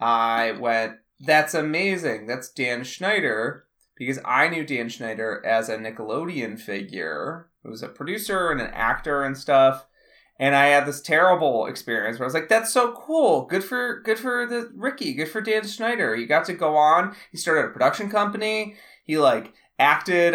I 0.01 0.53
went, 0.53 0.95
that's 1.21 1.53
amazing. 1.53 2.27
That's 2.27 2.49
Dan 2.49 2.85
Schneider. 2.85 3.67
Because 3.95 4.19
I 4.25 4.49
knew 4.49 4.65
Dan 4.65 4.89
Schneider 4.89 5.45
as 5.45 5.69
a 5.69 5.77
Nickelodeon 5.77 6.59
figure 6.59 7.51
who 7.63 7.69
was 7.69 7.83
a 7.83 7.89
producer 7.89 8.51
and 8.51 8.63
an 8.63 8.71
actor 8.73 9.23
and 9.23 9.37
stuff. 9.37 9.85
And 10.41 10.57
I 10.57 10.69
had 10.69 10.87
this 10.87 11.03
terrible 11.03 11.67
experience 11.67 12.19
where 12.19 12.25
I 12.25 12.29
was 12.29 12.35
like, 12.35 12.49
that's 12.49 12.73
so 12.73 12.95
cool. 12.95 13.45
Good 13.45 13.63
for 13.63 14.01
good 14.01 14.19
for 14.19 14.47
the 14.47 14.73
Ricky, 14.75 15.13
good 15.13 15.29
for 15.29 15.43
Dan 15.43 15.67
Schneider. 15.67 16.17
He 16.17 16.25
got 16.25 16.47
to 16.47 16.55
go 16.55 16.77
on. 16.77 17.15
He 17.31 17.37
started 17.37 17.67
a 17.67 17.73
production 17.75 18.09
company. 18.09 18.77
He 19.05 19.19
like 19.19 19.53
acted 19.79 20.35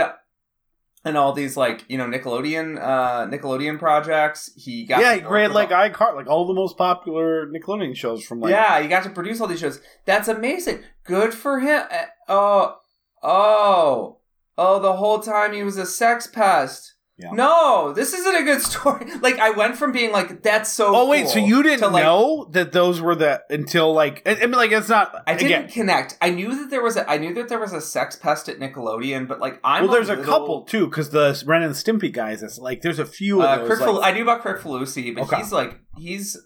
and 1.03 1.17
all 1.17 1.33
these 1.33 1.57
like 1.57 1.83
you 1.87 1.97
know 1.97 2.05
Nickelodeon 2.05 2.79
uh 2.79 3.27
Nickelodeon 3.27 3.79
projects. 3.79 4.51
He 4.55 4.85
got 4.85 5.01
yeah, 5.01 5.15
he 5.15 5.21
created 5.21 5.53
like 5.53 5.69
iCar 5.69 6.15
like 6.15 6.27
all 6.27 6.47
the 6.47 6.53
most 6.53 6.77
popular 6.77 7.47
Nickelodeon 7.47 7.95
shows 7.95 8.23
from 8.23 8.39
like 8.39 8.51
yeah, 8.51 8.79
he 8.81 8.87
got 8.87 9.03
to 9.03 9.09
produce 9.09 9.41
all 9.41 9.47
these 9.47 9.59
shows. 9.59 9.81
That's 10.05 10.27
amazing. 10.27 10.83
Good 11.03 11.33
for 11.33 11.59
him. 11.59 11.83
Uh, 11.91 12.05
oh, 12.27 12.75
oh, 13.23 14.17
oh! 14.57 14.79
The 14.79 14.93
whole 14.93 15.19
time 15.19 15.53
he 15.53 15.63
was 15.63 15.77
a 15.77 15.85
sex 15.85 16.27
pest. 16.27 16.95
Yeah. 17.17 17.31
No, 17.33 17.93
this 17.93 18.13
isn't 18.13 18.35
a 18.35 18.43
good 18.43 18.61
story. 18.63 19.05
Like 19.21 19.37
I 19.37 19.51
went 19.51 19.77
from 19.77 19.91
being 19.91 20.11
like, 20.11 20.41
"That's 20.41 20.71
so." 20.71 20.95
Oh 20.95 21.07
wait, 21.07 21.23
cool, 21.23 21.33
so 21.33 21.39
you 21.39 21.61
didn't 21.61 21.91
like, 21.91 22.03
know 22.03 22.47
that 22.51 22.71
those 22.71 22.99
were 22.99 23.15
the 23.15 23.43
until 23.49 23.93
like 23.93 24.23
I, 24.25 24.35
mean, 24.35 24.51
like 24.51 24.71
it's 24.71 24.89
not. 24.89 25.23
I 25.27 25.35
didn't 25.35 25.69
connect. 25.69 26.17
I 26.21 26.31
knew 26.31 26.55
that 26.55 26.69
there 26.69 26.81
was 26.81 26.97
a. 26.97 27.09
I 27.09 27.17
knew 27.17 27.33
that 27.35 27.47
there 27.47 27.59
was 27.59 27.73
a 27.73 27.81
sex 27.81 28.15
pest 28.15 28.49
at 28.49 28.57
Nickelodeon, 28.59 29.27
but 29.27 29.39
like 29.39 29.59
I'm. 29.63 29.83
Well, 29.83 29.93
there's 29.93 30.09
a, 30.09 30.15
little, 30.15 30.25
couple 30.25 30.61
too, 30.63 30.87
because 30.87 31.11
the 31.11 31.41
Ren 31.45 31.61
and 31.61 31.75
Stimpy 31.75 32.11
guys 32.11 32.41
is 32.41 32.57
like 32.57 32.81
there's 32.81 32.99
a 32.99 33.05
few. 33.05 33.41
Uh, 33.41 33.67
those, 33.67 33.79
like, 33.79 34.03
I 34.03 34.15
knew 34.15 34.23
about 34.23 34.41
Kricfalusi, 34.41 35.13
but 35.13 35.25
okay. 35.25 35.37
he's 35.37 35.51
like 35.51 35.79
he's 35.97 36.37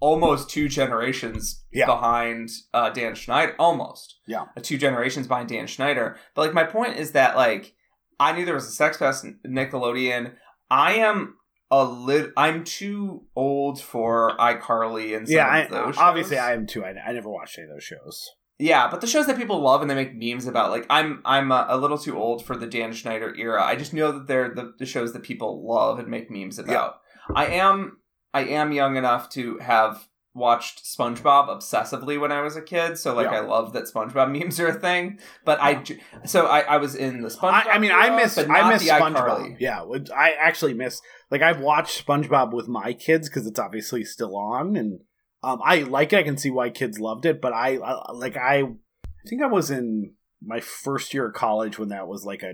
almost 0.00 0.50
two 0.50 0.68
generations 0.68 1.64
yeah. 1.72 1.86
behind 1.86 2.50
uh, 2.74 2.90
Dan 2.90 3.14
Schneider. 3.14 3.54
Almost, 3.58 4.18
yeah, 4.26 4.46
two 4.60 4.76
generations 4.76 5.26
behind 5.26 5.48
Dan 5.48 5.66
Schneider. 5.66 6.18
But 6.34 6.42
like 6.42 6.54
my 6.54 6.64
point 6.64 6.96
is 6.98 7.12
that 7.12 7.36
like 7.36 7.74
I 8.20 8.32
knew 8.32 8.44
there 8.44 8.54
was 8.54 8.68
a 8.68 8.72
sex 8.72 8.98
pest 8.98 9.26
Nickelodeon. 9.46 10.34
I 10.70 10.92
am 10.94 11.36
a 11.70 11.84
lit. 11.84 12.32
I'm 12.36 12.64
too 12.64 13.24
old 13.34 13.80
for 13.80 14.36
iCarly 14.38 15.16
and 15.16 15.26
yeah. 15.28 15.46
I, 15.46 15.92
obviously, 15.96 16.38
I 16.38 16.52
am 16.52 16.66
too. 16.66 16.84
I, 16.84 16.90
I 16.90 17.12
never 17.12 17.30
watched 17.30 17.58
any 17.58 17.66
of 17.66 17.74
those 17.74 17.82
shows. 17.82 18.30
Yeah, 18.58 18.88
but 18.90 19.00
the 19.00 19.06
shows 19.06 19.26
that 19.26 19.38
people 19.38 19.58
love 19.60 19.80
and 19.80 19.90
they 19.90 19.94
make 19.94 20.14
memes 20.14 20.46
about, 20.46 20.70
like 20.70 20.84
I'm 20.90 21.22
I'm 21.24 21.50
a, 21.50 21.66
a 21.70 21.78
little 21.78 21.96
too 21.96 22.18
old 22.18 22.44
for 22.44 22.56
the 22.56 22.66
Dan 22.66 22.92
Schneider 22.92 23.34
era. 23.34 23.64
I 23.64 23.74
just 23.74 23.94
know 23.94 24.12
that 24.12 24.26
they're 24.26 24.54
the, 24.54 24.74
the 24.78 24.84
shows 24.84 25.14
that 25.14 25.22
people 25.22 25.66
love 25.66 25.98
and 25.98 26.08
make 26.08 26.30
memes 26.30 26.58
about. 26.58 27.00
Yeah. 27.30 27.36
I 27.36 27.46
am 27.46 28.00
I 28.34 28.44
am 28.44 28.72
young 28.72 28.96
enough 28.96 29.30
to 29.30 29.56
have 29.58 30.06
watched 30.34 30.84
SpongeBob 30.84 31.48
obsessively 31.48 32.20
when 32.20 32.30
I 32.30 32.40
was 32.42 32.56
a 32.56 32.62
kid, 32.62 32.98
so 32.98 33.14
like 33.14 33.30
yeah. 33.30 33.38
I 33.38 33.40
love 33.40 33.72
that 33.72 33.84
SpongeBob 33.84 34.30
memes 34.38 34.60
are 34.60 34.68
a 34.68 34.74
thing. 34.74 35.18
But 35.44 35.58
yeah. 35.58 35.98
I, 36.22 36.26
so 36.26 36.46
I, 36.46 36.60
I 36.60 36.76
was 36.76 36.94
in 36.94 37.22
the 37.22 37.28
SpongeBob. 37.28 37.66
I, 37.66 37.70
I 37.72 37.78
mean, 37.78 37.92
I 37.92 38.14
miss 38.16 38.38
I 38.38 38.70
miss 38.70 38.88
SpongeBob. 38.88 39.56
Yeah, 39.58 39.84
I 40.14 40.32
actually 40.32 40.74
miss 40.74 41.00
like 41.30 41.42
I've 41.42 41.60
watched 41.60 42.06
SpongeBob 42.06 42.52
with 42.52 42.68
my 42.68 42.92
kids 42.92 43.28
because 43.28 43.46
it's 43.46 43.58
obviously 43.58 44.04
still 44.04 44.36
on, 44.36 44.76
and 44.76 45.00
um, 45.42 45.60
I 45.64 45.82
like 45.82 46.12
it. 46.12 46.18
I 46.18 46.22
can 46.22 46.36
see 46.36 46.50
why 46.50 46.70
kids 46.70 47.00
loved 47.00 47.26
it, 47.26 47.40
but 47.40 47.52
I, 47.52 47.76
I 47.76 48.12
like 48.12 48.36
I, 48.36 48.62
I 48.62 49.28
think 49.28 49.42
I 49.42 49.46
was 49.46 49.70
in 49.70 50.14
my 50.42 50.60
first 50.60 51.12
year 51.12 51.28
of 51.28 51.34
college 51.34 51.78
when 51.78 51.90
that 51.90 52.08
was 52.08 52.24
like 52.24 52.42
a 52.42 52.50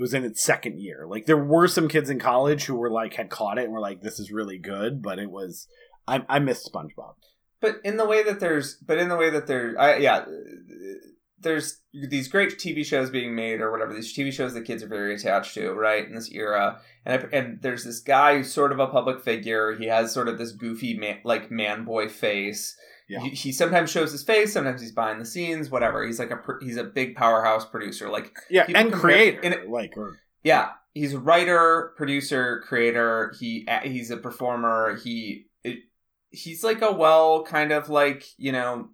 was 0.00 0.14
in 0.14 0.24
its 0.24 0.42
second 0.42 0.80
year. 0.80 1.06
Like 1.06 1.26
there 1.26 1.42
were 1.42 1.68
some 1.68 1.88
kids 1.88 2.08
in 2.08 2.18
college 2.18 2.64
who 2.64 2.74
were 2.74 2.90
like 2.90 3.14
had 3.14 3.28
caught 3.28 3.58
it 3.58 3.64
and 3.64 3.72
were 3.72 3.80
like, 3.80 4.00
"This 4.00 4.18
is 4.18 4.32
really 4.32 4.58
good," 4.58 5.02
but 5.02 5.18
it 5.18 5.30
was 5.30 5.66
I 6.06 6.22
I 6.28 6.38
miss 6.38 6.68
SpongeBob. 6.68 7.14
But 7.60 7.80
in 7.84 7.96
the 7.96 8.06
way 8.06 8.22
that 8.22 8.40
there's, 8.40 8.76
but 8.76 8.98
in 8.98 9.08
the 9.08 9.16
way 9.16 9.30
that 9.30 9.46
there, 9.46 9.74
I, 9.78 9.96
yeah, 9.96 10.24
there's 11.38 11.80
these 11.92 12.28
great 12.28 12.58
TV 12.58 12.84
shows 12.84 13.10
being 13.10 13.34
made 13.34 13.60
or 13.60 13.70
whatever 13.70 13.92
these 13.92 14.16
TV 14.16 14.32
shows 14.32 14.54
that 14.54 14.64
kids 14.64 14.82
are 14.82 14.88
very 14.88 15.14
attached 15.14 15.54
to, 15.54 15.72
right? 15.72 16.06
In 16.06 16.14
this 16.14 16.30
era, 16.30 16.80
and 17.04 17.20
I, 17.20 17.36
and 17.36 17.62
there's 17.62 17.84
this 17.84 18.00
guy 18.00 18.38
who's 18.38 18.52
sort 18.52 18.72
of 18.72 18.78
a 18.78 18.86
public 18.86 19.22
figure. 19.22 19.76
He 19.76 19.86
has 19.86 20.12
sort 20.12 20.28
of 20.28 20.38
this 20.38 20.52
goofy 20.52 20.96
man, 20.96 21.18
like 21.24 21.50
man 21.50 21.84
boy 21.84 22.08
face. 22.08 22.76
Yeah. 23.08 23.20
He, 23.20 23.30
he, 23.30 23.52
sometimes 23.52 23.90
shows 23.90 24.12
his 24.12 24.22
face. 24.22 24.52
Sometimes 24.52 24.80
he's 24.80 24.92
behind 24.92 25.20
the 25.20 25.26
scenes. 25.26 25.68
Whatever. 25.68 26.06
He's 26.06 26.18
like 26.18 26.30
a 26.30 26.40
he's 26.62 26.76
a 26.76 26.84
big 26.84 27.16
powerhouse 27.16 27.66
producer. 27.66 28.08
Like 28.08 28.32
yeah, 28.48 28.66
and 28.74 28.92
creator. 28.92 29.40
In, 29.40 29.70
like 29.70 29.96
or 29.96 30.20
yeah, 30.44 30.70
he's 30.94 31.14
a 31.14 31.18
writer, 31.18 31.92
producer, 31.96 32.62
creator. 32.66 33.34
He 33.38 33.66
he's 33.82 34.10
a 34.10 34.16
performer. 34.16 34.98
He 35.02 35.46
it, 35.64 35.80
he's 36.30 36.62
like 36.64 36.80
a 36.82 36.92
well 36.92 37.42
kind 37.44 37.72
of 37.72 37.88
like 37.88 38.24
you 38.38 38.52
know 38.52 38.88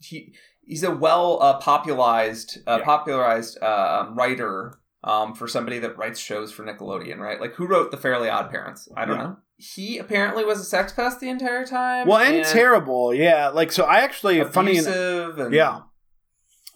he 0.00 0.34
he's 0.64 0.82
a 0.82 0.90
well 0.90 1.38
uh, 1.42 1.58
popularized 1.58 2.58
uh, 2.66 2.76
Yeah. 2.78 2.84
popularized 2.84 3.62
uh, 3.62 4.10
writer 4.12 4.78
um, 5.04 5.34
for 5.34 5.48
somebody 5.48 5.78
that 5.80 5.96
writes 5.98 6.20
shows 6.20 6.52
for 6.52 6.64
Nickelodeon, 6.64 7.18
right? 7.18 7.40
Like 7.40 7.54
who 7.54 7.66
wrote 7.66 7.90
The 7.90 7.96
Fairly 7.96 8.28
Odd 8.28 8.50
Parents? 8.50 8.88
I 8.96 9.04
don't 9.04 9.16
Yeah. 9.16 9.22
know. 9.24 9.36
He 9.56 9.98
apparently 9.98 10.44
was 10.44 10.60
a 10.60 10.64
sex 10.64 10.92
pest 10.92 11.20
the 11.20 11.28
entire 11.28 11.64
time. 11.64 12.06
Well, 12.08 12.18
and, 12.18 12.44
terrible, 12.44 13.14
yeah. 13.14 13.48
Like 13.48 13.70
so, 13.72 13.84
I 13.84 14.00
actually 14.00 14.42
funny. 14.44 14.72
abusive 14.72 15.38
and 15.38 15.54
Yeah. 15.54 15.80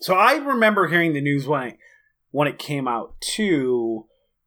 So 0.01 0.15
I 0.15 0.35
remember 0.37 0.87
hearing 0.89 1.13
the 1.13 1.21
news 1.21 1.47
when 1.47 1.63
it 1.69 1.79
when 2.31 2.47
it 2.49 2.59
came 2.59 2.87
out 2.87 3.15
too, 3.21 4.07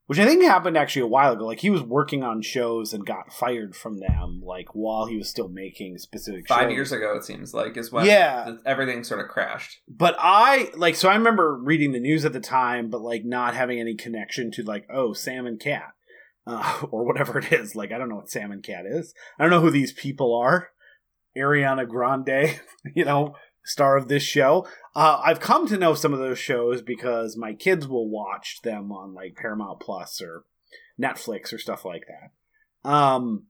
which 0.10 0.18
I 0.18 0.26
think 0.26 0.41
happened 0.43 0.76
actually 0.76 1.03
a 1.03 1.07
while 1.07 1.34
ago. 1.34 1.45
Like 1.45 1.60
he 1.60 1.70
was 1.70 1.84
working 1.84 2.24
on 2.24 2.41
shows 2.41 2.93
and 2.93 3.05
got 3.05 3.32
fired 3.32 3.76
from 3.76 3.99
them, 3.99 4.41
like 4.43 4.70
while 4.74 5.05
he 5.05 5.16
was 5.18 5.30
still 5.30 5.49
making 5.49 5.99
specific 5.99 6.47
five 6.47 6.64
shows. 6.64 6.72
years 6.74 6.91
ago 6.91 7.16
it 7.16 7.24
seems 7.24 7.53
like 7.53 7.78
is 7.78 7.91
when 7.91 8.07
Yeah. 8.07 8.53
everything 8.66 9.03
sort 9.03 9.20
of 9.24 9.28
crashed. 9.28 9.82
But 9.88 10.16
I 10.18 10.72
like 10.76 10.95
so 10.95 11.10
I 11.10 11.16
remember 11.16 11.55
reading 11.55 11.91
the 11.91 11.99
news 11.99 12.26
at 12.26 12.34
the 12.34 12.39
time, 12.39 12.89
but 12.89 13.01
like 13.01 13.24
not 13.24 13.53
having 13.53 13.80
any 13.80 13.93
connection 13.93 14.49
to 14.53 14.64
like 14.64 14.88
oh 14.91 15.14
Sam 15.14 15.45
and 15.45 15.60
Cat 15.60 15.91
uh, 16.47 16.82
or 16.91 17.05
whatever 17.05 17.38
it 17.38 17.53
is. 17.53 17.76
Like 17.76 17.91
I 17.91 17.99
don't 17.99 18.10
know 18.10 18.16
what 18.16 18.32
Sam 18.32 18.51
and 18.51 18.64
Cat 18.64 18.86
is. 18.88 19.14
I 19.38 19.43
don't 19.43 19.51
know 19.51 19.62
who 19.62 19.70
these 19.70 19.93
people 19.93 20.36
are. 20.36 20.70
Ariana 21.38 21.88
Grande, 21.88 22.60
you 22.95 23.05
know, 23.05 23.36
star 23.70 23.96
of 23.98 24.08
this 24.08 24.24
show. 24.24 24.68
Uh, 24.96 25.22
I've 25.24 25.40
come 25.40 25.68
to 25.68 25.78
know 25.78 25.94
some 25.94 26.14
of 26.14 26.20
those 26.20 26.40
shows 26.40 26.82
because 26.82 27.38
my 27.38 27.54
kids 27.54 27.88
will 27.88 28.10
watch 28.10 28.62
them 28.64 28.92
on 28.92 29.14
like 29.14 29.36
Paramount 29.36 29.80
Plus 29.80 30.22
or 30.22 30.44
Netflix 31.02 31.54
or 31.54 31.58
stuff 31.58 31.86
like 31.86 32.04
that. 32.08 32.90
Um, 32.90 33.46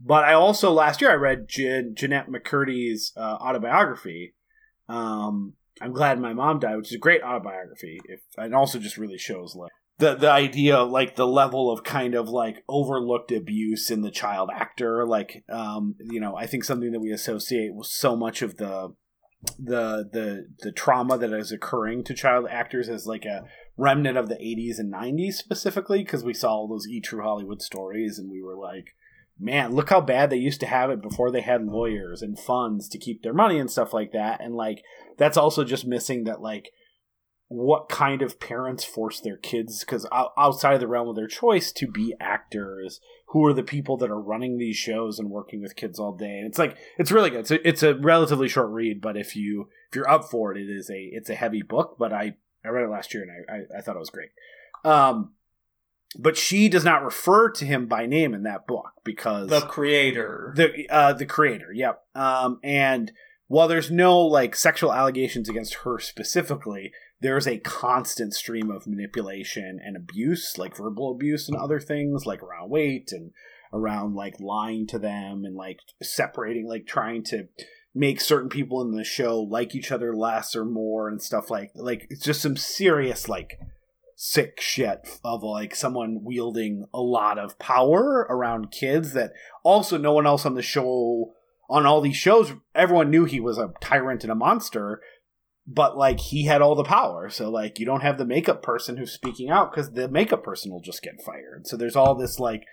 but 0.00 0.24
I 0.24 0.32
also 0.32 0.72
last 0.72 1.00
year 1.00 1.10
I 1.10 1.14
read 1.14 1.48
Jan- 1.48 1.94
Jennette 1.96 2.30
McCurdy's 2.30 3.12
uh, 3.16 3.36
autobiography. 3.40 4.34
Um, 4.88 5.54
I'm 5.80 5.92
glad 5.92 6.18
my 6.18 6.32
mom 6.32 6.58
died, 6.58 6.76
which 6.76 6.88
is 6.88 6.96
a 6.96 6.98
great 6.98 7.22
autobiography. 7.22 8.00
If 8.04 8.20
and 8.36 8.54
also 8.54 8.78
just 8.78 8.96
really 8.96 9.18
shows 9.18 9.54
like 9.54 9.70
the 9.98 10.14
the 10.14 10.30
idea, 10.30 10.82
like 10.82 11.16
the 11.16 11.26
level 11.26 11.70
of 11.70 11.84
kind 11.84 12.14
of 12.14 12.28
like 12.28 12.64
overlooked 12.68 13.32
abuse 13.32 13.90
in 13.90 14.00
the 14.02 14.10
child 14.10 14.50
actor. 14.52 15.06
Like, 15.06 15.44
um, 15.48 15.96
you 16.00 16.20
know, 16.20 16.36
I 16.36 16.46
think 16.46 16.64
something 16.64 16.92
that 16.92 17.00
we 17.00 17.10
associate 17.10 17.74
with 17.74 17.88
so 17.88 18.16
much 18.16 18.40
of 18.42 18.56
the 18.56 18.94
the 19.58 20.08
the 20.12 20.48
the 20.60 20.72
trauma 20.72 21.16
that 21.16 21.32
is 21.32 21.52
occurring 21.52 22.02
to 22.04 22.14
child 22.14 22.46
actors 22.50 22.88
as 22.88 23.06
like 23.06 23.24
a 23.24 23.44
remnant 23.76 24.18
of 24.18 24.28
the 24.28 24.34
80s 24.34 24.80
and 24.80 24.92
90s 24.92 25.34
specifically 25.34 26.02
because 26.02 26.24
we 26.24 26.34
saw 26.34 26.50
all 26.50 26.68
those 26.68 26.88
e! 26.88 27.00
True 27.00 27.22
hollywood 27.22 27.62
stories 27.62 28.18
and 28.18 28.28
we 28.28 28.42
were 28.42 28.56
like 28.56 28.96
man 29.38 29.72
look 29.72 29.90
how 29.90 30.00
bad 30.00 30.30
they 30.30 30.36
used 30.36 30.60
to 30.60 30.66
have 30.66 30.90
it 30.90 31.00
before 31.00 31.30
they 31.30 31.40
had 31.40 31.64
lawyers 31.64 32.22
and 32.22 32.38
funds 32.38 32.88
to 32.88 32.98
keep 32.98 33.22
their 33.22 33.32
money 33.32 33.58
and 33.58 33.70
stuff 33.70 33.92
like 33.92 34.12
that. 34.12 34.40
And 34.40 34.54
like 34.54 34.82
that's 35.16 35.36
also 35.36 35.64
just 35.64 35.86
missing 35.86 36.24
that 36.24 36.40
like 36.40 36.70
what 37.50 37.88
kind 37.88 38.20
of 38.20 38.38
parents 38.38 38.84
force 38.84 39.20
their 39.20 39.38
kids 39.38 39.80
because 39.80 40.06
outside 40.36 40.74
of 40.74 40.80
the 40.80 40.86
realm 40.86 41.08
of 41.08 41.16
their 41.16 41.26
choice 41.26 41.72
to 41.72 41.86
be 41.86 42.14
actors. 42.20 43.00
Who 43.32 43.44
are 43.44 43.52
the 43.52 43.62
people 43.62 43.98
that 43.98 44.10
are 44.10 44.20
running 44.20 44.56
these 44.56 44.76
shows 44.76 45.18
and 45.18 45.28
working 45.30 45.60
with 45.60 45.76
kids 45.76 45.98
all 45.98 46.12
day? 46.16 46.38
And 46.38 46.46
it's 46.46 46.58
like 46.58 46.76
it's 46.98 47.10
really 47.10 47.28
good. 47.30 47.40
It's 47.40 47.50
a, 47.50 47.68
it's 47.68 47.82
a 47.82 47.94
relatively 47.94 48.48
short 48.48 48.70
read 48.70 49.00
but 49.02 49.16
if 49.18 49.34
you 49.36 49.68
if 49.90 49.96
you're 49.96 50.08
up 50.08 50.24
for 50.30 50.52
it 50.54 50.58
it 50.58 50.70
is 50.70 50.88
a 50.90 51.10
it's 51.12 51.28
a 51.30 51.34
heavy 51.34 51.60
book 51.62 51.96
but 51.98 52.10
i 52.12 52.34
i 52.64 52.68
read 52.68 52.84
it 52.84 52.90
last 52.90 53.12
year 53.12 53.22
and 53.24 53.32
i 53.50 53.54
i, 53.54 53.78
I 53.78 53.82
thought 53.82 53.96
it 53.96 54.00
was 54.00 54.10
great. 54.10 54.30
Um 54.84 55.32
but 56.18 56.38
she 56.38 56.70
does 56.70 56.84
not 56.84 57.04
refer 57.04 57.50
to 57.50 57.66
him 57.66 57.86
by 57.86 58.06
name 58.06 58.32
in 58.32 58.44
that 58.44 58.66
book 58.66 58.92
because 59.04 59.48
The 59.50 59.60
creator. 59.60 60.54
the 60.56 60.86
uh 60.90 61.12
the 61.12 61.26
creator 61.26 61.72
yep. 61.72 62.02
Um 62.14 62.60
and 62.62 63.12
while 63.46 63.68
there's 63.68 63.90
no 63.90 64.18
like 64.20 64.54
sexual 64.54 64.92
allegations 64.92 65.48
against 65.48 65.74
her 65.84 65.98
specifically 65.98 66.92
there's 67.20 67.46
a 67.46 67.58
constant 67.58 68.34
stream 68.34 68.70
of 68.70 68.86
manipulation 68.86 69.80
and 69.84 69.96
abuse 69.96 70.56
like 70.56 70.76
verbal 70.76 71.10
abuse 71.10 71.48
and 71.48 71.56
other 71.56 71.80
things 71.80 72.26
like 72.26 72.42
around 72.42 72.70
weight 72.70 73.10
and 73.12 73.32
around 73.72 74.14
like 74.14 74.38
lying 74.40 74.86
to 74.86 74.98
them 74.98 75.44
and 75.44 75.56
like 75.56 75.78
separating 76.02 76.66
like 76.66 76.86
trying 76.86 77.22
to 77.22 77.48
make 77.94 78.20
certain 78.20 78.48
people 78.48 78.80
in 78.80 78.92
the 78.92 79.04
show 79.04 79.40
like 79.40 79.74
each 79.74 79.90
other 79.90 80.14
less 80.14 80.54
or 80.54 80.64
more 80.64 81.08
and 81.08 81.22
stuff 81.22 81.50
like 81.50 81.70
like 81.74 82.06
it's 82.10 82.24
just 82.24 82.40
some 82.40 82.56
serious 82.56 83.28
like 83.28 83.58
sick 84.14 84.60
shit 84.60 85.08
of 85.24 85.42
like 85.42 85.74
someone 85.74 86.20
wielding 86.22 86.84
a 86.92 87.00
lot 87.00 87.38
of 87.38 87.58
power 87.58 88.26
around 88.28 88.70
kids 88.70 89.12
that 89.12 89.32
also 89.62 89.96
no 89.96 90.12
one 90.12 90.26
else 90.26 90.44
on 90.44 90.54
the 90.54 90.62
show 90.62 91.32
on 91.70 91.86
all 91.86 92.00
these 92.00 92.16
shows 92.16 92.52
everyone 92.74 93.10
knew 93.10 93.24
he 93.24 93.40
was 93.40 93.58
a 93.58 93.72
tyrant 93.80 94.22
and 94.22 94.32
a 94.32 94.36
monster 94.36 95.00
but 95.70 95.98
like 95.98 96.18
he 96.18 96.46
had 96.46 96.62
all 96.62 96.74
the 96.74 96.82
power. 96.82 97.28
So 97.28 97.50
like 97.50 97.78
you 97.78 97.84
don't 97.84 98.02
have 98.02 98.16
the 98.16 98.24
makeup 98.24 98.62
person 98.62 98.96
who's 98.96 99.12
speaking 99.12 99.50
out 99.50 99.70
because 99.70 99.92
the 99.92 100.08
makeup 100.08 100.42
person 100.42 100.72
will 100.72 100.80
just 100.80 101.02
get 101.02 101.22
fired. 101.22 101.66
So 101.66 101.76
there's 101.76 101.94
all 101.94 102.14
this 102.14 102.40
like 102.40 102.64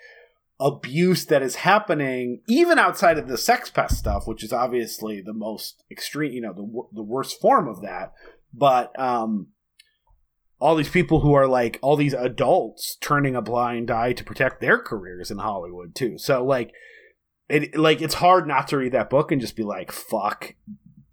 abuse 0.58 1.26
that 1.26 1.44
is 1.44 1.56
happening 1.56 2.42
even 2.48 2.80
outside 2.80 3.18
of 3.18 3.28
the 3.28 3.38
sex 3.38 3.70
pest 3.70 3.98
stuff 3.98 4.26
which 4.26 4.42
is 4.42 4.54
obviously 4.54 5.22
the 5.22 5.34
most 5.34 5.84
extreme 5.92 6.32
you 6.32 6.40
know 6.40 6.54
the, 6.54 6.96
the 6.96 7.04
worst 7.04 7.42
form 7.42 7.68
of 7.68 7.82
that. 7.82 8.14
But 8.54 8.98
um 8.98 9.48
all 10.62 10.78
these 10.78 10.88
people 10.88 11.20
who 11.20 11.34
are 11.34 11.48
like 11.48 11.78
all 11.82 11.98
these 11.98 12.14
adults 12.14 12.96
turning 13.02 13.36
a 13.36 13.42
blind 13.42 13.92
eye 13.92 14.14
to 14.14 14.24
protect 14.24 14.62
their 14.62 14.80
careers 14.80 15.30
in 15.30 15.40
Hollywood 15.40 15.94
too. 15.94 16.18
So 16.18 16.46
like 16.46 16.72
it 17.50 17.76
like 17.78 18.02
it's 18.02 18.16
hard 18.16 18.48
not 18.48 18.70
to 18.70 18.78
read 18.78 18.94
that 18.94 19.10
book 19.10 19.34
and 19.34 19.42
just 19.42 19.58
be 19.58 19.64
like 19.64 19.92
fuck 19.92 20.56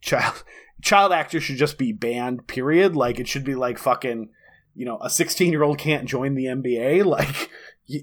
child 0.01 0.45
child 0.83 1.13
actors 1.13 1.43
should 1.43 1.57
just 1.57 1.79
be 1.79 1.93
banned 1.93 2.47
period 2.47 2.95
like 2.95 3.19
it 3.19 3.29
should 3.29 3.45
be 3.45 3.55
like 3.55 3.79
fucking 3.79 4.29
you 4.75 4.85
know 4.85 4.99
a 5.01 5.09
16 5.09 5.51
year 5.51 5.63
old 5.63 5.79
can't 5.79 6.09
join 6.09 6.35
the 6.35 6.45
NBA 6.47 7.05
like 7.07 7.51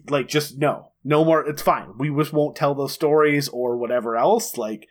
like 0.10 0.28
just 0.28 0.58
no 0.58 0.92
no 1.04 1.24
more 1.24 1.46
it's 1.48 1.62
fine 1.62 1.98
we 1.98 2.10
just 2.10 2.34
won't 2.34 2.56
tell 2.56 2.74
those 2.74 2.94
stories 2.94 3.48
or 3.50 3.78
whatever 3.78 4.16
else 4.16 4.58
like 4.58 4.88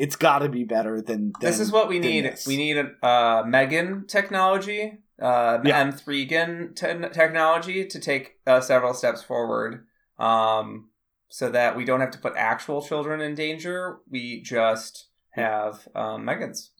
it's 0.00 0.16
got 0.16 0.38
to 0.38 0.48
be 0.48 0.64
better 0.64 1.02
than, 1.02 1.32
than 1.40 1.50
this 1.50 1.60
is 1.60 1.70
what 1.70 1.86
we 1.86 1.98
need. 1.98 2.24
this. 2.24 2.46
We 2.46 2.56
need 2.56 2.78
a 2.78 3.06
uh, 3.06 3.44
Megan 3.46 4.06
technology, 4.06 4.98
uh, 5.20 5.58
Yeah. 5.62 5.84
M3GAN 5.84 6.74
te- 6.74 7.10
technology 7.12 7.84
to 7.84 8.00
take 8.00 8.38
uh, 8.46 8.62
several 8.62 8.94
steps 8.94 9.22
forward, 9.22 9.84
um, 10.18 10.88
so 11.28 11.50
that 11.50 11.76
we 11.76 11.84
don't 11.84 12.00
have 12.00 12.12
to 12.12 12.18
put 12.18 12.32
actual 12.34 12.80
children 12.80 13.20
in 13.20 13.34
danger. 13.34 13.98
We 14.08 14.40
just 14.40 15.08
have 15.32 15.86
um, 15.94 16.24
Megans. 16.24 16.70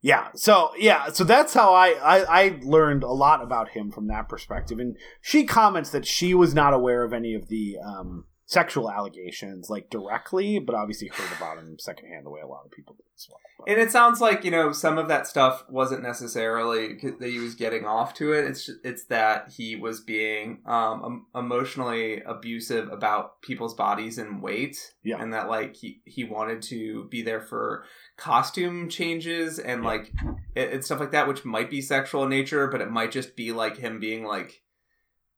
Yeah. 0.00 0.28
So 0.34 0.70
yeah. 0.78 1.08
So 1.10 1.24
that's 1.24 1.54
how 1.54 1.74
I, 1.74 1.88
I 2.02 2.42
I 2.44 2.60
learned 2.62 3.02
a 3.02 3.10
lot 3.12 3.42
about 3.42 3.70
him 3.70 3.90
from 3.90 4.06
that 4.08 4.28
perspective. 4.28 4.78
And 4.78 4.96
she 5.20 5.44
comments 5.44 5.90
that 5.90 6.06
she 6.06 6.34
was 6.34 6.54
not 6.54 6.72
aware 6.74 7.02
of 7.04 7.12
any 7.12 7.34
of 7.34 7.48
the 7.48 7.76
um, 7.84 8.24
sexual 8.46 8.90
allegations 8.90 9.68
like 9.68 9.90
directly, 9.90 10.58
but 10.58 10.74
obviously 10.74 11.08
heard 11.08 11.36
about 11.36 11.56
them 11.56 11.76
secondhand 11.78 12.24
the 12.24 12.30
way 12.30 12.40
a 12.40 12.46
lot 12.46 12.62
of 12.64 12.70
people 12.70 12.94
did 12.94 13.04
as 13.16 13.26
well. 13.28 13.38
But- 13.58 13.72
And 13.72 13.80
it 13.80 13.90
sounds 13.90 14.20
like 14.20 14.44
you 14.44 14.52
know 14.52 14.70
some 14.70 14.98
of 14.98 15.08
that 15.08 15.26
stuff 15.26 15.64
wasn't 15.68 16.02
necessarily 16.04 16.94
that 17.18 17.28
he 17.28 17.40
was 17.40 17.56
getting 17.56 17.84
off 17.84 18.14
to 18.14 18.32
it. 18.32 18.44
It's 18.44 18.66
just, 18.66 18.78
it's 18.84 19.04
that 19.06 19.50
he 19.56 19.74
was 19.74 20.00
being 20.00 20.62
um, 20.64 21.26
emotionally 21.34 22.22
abusive 22.22 22.88
about 22.92 23.42
people's 23.42 23.74
bodies 23.74 24.16
and 24.16 24.40
weight, 24.40 24.76
Yeah. 25.02 25.20
and 25.20 25.32
that 25.34 25.48
like 25.48 25.74
he 25.74 26.00
he 26.04 26.22
wanted 26.22 26.62
to 26.70 27.08
be 27.10 27.20
there 27.22 27.40
for 27.42 27.84
costume 28.18 28.88
changes 28.90 29.58
and 29.58 29.82
Yeah. 29.82 29.88
like 29.88 30.12
and 30.54 30.70
and 30.72 30.84
stuff 30.84 31.00
like 31.00 31.12
that, 31.12 31.26
which 31.28 31.44
might 31.46 31.70
be 31.70 31.80
sexual 31.80 32.24
in 32.24 32.28
nature, 32.30 32.66
but 32.66 32.80
it 32.82 32.90
might 32.90 33.12
just 33.12 33.34
be 33.36 33.52
like 33.52 33.78
him 33.78 33.98
being 33.98 34.24
like. 34.24 34.62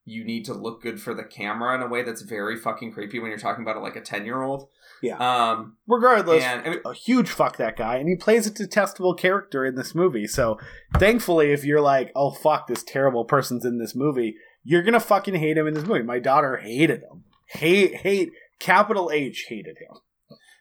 You 0.07 0.24
need 0.24 0.47
to 0.47 0.55
look 0.55 0.82
good 0.82 1.01
for 1.01 1.15
the 1.15 1.23
camera 1.23 1.74
in 1.77 1.82
a 1.82 1.86
way 1.86 2.02
that's 2.02 2.23
very 2.23 2.57
fucking 2.57 2.90
creepy 2.93 3.20
when 3.20 3.28
you're 3.28 3.39
talking 3.39 3.62
about 3.62 3.77
it 3.77 3.81
like 3.81 3.94
a 3.97 4.01
ten 4.01 4.24
year 4.24 4.43
old. 4.43 4.66
Yeah. 5.02 5.19
Um. 5.19 5.77
Regardless, 5.86 6.43
And 6.43 6.66
I 6.66 6.70
mean, 6.70 6.81
a 6.85 6.94
huge 6.94 7.28
fuck 7.28 7.59
that 7.59 7.77
guy, 7.77 7.97
and 7.97 8.09
he 8.09 8.16
plays 8.16 8.47
a 8.47 8.51
detestable 8.51 9.15
character 9.15 9.65
in 9.65 9.77
this 9.77 9.94
movie. 9.94 10.27
So 10.27 10.59
thankfully, 10.98 11.52
if 11.52 11.65
you're 11.65 11.82
like, 11.82 12.11
oh 12.16 12.31
fuck, 12.32 12.66
this 12.66 12.82
terrible 12.82 13.24
person's 13.27 13.65
in 13.65 13.78
this 13.78 13.94
movie, 13.94 14.35
you're 14.65 14.82
gonna 14.82 15.01
fucking 15.01 15.35
hate 15.35 15.59
him 15.59 15.66
in 15.69 15.74
this 15.74 15.86
movie. 15.86 16.02
My 16.02 16.19
daughter 16.19 16.57
hated 16.57 17.02
him. 17.02 17.24
Hate, 17.47 17.97
hate, 17.97 18.31
capital 18.59 19.11
H 19.12 19.47
hated 19.48 19.77
him. 19.78 19.98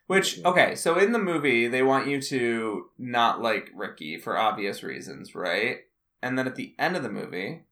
Which 0.09 0.43
okay, 0.43 0.73
so 0.73 0.97
in 0.97 1.11
the 1.11 1.19
movie 1.19 1.67
they 1.67 1.83
want 1.83 2.07
you 2.07 2.19
to 2.19 2.87
not 2.97 3.43
like 3.43 3.69
Ricky 3.75 4.17
for 4.17 4.35
obvious 4.39 4.81
reasons, 4.81 5.35
right? 5.35 5.81
And 6.23 6.35
then 6.35 6.47
at 6.47 6.55
the 6.55 6.73
end 6.79 6.95
of 6.97 7.03
the 7.03 7.11
movie, 7.11 7.65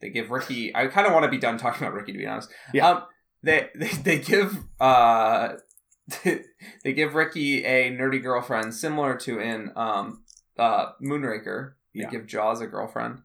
they 0.00 0.08
give 0.10 0.30
Ricky. 0.30 0.72
I 0.72 0.86
kind 0.86 1.04
of 1.08 1.12
want 1.12 1.24
to 1.24 1.30
be 1.30 1.36
done 1.36 1.58
talking 1.58 1.82
about 1.84 1.94
Ricky 1.96 2.12
to 2.12 2.18
be 2.18 2.28
honest. 2.28 2.48
Yeah. 2.72 2.88
Um, 2.88 3.02
they 3.42 3.70
they, 3.74 3.88
they 3.88 4.18
give 4.20 4.56
uh 4.78 5.54
they 6.24 6.92
give 6.92 7.16
Ricky 7.16 7.64
a 7.64 7.90
nerdy 7.90 8.22
girlfriend 8.22 8.72
similar 8.72 9.16
to 9.16 9.40
in 9.40 9.72
um 9.74 10.22
uh 10.56 10.92
Moonraker. 11.02 11.72
They 11.92 12.02
Yeah. 12.02 12.10
give 12.10 12.28
Jaws 12.28 12.60
a 12.60 12.68
girlfriend. 12.68 13.22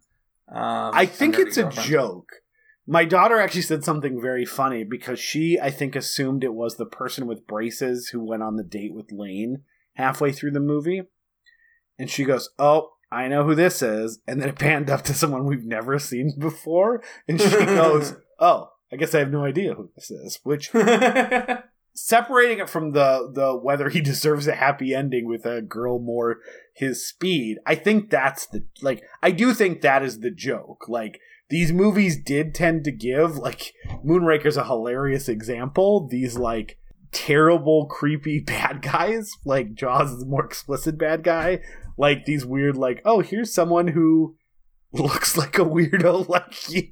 Um, 0.48 0.92
I 0.94 1.06
think 1.06 1.36
nerdy 1.36 1.46
it's 1.46 1.58
a 1.58 1.70
joke 1.70 2.32
My 2.86 3.06
daughter 3.06 3.40
actually 3.40 3.62
said 3.62 3.84
something 3.84 4.22
very 4.22 4.46
funny 4.46 4.84
because 4.84 5.20
she, 5.20 5.60
I 5.60 5.70
think, 5.70 5.96
assumed 5.96 6.44
it 6.44 6.54
was 6.54 6.76
the 6.76 6.86
person 6.86 7.28
with 7.28 7.48
braces 7.48 8.10
who 8.10 8.24
went 8.24 8.44
on 8.44 8.58
the 8.58 8.64
date 8.64 8.94
with 8.94 9.12
Lane 9.12 9.64
halfway 9.94 10.32
through 10.32 10.52
the 10.52 10.60
movie. 10.60 11.04
And 11.98 12.10
she 12.10 12.26
goes, 12.26 12.50
Oh, 12.60 12.90
I 13.12 13.28
know 13.28 13.46
who 13.46 13.56
this 13.56 13.82
is. 13.82 14.20
And 14.28 14.42
then 14.42 14.50
it 14.50 14.60
panned 14.60 14.90
up 14.90 15.04
to 15.04 15.14
someone 15.14 15.46
we've 15.46 15.64
never 15.64 15.98
seen 16.00 16.34
before. 16.38 17.02
And 17.28 17.40
she 17.40 17.50
goes, 17.50 18.16
Oh, 18.40 18.72
I 18.92 18.98
guess 18.98 19.16
I 19.16 19.20
have 19.20 19.32
no 19.32 19.46
idea 19.46 19.76
who 19.76 19.90
this 19.96 20.12
is. 20.12 20.40
Which, 20.44 20.72
separating 21.94 22.60
it 22.60 22.70
from 22.70 22.92
the, 22.92 23.32
the 23.34 23.56
whether 23.56 23.90
he 23.90 24.02
deserves 24.02 24.48
a 24.48 24.56
happy 24.56 24.94
ending 24.94 25.28
with 25.28 25.46
a 25.46 25.62
girl 25.62 26.00
more 26.00 26.40
his 26.76 27.08
speed, 27.08 27.60
I 27.66 27.76
think 27.76 28.10
that's 28.10 28.48
the, 28.48 28.66
like, 28.82 29.04
I 29.22 29.32
do 29.32 29.54
think 29.54 29.82
that 29.82 30.04
is 30.04 30.20
the 30.20 30.32
joke. 30.32 30.86
Like, 30.90 31.20
these 31.54 31.72
movies 31.72 32.20
did 32.20 32.56
tend 32.56 32.84
to 32.84 32.92
give, 32.92 33.38
like, 33.38 33.74
Moonraker's 34.04 34.58
a 34.58 34.64
hilarious 34.64 35.30
example. 35.30 36.08
These, 36.08 36.36
like, 36.36 36.80
terrible, 37.12 37.86
creepy 37.86 38.40
bad 38.46 38.82
guys. 38.82 39.32
Like 39.46 39.76
Jaws 39.76 40.12
is 40.12 40.24
a 40.24 40.26
more 40.26 40.44
explicit 40.44 40.98
bad 40.98 41.24
guy. 41.24 41.60
Like 41.96 42.26
these 42.26 42.44
weird, 42.44 42.76
like, 42.76 43.04
oh, 43.06 43.20
here's 43.20 43.54
someone 43.54 43.90
who 43.90 44.36
looks 44.92 45.38
like 45.38 45.60
a 45.60 45.62
weirdo 45.62 46.28
like 46.28 46.70
you. 46.70 46.92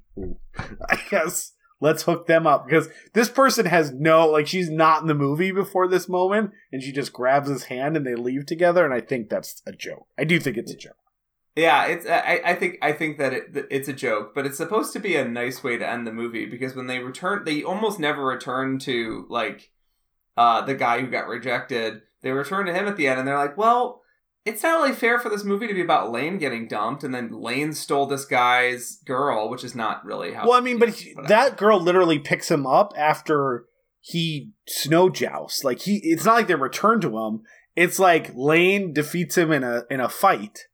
I 0.88 1.00
guess 1.10 1.54
let's 1.80 2.04
hook 2.04 2.28
them 2.28 2.46
up 2.46 2.68
because 2.68 2.88
this 3.14 3.30
person 3.30 3.66
has 3.66 3.92
no 3.92 4.28
like 4.28 4.46
she's 4.46 4.70
not 4.70 5.02
in 5.02 5.08
the 5.08 5.16
movie 5.16 5.52
before 5.52 5.88
this 5.88 6.08
moment 6.08 6.52
and 6.72 6.84
she 6.84 6.92
just 6.92 7.12
grabs 7.12 7.50
his 7.50 7.64
hand 7.64 7.98
and 7.98 8.06
they 8.06 8.14
leave 8.14 8.46
together 8.46 8.86
and 8.86 8.94
I 8.94 9.02
think 9.02 9.30
that's 9.30 9.64
a 9.66 9.72
joke. 9.72 10.06
I 10.20 10.26
do 10.26 10.40
think 10.40 10.58
it's 10.58 10.72
a 10.72 10.78
joke. 10.78 10.98
Yeah, 11.56 11.86
it's 11.88 12.07
I, 12.07 12.41
I 12.45 12.56
think 12.56 12.78
I 12.82 12.94
think 12.94 13.18
that 13.18 13.34
it, 13.34 13.68
it's 13.69 13.90
a 13.90 13.94
joke, 13.94 14.34
but 14.34 14.45
it's 14.45 14.57
supposed 14.57 14.94
to 14.94 14.99
be 14.99 15.15
a 15.15 15.26
nice 15.26 15.64
way 15.64 15.78
to 15.78 15.88
end 15.88 16.07
the 16.07 16.14
movie 16.14 16.45
because 16.45 16.76
when 16.76 16.88
they 16.88 16.99
return, 16.99 17.44
they 17.44 17.61
almost 17.64 17.99
never 17.99 18.23
return 18.23 18.80
to 18.80 19.26
like 19.30 19.72
uh, 20.38 20.61
the 20.61 20.76
guy 20.76 21.02
who 21.02 21.07
got 21.07 21.28
rejected. 21.28 22.02
They 22.22 22.32
return 22.32 22.68
to 22.68 22.73
him 22.73 22.88
at 22.88 22.95
the 22.95 23.07
end, 23.07 23.19
and 23.19 23.28
they're 23.28 23.38
like, 23.38 23.57
"Well, 23.57 24.02
it's 24.45 24.64
not 24.64 24.82
really 24.82 24.95
fair 24.95 25.19
for 25.19 25.30
this 25.30 25.44
movie 25.44 25.68
to 25.68 25.73
be 25.73 25.82
about 25.82 26.11
Lane 26.11 26.38
getting 26.38 26.69
dumped, 26.69 27.03
and 27.03 27.14
then 27.14 27.30
Lane 27.30 27.73
stole 27.73 28.06
this 28.06 28.26
guy's 28.26 28.99
girl, 29.06 29.49
which 29.49 29.65
is 29.65 29.76
not 29.76 30.06
really 30.06 30.34
how." 30.34 30.48
Well, 30.48 30.57
I 30.57 30.61
mean, 30.61 30.80
but 30.80 30.90
he, 30.90 31.15
that 31.28 31.57
girl 31.57 31.82
literally 31.82 32.19
picks 32.19 32.49
him 32.49 32.65
up 32.65 32.94
after 32.95 33.65
he 33.99 34.52
snow 34.68 35.10
jousts. 35.10 35.65
Like 35.65 35.80
he, 35.82 35.99
it's 36.03 36.23
not 36.23 36.36
like 36.36 36.48
they 36.48 36.56
return 36.56 37.02
to 37.02 37.18
him. 37.18 37.41
It's 37.76 37.99
like 37.99 38.32
Lane 38.34 38.94
defeats 38.94 39.38
him 39.38 39.52
in 39.52 39.65
a 39.65 39.84
in 39.90 39.99
a 39.99 40.07
fight. 40.07 40.68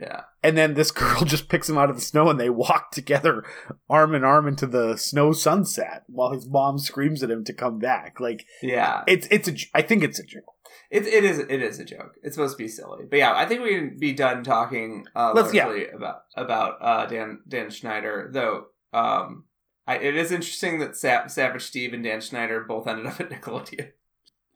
Yeah. 0.00 0.22
And 0.42 0.56
then 0.56 0.74
this 0.74 0.90
girl 0.92 1.22
just 1.24 1.48
picks 1.48 1.68
him 1.68 1.76
out 1.78 1.90
of 1.90 1.96
the 1.96 2.02
snow 2.02 2.28
and 2.30 2.38
they 2.38 2.50
walk 2.50 2.90
together 2.92 3.44
arm 3.90 4.14
in 4.14 4.22
arm 4.24 4.46
into 4.46 4.66
the 4.66 4.96
snow 4.96 5.32
sunset 5.32 6.04
while 6.06 6.32
his 6.32 6.46
mom 6.48 6.78
screams 6.78 7.22
at 7.22 7.30
him 7.30 7.44
to 7.44 7.52
come 7.52 7.78
back. 7.78 8.20
Like 8.20 8.46
Yeah. 8.62 9.02
it's 9.06 9.26
it's 9.30 9.48
a 9.48 9.54
I 9.74 9.82
think 9.82 10.04
it's 10.04 10.18
a 10.18 10.24
joke. 10.24 10.44
It, 10.90 11.06
it 11.06 11.24
is 11.24 11.38
it 11.38 11.50
is 11.62 11.78
a 11.80 11.84
joke. 11.84 12.14
It's 12.22 12.34
supposed 12.36 12.56
to 12.56 12.62
be 12.62 12.68
silly, 12.68 13.04
but 13.10 13.18
yeah, 13.18 13.34
I 13.34 13.44
think 13.46 13.62
we 13.62 13.74
can 13.74 13.96
be 13.98 14.12
done 14.12 14.44
talking 14.44 15.04
uh, 15.16 15.32
Let's- 15.34 15.52
yeah. 15.52 15.68
about 15.94 16.22
about 16.36 16.76
uh, 16.80 17.06
Dan 17.06 17.40
Dan 17.48 17.70
Schneider. 17.70 18.30
Though 18.32 18.66
um, 18.92 19.44
I, 19.86 19.96
it 19.98 20.16
is 20.16 20.30
interesting 20.32 20.78
that 20.78 20.96
Sa- 20.96 21.26
Savage 21.26 21.62
Steve 21.62 21.92
and 21.92 22.04
Dan 22.04 22.20
Schneider 22.20 22.64
both 22.64 22.86
ended 22.86 23.06
up 23.06 23.20
at 23.20 23.30
Nickelodeon. 23.30 23.90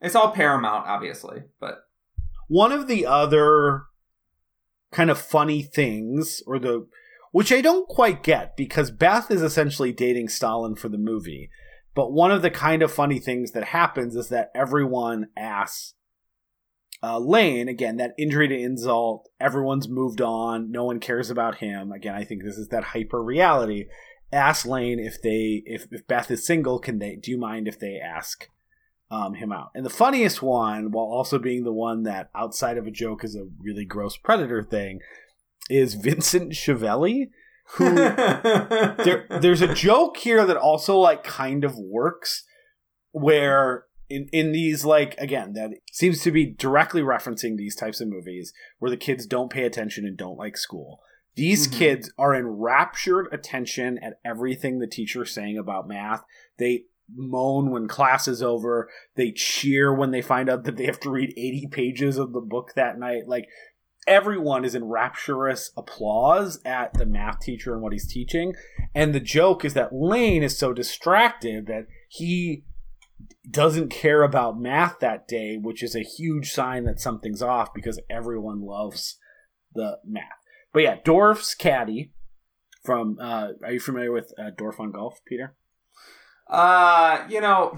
It's 0.01 0.15
all 0.15 0.31
Paramount, 0.31 0.87
obviously, 0.87 1.43
but 1.59 1.83
One 2.47 2.71
of 2.71 2.87
the 2.87 3.05
other 3.05 3.83
kind 4.93 5.09
of 5.09 5.19
funny 5.19 5.61
things 5.63 6.41
or 6.47 6.59
the 6.59 6.87
which 7.31 7.51
I 7.51 7.61
don't 7.61 7.87
quite 7.87 8.21
get 8.21 8.55
because 8.55 8.91
Beth 8.91 9.31
is 9.31 9.41
essentially 9.41 9.91
dating 9.91 10.29
Stalin 10.29 10.75
for 10.75 10.87
the 10.87 10.99
movie. 10.99 11.49
But 11.95 12.11
one 12.11 12.31
of 12.31 12.43
the 12.43 12.51
kind 12.51 12.83
of 12.83 12.91
funny 12.91 13.19
things 13.19 13.51
that 13.51 13.65
happens 13.65 14.15
is 14.15 14.29
that 14.29 14.51
everyone 14.55 15.27
asks 15.35 15.95
uh, 17.01 17.19
Lane 17.19 17.67
again 17.67 17.97
that 17.97 18.13
injury 18.17 18.47
to 18.47 18.55
insult. 18.55 19.29
Everyone's 19.39 19.89
moved 19.89 20.21
on. 20.21 20.71
No 20.71 20.85
one 20.85 20.99
cares 20.99 21.29
about 21.29 21.55
him. 21.55 21.91
Again, 21.91 22.15
I 22.15 22.23
think 22.23 22.43
this 22.43 22.57
is 22.57 22.69
that 22.69 22.85
hyper 22.85 23.21
reality. 23.21 23.85
Ask 24.31 24.65
Lane 24.65 24.99
if 24.99 25.21
they 25.21 25.63
if, 25.65 25.87
if 25.91 26.07
Beth 26.07 26.31
is 26.31 26.45
single. 26.45 26.79
Can 26.79 26.99
they? 26.99 27.15
Do 27.15 27.29
you 27.29 27.37
mind 27.37 27.67
if 27.67 27.79
they 27.79 27.99
ask 27.99 28.47
um, 29.13 29.33
him 29.35 29.51
out? 29.51 29.69
And 29.75 29.85
the 29.85 29.89
funniest 29.89 30.41
one, 30.41 30.91
while 30.91 31.05
also 31.05 31.37
being 31.39 31.63
the 31.63 31.71
one 31.71 32.03
that 32.03 32.29
outside 32.35 32.77
of 32.77 32.87
a 32.87 32.91
joke 32.91 33.23
is 33.23 33.35
a 33.35 33.47
really 33.59 33.85
gross 33.85 34.17
predator 34.17 34.63
thing, 34.63 34.99
is 35.69 35.93
Vincent 35.93 36.53
Schiavelli, 36.53 37.29
who 37.75 37.95
there, 37.95 39.25
there's 39.41 39.61
a 39.61 39.73
joke 39.73 40.17
here 40.17 40.45
that 40.45 40.57
also 40.57 40.97
like 40.97 41.23
kind 41.23 41.63
of 41.63 41.77
works 41.77 42.43
where 43.11 43.85
in 44.09 44.27
in 44.33 44.51
these 44.51 44.83
like 44.83 45.15
again 45.17 45.53
that 45.53 45.71
seems 45.91 46.21
to 46.21 46.31
be 46.31 46.45
directly 46.45 47.01
referencing 47.01 47.55
these 47.55 47.75
types 47.75 48.01
of 48.01 48.07
movies 48.07 48.51
where 48.79 48.91
the 48.91 48.97
kids 48.97 49.25
don't 49.25 49.51
pay 49.51 49.63
attention 49.63 50.05
and 50.05 50.17
don't 50.17 50.37
like 50.37 50.57
school 50.57 50.99
these 51.35 51.67
Mhm. 51.67 51.77
kids 51.77 52.13
are 52.17 52.35
enraptured 52.35 53.27
attention 53.31 53.97
at 53.99 54.19
everything 54.25 54.79
the 54.79 54.87
teacher's 54.87 55.31
saying 55.31 55.57
about 55.57 55.87
math 55.87 56.23
they 56.57 56.83
moan 57.13 57.69
when 57.69 57.87
class 57.87 58.27
is 58.27 58.41
over 58.41 58.89
they 59.15 59.31
cheer 59.31 59.93
when 59.93 60.11
they 60.11 60.21
find 60.21 60.49
out 60.49 60.63
that 60.63 60.77
they 60.77 60.85
have 60.85 60.99
to 60.99 61.09
read 61.09 61.33
80 61.37 61.67
pages 61.71 62.17
of 62.17 62.31
the 62.33 62.41
book 62.41 62.71
that 62.75 62.97
night 62.97 63.23
like 63.27 63.47
everyone 64.07 64.65
is 64.65 64.75
in 64.75 64.85
rapturous 64.85 65.71
applause 65.77 66.59
at 66.65 66.93
the 66.93 67.05
math 67.05 67.39
teacher 67.39 67.73
and 67.73 67.81
what 67.81 67.93
he's 67.93 68.07
teaching. 68.07 68.53
And 68.93 69.13
the 69.13 69.19
joke 69.19 69.63
is 69.63 69.73
that 69.73 69.93
Lane 69.93 70.43
is 70.43 70.57
so 70.57 70.73
distracted 70.73 71.67
that 71.67 71.87
he 72.09 72.63
doesn't 73.49 73.89
care 73.89 74.23
about 74.23 74.59
math 74.59 74.99
that 74.99 75.27
day, 75.27 75.57
which 75.57 75.83
is 75.83 75.95
a 75.95 76.03
huge 76.03 76.51
sign 76.51 76.85
that 76.85 76.99
something's 76.99 77.41
off 77.41 77.73
because 77.73 77.99
everyone 78.09 78.61
loves 78.61 79.17
the 79.73 79.99
math. 80.05 80.23
But 80.73 80.83
yeah, 80.83 80.95
Dorf's 81.03 81.55
caddy 81.55 82.11
from 82.83 83.17
uh 83.21 83.49
are 83.63 83.71
you 83.71 83.79
familiar 83.79 84.11
with 84.11 84.33
uh, 84.37 84.49
Dorf 84.57 84.79
on 84.79 84.91
golf, 84.91 85.19
Peter? 85.25 85.55
Uh, 86.47 87.25
you 87.29 87.41
know, 87.41 87.77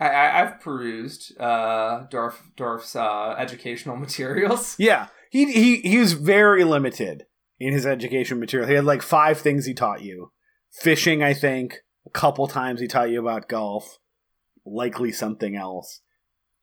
I, 0.00 0.08
I 0.08 0.42
I've 0.42 0.60
perused 0.60 1.38
uh 1.38 2.06
Dorf 2.10 2.42
Dorf's 2.56 2.96
uh, 2.96 3.34
educational 3.38 3.96
materials. 4.06 4.76
Yeah. 4.78 5.08
He 5.30 5.52
he 5.52 5.76
he 5.76 5.98
was 5.98 6.14
very 6.14 6.64
limited 6.64 7.26
in 7.60 7.72
his 7.72 7.86
education 7.86 8.40
material. 8.40 8.68
He 8.68 8.74
had 8.74 8.84
like 8.84 9.02
five 9.02 9.38
things 9.38 9.66
he 9.66 9.74
taught 9.74 10.02
you. 10.02 10.32
Fishing, 10.72 11.22
I 11.22 11.34
think. 11.34 11.80
A 12.06 12.10
couple 12.10 12.48
times 12.48 12.80
he 12.80 12.88
taught 12.88 13.10
you 13.10 13.20
about 13.20 13.48
golf. 13.48 13.98
Likely 14.64 15.12
something 15.12 15.54
else. 15.54 16.00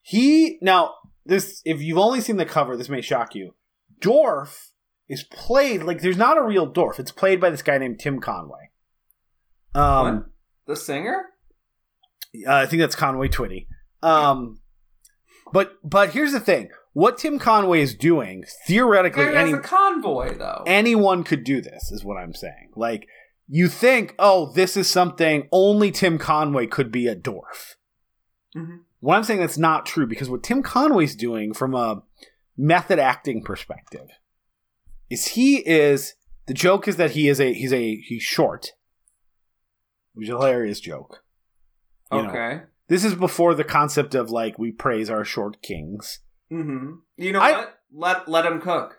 He 0.02 0.58
now 0.62 0.96
this 1.26 1.62
if 1.64 1.82
you've 1.82 1.98
only 1.98 2.22
seen 2.22 2.38
the 2.38 2.46
cover, 2.46 2.76
this 2.76 2.90
may 2.90 3.02
shock 3.02 3.36
you. 3.36 3.54
Dorf 4.00 4.72
is 5.08 5.24
played 5.24 5.84
like 5.84 6.02
there's 6.02 6.18
not 6.18 6.38
a 6.38 6.44
real 6.44 6.66
Dorf. 6.66 7.00
It's 7.00 7.12
played 7.12 7.40
by 7.40 7.50
this 7.50 7.62
guy 7.62 7.78
named 7.78 8.00
Tim 8.00 8.20
Conway. 8.20 8.72
Um 9.76 10.16
What? 10.16 10.26
The 10.68 10.76
singer? 10.76 11.26
uh, 12.48 12.54
I 12.54 12.66
think 12.66 12.82
that's 12.82 12.96
Conway 12.96 13.30
Twitty. 13.30 13.68
Um, 14.04 14.60
but 15.54 15.74
but 15.84 16.12
here's 16.12 16.34
the 16.34 16.40
thing: 16.40 16.70
what 16.94 17.18
Tim 17.18 17.40
Conway 17.40 17.82
is 17.82 17.96
doing 17.96 18.44
theoretically, 18.68 19.26
There 19.26 19.36
any, 19.36 19.54
a 19.54 19.60
convoy 19.60 20.38
though. 20.38 20.64
anyone 20.68 21.24
could 21.24 21.44
do 21.44 21.62
this. 21.62 21.92
Is 21.92 22.04
what 22.04 22.18
I'm 22.18 22.34
saying. 22.34 22.72
Like 22.76 23.08
you 23.48 23.70
think, 23.70 24.14
oh, 24.20 24.52
this 24.54 24.76
is 24.76 24.90
something 24.90 25.48
only 25.52 25.90
Tim 25.92 26.18
Conway 26.18 26.68
could 26.68 26.92
be 26.92 27.08
a 27.08 27.16
Dorf. 27.16 27.78
Mhm. 28.56 28.80
What 29.00 29.16
I'm 29.16 29.24
saying 29.24 29.40
that's 29.40 29.58
not 29.58 29.86
true 29.86 30.06
because 30.08 30.30
what 30.30 30.44
Tim 30.44 30.62
Conway's 30.64 31.16
doing 31.16 31.54
from 31.54 31.74
a 31.76 32.04
method 32.58 33.00
acting 33.00 33.44
perspective 33.44 34.10
is 35.10 35.30
he 35.30 35.58
is 35.58 36.16
the 36.48 36.54
joke 36.54 36.88
is 36.88 36.96
that 36.98 37.12
he 37.12 37.28
is 37.30 37.40
a 37.40 37.54
he's 37.54 37.72
a 37.74 37.96
he's 37.98 38.24
short. 38.24 38.74
Which 40.18 40.28
is 40.28 40.34
a 40.34 40.38
hilarious 40.38 40.80
joke. 40.80 41.24
you 42.12 42.22
know. 42.24 42.30
okay. 42.30 42.62
This 42.90 43.04
is 43.04 43.16
before 43.16 43.54
the 43.54 43.64
concept 43.64 44.16
of 44.16 44.30
like 44.32 44.58
we 44.58 44.72
praise 44.72 45.10
our 45.10 45.24
short 45.26 45.62
kings. 45.62 46.20
Mm-hmm. 46.52 46.94
You 47.18 47.32
know 47.34 47.40
I- 47.40 47.52
what? 47.52 47.74
Let 47.94 48.28
let 48.28 48.46
him 48.46 48.60
cook. 48.62 48.98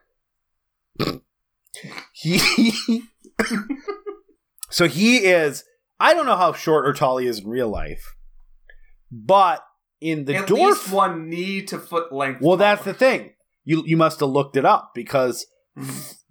He 2.12 2.40
So 4.70 4.86
he 4.89 5.19
is 5.19 5.65
I 6.01 6.15
don't 6.15 6.27
know 6.27 6.36
how 6.36 6.53
short 6.53 6.86
or 6.86 6.93
tall 6.93 7.19
he 7.19 7.27
is 7.27 7.40
in 7.40 7.49
real 7.49 7.69
life. 7.69 8.15
But 9.11 9.62
in 10.01 10.24
the 10.27 10.36
At 10.36 10.47
dwarf 10.49 10.93
one 10.93 11.28
knee 11.28 11.62
to 11.65 11.78
foot 11.78 12.12
length. 12.12 12.40
Well 12.43 12.57
that's 12.57 12.85
the 12.85 12.95
thing. 12.95 13.32
You 13.65 13.82
you 13.86 13.97
must 13.97 14.20
have 14.20 14.28
looked 14.31 14.57
it 14.57 14.65
up 14.65 14.93
because 14.95 15.47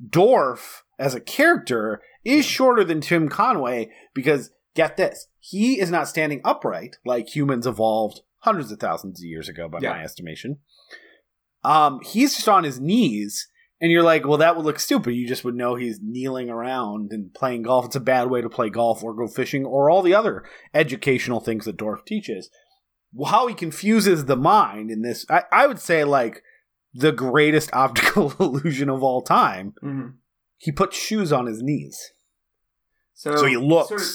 Dorf 0.10 0.84
as 1.00 1.14
a 1.16 1.22
character 1.22 2.02
is 2.26 2.46
shorter 2.46 2.84
than 2.84 3.02
Tim 3.02 3.30
Conway 3.30 3.90
because 4.14 4.52
get 4.78 4.96
this, 4.96 5.28
he 5.40 5.80
is 5.82 5.92
not 5.92 6.08
standing 6.08 6.40
upright 6.46 6.96
like 7.06 7.36
humans 7.36 7.68
evolved 7.68 8.22
hundreds 8.40 8.72
of 8.72 8.80
thousands 8.80 9.20
of 9.20 9.26
years 9.26 9.50
ago 9.50 9.68
by 9.68 9.80
Yeah. 9.82 9.90
my 9.94 10.04
estimation. 10.04 10.60
Um, 11.64 12.00
he's 12.04 12.36
just 12.36 12.48
on 12.48 12.64
his 12.64 12.80
knees 12.80 13.50
And 13.80 13.92
you're 13.92 14.02
like, 14.04 14.26
well, 14.26 14.40
that 14.40 14.56
would 14.56 14.66
look 14.66 14.80
stupid. 14.80 15.12
You 15.14 15.28
just 15.28 15.44
would 15.46 15.54
know 15.54 15.76
he's 15.76 16.00
kneeling 16.02 16.50
around 16.50 17.12
and 17.12 17.32
playing 17.32 17.62
golf. 17.62 17.86
It's 17.86 17.96
a 17.96 18.00
bad 18.00 18.28
way 18.28 18.42
to 18.42 18.50
play 18.50 18.72
golf 18.72 19.04
or 19.04 19.14
go 19.14 19.28
fishing 19.28 19.66
or 19.66 19.88
all 19.92 20.02
the 20.02 20.16
other 20.16 20.44
educational 20.74 21.40
things 21.40 21.66
that 21.66 21.78
Dorf 21.78 22.04
teaches. 22.04 22.50
Well, 23.14 23.30
how 23.32 23.46
he 23.46 23.54
confuses 23.54 24.26
the 24.26 24.36
mind 24.36 24.90
in 24.90 25.04
this, 25.04 25.28
I, 25.30 25.44
I 25.52 25.68
would 25.68 25.78
say, 25.80 26.04
like 26.04 26.42
the 26.92 27.12
greatest 27.12 27.70
optical 27.86 28.34
illusion 28.40 28.90
of 28.90 29.04
all 29.04 29.22
time. 29.22 29.74
Mm-hmm. 29.84 30.08
He 30.58 30.72
puts 30.72 30.98
shoes 30.98 31.32
on 31.32 31.46
his 31.46 31.62
knees. 31.62 32.14
So, 33.14 33.36
So 33.36 33.46
he 33.46 33.58
looks 33.58 33.90
sort 33.90 34.02
of- 34.02 34.08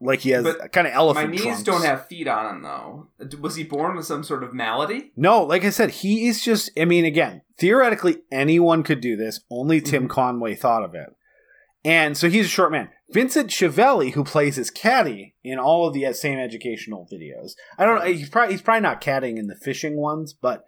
like 0.00 0.20
he 0.20 0.30
has 0.30 0.44
kind 0.72 0.86
of 0.86 0.92
elephant 0.92 1.28
my 1.28 1.32
knees 1.32 1.42
trunks. 1.42 1.62
don't 1.62 1.84
have 1.84 2.06
feet 2.06 2.28
on 2.28 2.56
him, 2.56 2.62
though. 2.62 3.08
Was 3.40 3.56
he 3.56 3.64
born 3.64 3.96
with 3.96 4.06
some 4.06 4.22
sort 4.24 4.44
of 4.44 4.52
malady? 4.52 5.12
No, 5.16 5.42
like 5.44 5.64
I 5.64 5.70
said, 5.70 5.90
he 5.90 6.26
is 6.28 6.42
just. 6.42 6.70
I 6.78 6.84
mean, 6.84 7.04
again, 7.04 7.42
theoretically, 7.58 8.18
anyone 8.30 8.82
could 8.82 9.00
do 9.00 9.16
this. 9.16 9.40
Only 9.50 9.80
Tim 9.80 10.06
Mhm. 10.06 10.10
Conway 10.10 10.54
thought 10.54 10.84
of 10.84 10.94
it, 10.94 11.08
and 11.84 12.16
so 12.16 12.28
he's 12.28 12.46
a 12.46 12.48
short 12.48 12.72
man. 12.72 12.90
Vincent 13.10 13.50
Schiavelli, 13.50 14.10
who 14.10 14.24
plays 14.24 14.56
his 14.56 14.70
caddy 14.70 15.34
in 15.44 15.58
all 15.58 15.86
of 15.86 15.94
the 15.94 16.12
same 16.12 16.38
educational 16.38 17.08
videos. 17.12 17.52
I 17.78 17.86
don't 17.86 18.00
know. 18.00 18.12
He's 18.12 18.28
probably 18.28 18.52
he's 18.54 18.62
probably 18.62 18.80
not 18.82 19.00
caddying 19.00 19.38
in 19.38 19.46
the 19.46 19.54
fishing 19.56 19.96
ones, 19.96 20.32
but 20.34 20.64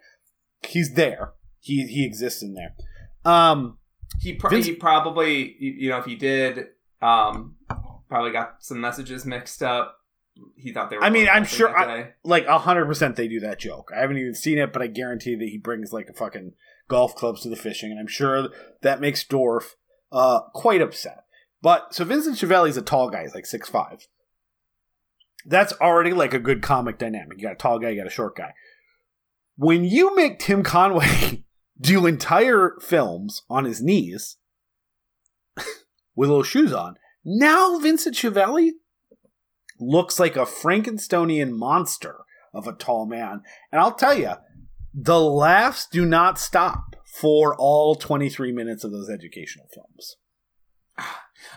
he's 0.65 0.93
there. 0.93 1.33
He 1.59 1.85
he 1.87 2.05
exists 2.05 2.41
in 2.41 2.53
there. 2.55 2.73
Um, 3.25 3.77
He, 4.21 4.33
pro- 4.33 4.49
Vince- 4.49 4.65
he 4.65 4.73
probably, 4.75 5.55
you 5.59 5.71
you 5.77 5.89
know, 5.89 5.97
if 5.99 6.05
he 6.05 6.15
did, 6.15 6.67
um, 7.01 7.57
probably 8.09 8.31
got 8.31 8.57
some 8.59 8.81
messages 8.81 9.25
mixed 9.25 9.63
up. 9.63 9.95
He 10.55 10.71
thought 10.73 10.89
they 10.89 10.97
were. 10.97 11.03
I 11.03 11.09
mean, 11.09 11.27
I'm 11.29 11.45
sure 11.45 11.75
I- 11.77 12.13
like 12.23 12.45
hundred 12.47 12.85
percent 12.85 13.15
they 13.15 13.27
do 13.27 13.39
that 13.41 13.59
joke. 13.59 13.91
I 13.95 14.01
haven't 14.01 14.17
even 14.17 14.33
seen 14.35 14.57
it, 14.57 14.73
but 14.73 14.81
I 14.81 14.87
guarantee 14.87 15.35
that 15.35 15.47
he 15.49 15.57
brings 15.57 15.91
like 15.93 16.07
a 16.09 16.13
fucking 16.13 16.53
golf 16.87 17.15
clubs 17.15 17.41
to 17.41 17.49
the 17.49 17.55
fishing, 17.55 17.91
and 17.91 17.99
I'm 17.99 18.07
sure 18.07 18.49
that 18.81 19.01
makes 19.01 19.23
Dorf 19.23 19.75
uh 20.11 20.41
quite 20.53 20.81
upset. 20.81 21.23
But 21.61 21.93
so 21.93 22.05
Vincent 22.05 22.37
Schiavelli's 22.37 22.77
a 22.77 22.81
tall 22.81 23.09
guy, 23.09 23.23
he's 23.23 23.35
like 23.35 23.45
six 23.45 23.67
five. 23.69 24.07
That's 25.45 25.73
already 25.81 26.11
like 26.13 26.33
a 26.33 26.39
good 26.39 26.61
comic 26.61 26.97
dynamic. 26.97 27.37
You 27.37 27.43
got 27.43 27.53
a 27.53 27.57
tall 27.57 27.79
guy, 27.79 27.89
you 27.89 27.97
got 28.01 28.07
a 28.07 28.11
short 28.11 28.35
guy. 28.35 28.53
When 29.57 29.83
you 29.83 30.15
make 30.15 30.39
Tim 30.39 30.63
Conway 30.63 31.43
do 31.81 32.05
entire 32.05 32.77
films 32.81 33.43
on 33.49 33.65
his 33.65 33.81
knees 33.81 34.37
with 36.15 36.29
little 36.29 36.43
shoes 36.43 36.71
on, 36.71 36.95
now 37.29 37.77
Vincent 37.79 38.15
Schiavelli 38.15 38.71
looks 39.79 40.19
like 40.19 40.35
a 40.35 40.45
Frankensteinian 40.45 41.51
monster 41.51 42.17
of 42.53 42.67
a 42.67 42.73
tall 42.73 43.05
man. 43.05 43.41
And 43.71 43.79
I'll 43.79 43.93
tell 43.93 44.17
you, 44.17 44.33
the 44.93 45.19
laughs 45.19 45.87
do 45.89 46.05
not 46.05 46.39
stop 46.39 46.95
for 47.05 47.55
all 47.55 47.95
23 47.95 48.51
minutes 48.51 48.83
of 48.83 48.91
those 48.91 49.09
educational 49.09 49.67
films. 49.73 50.17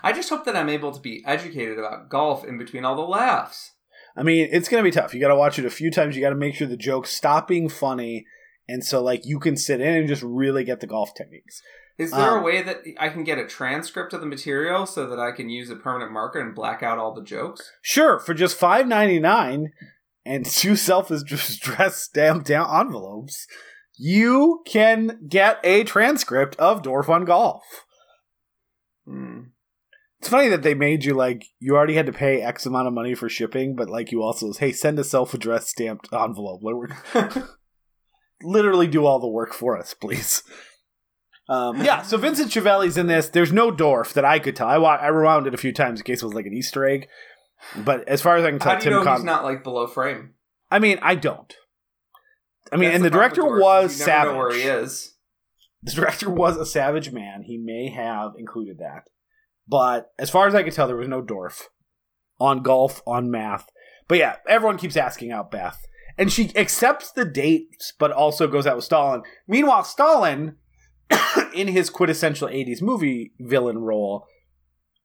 I 0.02 0.12
just 0.12 0.28
hope 0.28 0.44
that 0.44 0.56
I'm 0.56 0.68
able 0.68 0.92
to 0.92 1.00
be 1.00 1.22
educated 1.26 1.78
about 1.78 2.08
golf 2.08 2.44
in 2.44 2.58
between 2.58 2.84
all 2.84 2.94
the 2.94 3.02
laughs. 3.02 3.72
I 4.16 4.22
mean, 4.22 4.48
it's 4.52 4.68
going 4.68 4.84
to 4.84 4.88
be 4.88 4.94
tough. 4.94 5.14
You 5.14 5.20
got 5.20 5.28
to 5.28 5.36
watch 5.36 5.58
it 5.58 5.64
a 5.64 5.70
few 5.70 5.90
times. 5.90 6.14
You 6.14 6.22
got 6.22 6.30
to 6.30 6.36
make 6.36 6.54
sure 6.54 6.66
the 6.66 6.76
jokes 6.76 7.10
stop 7.10 7.48
being 7.48 7.68
funny. 7.68 8.26
And 8.68 8.84
so, 8.84 9.02
like, 9.02 9.22
you 9.24 9.38
can 9.40 9.56
sit 9.56 9.80
in 9.80 9.94
and 9.94 10.06
just 10.06 10.22
really 10.22 10.64
get 10.64 10.80
the 10.80 10.86
golf 10.86 11.14
techniques. 11.14 11.62
Is 12.02 12.10
there 12.10 12.32
Um, 12.32 12.40
a 12.40 12.42
way 12.42 12.62
that 12.62 12.82
I 12.98 13.08
can 13.08 13.24
get 13.24 13.38
a 13.38 13.46
transcript 13.46 14.12
of 14.12 14.20
the 14.20 14.26
material 14.26 14.86
so 14.86 15.06
that 15.06 15.18
I 15.18 15.32
can 15.32 15.48
use 15.48 15.70
a 15.70 15.76
permanent 15.76 16.12
marker 16.12 16.40
and 16.40 16.54
black 16.54 16.82
out 16.82 16.98
all 16.98 17.14
the 17.14 17.22
jokes? 17.22 17.70
Sure, 17.80 18.18
for 18.18 18.34
just 18.34 18.58
five 18.58 18.86
ninety 18.86 19.18
nine 19.18 19.72
and 20.24 20.44
two 20.60 20.76
self-addressed 20.76 22.02
stamped 22.02 22.46
down 22.46 22.68
envelopes, 22.86 23.46
you 23.96 24.62
can 24.66 25.20
get 25.28 25.58
a 25.64 25.84
transcript 25.84 26.56
of 26.56 26.82
Dorf 26.82 27.08
on 27.08 27.24
Golf. 27.24 27.62
Hmm. 29.06 29.40
It's 30.20 30.28
funny 30.28 30.48
that 30.50 30.62
they 30.62 30.74
made 30.74 31.04
you 31.04 31.14
like 31.14 31.46
you 31.58 31.74
already 31.74 31.94
had 31.94 32.06
to 32.06 32.12
pay 32.12 32.40
X 32.40 32.64
amount 32.64 32.86
of 32.86 32.94
money 32.94 33.14
for 33.14 33.28
shipping, 33.28 33.74
but 33.74 33.90
like 33.90 34.12
you 34.12 34.22
also 34.22 34.52
hey 34.52 34.70
send 34.72 34.98
a 34.98 35.04
self-addressed 35.04 35.68
stamped 35.68 36.08
envelope. 36.12 36.62
Literally 38.44 38.86
do 38.86 39.04
all 39.06 39.18
the 39.20 39.28
work 39.28 39.52
for 39.52 39.78
us, 39.78 39.94
please. 39.94 40.42
Um, 41.52 41.84
yeah, 41.84 42.02
so 42.02 42.16
Vincent 42.16 42.50
Schiavelli's 42.50 42.96
in 42.96 43.06
this. 43.08 43.28
There's 43.28 43.52
no 43.52 43.70
Dorf 43.70 44.14
that 44.14 44.24
I 44.24 44.38
could 44.38 44.56
tell. 44.56 44.68
I 44.68 44.78
wa- 44.78 44.98
I 45.00 45.08
rewound 45.08 45.46
it 45.46 45.54
a 45.54 45.58
few 45.58 45.72
times 45.72 46.00
in 46.00 46.04
case 46.04 46.22
it 46.22 46.24
was 46.24 46.34
like 46.34 46.46
an 46.46 46.54
Easter 46.54 46.84
egg. 46.86 47.08
But 47.76 48.08
as 48.08 48.22
far 48.22 48.36
as 48.36 48.44
I 48.44 48.50
can 48.50 48.58
tell, 48.58 48.72
How 48.72 48.78
do 48.78 48.84
you 48.84 48.90
Tim 48.90 48.98
know 49.00 49.04
Con- 49.04 49.16
he's 49.18 49.24
not 49.24 49.44
like 49.44 49.62
below 49.62 49.86
frame? 49.86 50.34
I 50.70 50.78
mean, 50.78 50.98
I 51.02 51.14
don't. 51.14 51.54
I 52.72 52.76
mean, 52.76 52.88
That's 52.88 52.96
and 52.96 53.04
the, 53.04 53.10
problem 53.10 53.20
director 53.34 53.42
with 53.44 53.60
Dorf, 53.60 53.62
was 53.62 54.00
you 54.00 54.06
never 54.06 54.10
savage. 54.10 54.32
Know 54.32 54.38
where 54.38 54.54
he 54.54 54.62
is? 54.62 55.14
The 55.82 55.92
director 55.92 56.30
was 56.30 56.56
a 56.56 56.64
savage 56.64 57.12
man. 57.12 57.42
He 57.42 57.58
may 57.58 57.90
have 57.90 58.32
included 58.38 58.78
that. 58.78 59.02
But 59.68 60.10
as 60.18 60.30
far 60.30 60.46
as 60.46 60.54
I 60.54 60.62
could 60.62 60.72
tell, 60.72 60.86
there 60.86 60.96
was 60.96 61.08
no 61.08 61.20
Dorf 61.20 61.68
on 62.40 62.62
golf, 62.62 63.02
on 63.06 63.30
math. 63.30 63.66
But 64.08 64.18
yeah, 64.18 64.36
everyone 64.48 64.78
keeps 64.78 64.96
asking 64.96 65.32
out 65.32 65.50
Beth. 65.50 65.84
And 66.18 66.32
she 66.32 66.54
accepts 66.56 67.10
the 67.10 67.24
dates, 67.24 67.92
but 67.98 68.10
also 68.12 68.46
goes 68.46 68.66
out 68.66 68.76
with 68.76 68.84
Stalin. 68.84 69.22
Meanwhile, 69.48 69.84
Stalin, 69.84 70.56
in 71.54 71.68
his 71.68 71.90
quintessential 71.90 72.48
80s 72.48 72.82
movie 72.82 73.32
villain 73.40 73.78
role, 73.78 74.26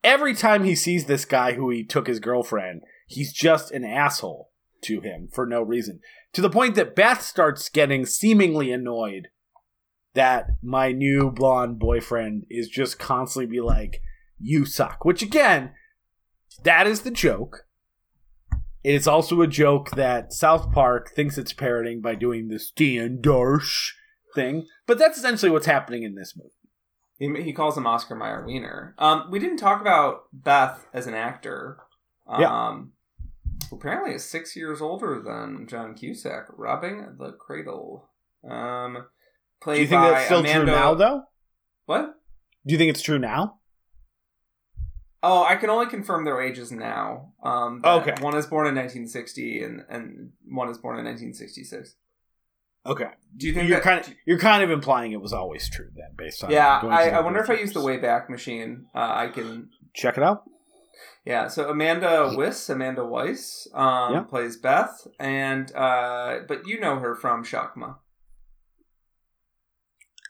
every 0.04 0.34
time 0.34 0.64
he 0.64 0.76
sees 0.76 1.06
this 1.06 1.26
guy 1.26 1.54
who 1.54 1.70
he 1.70 1.84
took 1.84 2.08
his 2.08 2.20
girlfriend, 2.20 2.82
he's 3.08 3.34
just 3.34 3.72
an 3.72 3.84
asshole 3.84 4.52
to 4.82 5.02
him 5.02 5.28
for 5.32 5.46
no 5.46 5.62
reason. 5.62 6.00
To 6.34 6.42
the 6.42 6.50
point 6.50 6.76
that 6.76 6.96
Beth 6.96 7.22
starts 7.22 7.70
getting 7.70 8.06
seemingly 8.06 8.72
annoyed 8.72 9.30
that 10.14 10.48
my 10.64 10.92
new 10.92 11.30
blonde 11.32 11.80
boyfriend 11.80 12.46
is 12.50 12.70
just 12.70 12.98
constantly 13.00 13.46
be 13.46 13.62
like, 13.62 14.02
you 14.40 14.66
suck. 14.66 15.06
Which 15.06 15.22
again, 15.22 15.72
that 16.64 16.88
is 16.88 17.02
the 17.02 17.12
joke. 17.12 17.68
It 18.84 18.96
is 18.96 19.08
also 19.08 19.42
a 19.42 19.48
joke 19.48 19.92
that 19.92 20.34
South 20.34 20.72
Park 20.72 21.12
thinks 21.12 21.38
it's 21.38 21.54
parroting 21.54 22.02
by 22.02 22.16
doing 22.16 22.48
the 22.48 22.60
Stan 22.60 23.20
Darsh 23.22 23.92
thing. 24.38 24.68
But 24.86 24.98
that's 24.98 25.18
essentially 25.18 25.52
what's 25.52 25.66
happening 25.66 26.04
in 26.04 26.16
this 26.16 26.34
movie. 26.38 26.52
He, 27.20 27.44
he 27.44 27.52
calls 27.52 27.76
him 27.76 27.88
Oscar 27.88 28.16
Mayer 28.16 28.46
Wiener. 28.46 28.94
Um, 29.00 29.28
we 29.32 29.40
didn't 29.40 29.58
talk 29.58 29.82
about 29.82 30.26
Beth 30.32 30.86
as 30.94 31.08
an 31.08 31.14
actor. 31.16 31.80
Um, 32.28 32.42
Yeah. 32.42 32.82
Apparently, 33.70 34.14
is 34.14 34.24
six 34.24 34.56
years 34.56 34.82
older 34.82 35.22
than 35.22 35.68
John 35.68 35.94
Cusack, 35.94 36.46
robbing 36.56 37.16
the 37.20 37.32
cradle. 37.34 38.08
Um, 38.50 39.08
played 39.62 39.76
Do 39.78 39.82
you 39.82 39.88
think 39.88 40.02
by 40.04 40.10
that's 40.12 40.26
still 40.26 40.40
Amanda... 40.40 40.66
true 40.66 40.66
now, 40.68 40.94
though? 40.94 41.24
What? 41.86 42.14
Do 42.66 42.72
you 42.74 42.78
think 42.78 42.92
it's 42.92 43.02
true 43.02 43.20
now? 43.20 43.56
Oh, 45.24 45.44
I 45.44 45.56
can 45.56 45.70
only 45.70 45.88
confirm 45.88 46.24
their 46.24 46.40
ages 46.42 46.72
now. 46.72 47.34
Um, 47.44 47.82
Okay. 47.84 48.14
One 48.22 48.38
is 48.38 48.46
born 48.46 48.68
in 48.68 48.76
1960, 48.76 49.64
and 49.64 49.84
and 49.90 50.32
one 50.48 50.70
is 50.70 50.78
born 50.78 51.00
in 51.00 51.06
1966. 51.06 51.96
Okay. 52.88 53.10
Do 53.36 53.48
you 53.48 53.54
think 53.54 53.68
You're 53.70 53.78
that? 53.80 53.84
kind 53.84 54.00
of 54.00 54.14
you're 54.26 54.40
kind 54.40 54.64
of 54.64 54.72
implying 54.72 55.12
it 55.12 55.22
was 55.22 55.34
always 55.34 55.70
true 55.70 55.90
then, 55.96 56.10
based 56.18 56.44
on 56.44 56.50
yeah, 56.52 56.80
I, 56.84 57.10
I 57.10 57.20
wonder 57.20 57.40
if 57.40 57.50
I 57.50 57.56
use 57.56 57.74
the. 57.74 57.82
Wayback 57.82 58.30
Machine. 58.30 58.86
Uh, 58.96 59.00
I 59.14 59.28
can 59.28 59.70
Check 59.94 60.18
it 60.18 60.24
out. 60.24 60.44
Yeah, 61.26 61.48
so 61.50 61.70
Amanda 61.70 62.32
Wyss, 62.36 62.70
Amanda 62.70 63.06
Weiss, 63.06 63.68
um, 63.74 64.14
Yeah. 64.14 64.22
plays 64.22 64.56
Beth, 64.58 65.06
and 65.20 65.70
uh, 65.76 66.40
but 66.48 66.66
you 66.66 66.80
know 66.80 67.00
her 67.00 67.14
from 67.16 67.44
Shakma. 67.44 67.98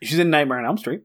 She's 0.04 0.20
in 0.20 0.30
Nightmare 0.30 0.60
on 0.60 0.66
Elm 0.66 0.78
Street. 0.78 1.02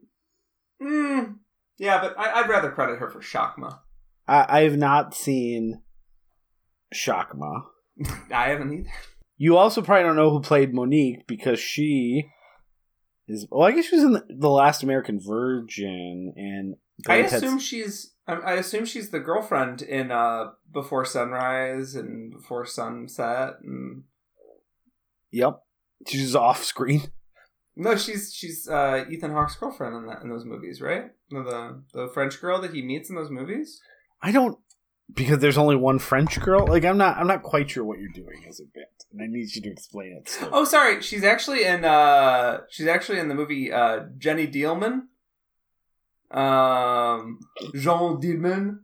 Mm, 0.82 1.36
yeah, 1.78 2.00
but 2.00 2.18
I, 2.18 2.40
I'd 2.40 2.48
rather 2.48 2.70
credit 2.70 2.98
her 2.98 3.10
for 3.10 3.20
Shakma. 3.20 3.80
I, 4.26 4.46
I 4.48 4.60
have 4.62 4.76
not 4.78 5.14
seen 5.14 5.82
Shakma. 6.94 7.62
I 8.32 8.48
haven't 8.48 8.72
either. 8.72 8.90
You 9.42 9.56
also 9.56 9.82
probably 9.82 10.04
don't 10.04 10.14
know 10.14 10.30
who 10.30 10.38
played 10.38 10.72
Monique 10.72 11.26
because 11.26 11.58
she 11.58 12.30
is. 13.26 13.44
Well, 13.50 13.66
I 13.66 13.72
guess 13.72 13.86
she 13.86 13.96
was 13.96 14.04
in 14.04 14.12
the, 14.12 14.24
the 14.28 14.48
Last 14.48 14.84
American 14.84 15.18
Virgin, 15.18 16.32
and 16.36 16.76
I 17.08 17.16
Bill 17.16 17.22
and 17.22 17.28
Ted's- 17.28 17.42
assume 17.42 17.58
she's. 17.58 18.12
I 18.28 18.34
I 18.34 18.52
assume 18.52 18.84
she's 18.84 19.10
the 19.10 19.18
girlfriend 19.18 19.82
in 19.82 20.12
uh, 20.12 20.52
Before 20.72 21.04
Sunrise 21.04 21.96
and 21.96 22.30
Before 22.30 22.64
Sunset. 22.64 23.54
And... 23.64 24.04
Yep, 25.32 25.60
she's 26.06 26.36
off 26.36 26.62
screen. 26.62 27.10
No, 27.74 27.96
she's 27.96 28.32
she's 28.32 28.68
uh, 28.68 29.06
Ethan 29.10 29.32
Hawke's 29.32 29.56
girlfriend 29.56 29.96
in 29.96 30.06
that 30.06 30.22
in 30.22 30.30
those 30.30 30.44
movies, 30.44 30.80
right? 30.80 31.06
The 31.30 31.82
the 31.92 32.08
French 32.14 32.40
girl 32.40 32.60
that 32.60 32.74
he 32.74 32.80
meets 32.80 33.10
in 33.10 33.16
those 33.16 33.30
movies. 33.30 33.80
I 34.22 34.30
don't 34.30 34.58
because 35.14 35.38
there's 35.38 35.58
only 35.58 35.76
one 35.76 35.98
French 35.98 36.38
girl. 36.40 36.66
Like 36.66 36.84
I'm 36.84 36.96
not. 36.98 37.16
I'm 37.16 37.26
not 37.26 37.42
quite 37.42 37.70
sure 37.70 37.84
what 37.84 37.98
you're 37.98 38.12
doing 38.12 38.44
as 38.48 38.60
a 38.60 38.64
bit, 38.64 38.88
and 39.12 39.22
I 39.22 39.26
need 39.26 39.54
you 39.54 39.62
to 39.62 39.70
explain 39.70 40.12
it. 40.20 40.28
slowly. 40.28 40.50
Oh, 40.54 40.64
sorry. 40.64 41.00
She's 41.02 41.24
actually 41.24 41.64
in. 41.64 41.84
uh 41.84 42.60
She's 42.70 42.86
actually 42.86 43.18
in 43.18 43.28
the 43.28 43.34
movie 43.34 43.72
uh 43.72 44.04
Jenny 44.18 44.46
Dielman. 44.46 45.02
Um, 46.30 47.40
Jeanne 47.74 48.20
Dielman. 48.20 48.78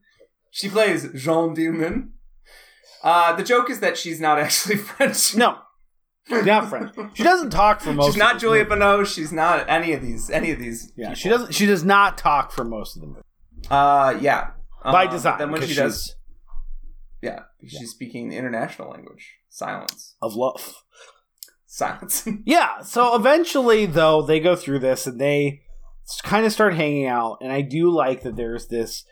She 0.51 0.69
plays 0.69 1.05
Jeanne 1.15 1.55
Dielman. 1.55 2.11
Uh, 3.03 3.35
the 3.37 3.43
joke 3.45 3.71
is 3.71 3.81
that 3.81 3.97
she's 3.97 4.21
not 4.21 4.39
actually 4.39 4.77
French. 4.91 5.35
no, 5.37 5.59
not 6.31 6.69
French. 6.69 6.95
She 7.15 7.23
doesn't 7.23 7.51
talk 7.51 7.81
for 7.81 7.93
most. 7.93 8.09
She's 8.13 8.17
not 8.19 8.39
Julia. 8.39 8.65
Binoche. 8.67 9.15
She's 9.15 9.33
not 9.33 9.67
any 9.69 9.93
of 9.93 10.03
these. 10.03 10.29
Any 10.31 10.51
of 10.51 10.59
these. 10.59 10.93
Yeah, 10.97 11.09
people. 11.09 11.15
she 11.17 11.29
doesn't. 11.29 11.55
She 11.55 11.67
does 11.67 11.85
not 11.85 12.19
talk 12.19 12.51
for 12.53 12.65
most 12.65 12.97
of 12.97 13.03
the 13.03 13.07
movie 13.09 13.21
Uh, 13.71 14.19
yeah. 14.21 14.51
by 14.85 15.07
Uh, 15.07 15.11
design. 15.11 15.39
Then 15.39 15.51
when 15.53 15.61
she 15.63 15.69
she's 15.69 15.77
does, 15.77 16.17
yeah, 17.23 17.45
she's 17.67 17.91
speaking 17.91 18.29
the 18.29 18.37
international 18.37 18.91
language. 18.91 19.37
Silence. 19.49 20.15
of 20.23 20.35
love. 20.35 20.83
Silence. 21.67 22.27
Yeah. 22.45 22.81
So 22.83 23.15
eventually, 23.15 23.87
though, 23.87 24.23
they 24.23 24.41
go 24.41 24.57
through 24.57 24.79
this 24.81 25.07
and 25.07 25.21
they 25.21 25.63
kind 26.23 26.47
of 26.47 26.53
start 26.53 26.75
hanging 26.75 27.07
out. 27.07 27.39
And 27.41 27.53
I 27.53 27.61
do 27.61 27.91
like 27.91 28.23
that 28.23 28.37
there's 28.37 28.69
this 28.69 29.05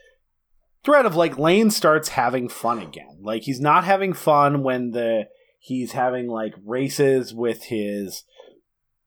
thread 0.85 1.05
of 1.05 1.16
like 1.16 1.39
Lane 1.39 1.70
starts 1.70 2.11
having 2.11 2.49
fun 2.49 2.78
again. 2.78 3.19
Like 3.20 3.43
he's 3.43 3.61
not 3.61 3.85
having 3.85 4.12
fun 4.12 4.62
when 4.62 4.93
the 4.93 5.24
he's 5.59 5.93
having 5.93 6.28
like 6.28 6.55
races 6.65 7.35
with 7.35 7.65
his 7.65 8.24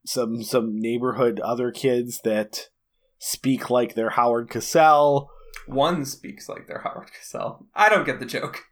some 0.06 0.44
some 0.44 0.80
neighborhood 0.80 1.40
other 1.40 1.72
kids 1.72 2.22
that 2.24 2.68
speak 3.18 3.70
like 3.70 3.96
they're 3.96 4.12
Howard 4.12 4.50
Cosell. 4.50 5.28
One 5.70 6.04
speaks 6.06 6.50
like 6.50 6.68
they're 6.68 6.80
Howard 6.82 7.10
Cosell. 7.12 7.66
I 7.76 7.90
don't 7.90 8.06
get 8.06 8.20
the 8.20 8.26
joke. 8.26 8.64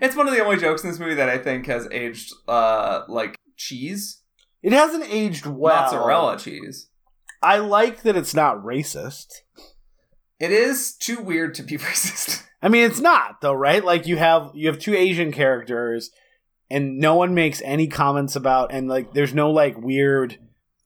It's 0.00 0.14
one 0.16 0.28
of 0.28 0.34
the 0.34 0.44
only 0.44 0.58
jokes 0.58 0.82
in 0.84 0.90
this 0.90 0.98
movie 0.98 1.14
that 1.14 1.28
I 1.28 1.38
think 1.38 1.66
has 1.66 1.88
aged 1.90 2.32
uh 2.48 3.02
like 3.08 3.36
cheese, 3.56 4.22
It 4.62 4.72
hasn't 4.72 5.04
aged 5.08 5.46
well. 5.46 5.82
mozzarella 5.84 6.38
cheese. 6.38 6.88
I 7.42 7.58
like 7.58 8.02
that 8.02 8.16
it's 8.16 8.34
not 8.34 8.62
racist. 8.62 9.26
It 10.38 10.50
is 10.50 10.94
too 10.96 11.20
weird 11.20 11.54
to 11.54 11.62
be 11.62 11.76
racist. 11.78 12.44
I 12.60 12.68
mean, 12.68 12.84
it's 12.84 13.00
not 13.00 13.40
though, 13.40 13.52
right? 13.54 13.84
Like 13.84 14.06
you 14.06 14.16
have 14.16 14.50
you 14.54 14.68
have 14.68 14.78
two 14.78 14.94
Asian 14.94 15.32
characters, 15.32 16.10
and 16.70 16.98
no 16.98 17.14
one 17.16 17.34
makes 17.34 17.60
any 17.64 17.86
comments 17.88 18.36
about, 18.36 18.72
and 18.72 18.88
like 18.88 19.14
there's 19.14 19.34
no 19.34 19.50
like 19.50 19.76
weird 19.78 20.38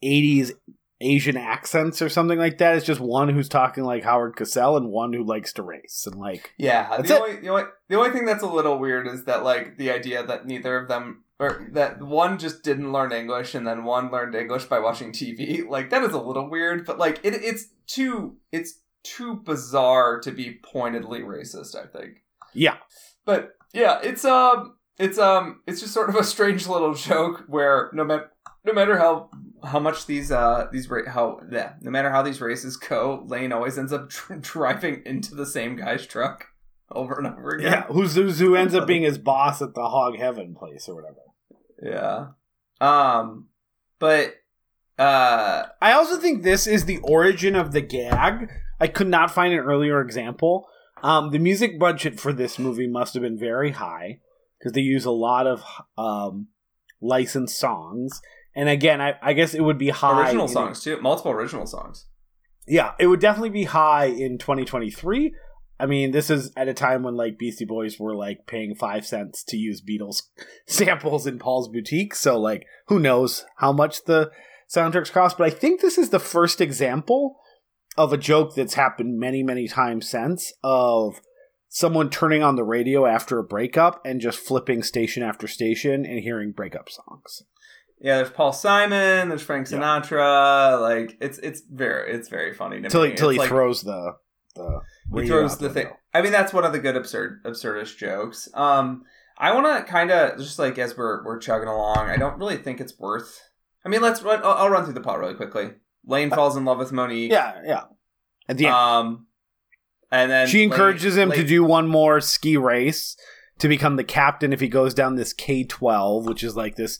'80s 0.02 0.52
Asian 1.00 1.36
accents 1.36 2.00
or 2.00 2.08
something 2.08 2.38
like 2.38 2.58
that. 2.58 2.76
It's 2.76 2.86
just 2.86 3.00
one 3.00 3.28
who's 3.28 3.48
talking 3.48 3.84
like 3.84 4.04
Howard 4.04 4.36
Cosell 4.36 4.76
and 4.76 4.88
one 4.88 5.12
who 5.12 5.24
likes 5.24 5.52
to 5.54 5.62
race, 5.62 6.04
and 6.06 6.16
like 6.20 6.52
Yeah, 6.56 7.00
the 7.02 7.18
only, 7.20 7.36
the 7.36 7.48
only 7.48 7.64
the 7.88 7.96
only 7.96 8.10
thing 8.10 8.24
that's 8.24 8.42
a 8.42 8.48
little 8.48 8.78
weird 8.78 9.06
is 9.06 9.24
that 9.24 9.44
like 9.44 9.76
the 9.76 9.90
idea 9.90 10.24
that 10.24 10.46
neither 10.46 10.78
of 10.78 10.88
them 10.88 11.24
or 11.38 11.68
that 11.72 12.02
one 12.02 12.38
just 12.38 12.62
didn't 12.62 12.92
learn 12.92 13.12
English 13.12 13.54
and 13.54 13.66
then 13.66 13.84
one 13.84 14.10
learned 14.10 14.34
English 14.34 14.64
by 14.64 14.78
watching 14.78 15.12
TV. 15.12 15.68
Like 15.68 15.90
that 15.90 16.02
is 16.02 16.12
a 16.12 16.20
little 16.20 16.48
weird, 16.48 16.86
but 16.86 16.98
like 16.98 17.20
it 17.22 17.34
it's 17.34 17.66
too 17.86 18.36
it's 18.52 18.80
too 19.02 19.36
bizarre 19.36 20.20
to 20.20 20.32
be 20.32 20.58
pointedly 20.62 21.20
racist, 21.20 21.76
I 21.76 21.86
think. 21.86 22.22
yeah, 22.54 22.76
But 23.24 23.52
yeah, 23.72 24.00
it's 24.02 24.24
um 24.24 24.76
it's 24.98 25.18
um 25.18 25.60
it's 25.66 25.80
just 25.80 25.92
sort 25.92 26.08
of 26.08 26.16
a 26.16 26.24
strange 26.24 26.66
little 26.66 26.94
joke 27.10 27.44
where 27.48 27.90
no 27.92 28.04
matter 28.04 28.30
no 28.64 28.72
matter 28.72 28.98
how 28.98 29.30
how 29.64 29.78
much 29.80 30.06
these 30.06 30.30
uh 30.30 30.68
these 30.72 30.88
ra- 30.88 31.10
how 31.10 31.40
yeah, 31.50 31.74
no 31.80 31.90
matter 31.90 32.10
how 32.10 32.22
these 32.22 32.40
races 32.40 32.76
go, 32.76 33.24
Lane 33.26 33.52
always 33.52 33.78
ends 33.78 33.92
up 33.92 34.08
dr- 34.08 34.40
driving 34.52 35.02
into 35.06 35.34
the 35.34 35.46
same 35.46 35.76
guy's 35.76 36.06
truck 36.06 36.46
over 36.90 37.18
and 37.18 37.26
over 37.26 37.50
again. 37.50 37.72
yeah. 37.72 37.82
Who's, 37.84 38.14
who's 38.14 38.38
who 38.38 38.54
ends 38.54 38.74
up 38.74 38.86
being 38.86 39.02
his 39.02 39.18
boss 39.18 39.60
at 39.62 39.74
the 39.74 39.88
Hog 39.88 40.16
Heaven 40.16 40.54
place 40.54 40.88
or 40.88 40.94
whatever. 40.94 41.20
Yeah. 41.82 42.26
Um 42.80 43.48
but 43.98 44.34
uh 44.98 45.64
I 45.80 45.92
also 45.92 46.16
think 46.16 46.42
this 46.42 46.66
is 46.66 46.84
the 46.84 46.98
origin 46.98 47.54
of 47.54 47.72
the 47.72 47.80
gag. 47.80 48.50
I 48.80 48.88
could 48.88 49.08
not 49.08 49.30
find 49.30 49.52
an 49.54 49.60
earlier 49.60 50.00
example. 50.00 50.68
Um, 51.02 51.30
the 51.30 51.38
music 51.38 51.78
budget 51.78 52.18
for 52.18 52.32
this 52.32 52.58
movie 52.58 52.86
must 52.86 53.14
have 53.14 53.22
been 53.22 53.38
very 53.38 53.70
high 53.72 54.20
because 54.58 54.72
they 54.72 54.80
use 54.80 55.04
a 55.04 55.10
lot 55.10 55.46
of 55.46 55.62
um, 55.98 56.48
licensed 57.00 57.58
songs. 57.58 58.20
And 58.56 58.70
again, 58.70 59.02
I, 59.02 59.14
I 59.22 59.34
guess 59.34 59.52
it 59.54 59.60
would 59.60 59.78
be 59.78 59.90
high. 59.90 60.22
original 60.24 60.46
in- 60.46 60.52
songs 60.52 60.80
too. 60.80 60.98
Multiple 61.00 61.30
original 61.30 61.66
songs. 61.66 62.06
Yeah, 62.66 62.94
it 62.98 63.06
would 63.06 63.20
definitely 63.20 63.50
be 63.50 63.64
high 63.64 64.06
in 64.06 64.38
2023. 64.38 65.32
I 65.78 65.86
mean, 65.86 66.10
this 66.10 66.30
is 66.30 66.52
at 66.56 66.66
a 66.66 66.74
time 66.74 67.02
when 67.02 67.14
like 67.14 67.38
Beastie 67.38 67.66
Boys 67.66 68.00
were 68.00 68.16
like 68.16 68.46
paying 68.46 68.74
five 68.74 69.06
cents 69.06 69.44
to 69.44 69.58
use 69.58 69.82
Beatles 69.82 70.22
samples 70.66 71.26
in 71.26 71.38
Paul's 71.38 71.68
boutique. 71.68 72.14
So 72.14 72.40
like, 72.40 72.66
who 72.88 72.98
knows 72.98 73.44
how 73.58 73.72
much 73.72 74.04
the 74.04 74.32
soundtracks 74.74 75.12
cost? 75.12 75.36
But 75.36 75.46
I 75.46 75.50
think 75.50 75.80
this 75.80 75.98
is 75.98 76.08
the 76.08 76.18
first 76.18 76.60
example 76.62 77.36
of 77.96 78.12
a 78.12 78.18
joke 78.18 78.54
that's 78.54 78.74
happened 78.74 79.18
many, 79.18 79.42
many 79.42 79.68
times 79.68 80.08
since 80.08 80.52
of 80.64 81.20
someone 81.68 82.08
turning 82.08 82.42
on 82.42 82.56
the 82.56 82.64
radio 82.64 83.04
after 83.04 83.38
a 83.38 83.44
breakup 83.44 84.00
and 84.04 84.20
just 84.20 84.38
flipping 84.38 84.82
station 84.82 85.22
after 85.22 85.46
station 85.46 86.06
and 86.06 86.20
hearing 86.20 86.52
breakup 86.52 86.88
songs. 86.88 87.42
Yeah, 88.00 88.16
there's 88.18 88.30
Paul 88.30 88.52
Simon, 88.52 89.28
there's 89.30 89.42
Frank 89.42 89.70
Yeah. 89.70 89.78
Sinatra, 89.78 90.80
like 90.80 91.16
it's 91.20 91.38
it's 91.38 91.62
very 91.62 92.12
it's 92.12 92.28
very 92.28 92.52
funny 92.54 92.80
to 92.82 92.88
Till 92.88 93.02
me. 93.02 93.10
he, 93.10 93.14
till 93.14 93.28
It's 93.30 93.34
he 93.36 93.38
like- 93.40 93.48
throws 93.48 93.82
the 93.82 94.14
the 94.54 94.80
he 95.14 95.26
throws 95.26 95.58
the 95.58 95.68
thing. 95.70 95.84
window. 95.86 95.98
I 96.14 96.22
mean, 96.22 96.32
that's 96.32 96.52
one 96.52 96.64
of 96.64 96.72
the 96.72 96.78
good 96.78 96.96
absurd 96.96 97.42
absurdist 97.44 97.96
jokes. 97.98 98.48
Um, 98.54 99.04
I 99.38 99.52
want 99.52 99.66
to 99.86 99.90
kind 99.90 100.10
of 100.10 100.38
just 100.38 100.58
like 100.58 100.78
as 100.78 100.96
we're 100.96 101.22
we're 101.24 101.38
chugging 101.38 101.68
along. 101.68 102.08
I 102.08 102.16
don't 102.16 102.38
really 102.38 102.56
think 102.56 102.80
it's 102.80 102.98
worth. 102.98 103.38
I 103.84 103.88
mean, 103.90 104.00
let's. 104.00 104.22
run 104.22 104.40
I'll, 104.42 104.52
I'll 104.52 104.70
run 104.70 104.84
through 104.84 104.94
the 104.94 105.00
plot 105.00 105.18
really 105.18 105.34
quickly. 105.34 105.72
Lane 106.06 106.30
falls 106.30 106.56
in 106.56 106.64
love 106.64 106.78
with 106.78 106.90
Monique. 106.92 107.30
Yeah, 107.30 107.60
yeah. 107.64 107.84
At 108.48 108.56
the 108.56 108.66
end, 108.66 108.74
Um, 108.74 109.26
and 110.10 110.30
then 110.30 110.46
she 110.48 110.62
encourages 110.62 111.16
him 111.16 111.30
to 111.32 111.44
do 111.44 111.62
one 111.64 111.86
more 111.88 112.20
ski 112.20 112.56
race 112.56 113.16
to 113.58 113.68
become 113.68 113.96
the 113.96 114.04
captain 114.04 114.52
if 114.52 114.60
he 114.60 114.68
goes 114.68 114.94
down 114.94 115.16
this 115.16 115.34
K12, 115.34 116.24
which 116.24 116.42
is 116.44 116.56
like 116.56 116.76
this 116.76 116.98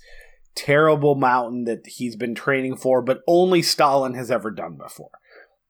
terrible 0.56 1.14
mountain 1.14 1.64
that 1.64 1.86
he's 1.86 2.16
been 2.16 2.34
training 2.34 2.76
for, 2.76 3.02
but 3.02 3.22
only 3.28 3.62
Stalin 3.62 4.14
has 4.14 4.30
ever 4.30 4.50
done 4.50 4.76
before. 4.76 5.10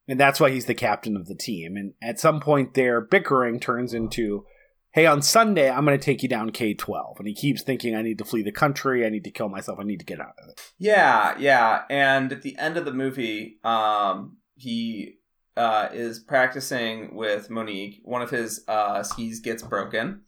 And 0.09 0.19
that's 0.19 0.41
why 0.41 0.51
he's 0.51 0.67
the 0.67 0.75
captain 0.75 1.17
of 1.17 1.27
the 1.27 1.35
team. 1.35 1.77
And 1.77 1.95
at 2.01 2.21
some 2.21 2.41
point, 2.41 2.75
their 2.75 3.01
bickering 3.01 3.59
turns 3.59 3.93
into, 3.93 4.47
hey, 4.93 5.05
on 5.05 5.21
Sunday, 5.21 5.69
I'm 5.69 5.85
going 5.85 5.99
to 5.99 6.05
take 6.05 6.23
you 6.23 6.29
down 6.29 6.51
K12. 6.51 7.19
And 7.19 7.27
he 7.27 7.35
keeps 7.35 7.63
thinking, 7.63 7.97
I 7.97 8.03
need 8.03 8.19
to 8.19 8.25
flee 8.25 8.43
the 8.43 8.53
country. 8.53 9.05
I 9.05 9.09
need 9.11 9.25
to 9.25 9.33
kill 9.33 9.49
myself. 9.49 9.81
I 9.81 9.85
need 9.85 9.99
to 9.99 10.07
get 10.07 10.21
out 10.21 10.35
of 10.43 10.51
it. 10.51 10.73
Yeah, 10.79 11.37
yeah. 11.39 11.83
And 11.91 12.33
at 12.33 12.43
the 12.43 12.57
end 12.57 12.77
of 12.77 12.85
the 12.85 12.93
movie, 12.93 13.59
um, 13.65 14.37
he 14.55 15.19
uh, 15.57 15.89
is 15.93 16.21
practicing 16.21 17.15
with 17.15 17.51
Monique. 17.51 18.01
One 18.05 18.23
of 18.23 18.31
his 18.31 18.63
uh, 18.69 19.03
skis 19.03 19.41
gets 19.41 19.63
broken, 19.63 20.21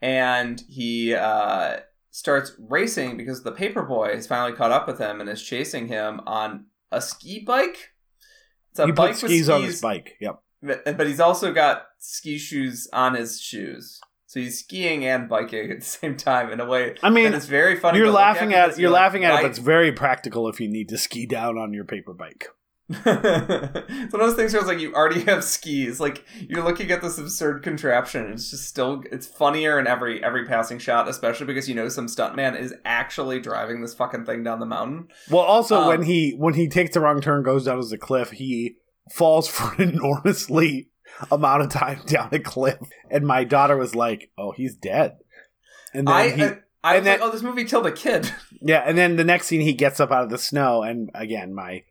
and 0.00 0.62
he 0.68 1.14
uh, 1.14 1.78
starts 2.14 2.52
racing 2.60 3.16
because 3.16 3.42
the 3.42 3.50
paper 3.50 3.82
boy 3.82 4.14
has 4.14 4.24
finally 4.24 4.56
caught 4.56 4.70
up 4.70 4.86
with 4.86 5.00
him 5.00 5.20
and 5.20 5.28
is 5.28 5.42
chasing 5.42 5.88
him 5.88 6.20
on 6.28 6.66
a 6.92 7.02
ski 7.02 7.40
bike. 7.40 7.90
It's 8.70 8.78
a 8.78 8.86
he 8.86 8.92
bike 8.92 9.10
puts 9.10 9.22
with 9.24 9.32
skis 9.32 9.50
on 9.50 9.64
his 9.64 9.80
bike. 9.80 10.16
Yep. 10.20 10.40
but 10.62 10.96
but 10.96 11.08
he's 11.08 11.18
also 11.18 11.52
got 11.52 11.86
ski 11.98 12.38
shoes 12.38 12.86
on 12.92 13.14
his 13.14 13.40
shoes. 13.40 14.00
So 14.26 14.38
he's 14.38 14.60
skiing 14.60 15.04
and 15.04 15.28
biking 15.28 15.72
at 15.72 15.80
the 15.80 15.84
same 15.84 16.16
time 16.16 16.52
in 16.52 16.60
a 16.60 16.66
way 16.66 16.94
I 17.02 17.10
mean, 17.10 17.34
it's 17.34 17.46
very 17.46 17.80
funny. 17.80 17.98
You're 17.98 18.12
laughing 18.12 18.54
at 18.54 18.78
you're 18.78 18.90
like, 18.90 19.00
laughing 19.00 19.24
at 19.24 19.34
it, 19.34 19.42
but 19.42 19.50
it's 19.50 19.58
very 19.58 19.90
practical 19.90 20.48
if 20.48 20.60
you 20.60 20.68
need 20.68 20.90
to 20.90 20.98
ski 20.98 21.26
down 21.26 21.58
on 21.58 21.72
your 21.72 21.84
paper 21.84 22.14
bike. 22.14 22.46
It's 22.88 24.12
one 24.12 24.20
of 24.20 24.28
those 24.28 24.34
things 24.34 24.52
where 24.52 24.60
it's 24.60 24.68
like 24.68 24.80
you 24.80 24.94
already 24.94 25.20
have 25.22 25.42
skis. 25.44 26.00
Like 26.00 26.24
you're 26.40 26.62
looking 26.62 26.90
at 26.90 27.02
this 27.02 27.18
absurd 27.18 27.62
contraption. 27.62 28.30
It's 28.32 28.50
just 28.50 28.66
still 28.66 29.02
it's 29.10 29.26
funnier 29.26 29.78
in 29.78 29.86
every 29.86 30.22
every 30.22 30.44
passing 30.46 30.78
shot, 30.78 31.08
especially 31.08 31.46
because 31.46 31.68
you 31.68 31.74
know 31.74 31.88
some 31.88 32.06
stuntman 32.06 32.58
is 32.58 32.74
actually 32.84 33.40
driving 33.40 33.80
this 33.80 33.94
fucking 33.94 34.26
thing 34.26 34.42
down 34.44 34.60
the 34.60 34.66
mountain. 34.66 35.08
Well, 35.30 35.42
also 35.42 35.80
Um, 35.82 35.88
when 35.88 36.02
he 36.02 36.32
when 36.32 36.54
he 36.54 36.68
takes 36.68 36.94
the 36.94 37.00
wrong 37.00 37.20
turn, 37.20 37.42
goes 37.42 37.64
down 37.64 37.78
as 37.78 37.92
a 37.92 37.98
cliff, 37.98 38.32
he 38.32 38.76
falls 39.14 39.48
for 39.48 39.74
an 39.82 39.90
enormously 39.90 40.90
amount 41.30 41.62
of 41.62 41.70
time 41.70 42.00
down 42.06 42.28
a 42.32 42.38
cliff, 42.38 42.78
and 43.10 43.26
my 43.26 43.44
daughter 43.44 43.76
was 43.76 43.94
like, 43.94 44.30
"Oh, 44.36 44.52
he's 44.52 44.74
dead." 44.76 45.16
And 45.94 46.06
then 46.08 46.14
I 46.14 46.28
he, 46.30 46.42
I, 46.42 46.56
I 46.82 46.94
was 46.96 47.04
then- 47.04 47.20
like, 47.20 47.28
oh, 47.28 47.32
this 47.32 47.42
movie 47.42 47.64
killed 47.64 47.86
a 47.86 47.92
kid. 47.92 48.30
yeah, 48.60 48.82
and 48.84 48.98
then 48.98 49.16
the 49.16 49.24
next 49.24 49.46
scene, 49.46 49.60
he 49.62 49.72
gets 49.72 50.00
up 50.00 50.10
out 50.10 50.24
of 50.24 50.30
the 50.30 50.38
snow, 50.38 50.82
and 50.82 51.10
again, 51.14 51.54
my 51.54 51.84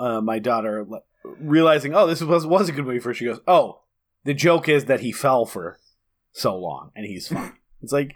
uh, 0.00 0.20
my 0.20 0.38
daughter 0.38 0.86
realizing, 1.38 1.94
"Oh, 1.94 2.06
this 2.06 2.22
was 2.22 2.46
was 2.46 2.68
a 2.68 2.72
good 2.72 2.86
movie 2.86 2.98
for," 3.00 3.10
her, 3.10 3.14
she 3.14 3.24
goes, 3.26 3.40
"Oh, 3.46 3.82
the 4.24 4.34
joke 4.34 4.68
is 4.68 4.86
that 4.86 5.00
he 5.00 5.12
fell 5.12 5.44
for 5.46 5.78
so 6.32 6.56
long, 6.56 6.90
and 6.96 7.06
he's 7.06 7.28
fine." 7.28 7.52
it's 7.82 7.92
like. 7.92 8.14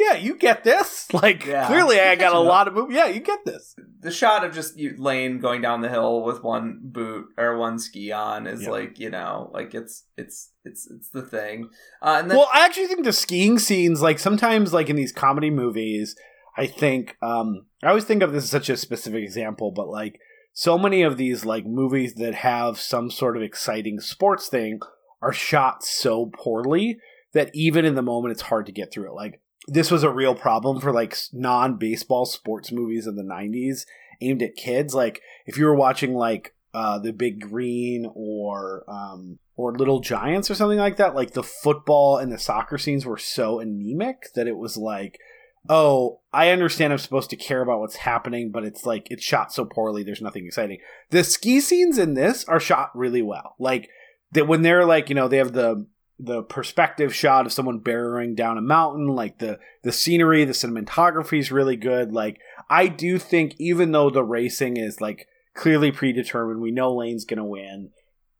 Yeah, 0.00 0.14
you 0.14 0.36
get 0.36 0.64
this. 0.64 1.06
Like 1.12 1.44
Yeah. 1.46 1.66
clearly, 1.66 2.00
I 2.00 2.16
got 2.16 2.34
a 2.34 2.38
lot 2.40 2.66
of 2.66 2.74
movies. 2.74 2.96
Yeah, 2.96 3.06
you 3.06 3.20
get 3.20 3.44
this. 3.44 3.76
the 4.00 4.10
shot 4.10 4.42
of 4.42 4.52
just 4.52 4.76
you, 4.76 4.94
Lane 4.98 5.38
going 5.38 5.60
down 5.60 5.80
the 5.82 5.90
hill 5.90 6.24
with 6.24 6.42
one 6.42 6.80
boot 6.82 7.26
or 7.36 7.58
one 7.58 7.78
ski 7.78 8.10
on 8.10 8.46
is 8.48 8.62
Yeah. 8.62 8.70
like 8.70 8.98
you 8.98 9.10
know 9.10 9.50
like 9.52 9.74
it's 9.74 10.04
it's 10.16 10.50
it's 10.64 10.90
it's 10.90 11.10
the 11.10 11.22
thing. 11.22 11.68
Uh, 12.00 12.16
and 12.20 12.30
then 12.30 12.38
well, 12.38 12.48
I 12.52 12.64
actually 12.64 12.86
think 12.86 13.04
the 13.04 13.12
skiing 13.12 13.58
scenes, 13.60 14.00
like 14.02 14.18
sometimes, 14.18 14.72
like 14.72 14.88
in 14.88 14.96
these 14.96 15.12
comedy 15.12 15.50
movies, 15.50 16.16
I 16.56 16.66
think 16.66 17.16
um, 17.22 17.66
I 17.82 17.88
always 17.88 18.04
think 18.04 18.22
of 18.22 18.32
this 18.32 18.44
as 18.44 18.50
such 18.50 18.70
a 18.70 18.76
specific 18.78 19.22
example, 19.22 19.70
but 19.72 19.88
like 19.88 20.18
so 20.52 20.78
many 20.78 21.02
of 21.02 21.16
these 21.16 21.44
like 21.44 21.66
movies 21.66 22.14
that 22.14 22.34
have 22.34 22.78
some 22.78 23.10
sort 23.10 23.36
of 23.36 23.42
exciting 23.42 24.00
sports 24.00 24.48
thing 24.48 24.80
are 25.20 25.32
shot 25.32 25.82
so 25.82 26.26
poorly 26.26 26.98
that 27.32 27.50
even 27.54 27.84
in 27.84 27.94
the 27.94 28.02
moment 28.02 28.32
it's 28.32 28.42
hard 28.42 28.66
to 28.66 28.72
get 28.72 28.92
through 28.92 29.08
it. 29.08 29.14
Like 29.14 29.40
this 29.66 29.90
was 29.90 30.02
a 30.02 30.10
real 30.10 30.34
problem 30.34 30.80
for 30.80 30.92
like 30.92 31.16
non 31.32 31.76
baseball 31.76 32.26
sports 32.26 32.72
movies 32.72 33.06
in 33.06 33.16
the 33.16 33.22
90s 33.22 33.86
aimed 34.20 34.42
at 34.42 34.56
kids. 34.56 34.94
Like 34.94 35.20
if 35.46 35.56
you 35.56 35.64
were 35.64 35.74
watching 35.74 36.14
like 36.14 36.54
uh, 36.74 36.98
the 36.98 37.12
Big 37.12 37.40
Green 37.40 38.10
or 38.14 38.84
um, 38.88 39.38
or 39.56 39.74
Little 39.74 40.00
Giants 40.00 40.50
or 40.50 40.54
something 40.54 40.78
like 40.78 40.96
that, 40.96 41.14
like 41.14 41.32
the 41.32 41.42
football 41.42 42.16
and 42.16 42.32
the 42.32 42.38
soccer 42.38 42.78
scenes 42.78 43.04
were 43.04 43.18
so 43.18 43.60
anemic 43.60 44.32
that 44.34 44.48
it 44.48 44.56
was 44.56 44.76
like, 44.76 45.18
oh, 45.68 46.20
I 46.32 46.50
understand 46.50 46.92
I'm 46.92 46.98
supposed 46.98 47.30
to 47.30 47.36
care 47.36 47.62
about 47.62 47.80
what's 47.80 47.96
happening, 47.96 48.50
but 48.50 48.64
it's 48.64 48.84
like 48.84 49.08
it's 49.10 49.24
shot 49.24 49.52
so 49.52 49.64
poorly. 49.64 50.02
There's 50.02 50.22
nothing 50.22 50.46
exciting. 50.46 50.78
The 51.10 51.24
ski 51.24 51.60
scenes 51.60 51.98
in 51.98 52.14
this 52.14 52.44
are 52.46 52.60
shot 52.60 52.90
really 52.96 53.22
well. 53.22 53.54
Like 53.58 53.88
that 54.32 54.48
when 54.48 54.62
they're 54.62 54.84
like 54.84 55.08
you 55.08 55.14
know 55.14 55.28
they 55.28 55.36
have 55.36 55.52
the 55.52 55.86
the 56.18 56.42
perspective 56.42 57.14
shot 57.14 57.46
of 57.46 57.52
someone 57.52 57.80
barreling 57.80 58.36
down 58.36 58.58
a 58.58 58.62
mountain 58.62 59.08
like 59.08 59.38
the 59.38 59.58
the 59.82 59.92
scenery 59.92 60.44
the 60.44 60.52
cinematography 60.52 61.38
is 61.38 61.50
really 61.50 61.76
good 61.76 62.12
like 62.12 62.38
i 62.68 62.86
do 62.86 63.18
think 63.18 63.54
even 63.58 63.92
though 63.92 64.10
the 64.10 64.22
racing 64.22 64.76
is 64.76 65.00
like 65.00 65.26
clearly 65.54 65.90
predetermined 65.90 66.60
we 66.60 66.70
know 66.70 66.94
lane's 66.94 67.24
gonna 67.24 67.44
win 67.44 67.90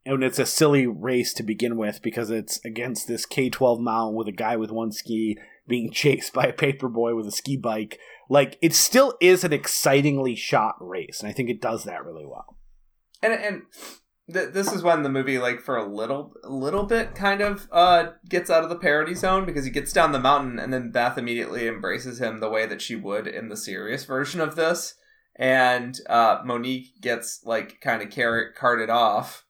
and 0.04 0.22
it's 0.22 0.38
a 0.38 0.46
silly 0.46 0.86
race 0.86 1.32
to 1.32 1.42
begin 1.42 1.76
with 1.76 2.02
because 2.02 2.30
it's 2.30 2.62
against 2.64 3.08
this 3.08 3.26
k12 3.26 3.80
mountain 3.80 4.14
with 4.14 4.28
a 4.28 4.32
guy 4.32 4.56
with 4.56 4.70
one 4.70 4.92
ski 4.92 5.38
being 5.66 5.90
chased 5.90 6.32
by 6.32 6.44
a 6.44 6.52
paper 6.52 6.88
boy 6.88 7.14
with 7.14 7.26
a 7.26 7.32
ski 7.32 7.56
bike. 7.56 7.98
Like 8.28 8.58
it 8.62 8.74
still 8.74 9.14
is 9.20 9.44
an 9.44 9.52
excitingly 9.52 10.34
shot 10.34 10.76
race 10.80 11.20
and 11.20 11.28
i 11.28 11.32
think 11.32 11.50
it 11.50 11.60
does 11.60 11.84
that 11.84 12.04
really 12.04 12.26
well. 12.26 12.56
And 13.22 13.32
and 13.32 13.62
th- 14.32 14.52
this 14.52 14.72
is 14.72 14.82
when 14.82 15.02
the 15.02 15.08
movie 15.08 15.38
like 15.38 15.60
for 15.60 15.76
a 15.76 15.86
little 15.86 16.34
a 16.42 16.50
little 16.50 16.84
bit 16.84 17.14
kind 17.14 17.40
of 17.40 17.68
uh 17.70 18.10
gets 18.28 18.50
out 18.50 18.64
of 18.64 18.70
the 18.70 18.76
parody 18.76 19.14
zone 19.14 19.44
because 19.44 19.64
he 19.64 19.70
gets 19.70 19.92
down 19.92 20.12
the 20.12 20.18
mountain 20.18 20.58
and 20.58 20.72
then 20.72 20.90
Beth 20.90 21.18
immediately 21.18 21.68
embraces 21.68 22.20
him 22.20 22.38
the 22.38 22.50
way 22.50 22.66
that 22.66 22.82
she 22.82 22.96
would 22.96 23.26
in 23.26 23.48
the 23.48 23.56
serious 23.56 24.04
version 24.04 24.40
of 24.40 24.56
this. 24.56 24.94
And 25.36 25.98
uh 26.08 26.40
Monique 26.44 27.00
gets 27.00 27.42
like 27.44 27.80
kind 27.80 28.02
of 28.02 28.10
car- 28.10 28.52
carted 28.52 28.90
off. 28.90 29.44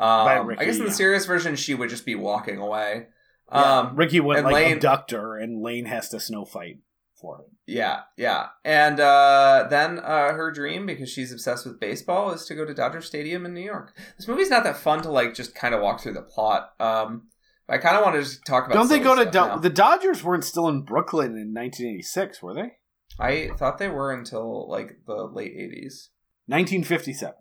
Um, 0.00 0.54
I 0.56 0.64
guess 0.64 0.78
in 0.78 0.84
the 0.84 0.92
serious 0.92 1.26
version 1.26 1.56
she 1.56 1.74
would 1.74 1.90
just 1.90 2.06
be 2.06 2.14
walking 2.14 2.58
away 2.58 3.08
Yeah, 3.52 3.78
um 3.78 3.96
ricky 3.96 4.20
would 4.20 4.42
like 4.44 4.54
Lane- 4.54 4.72
abduct 4.76 5.10
her 5.12 5.36
and 5.38 5.62
lane 5.62 5.86
has 5.86 6.08
to 6.10 6.20
snow 6.20 6.44
fight 6.44 6.78
for 7.20 7.38
him 7.38 7.46
Yeah, 7.66 8.02
yeah. 8.16 8.46
And 8.64 9.00
uh, 9.00 9.66
then 9.68 9.98
uh, 9.98 10.32
her 10.34 10.52
dream, 10.52 10.86
because 10.86 11.10
she's 11.10 11.32
obsessed 11.32 11.66
with 11.66 11.80
baseball, 11.80 12.30
is 12.30 12.44
to 12.46 12.54
go 12.54 12.64
to 12.64 12.72
Dodger 12.72 13.00
Stadium 13.02 13.44
in 13.44 13.54
New 13.54 13.60
York. 13.64 13.96
This 14.16 14.28
movie's 14.28 14.50
not 14.50 14.62
that 14.64 14.76
fun 14.76 15.02
to 15.02 15.10
like 15.10 15.34
just 15.34 15.52
kind 15.54 15.74
of 15.74 15.80
walk 15.82 16.00
through 16.00 16.12
the 16.14 16.22
plot. 16.22 16.70
Um, 16.78 17.28
I 17.68 17.78
kind 17.78 17.96
of 17.96 18.04
want 18.04 18.14
to 18.14 18.22
just 18.22 18.46
talk 18.46 18.66
about. 18.66 18.74
Don't 18.74 18.88
they 18.88 19.00
go 19.00 19.16
to 19.16 19.24
Do- 19.28 19.60
the 19.60 19.68
Dodgers? 19.68 20.22
weren't 20.22 20.44
still 20.44 20.68
in 20.68 20.82
Brooklyn 20.82 21.32
in 21.32 21.52
1986, 21.52 22.40
were 22.42 22.54
they? 22.54 22.72
I 23.18 23.50
thought 23.58 23.78
they 23.78 23.88
were 23.88 24.12
until 24.12 24.68
like 24.70 24.98
the 25.06 25.24
late 25.24 25.52
eighties. 25.56 26.10
1957. 26.46 27.34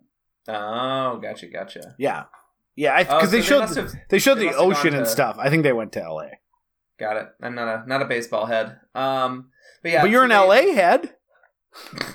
Oh, 0.49 1.19
gotcha, 1.21 1.47
gotcha. 1.47 1.95
Yeah, 1.99 2.23
yeah, 2.77 2.95
Oh, 3.09 3.17
because 3.17 3.31
so 3.31 3.35
they 3.35 3.41
showed 3.41 3.61
have- 3.75 3.93
they 4.09 4.19
showed 4.19 4.35
they 4.35 4.39
the 4.41 4.45
must 4.45 4.57
have 4.59 4.63
gone 4.69 4.71
ocean 4.77 4.93
and 4.95 5.07
stuff. 5.07 5.35
I 5.37 5.49
think 5.49 5.63
they 5.63 5.73
went 5.73 5.91
to 5.93 6.01
L.A. 6.03 6.39
Got 6.97 7.17
it. 7.17 7.27
I'm 7.41 7.53
not 7.55 7.67
a 7.67 7.87
not 7.89 8.01
a 8.01 8.05
baseball 8.05 8.45
head. 8.45 8.77
Um, 8.95 9.49
but 9.83 9.91
yeah, 9.91 10.01
but 10.01 10.09
you're 10.11 10.23
an 10.23 10.29
they- 10.29 10.35
L.A. 10.35 10.71
head. 10.73 11.15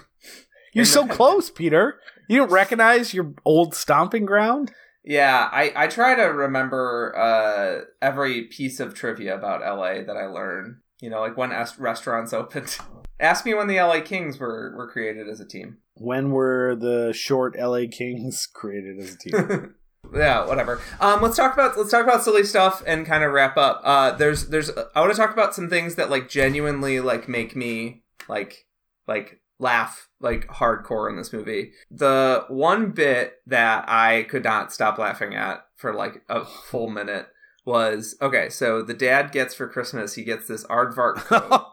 You're 0.75 0.87
so 0.87 1.07
close, 1.07 1.51
Peter. 1.51 2.01
You 2.31 2.39
don't 2.39 2.51
recognize 2.51 3.13
your 3.13 3.35
old 3.45 3.75
stomping 3.75 4.25
ground? 4.25 4.73
Yeah, 5.05 5.49
I, 5.53 5.71
I 5.77 5.87
try 5.87 6.15
to 6.15 6.23
remember 6.23 7.15
uh, 7.15 7.85
every 8.01 8.45
piece 8.45 8.81
of 8.81 8.95
trivia 8.95 9.37
about 9.37 9.61
LA 9.61 10.03
that 10.05 10.17
I 10.17 10.27
learn. 10.27 10.81
You 11.03 11.11
know, 11.11 11.21
like 11.21 11.37
when 11.37 11.53
es- 11.53 11.79
restaurants 11.79 12.33
opened. 12.41 12.79
Ask 13.21 13.45
me 13.45 13.53
when 13.53 13.67
the 13.67 13.77
LA 13.77 14.01
Kings 14.01 14.39
were, 14.39 14.73
were 14.77 14.91
created 14.91 15.29
as 15.29 15.41
a 15.41 15.45
team. 15.47 15.77
When 15.95 16.31
were 16.31 16.75
the 16.75 17.13
short 17.13 17.55
L.A. 17.59 17.87
Kings 17.87 18.49
created 18.55 18.99
as 18.99 19.15
a 19.15 19.19
team? 19.19 19.75
Yeah, 20.13 20.47
whatever. 20.47 20.81
Um, 21.01 21.23
let's 21.23 21.37
talk 21.37 21.55
about 21.55 21.77
let's 21.77 21.91
talk 21.91 22.05
about 22.05 22.23
silly 22.23 22.45
stuff 22.45 22.83
and 22.87 23.07
kind 23.07 23.25
of 23.25 23.33
wrap 23.33 23.57
up. 23.57 23.81
Uh, 23.85 24.13
there's 24.13 24.49
there's 24.49 24.71
I 24.95 25.01
want 25.01 25.13
to 25.13 25.19
talk 25.19 25.33
about 25.33 25.55
some 25.55 25.69
things 25.69 25.95
that 25.95 26.11
like 26.11 26.29
genuinely 26.29 27.01
like 27.01 27.29
make 27.29 27.55
me 27.57 28.03
like 28.29 28.67
like 29.07 29.41
laugh 29.59 30.09
like 30.21 30.47
hardcore 30.49 31.09
in 31.09 31.17
this 31.17 31.33
movie. 31.33 31.73
The 31.91 32.45
one 32.49 32.91
bit 32.91 33.35
that 33.47 33.85
I 33.89 34.25
could 34.25 34.45
not 34.45 34.73
stop 34.73 34.99
laughing 34.99 35.35
at 35.35 35.65
for 35.77 35.95
like 35.95 36.23
a 36.29 36.45
full 36.45 36.91
minute 36.91 37.29
was 37.65 38.17
okay. 38.21 38.49
So 38.51 38.83
the 38.83 38.95
dad 38.95 39.33
gets 39.33 39.55
for 39.55 39.69
Christmas 39.69 40.15
he 40.15 40.25
gets 40.25 40.49
this 40.49 40.65
aardvark 40.65 41.15
coat. 41.25 41.67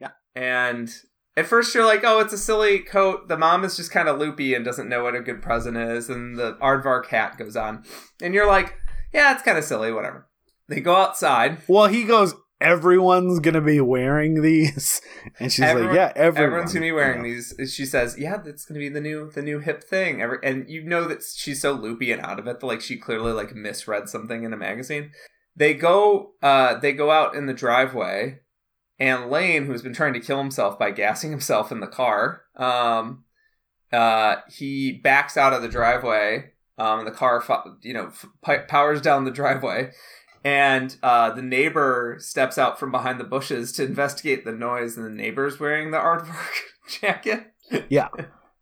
Yeah, 0.00 0.12
and 0.34 0.90
at 1.36 1.46
first 1.46 1.74
you're 1.74 1.84
like, 1.84 2.02
oh, 2.04 2.18
it's 2.20 2.32
a 2.32 2.38
silly 2.38 2.78
coat. 2.80 3.28
The 3.28 3.36
mom 3.36 3.64
is 3.64 3.76
just 3.76 3.90
kind 3.90 4.08
of 4.08 4.18
loopy 4.18 4.54
and 4.54 4.64
doesn't 4.64 4.88
know 4.88 5.02
what 5.04 5.14
a 5.14 5.20
good 5.20 5.42
present 5.42 5.76
is. 5.76 6.08
And 6.08 6.36
the 6.36 6.54
aardvark 6.54 7.06
hat 7.06 7.36
goes 7.38 7.56
on. 7.56 7.84
And 8.22 8.32
you're 8.34 8.46
like, 8.46 8.74
yeah, 9.12 9.32
it's 9.34 9.42
kind 9.42 9.58
of 9.58 9.64
silly, 9.64 9.92
whatever. 9.92 10.28
They 10.68 10.80
go 10.80 10.96
outside. 10.96 11.58
well, 11.68 11.86
he 11.88 12.04
goes. 12.04 12.34
Everyone's 12.58 13.38
gonna 13.40 13.60
be 13.60 13.82
wearing 13.82 14.40
these, 14.40 15.02
and 15.38 15.52
she's 15.52 15.62
Everyone- 15.62 15.90
like, 15.94 15.96
"Yeah, 15.96 16.12
everyone. 16.16 16.44
Everyone's 16.46 16.72
gonna 16.72 16.86
be 16.86 16.90
wearing 16.92 17.22
Yeah. 17.24 17.34
these. 17.58 17.72
She 17.74 17.84
says, 17.84 18.16
"Yeah, 18.18 18.38
that's 18.38 18.64
gonna 18.64 18.80
be 18.80 18.88
the 18.88 19.00
new, 19.02 19.30
the 19.30 19.42
new 19.42 19.58
hip 19.58 19.84
thing." 19.84 20.22
Every, 20.22 20.38
and 20.42 20.64
you 20.66 20.82
know 20.82 21.04
that 21.04 21.22
she's 21.22 21.60
so 21.60 21.72
loopy 21.72 22.12
and 22.12 22.22
out 22.22 22.38
of 22.38 22.46
it 22.46 22.60
that 22.60 22.66
like 22.66 22.80
she 22.80 22.96
clearly 22.96 23.32
like 23.32 23.54
misread 23.54 24.08
something 24.08 24.42
in 24.42 24.54
a 24.54 24.56
magazine. 24.56 25.10
They 25.54 25.74
go, 25.74 26.32
uh, 26.42 26.78
they 26.78 26.92
go 26.94 27.10
out 27.10 27.34
in 27.34 27.44
the 27.44 27.52
driveway, 27.52 28.40
and 28.98 29.30
Lane, 29.30 29.66
who's 29.66 29.82
been 29.82 29.94
trying 29.94 30.14
to 30.14 30.20
kill 30.20 30.38
himself 30.38 30.78
by 30.78 30.90
gassing 30.90 31.30
himself 31.30 31.70
in 31.70 31.80
the 31.80 31.86
car, 31.86 32.42
um, 32.56 33.24
uh, 33.92 34.36
he 34.50 34.92
backs 34.92 35.36
out 35.36 35.52
of 35.52 35.62
the 35.62 35.68
driveway. 35.68 36.52
Um, 36.78 36.98
and 36.98 37.08
the 37.08 37.12
car, 37.12 37.42
you 37.80 37.94
know, 37.94 38.08
f- 38.08 38.68
powers 38.68 39.00
down 39.00 39.24
the 39.24 39.30
driveway, 39.30 39.92
and 40.44 40.94
uh, 41.02 41.30
the 41.30 41.40
neighbor 41.40 42.16
steps 42.20 42.58
out 42.58 42.78
from 42.78 42.90
behind 42.90 43.18
the 43.18 43.24
bushes 43.24 43.72
to 43.72 43.84
investigate 43.84 44.44
the 44.44 44.52
noise, 44.52 44.94
and 44.98 45.06
the 45.06 45.10
neighbor's 45.10 45.58
wearing 45.58 45.90
the 45.90 45.96
artwork 45.96 46.52
jacket. 47.00 47.46
Yeah. 47.88 48.08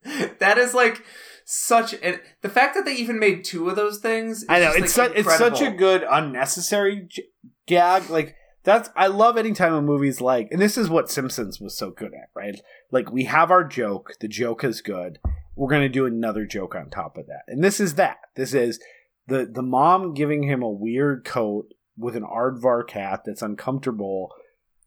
that 0.39 0.59
is 0.59 0.75
like 0.75 1.03
such 1.45 1.95
and 2.03 2.21
the 2.41 2.49
fact 2.49 2.75
that 2.75 2.85
they 2.85 2.95
even 2.95 3.19
made 3.19 3.45
two 3.45 3.69
of 3.69 3.77
those 3.77 3.99
things. 3.99 4.39
Is 4.39 4.47
I 4.49 4.61
know 4.61 4.71
it's 4.71 4.97
like, 4.97 5.11
such 5.11 5.13
it's 5.15 5.37
such 5.37 5.61
a 5.61 5.71
good 5.71 6.05
unnecessary 6.09 7.07
j- 7.09 7.25
gag. 7.67 8.09
Like 8.11 8.37
that's 8.65 8.91
I 8.97 9.07
love 9.07 9.37
anytime 9.37 9.75
a 9.75 9.83
movie's 9.83 10.21
like, 10.21 10.49
and 10.51 10.61
this 10.61 10.77
is 10.77 10.89
what 10.89 11.11
Simpsons 11.11 11.61
was 11.61 11.77
so 11.77 11.91
good 11.91 12.13
at, 12.15 12.31
right? 12.35 12.61
Like 12.91 13.13
we 13.13 13.25
have 13.25 13.51
our 13.51 13.63
joke, 13.63 14.15
the 14.21 14.29
joke 14.29 14.65
is 14.65 14.81
good. 14.81 15.19
We're 15.55 15.71
gonna 15.71 15.89
do 15.89 16.07
another 16.07 16.47
joke 16.47 16.75
on 16.75 16.91
top 16.91 17.17
of 17.17 17.27
that, 17.27 17.43
and 17.47 17.63
this 17.63 17.79
is 17.79 17.95
that. 17.95 18.19
This 18.35 18.55
is 18.55 18.81
the 19.29 19.49
the 19.51 19.63
mom 19.63 20.15
giving 20.15 20.45
him 20.45 20.63
a 20.63 20.71
weird 20.71 21.25
coat 21.25 21.69
with 21.97 22.17
an 22.17 22.25
aardvark 22.25 22.91
hat 22.91 23.21
that's 23.25 23.43
uncomfortable, 23.43 24.33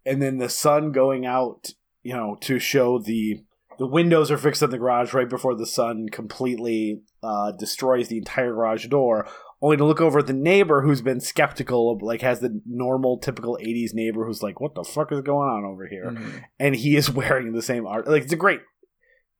and 0.06 0.22
then 0.22 0.40
the 0.40 0.50
son 0.50 0.92
going 0.92 1.26
out, 1.26 1.70
you 2.02 2.14
know, 2.14 2.36
to 2.42 2.60
show 2.60 3.00
the 3.00 3.44
the 3.78 3.88
windows 3.88 4.32
are 4.32 4.38
fixed 4.38 4.64
in 4.64 4.72
the 4.72 4.78
garage 4.78 5.14
right 5.14 5.30
before 5.30 5.56
the 5.56 5.68
sun 5.68 6.08
completely 6.12 7.02
uh, 7.22 7.52
destroys 7.52 8.08
the 8.08 8.18
entire 8.18 8.52
garage 8.52 8.88
door 8.88 9.28
only 9.62 9.78
to 9.78 9.86
look 9.86 10.00
over 10.02 10.20
at 10.20 10.28
the 10.28 10.34
neighbor 10.34 10.82
who's 10.82 11.02
been 11.02 11.20
skeptical 11.20 11.92
of 11.92 12.02
like 12.02 12.22
has 12.22 12.40
the 12.40 12.62
normal 12.66 13.18
typical 13.18 13.58
80s 13.62 13.94
neighbor 13.94 14.26
who's 14.26 14.44
like 14.44 14.60
what 14.60 14.76
the 14.76 14.84
fuck 14.84 15.12
is 15.12 15.22
going 15.22 15.50
on 15.50 15.66
over 15.66 15.88
here 15.88 16.12
Mhm. 16.12 16.44
and 16.60 16.76
he 16.76 16.96
is 16.96 17.10
wearing 17.22 17.54
the 17.54 17.62
same 17.62 17.86
art 17.88 18.08
like 18.08 18.24
it's 18.24 18.34
a 18.34 18.38
great 18.38 18.62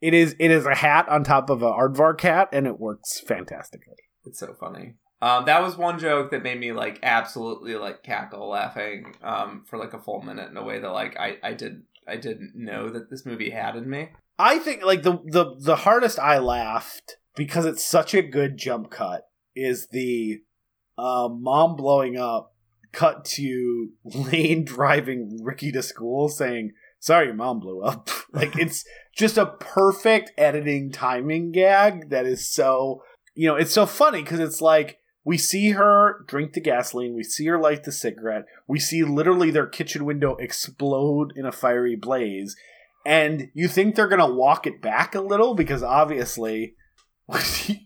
it 0.02 0.14
is 0.14 0.36
it 0.40 0.52
is 0.52 0.66
a 0.66 0.76
hat 0.76 1.08
on 1.10 1.24
top 1.24 1.50
of 1.50 1.62
a 1.62 1.72
aardvark 1.72 2.22
hat 2.22 2.50
and 2.52 2.66
it 2.68 2.80
works 2.80 3.20
fantastically 3.20 3.96
It's 4.26 4.40
so 4.40 4.54
funny. 4.60 4.96
Um, 5.20 5.46
that 5.46 5.64
was 5.64 5.76
one 5.78 5.98
joke 5.98 6.30
that 6.30 6.44
made 6.44 6.60
me 6.60 6.72
like 6.74 7.00
absolutely 7.02 7.74
like 7.76 8.04
cackle 8.04 8.50
laughing 8.50 9.16
um, 9.24 9.64
for 9.68 9.80
like 9.80 9.94
a 9.94 10.00
full 10.00 10.22
minute 10.22 10.52
in 10.52 10.58
a 10.58 10.64
way 10.64 10.78
that 10.80 10.90
like 10.92 11.18
I, 11.20 11.38
I 11.42 11.54
did 11.54 11.82
I 12.08 12.18
didn't 12.18 12.54
know 12.56 12.90
that 12.90 13.10
this 13.10 13.26
movie 13.26 13.50
had 13.50 13.76
in 13.76 13.90
me. 13.90 14.10
I 14.38 14.60
think 14.60 14.84
like 14.84 15.02
the 15.02 15.14
the 15.26 15.56
the 15.60 15.76
hardest 15.78 16.20
I 16.20 16.38
laughed 16.38 17.18
because 17.36 17.66
it's 17.66 17.84
such 17.84 18.14
a 18.14 18.22
good 18.22 18.58
jump 18.58 18.92
cut 18.92 19.24
is 19.58 19.88
the 19.92 20.42
uh, 20.98 21.30
mom 21.32 21.76
blowing 21.76 22.18
up 22.18 22.54
cut 22.92 23.26
to 23.26 23.90
Lane 24.04 24.66
driving 24.66 25.40
Ricky 25.44 25.72
to 25.72 25.84
school 25.84 26.30
saying 26.30 26.72
sorry 27.00 27.28
your 27.28 27.36
mom 27.36 27.60
blew 27.60 27.82
up. 27.82 28.10
Like 28.34 28.58
it's 28.60 28.84
just 29.16 29.38
a 29.38 29.46
perfect 29.46 30.34
editing 30.38 30.92
timing 30.92 31.54
gag 31.54 32.10
that 32.10 32.26
is 32.26 32.52
so 32.52 33.02
you 33.36 33.48
know 33.48 33.56
it's 33.56 33.72
so 33.72 33.86
funny 33.86 34.22
because 34.22 34.42
it's 34.42 34.60
like 34.60 35.00
we 35.24 35.38
see 35.38 35.72
her 35.72 36.26
drink 36.28 36.52
the 36.52 36.60
gasoline 36.60 37.16
we 37.16 37.24
see 37.24 37.46
her 37.46 37.58
light 37.58 37.86
the 37.86 37.92
cigarette 37.94 38.44
we 38.68 38.80
see 38.80 39.02
literally 39.02 39.50
their 39.50 39.66
kitchen 39.66 40.04
window 40.04 40.36
explode 40.36 41.32
in 41.38 41.46
a 41.46 41.54
fiery 41.54 41.96
blaze 41.96 42.58
and 43.06 43.50
you 43.54 43.70
think 43.70 43.96
they're 43.96 44.10
gonna 44.10 44.30
walk 44.30 44.68
it 44.68 44.82
back 44.82 45.16
a 45.16 45.22
little 45.22 45.56
because 45.56 45.82
obviously 45.82 46.76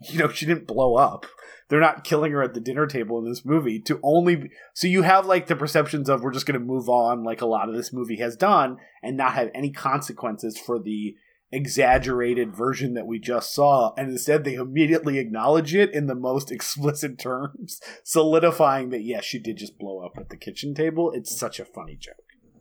you 0.10 0.18
know 0.18 0.28
she 0.28 0.48
didn't 0.48 0.66
blow 0.66 0.96
up 0.96 1.28
they're 1.72 1.80
not 1.80 2.04
killing 2.04 2.34
her 2.34 2.44
at 2.44 2.54
the 2.54 2.60
dinner 2.60 2.86
table 2.86 3.18
in 3.18 3.24
this 3.24 3.46
movie 3.46 3.80
to 3.80 3.98
only 4.04 4.52
so 4.74 4.88
you 4.88 5.04
have 5.04 5.26
like 5.26 5.48
the 5.48 5.56
perceptions 5.56 6.10
of 6.10 6.22
we're 6.22 6.34
just 6.34 6.46
going 6.46 6.60
to 6.60 6.66
move 6.66 6.90
on 6.90 7.24
like 7.24 7.42
a 7.42 7.46
lot 7.46 7.70
of 7.70 7.76
this 7.76 7.94
movie 7.94 8.18
has 8.18 8.36
done 8.36 8.76
and 9.02 9.16
not 9.16 9.34
have 9.34 9.50
any 9.56 9.72
consequences 9.72 10.60
for 10.60 10.78
the 10.78 11.16
exaggerated 11.54 12.54
version 12.54 12.94
that 12.94 13.08
we 13.08 13.18
just 13.20 13.54
saw 13.54 13.94
and 13.98 14.10
instead 14.10 14.44
they 14.44 14.56
immediately 14.56 15.18
acknowledge 15.18 15.74
it 15.74 15.94
in 15.94 16.08
the 16.08 16.16
most 16.16 16.52
explicit 16.52 17.18
terms 17.18 17.80
solidifying 18.04 18.90
that 18.90 19.04
yes 19.04 19.24
she 19.24 19.40
did 19.40 19.56
just 19.56 19.80
blow 19.80 20.00
up 20.00 20.18
at 20.18 20.30
the 20.30 20.38
kitchen 20.38 20.74
table 20.74 21.10
it's 21.16 21.36
such 21.36 21.58
a 21.58 21.66
funny 21.66 21.96
joke 21.96 22.16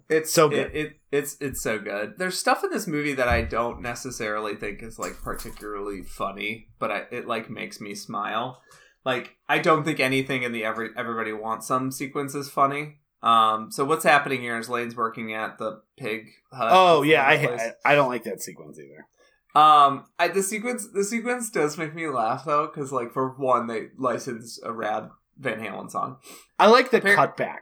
It's 0.09 0.33
So 0.33 0.49
good. 0.49 0.71
It, 0.73 0.77
it 0.77 0.93
it's 1.13 1.37
it's 1.41 1.63
so 1.63 1.79
good. 1.79 2.15
There's 2.17 2.39
stuff 2.39 2.63
in 2.65 2.71
this 2.71 2.87
movie 2.87 3.15
that 3.15 3.29
I 3.29 3.43
don't 3.43 3.81
necessarily 3.81 4.55
think 4.57 4.83
is 4.83 4.99
like 4.99 5.21
particularly 5.23 6.03
funny, 6.03 6.69
but 6.81 6.91
I, 6.91 7.03
it 7.13 7.27
like 7.29 7.49
makes 7.49 7.81
me 7.81 7.95
smile. 7.95 8.61
Like 9.05 9.37
I 9.49 9.59
don't 9.59 9.85
think 9.85 10.01
anything 10.01 10.43
in 10.43 10.53
the 10.53 10.65
every 10.65 10.91
everybody 10.97 11.33
wants 11.33 11.67
some 11.67 11.91
sequence 11.91 12.35
is 12.35 12.49
funny. 12.51 12.97
Um, 13.23 13.71
so 13.71 13.85
what's 13.85 14.05
happening 14.05 14.41
here 14.41 14.59
is 14.59 14.69
Lane's 14.71 14.97
working 14.97 15.35
at 15.35 15.59
the 15.59 15.83
pig 15.99 16.29
hut. 16.53 16.71
oh 16.73 17.03
yeah 17.03 17.23
I, 17.23 17.33
I 17.35 17.73
i 17.93 17.95
don't 17.95 18.09
like 18.09 18.25
that 18.25 18.41
sequence 18.41 18.79
either 18.79 19.07
Um, 19.55 20.07
I, 20.19 20.29
the 20.29 20.43
sequence 20.43 20.89
the 20.95 21.05
sequence 21.05 21.51
does 21.51 21.77
make 21.77 21.95
me 21.95 22.07
laugh 22.09 22.47
though, 22.47 22.67
because 22.67 22.93
like 22.93 23.13
for 23.13 23.29
one, 23.37 23.67
they 23.67 23.89
license 23.99 24.59
a 24.65 24.73
rad 24.73 25.11
Van 25.39 25.59
Halen 25.61 25.91
song. 25.91 26.17
i 26.59 26.67
like 26.69 26.91
the 26.91 27.01
Appar- 27.03 27.17
cutback 27.37 27.61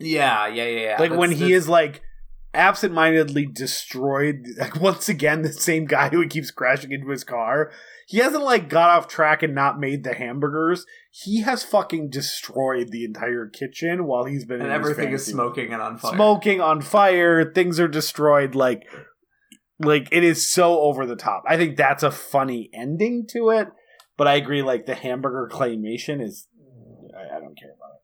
Yeah, 0.00 0.48
yeah, 0.48 0.64
yeah. 0.64 0.80
yeah. 0.80 0.96
like 0.98 1.10
when 1.10 1.30
That's- 1.30 1.38
he 1.38 1.44
that's- 1.52 1.62
is 1.64 1.68
like 1.68 2.02
absentmindedly 2.58 3.46
destroyed 3.46 4.46
like 4.58 4.76
once 4.80 5.08
again 5.08 5.42
the 5.42 5.52
same 5.52 5.86
guy 5.86 6.08
who 6.08 6.26
keeps 6.26 6.50
crashing 6.50 6.92
into 6.92 7.08
his 7.08 7.24
car. 7.24 7.70
He 8.06 8.18
hasn't 8.18 8.44
like 8.44 8.68
got 8.68 8.90
off 8.90 9.08
track 9.08 9.42
and 9.42 9.54
not 9.54 9.78
made 9.78 10.04
the 10.04 10.14
hamburgers. 10.14 10.84
He 11.10 11.42
has 11.42 11.62
fucking 11.62 12.10
destroyed 12.10 12.88
the 12.90 13.04
entire 13.04 13.46
kitchen 13.46 14.06
while 14.06 14.24
he's 14.24 14.44
been 14.44 14.60
and 14.60 14.70
everything 14.70 15.12
is 15.12 15.24
smoking 15.24 15.72
and 15.72 15.80
on 15.80 15.98
fire. 15.98 16.14
smoking 16.14 16.60
on 16.60 16.80
fire. 16.82 17.52
Things 17.52 17.78
are 17.80 17.88
destroyed. 17.88 18.54
Like 18.54 18.84
like 19.78 20.08
it 20.10 20.24
is 20.24 20.50
so 20.50 20.80
over 20.80 21.06
the 21.06 21.16
top. 21.16 21.44
I 21.46 21.56
think 21.56 21.76
that's 21.76 22.02
a 22.02 22.10
funny 22.10 22.68
ending 22.74 23.26
to 23.30 23.50
it 23.50 23.68
but 24.18 24.26
i 24.26 24.34
agree 24.34 24.60
like 24.60 24.84
the 24.84 24.94
hamburger 24.94 25.48
claymation 25.50 26.22
is 26.22 26.48
i, 27.16 27.36
I 27.36 27.40
don't 27.40 27.58
care 27.58 27.72
about 27.74 27.94
it 27.94 28.02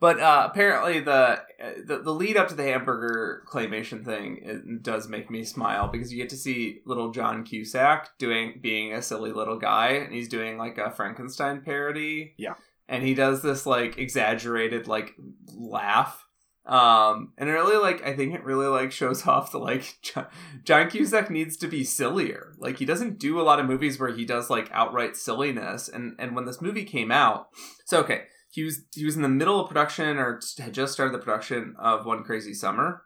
But 0.00 0.20
uh, 0.20 0.48
apparently, 0.50 1.00
the, 1.00 1.42
the 1.86 1.98
the 1.98 2.12
lead 2.12 2.36
up 2.36 2.48
to 2.48 2.54
the 2.54 2.62
hamburger 2.64 3.42
claymation 3.50 4.04
thing 4.04 4.40
it 4.42 4.82
does 4.82 5.08
make 5.08 5.30
me 5.30 5.44
smile 5.44 5.88
because 5.88 6.12
you 6.12 6.18
get 6.18 6.28
to 6.30 6.36
see 6.36 6.80
little 6.86 7.10
John 7.10 7.44
Cusack 7.44 8.18
doing 8.18 8.58
being 8.60 8.92
a 8.92 9.02
silly 9.02 9.32
little 9.32 9.58
guy, 9.58 9.88
and 9.90 10.12
he's 10.12 10.28
doing 10.28 10.58
like 10.58 10.78
a 10.78 10.90
Frankenstein 10.90 11.62
parody. 11.62 12.34
Yeah. 12.36 12.54
and 12.88 13.02
he 13.02 13.14
does 13.14 13.40
this 13.42 13.64
like 13.66 13.98
exaggerated 13.98 14.86
like 14.88 15.14
laugh. 15.56 16.20
Um, 16.66 17.34
and 17.36 17.50
it 17.50 17.52
really 17.52 17.76
like 17.76 18.02
I 18.06 18.16
think 18.16 18.34
it 18.34 18.42
really 18.44 18.66
like 18.66 18.90
shows 18.90 19.26
off 19.26 19.52
the 19.52 19.58
like 19.58 19.98
John, 20.02 20.26
John 20.64 20.88
Cusack 20.90 21.30
needs 21.30 21.56
to 21.58 21.68
be 21.68 21.84
sillier. 21.84 22.54
Like 22.58 22.78
he 22.78 22.84
doesn't 22.86 23.18
do 23.18 23.38
a 23.40 23.42
lot 23.44 23.60
of 23.60 23.66
movies 23.66 23.98
where 24.00 24.14
he 24.14 24.24
does 24.24 24.48
like 24.48 24.70
outright 24.72 25.16
silliness. 25.16 25.88
And 25.88 26.14
and 26.18 26.34
when 26.34 26.46
this 26.46 26.62
movie 26.62 26.84
came 26.84 27.10
out, 27.10 27.48
so 27.84 28.00
okay, 28.00 28.22
he 28.54 28.62
was 28.62 28.82
he 28.94 29.04
was 29.04 29.16
in 29.16 29.22
the 29.22 29.28
middle 29.28 29.58
of 29.58 29.68
production 29.68 30.16
or 30.16 30.40
had 30.60 30.72
just 30.72 30.92
started 30.92 31.12
the 31.12 31.22
production 31.22 31.74
of 31.76 32.06
One 32.06 32.22
Crazy 32.22 32.54
Summer. 32.54 33.02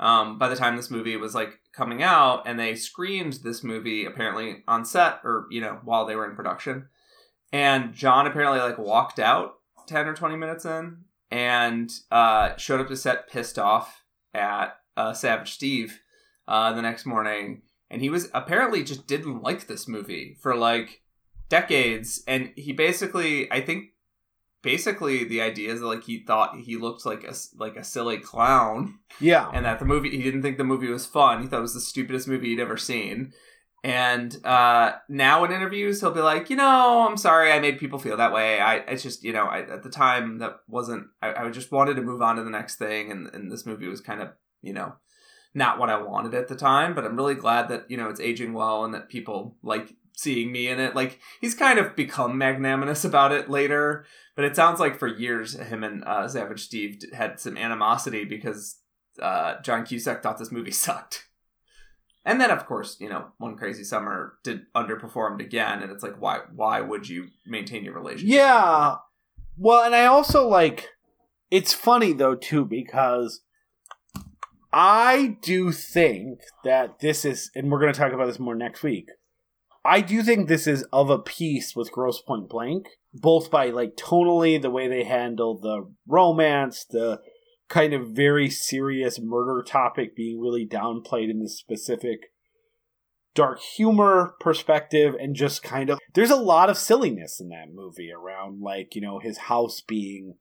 Um, 0.00 0.38
by 0.38 0.48
the 0.48 0.56
time 0.56 0.76
this 0.76 0.90
movie 0.90 1.16
was 1.16 1.34
like 1.34 1.58
coming 1.74 2.02
out, 2.02 2.44
and 2.46 2.58
they 2.58 2.74
screened 2.74 3.34
this 3.44 3.62
movie 3.62 4.06
apparently 4.06 4.62
on 4.66 4.86
set 4.86 5.20
or 5.24 5.46
you 5.50 5.60
know 5.60 5.80
while 5.84 6.06
they 6.06 6.16
were 6.16 6.28
in 6.28 6.34
production, 6.34 6.88
and 7.52 7.92
John 7.92 8.26
apparently 8.26 8.60
like 8.60 8.78
walked 8.78 9.18
out 9.18 9.56
ten 9.86 10.06
or 10.06 10.14
twenty 10.14 10.36
minutes 10.36 10.64
in 10.64 11.04
and 11.30 11.92
uh, 12.10 12.56
showed 12.56 12.80
up 12.80 12.88
to 12.88 12.96
set 12.96 13.28
pissed 13.28 13.58
off 13.58 14.04
at 14.32 14.78
uh, 14.96 15.12
Savage 15.12 15.52
Steve 15.52 16.00
uh, 16.46 16.72
the 16.72 16.80
next 16.80 17.04
morning, 17.04 17.60
and 17.90 18.00
he 18.00 18.08
was 18.08 18.30
apparently 18.32 18.82
just 18.82 19.06
didn't 19.06 19.42
like 19.42 19.66
this 19.66 19.86
movie 19.86 20.38
for 20.40 20.56
like 20.56 21.02
decades, 21.50 22.22
and 22.26 22.52
he 22.56 22.72
basically 22.72 23.52
I 23.52 23.60
think 23.60 23.88
basically 24.62 25.24
the 25.24 25.40
idea 25.40 25.72
is 25.72 25.80
that 25.80 25.86
like 25.86 26.04
he 26.04 26.24
thought 26.24 26.56
he 26.58 26.76
looked 26.76 27.06
like 27.06 27.24
a 27.24 27.34
like 27.56 27.76
a 27.76 27.84
silly 27.84 28.18
clown. 28.18 28.98
Yeah. 29.20 29.50
And 29.52 29.64
that 29.64 29.78
the 29.78 29.84
movie 29.84 30.10
he 30.10 30.22
didn't 30.22 30.42
think 30.42 30.58
the 30.58 30.64
movie 30.64 30.88
was 30.88 31.06
fun. 31.06 31.42
He 31.42 31.48
thought 31.48 31.58
it 31.58 31.62
was 31.62 31.74
the 31.74 31.80
stupidest 31.80 32.28
movie 32.28 32.48
he'd 32.48 32.60
ever 32.60 32.76
seen. 32.76 33.32
And 33.84 34.44
uh 34.44 34.94
now 35.08 35.44
in 35.44 35.52
interviews 35.52 36.00
he'll 36.00 36.10
be 36.10 36.20
like 36.20 36.50
you 36.50 36.56
know 36.56 37.06
i'm 37.08 37.16
sorry 37.16 37.52
i 37.52 37.60
made 37.60 37.78
people 37.78 38.00
feel 38.00 38.16
that 38.16 38.32
way. 38.32 38.58
I 38.58 38.76
it's 38.76 39.04
just 39.04 39.22
you 39.22 39.32
know 39.32 39.44
I, 39.44 39.60
at 39.60 39.84
the 39.84 39.90
time 39.90 40.38
that 40.38 40.56
wasn't 40.66 41.06
I, 41.22 41.34
I 41.34 41.50
just 41.50 41.70
wanted 41.70 41.94
to 41.94 42.02
move 42.02 42.20
on 42.20 42.36
to 42.36 42.44
the 42.44 42.50
next 42.50 42.76
thing 42.76 43.12
and, 43.12 43.28
and 43.32 43.52
this 43.52 43.64
movie 43.64 43.86
was 43.86 44.00
kind 44.00 44.20
of 44.20 44.30
you 44.62 44.72
know 44.72 44.94
not 45.54 45.78
what 45.78 45.90
i 45.90 46.00
wanted 46.00 46.34
at 46.34 46.48
the 46.48 46.56
time. 46.56 46.94
But 46.94 47.04
i'm 47.04 47.16
really 47.16 47.36
glad 47.36 47.68
that 47.68 47.88
you 47.88 47.96
know 47.96 48.08
it's 48.08 48.20
aging 48.20 48.52
well 48.52 48.84
and 48.84 48.92
that 48.94 49.08
people 49.08 49.56
like 49.62 49.94
seeing 50.18 50.50
me 50.50 50.66
in 50.66 50.80
it 50.80 50.96
like 50.96 51.20
he's 51.40 51.54
kind 51.54 51.78
of 51.78 51.94
become 51.94 52.36
magnanimous 52.36 53.04
about 53.04 53.30
it 53.30 53.48
later 53.48 54.04
but 54.34 54.44
it 54.44 54.56
sounds 54.56 54.80
like 54.80 54.98
for 54.98 55.06
years 55.06 55.54
him 55.54 55.84
and 55.84 56.02
uh, 56.04 56.26
savage 56.26 56.64
steve 56.64 57.00
had 57.12 57.38
some 57.38 57.56
animosity 57.56 58.24
because 58.24 58.80
uh, 59.20 59.60
John 59.62 59.84
Cusack 59.84 60.22
thought 60.22 60.38
this 60.38 60.52
movie 60.52 60.70
sucked. 60.72 61.24
And 62.24 62.40
then, 62.40 62.50
of 62.50 62.66
course, 62.66 62.96
you 63.00 63.08
know, 63.08 63.28
One 63.38 63.56
Crazy 63.56 63.84
Summer 63.84 64.34
did 64.44 64.62
underperformed 64.74 65.40
again, 65.40 65.82
and 65.82 65.90
it's 65.90 66.02
like, 66.02 66.20
why? 66.20 66.40
Why 66.54 66.80
would 66.80 67.08
you 67.08 67.28
maintain 67.46 67.84
your 67.84 67.94
relationship? 67.94 68.36
Yeah. 68.36 68.96
Well, 69.56 69.82
and 69.82 69.94
I 69.94 70.06
also 70.06 70.46
like 70.46 70.88
it's 71.50 71.72
funny 71.72 72.12
though 72.12 72.34
too 72.34 72.66
because 72.66 73.40
I 74.72 75.38
do 75.40 75.72
think 75.72 76.40
that 76.64 76.98
this 77.00 77.24
is 77.24 77.50
and 77.54 77.70
we're 77.70 77.80
going 77.80 77.92
to 77.92 77.98
talk 77.98 78.12
about 78.12 78.26
this 78.26 78.38
more 78.38 78.54
next 78.54 78.82
week. 78.82 79.08
I 79.88 80.02
do 80.02 80.22
think 80.22 80.48
this 80.48 80.66
is 80.66 80.84
of 80.92 81.08
a 81.08 81.18
piece 81.18 81.74
with 81.74 81.90
Grosse 81.90 82.20
Pointe 82.20 82.48
Blank, 82.48 82.88
both 83.14 83.50
by 83.50 83.70
like 83.70 83.96
tonally 83.96 84.60
the 84.60 84.70
way 84.70 84.86
they 84.86 85.04
handle 85.04 85.58
the 85.58 85.90
romance, 86.06 86.84
the 86.84 87.20
kind 87.68 87.94
of 87.94 88.08
very 88.08 88.50
serious 88.50 89.18
murder 89.18 89.62
topic 89.62 90.14
being 90.14 90.40
really 90.40 90.66
downplayed 90.66 91.30
in 91.30 91.40
this 91.40 91.58
specific 91.58 92.18
dark 93.34 93.60
humor 93.60 94.34
perspective 94.40 95.14
and 95.18 95.34
just 95.36 95.62
kind 95.62 95.90
of 95.90 95.98
there's 96.14 96.30
a 96.30 96.36
lot 96.36 96.68
of 96.68 96.76
silliness 96.76 97.40
in 97.40 97.50
that 97.50 97.72
movie 97.72 98.10
around 98.10 98.60
like 98.60 98.94
you 98.94 99.00
know 99.00 99.20
his 99.20 99.38
house 99.38 99.80
being 99.80 100.34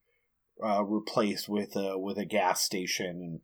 uh, 0.63 0.83
replaced 0.83 1.47
with 1.47 1.75
a 1.75 1.97
with 1.97 2.17
a 2.17 2.25
gas 2.25 2.61
station. 2.61 3.41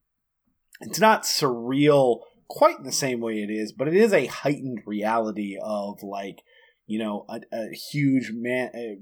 And 0.81 0.89
it's 0.89 0.99
not 0.99 1.23
surreal 1.23 2.21
quite 2.53 2.77
in 2.77 2.83
the 2.83 2.91
same 2.91 3.19
way 3.19 3.41
it 3.41 3.49
is 3.49 3.73
but 3.73 3.87
it 3.87 3.95
is 3.95 4.13
a 4.13 4.27
heightened 4.27 4.79
reality 4.85 5.57
of 5.59 6.03
like 6.03 6.43
you 6.85 6.99
know 6.99 7.25
a, 7.27 7.41
a 7.51 7.73
huge 7.73 8.31
man 8.31 8.69
a 8.75 8.97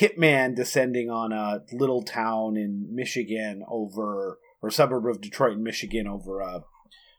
hitman 0.00 0.54
descending 0.54 1.10
on 1.10 1.32
a 1.32 1.60
little 1.72 2.02
town 2.02 2.56
in 2.56 2.86
Michigan 2.94 3.62
over 3.68 4.38
or 4.62 4.70
suburb 4.70 5.06
of 5.06 5.20
Detroit 5.20 5.54
in 5.54 5.62
Michigan 5.62 6.06
over 6.06 6.40
a 6.40 6.62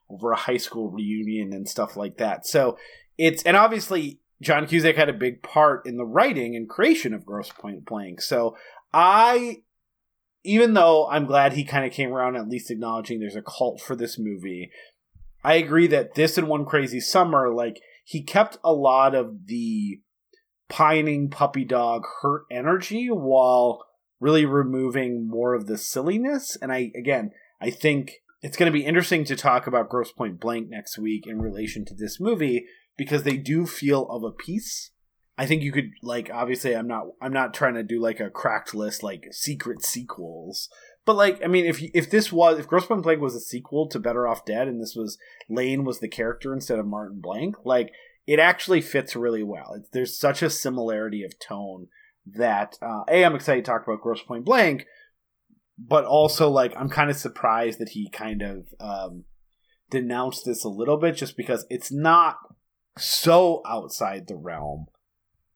over 0.09 0.31
a 0.31 0.37
high 0.37 0.57
school 0.57 0.91
reunion 0.91 1.53
and 1.53 1.67
stuff 1.67 1.95
like 1.95 2.17
that. 2.17 2.45
So 2.45 2.77
it's 3.17 3.43
and 3.43 3.57
obviously 3.57 4.19
John 4.41 4.67
Cusack 4.67 4.95
had 4.95 5.09
a 5.09 5.13
big 5.13 5.43
part 5.43 5.85
in 5.85 5.97
the 5.97 6.05
writing 6.05 6.55
and 6.55 6.69
creation 6.69 7.13
of 7.13 7.25
Grosse 7.25 7.51
Pointe 7.51 7.85
Blank. 7.85 8.21
So 8.21 8.55
I 8.93 9.57
even 10.43 10.73
though 10.73 11.07
I'm 11.07 11.25
glad 11.25 11.53
he 11.53 11.63
kind 11.63 11.85
of 11.85 11.93
came 11.93 12.11
around 12.11 12.35
at 12.35 12.49
least 12.49 12.71
acknowledging 12.71 13.19
there's 13.19 13.35
a 13.35 13.41
cult 13.41 13.81
for 13.81 13.95
this 13.95 14.17
movie, 14.19 14.71
I 15.43 15.55
agree 15.55 15.87
that 15.87 16.15
this 16.15 16.37
and 16.37 16.47
One 16.47 16.65
Crazy 16.65 16.99
Summer, 16.99 17.53
like 17.53 17.81
he 18.05 18.23
kept 18.23 18.57
a 18.63 18.73
lot 18.73 19.15
of 19.15 19.47
the 19.47 19.99
pining 20.69 21.29
puppy 21.29 21.65
dog 21.65 22.03
hurt 22.21 22.43
energy 22.49 23.07
while 23.07 23.85
really 24.19 24.45
removing 24.45 25.27
more 25.27 25.53
of 25.53 25.67
the 25.67 25.77
silliness. 25.77 26.57
And 26.61 26.71
I 26.71 26.91
again, 26.97 27.31
I 27.61 27.69
think 27.69 28.13
it's 28.41 28.57
going 28.57 28.71
to 28.71 28.77
be 28.77 28.85
interesting 28.85 29.23
to 29.25 29.35
talk 29.35 29.67
about 29.67 29.89
Grosse 29.89 30.11
Pointe 30.11 30.39
Blank 30.39 30.69
next 30.69 30.97
week 30.97 31.25
in 31.27 31.41
relation 31.41 31.85
to 31.85 31.95
this 31.95 32.19
movie 32.19 32.65
because 32.97 33.23
they 33.23 33.37
do 33.37 33.65
feel 33.65 34.07
of 34.09 34.23
a 34.23 34.31
piece. 34.31 34.91
I 35.37 35.45
think 35.45 35.63
you 35.63 35.71
could 35.71 35.91
like 36.01 36.29
obviously 36.31 36.75
I'm 36.75 36.87
not 36.87 37.07
I'm 37.21 37.33
not 37.33 37.53
trying 37.53 37.73
to 37.73 37.83
do 37.83 38.01
like 38.01 38.19
a 38.19 38.29
cracked 38.29 38.73
list 38.73 39.03
like 39.03 39.27
secret 39.31 39.83
sequels. 39.83 40.69
But 41.05 41.15
like 41.15 41.41
I 41.43 41.47
mean 41.47 41.65
if 41.65 41.81
if 41.93 42.09
this 42.09 42.31
was 42.31 42.59
if 42.59 42.67
Grosse 42.67 42.85
Pointe 42.85 43.03
Blank 43.03 43.21
was 43.21 43.35
a 43.35 43.39
sequel 43.39 43.87
to 43.89 43.99
Better 43.99 44.27
Off 44.27 44.45
Dead 44.45 44.67
and 44.67 44.81
this 44.81 44.95
was 44.95 45.17
Lane 45.49 45.83
was 45.83 45.99
the 45.99 46.07
character 46.07 46.53
instead 46.53 46.79
of 46.79 46.87
Martin 46.87 47.19
Blank, 47.19 47.57
like 47.65 47.91
it 48.25 48.39
actually 48.39 48.81
fits 48.81 49.15
really 49.15 49.43
well. 49.43 49.73
It's, 49.77 49.89
there's 49.89 50.17
such 50.17 50.41
a 50.41 50.49
similarity 50.49 51.23
of 51.23 51.37
tone 51.39 51.87
that 52.25 52.77
uh, 52.81 53.03
a 53.09 53.25
I'm 53.25 53.35
excited 53.35 53.65
to 53.65 53.71
talk 53.71 53.83
about 53.85 54.01
Grosse 54.01 54.23
Pointe 54.23 54.45
Blank, 54.45 54.85
but 55.77 56.05
also 56.05 56.49
like 56.49 56.73
I'm 56.77 56.89
kind 56.89 57.09
of 57.09 57.17
surprised 57.17 57.79
that 57.79 57.89
he 57.89 58.09
kind 58.09 58.41
of 58.41 58.67
um, 58.79 59.25
denounced 59.89 60.45
this 60.45 60.63
a 60.63 60.69
little 60.69 60.97
bit 60.97 61.17
just 61.17 61.35
because 61.35 61.65
it's 61.69 61.91
not 61.91 62.37
so 62.97 63.61
outside 63.65 64.27
the 64.27 64.35
realm 64.35 64.85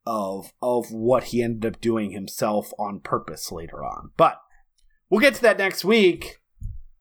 of 0.06 0.52
of 0.62 0.88
what 0.92 1.26
he 1.26 1.42
ended 1.42 1.76
up 1.76 1.82
doing 1.82 2.12
himself 2.12 2.72
on 2.78 3.00
purpose 3.00 3.52
later 3.52 3.84
on. 3.84 4.12
But 4.18 4.42
we'll 5.10 5.22
get 5.22 5.36
to 5.36 5.42
that 5.44 5.58
next 5.58 5.86
week. 5.86 6.40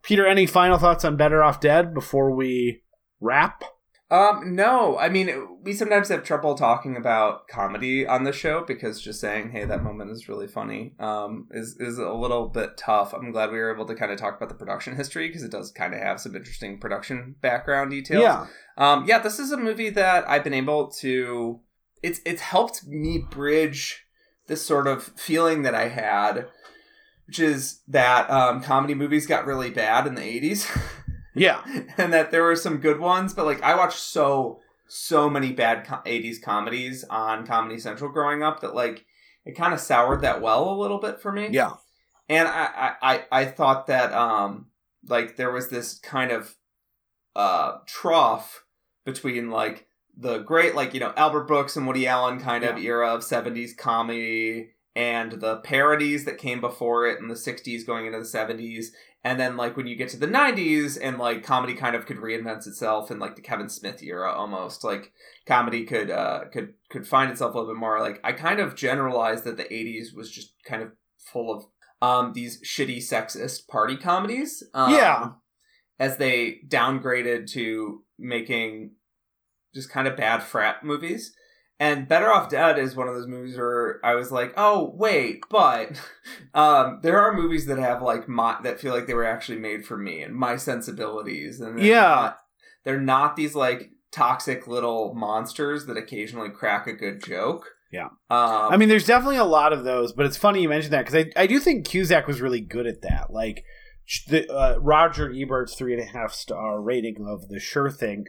Peter, 0.02 0.26
any 0.26 0.46
final 0.46 0.78
thoughts 0.78 1.04
on 1.04 1.16
Better 1.16 1.42
Off 1.42 1.60
Dead 1.60 1.92
before 1.92 2.34
we 2.34 2.82
wrap? 3.20 3.64
Um, 4.08 4.54
no, 4.54 4.96
I 4.98 5.08
mean, 5.08 5.58
we 5.62 5.72
sometimes 5.72 6.10
have 6.10 6.22
trouble 6.22 6.54
talking 6.54 6.96
about 6.96 7.48
comedy 7.48 8.06
on 8.06 8.22
the 8.22 8.32
show 8.32 8.62
because 8.64 9.02
just 9.02 9.20
saying, 9.20 9.50
"Hey, 9.50 9.64
that 9.64 9.82
moment 9.82 10.12
is 10.12 10.28
really 10.28 10.46
funny," 10.46 10.94
um, 11.00 11.48
is 11.50 11.76
is 11.80 11.98
a 11.98 12.12
little 12.12 12.46
bit 12.46 12.76
tough. 12.76 13.12
I'm 13.12 13.32
glad 13.32 13.50
we 13.50 13.58
were 13.58 13.74
able 13.74 13.86
to 13.86 13.96
kind 13.96 14.12
of 14.12 14.18
talk 14.18 14.36
about 14.36 14.48
the 14.48 14.54
production 14.54 14.94
history 14.94 15.26
because 15.26 15.42
it 15.42 15.50
does 15.50 15.72
kind 15.72 15.92
of 15.92 15.98
have 15.98 16.20
some 16.20 16.36
interesting 16.36 16.78
production 16.78 17.34
background 17.40 17.90
details. 17.90 18.22
Yeah. 18.22 18.46
Um, 18.76 19.06
yeah, 19.08 19.18
this 19.18 19.40
is 19.40 19.50
a 19.50 19.56
movie 19.56 19.90
that 19.90 20.28
I've 20.28 20.44
been 20.44 20.54
able 20.54 20.86
to. 21.00 21.58
It's 22.04 22.20
it's 22.24 22.42
helped 22.42 22.86
me 22.86 23.24
bridge 23.28 24.06
this 24.46 24.64
sort 24.64 24.86
of 24.86 25.02
feeling 25.16 25.62
that 25.62 25.74
I 25.74 25.88
had, 25.88 26.46
which 27.26 27.38
is 27.38 27.80
that 27.88 28.30
um, 28.30 28.62
comedy 28.62 28.94
movies 28.94 29.26
got 29.26 29.46
really 29.46 29.70
bad 29.70 30.06
in 30.06 30.14
the 30.14 30.22
'80s. 30.22 30.66
Yeah. 31.38 31.60
and 31.98 32.14
that 32.14 32.30
there 32.30 32.42
were 32.42 32.56
some 32.56 32.78
good 32.78 32.98
ones, 32.98 33.34
but 33.34 33.44
like 33.44 33.62
I 33.62 33.76
watched 33.76 33.98
so 33.98 34.60
so 34.88 35.28
many 35.28 35.52
bad 35.52 35.84
co- 35.86 36.00
80s 36.06 36.40
comedies 36.40 37.04
on 37.10 37.46
Comedy 37.46 37.78
Central 37.78 38.10
growing 38.10 38.42
up 38.42 38.60
that 38.60 38.74
like 38.74 39.04
it 39.44 39.54
kind 39.54 39.74
of 39.74 39.80
soured 39.80 40.22
that 40.22 40.40
well 40.40 40.70
a 40.70 40.80
little 40.80 40.98
bit 40.98 41.20
for 41.20 41.30
me. 41.30 41.48
Yeah. 41.50 41.72
And 42.30 42.48
I 42.48 42.94
I 43.02 43.24
I 43.30 43.44
thought 43.44 43.86
that 43.88 44.14
um 44.14 44.68
like 45.06 45.36
there 45.36 45.52
was 45.52 45.68
this 45.68 45.98
kind 45.98 46.30
of 46.32 46.54
uh 47.34 47.80
trough 47.86 48.64
between 49.04 49.50
like 49.50 49.88
the 50.16 50.38
great 50.38 50.74
like 50.74 50.94
you 50.94 51.00
know 51.00 51.12
Albert 51.18 51.44
Brooks 51.48 51.76
and 51.76 51.86
Woody 51.86 52.06
Allen 52.06 52.40
kind 52.40 52.64
of 52.64 52.78
era 52.78 53.12
of 53.14 53.20
70s 53.20 53.76
comedy 53.76 54.70
and 54.96 55.32
the 55.42 55.58
parodies 55.58 56.24
that 56.24 56.38
came 56.38 56.60
before 56.60 57.06
it 57.06 57.20
in 57.20 57.28
the 57.28 57.34
60s 57.34 57.86
going 57.86 58.06
into 58.06 58.18
the 58.18 58.24
70s 58.24 58.86
and 59.22 59.38
then 59.38 59.56
like 59.56 59.76
when 59.76 59.86
you 59.86 59.94
get 59.94 60.08
to 60.08 60.16
the 60.16 60.26
90s 60.26 60.98
and 61.00 61.18
like 61.18 61.44
comedy 61.44 61.74
kind 61.74 61.94
of 61.94 62.06
could 62.06 62.16
reinvent 62.16 62.66
itself 62.66 63.10
in 63.10 63.18
like 63.18 63.36
the 63.36 63.42
Kevin 63.42 63.68
Smith 63.68 64.02
era 64.02 64.32
almost 64.32 64.82
like 64.82 65.12
comedy 65.46 65.84
could 65.84 66.10
uh 66.10 66.44
could 66.52 66.74
could 66.90 67.06
find 67.06 67.30
itself 67.30 67.54
a 67.54 67.58
little 67.58 67.72
bit 67.74 67.78
more. 67.78 68.00
Like 68.00 68.20
I 68.24 68.32
kind 68.32 68.58
of 68.58 68.74
generalized 68.74 69.44
that 69.44 69.56
the 69.58 69.64
80s 69.64 70.14
was 70.16 70.30
just 70.30 70.54
kind 70.64 70.82
of 70.82 70.92
full 71.18 71.52
of 71.54 71.64
um 72.00 72.32
these 72.32 72.60
shitty 72.62 72.98
sexist 72.98 73.68
party 73.68 73.96
comedies 73.96 74.62
um, 74.74 74.92
Yeah. 74.92 75.30
as 75.98 76.16
they 76.16 76.60
downgraded 76.68 77.50
to 77.52 78.02
making 78.18 78.92
just 79.74 79.90
kind 79.90 80.08
of 80.08 80.16
bad 80.16 80.42
frat 80.42 80.82
movies 80.84 81.34
and 81.78 82.08
Better 82.08 82.32
Off 82.32 82.48
Dead 82.48 82.78
is 82.78 82.96
one 82.96 83.08
of 83.08 83.14
those 83.14 83.26
movies 83.26 83.56
where 83.56 84.00
I 84.04 84.14
was 84.14 84.32
like, 84.32 84.54
oh 84.56 84.92
wait, 84.96 85.42
but 85.50 86.00
um, 86.54 87.00
there 87.02 87.20
are 87.20 87.34
movies 87.34 87.66
that 87.66 87.78
have 87.78 88.02
like 88.02 88.28
my 88.28 88.56
that 88.62 88.80
feel 88.80 88.94
like 88.94 89.06
they 89.06 89.14
were 89.14 89.24
actually 89.26 89.58
made 89.58 89.84
for 89.86 89.96
me 89.96 90.22
and 90.22 90.34
my 90.34 90.56
sensibilities, 90.56 91.60
and 91.60 91.78
they're 91.78 91.84
Yeah. 91.86 92.00
not, 92.02 92.38
they're 92.84 93.00
not 93.00 93.36
these 93.36 93.54
like 93.54 93.90
toxic 94.12 94.66
little 94.66 95.14
monsters 95.14 95.86
that 95.86 95.96
occasionally 95.96 96.48
crack 96.50 96.86
a 96.86 96.92
good 96.92 97.22
joke. 97.22 97.66
Yeah. 97.92 98.06
um, 98.30 98.72
I 98.72 98.76
mean, 98.76 98.88
there's 98.88 99.06
definitely 99.06 99.36
a 99.36 99.44
lot 99.44 99.72
of 99.72 99.84
those, 99.84 100.12
but 100.12 100.26
it's 100.26 100.36
funny 100.36 100.60
you 100.62 100.68
mentioned 100.68 100.92
that 100.92 101.06
because 101.06 101.24
I, 101.36 101.42
I 101.42 101.46
do 101.46 101.58
think 101.60 101.86
Cusack 101.86 102.26
was 102.26 102.40
really 102.40 102.60
good 102.60 102.86
at 102.86 103.02
that. 103.02 103.30
Like 103.30 103.62
the 104.28 104.50
uh, 104.52 104.78
Roger 104.80 105.30
Ebert's 105.32 105.74
three 105.76 105.92
and 105.92 106.02
a 106.02 106.06
half 106.06 106.32
star 106.32 106.80
rating 106.80 107.24
of 107.28 107.48
the 107.48 107.58
Sure 107.60 107.90
Thing 107.90 108.26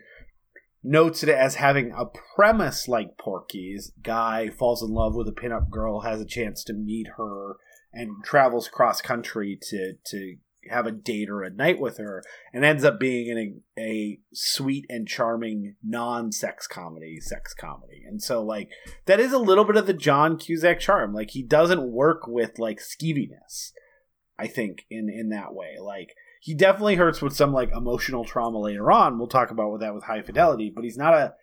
notes 0.88 1.24
it 1.24 1.30
as 1.30 1.56
having 1.56 1.92
a 1.92 2.06
premise 2.36 2.88
like 2.88 3.18
Porky's. 3.18 3.92
Guy 4.02 4.50
falls 4.50 4.82
in 4.82 4.90
love 4.90 5.16
with 5.16 5.28
a 5.28 5.32
pinup 5.32 5.70
girl, 5.70 6.02
has 6.02 6.22
a 6.22 6.26
chance 6.26 6.64
to 6.66 6.74
meet 6.74 7.08
her, 7.18 7.58
and 7.94 8.24
travels 8.24 8.68
cross 8.68 9.02
country 9.02 9.58
to 9.70 9.94
to 10.06 10.38
have 10.70 10.86
a 10.86 10.92
date 10.92 11.30
or 11.30 11.44
a 11.44 11.50
night 11.50 11.80
with 11.80 11.98
her, 11.98 12.22
and 12.54 12.66
ends 12.66 12.84
up 12.84 13.00
being 13.00 13.28
in 13.30 13.62
a, 13.78 13.82
a 13.82 14.20
sweet 14.34 14.86
and 14.90 15.08
charming 15.08 15.76
non-sex 15.82 16.68
comedy, 16.68 17.20
sex 17.22 17.54
comedy. 17.54 18.04
And 18.06 18.22
so, 18.22 18.44
like, 18.44 18.70
that 19.06 19.20
is 19.20 19.32
a 19.32 19.38
little 19.38 19.64
bit 19.64 19.78
of 19.78 19.88
the 19.88 19.94
John 19.94 20.38
Cusack 20.38 20.80
charm. 20.80 21.14
Like, 21.14 21.32
he 21.32 21.44
doesn't 21.44 21.92
work 21.92 22.28
with 22.28 22.60
like 22.60 22.80
skeeviness. 22.80 23.72
I 24.40 24.48
think 24.48 24.86
in 24.90 25.10
in 25.10 25.30
that 25.30 25.54
way, 25.54 25.78
like 25.82 26.16
he 26.42 26.54
definitely 26.54 26.96
hurts 26.96 27.22
with 27.22 27.36
some 27.36 27.54
like 27.54 27.72
emotional 27.76 28.24
trauma 28.26 28.60
later 28.60 28.92
on. 28.92 29.18
We'll 29.18 29.28
talk 29.28 29.52
about 29.52 29.72
with 29.72 29.82
that 29.82 29.94
with 29.96 30.04
high 30.06 30.22
fidelity, 30.22 30.72
but 30.74 30.84
he's 30.84 30.98
not 30.98 31.14
a 31.14 31.34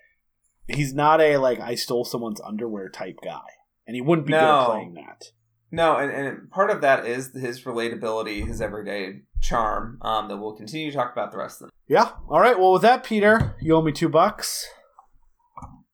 he's 0.69 0.95
not 0.95 1.21
a 1.21 1.37
like 1.39 1.61
I 1.61 1.75
stole 1.75 2.05
someone's 2.05 2.41
underwear 2.41 2.89
type 2.89 3.19
guy, 3.23 3.41
and 3.87 3.95
he 3.95 4.01
wouldn't 4.01 4.27
be 4.27 4.33
good 4.33 4.41
No. 4.41 4.61
at 4.62 4.66
playing 4.66 4.95
that. 4.95 5.25
No, 5.71 5.97
and, 5.97 6.11
and 6.12 6.51
part 6.53 6.71
of 6.71 6.83
that 6.83 7.05
is 7.05 7.33
his 7.35 7.65
relatability, 7.65 8.47
his 8.47 8.61
everyday 8.61 9.23
charm 9.41 9.99
um, 10.03 10.29
that 10.29 10.37
we'll 10.37 10.55
continue 10.55 10.91
to 10.91 10.97
talk 10.97 11.11
about 11.12 11.33
the 11.33 11.39
rest 11.39 11.61
of 11.61 11.69
the 11.69 11.73
Yeah. 11.89 12.11
All 12.29 12.39
right. 12.41 12.57
Well, 12.57 12.73
with 12.75 12.83
that, 12.83 13.03
Peter, 13.03 13.57
you 13.61 13.75
owe 13.75 13.83
me 13.83 13.91
two 13.91 14.09
bucks. 14.09 14.66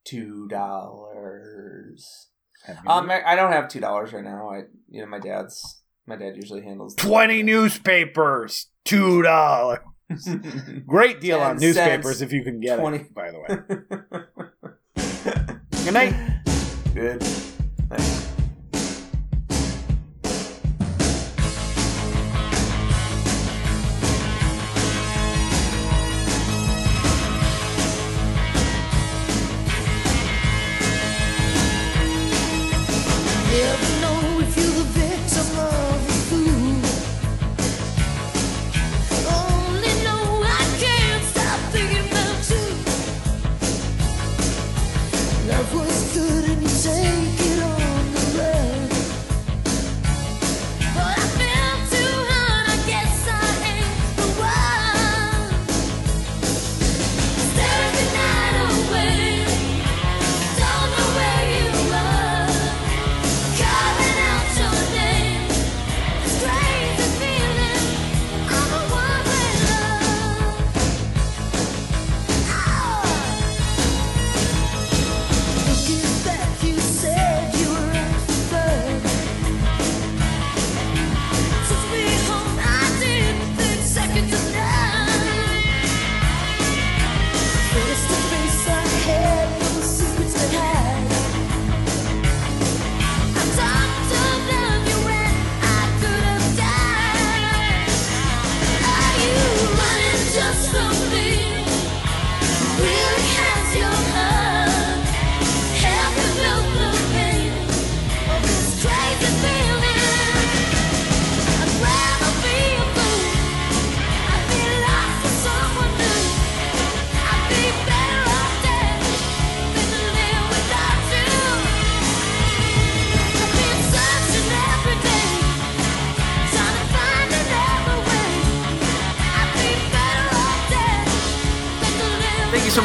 two 0.04 0.48
dollars. 0.48 2.28
Um, 2.86 3.10
I, 3.10 3.22
I 3.24 3.36
don't 3.36 3.52
have 3.52 3.68
two 3.68 3.80
dollars 3.80 4.12
right 4.12 4.24
now. 4.24 4.50
I, 4.50 4.62
you 4.88 5.00
know, 5.00 5.06
my 5.06 5.18
dad's 5.18 5.82
my 6.06 6.16
dad 6.16 6.36
usually 6.36 6.62
handles 6.62 6.94
Twenty 6.94 7.42
newspapers, 7.42 8.66
two 8.84 9.22
dollars. 9.22 9.78
Great 10.86 11.20
deal 11.20 11.38
on 11.40 11.58
newspapers 11.58 12.18
cents, 12.18 12.20
if 12.20 12.32
you 12.32 12.42
can 12.42 12.60
get 12.60 12.78
20. 12.78 12.96
it. 12.96 13.14
By 13.14 13.30
the 13.30 13.38
way. 13.38 13.46
Good 15.84 15.94
night. 15.94 16.14
Good. 16.94 17.22
Thanks. 17.22 18.26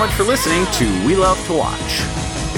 Much 0.06 0.14
for 0.14 0.24
listening 0.24 0.64
to 0.72 1.08
We 1.08 1.16
Love 1.16 1.44
to 1.48 1.54
Watch. 1.54 2.15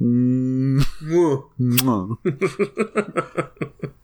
Mm. 0.00 0.80
Mwah. 1.58 2.16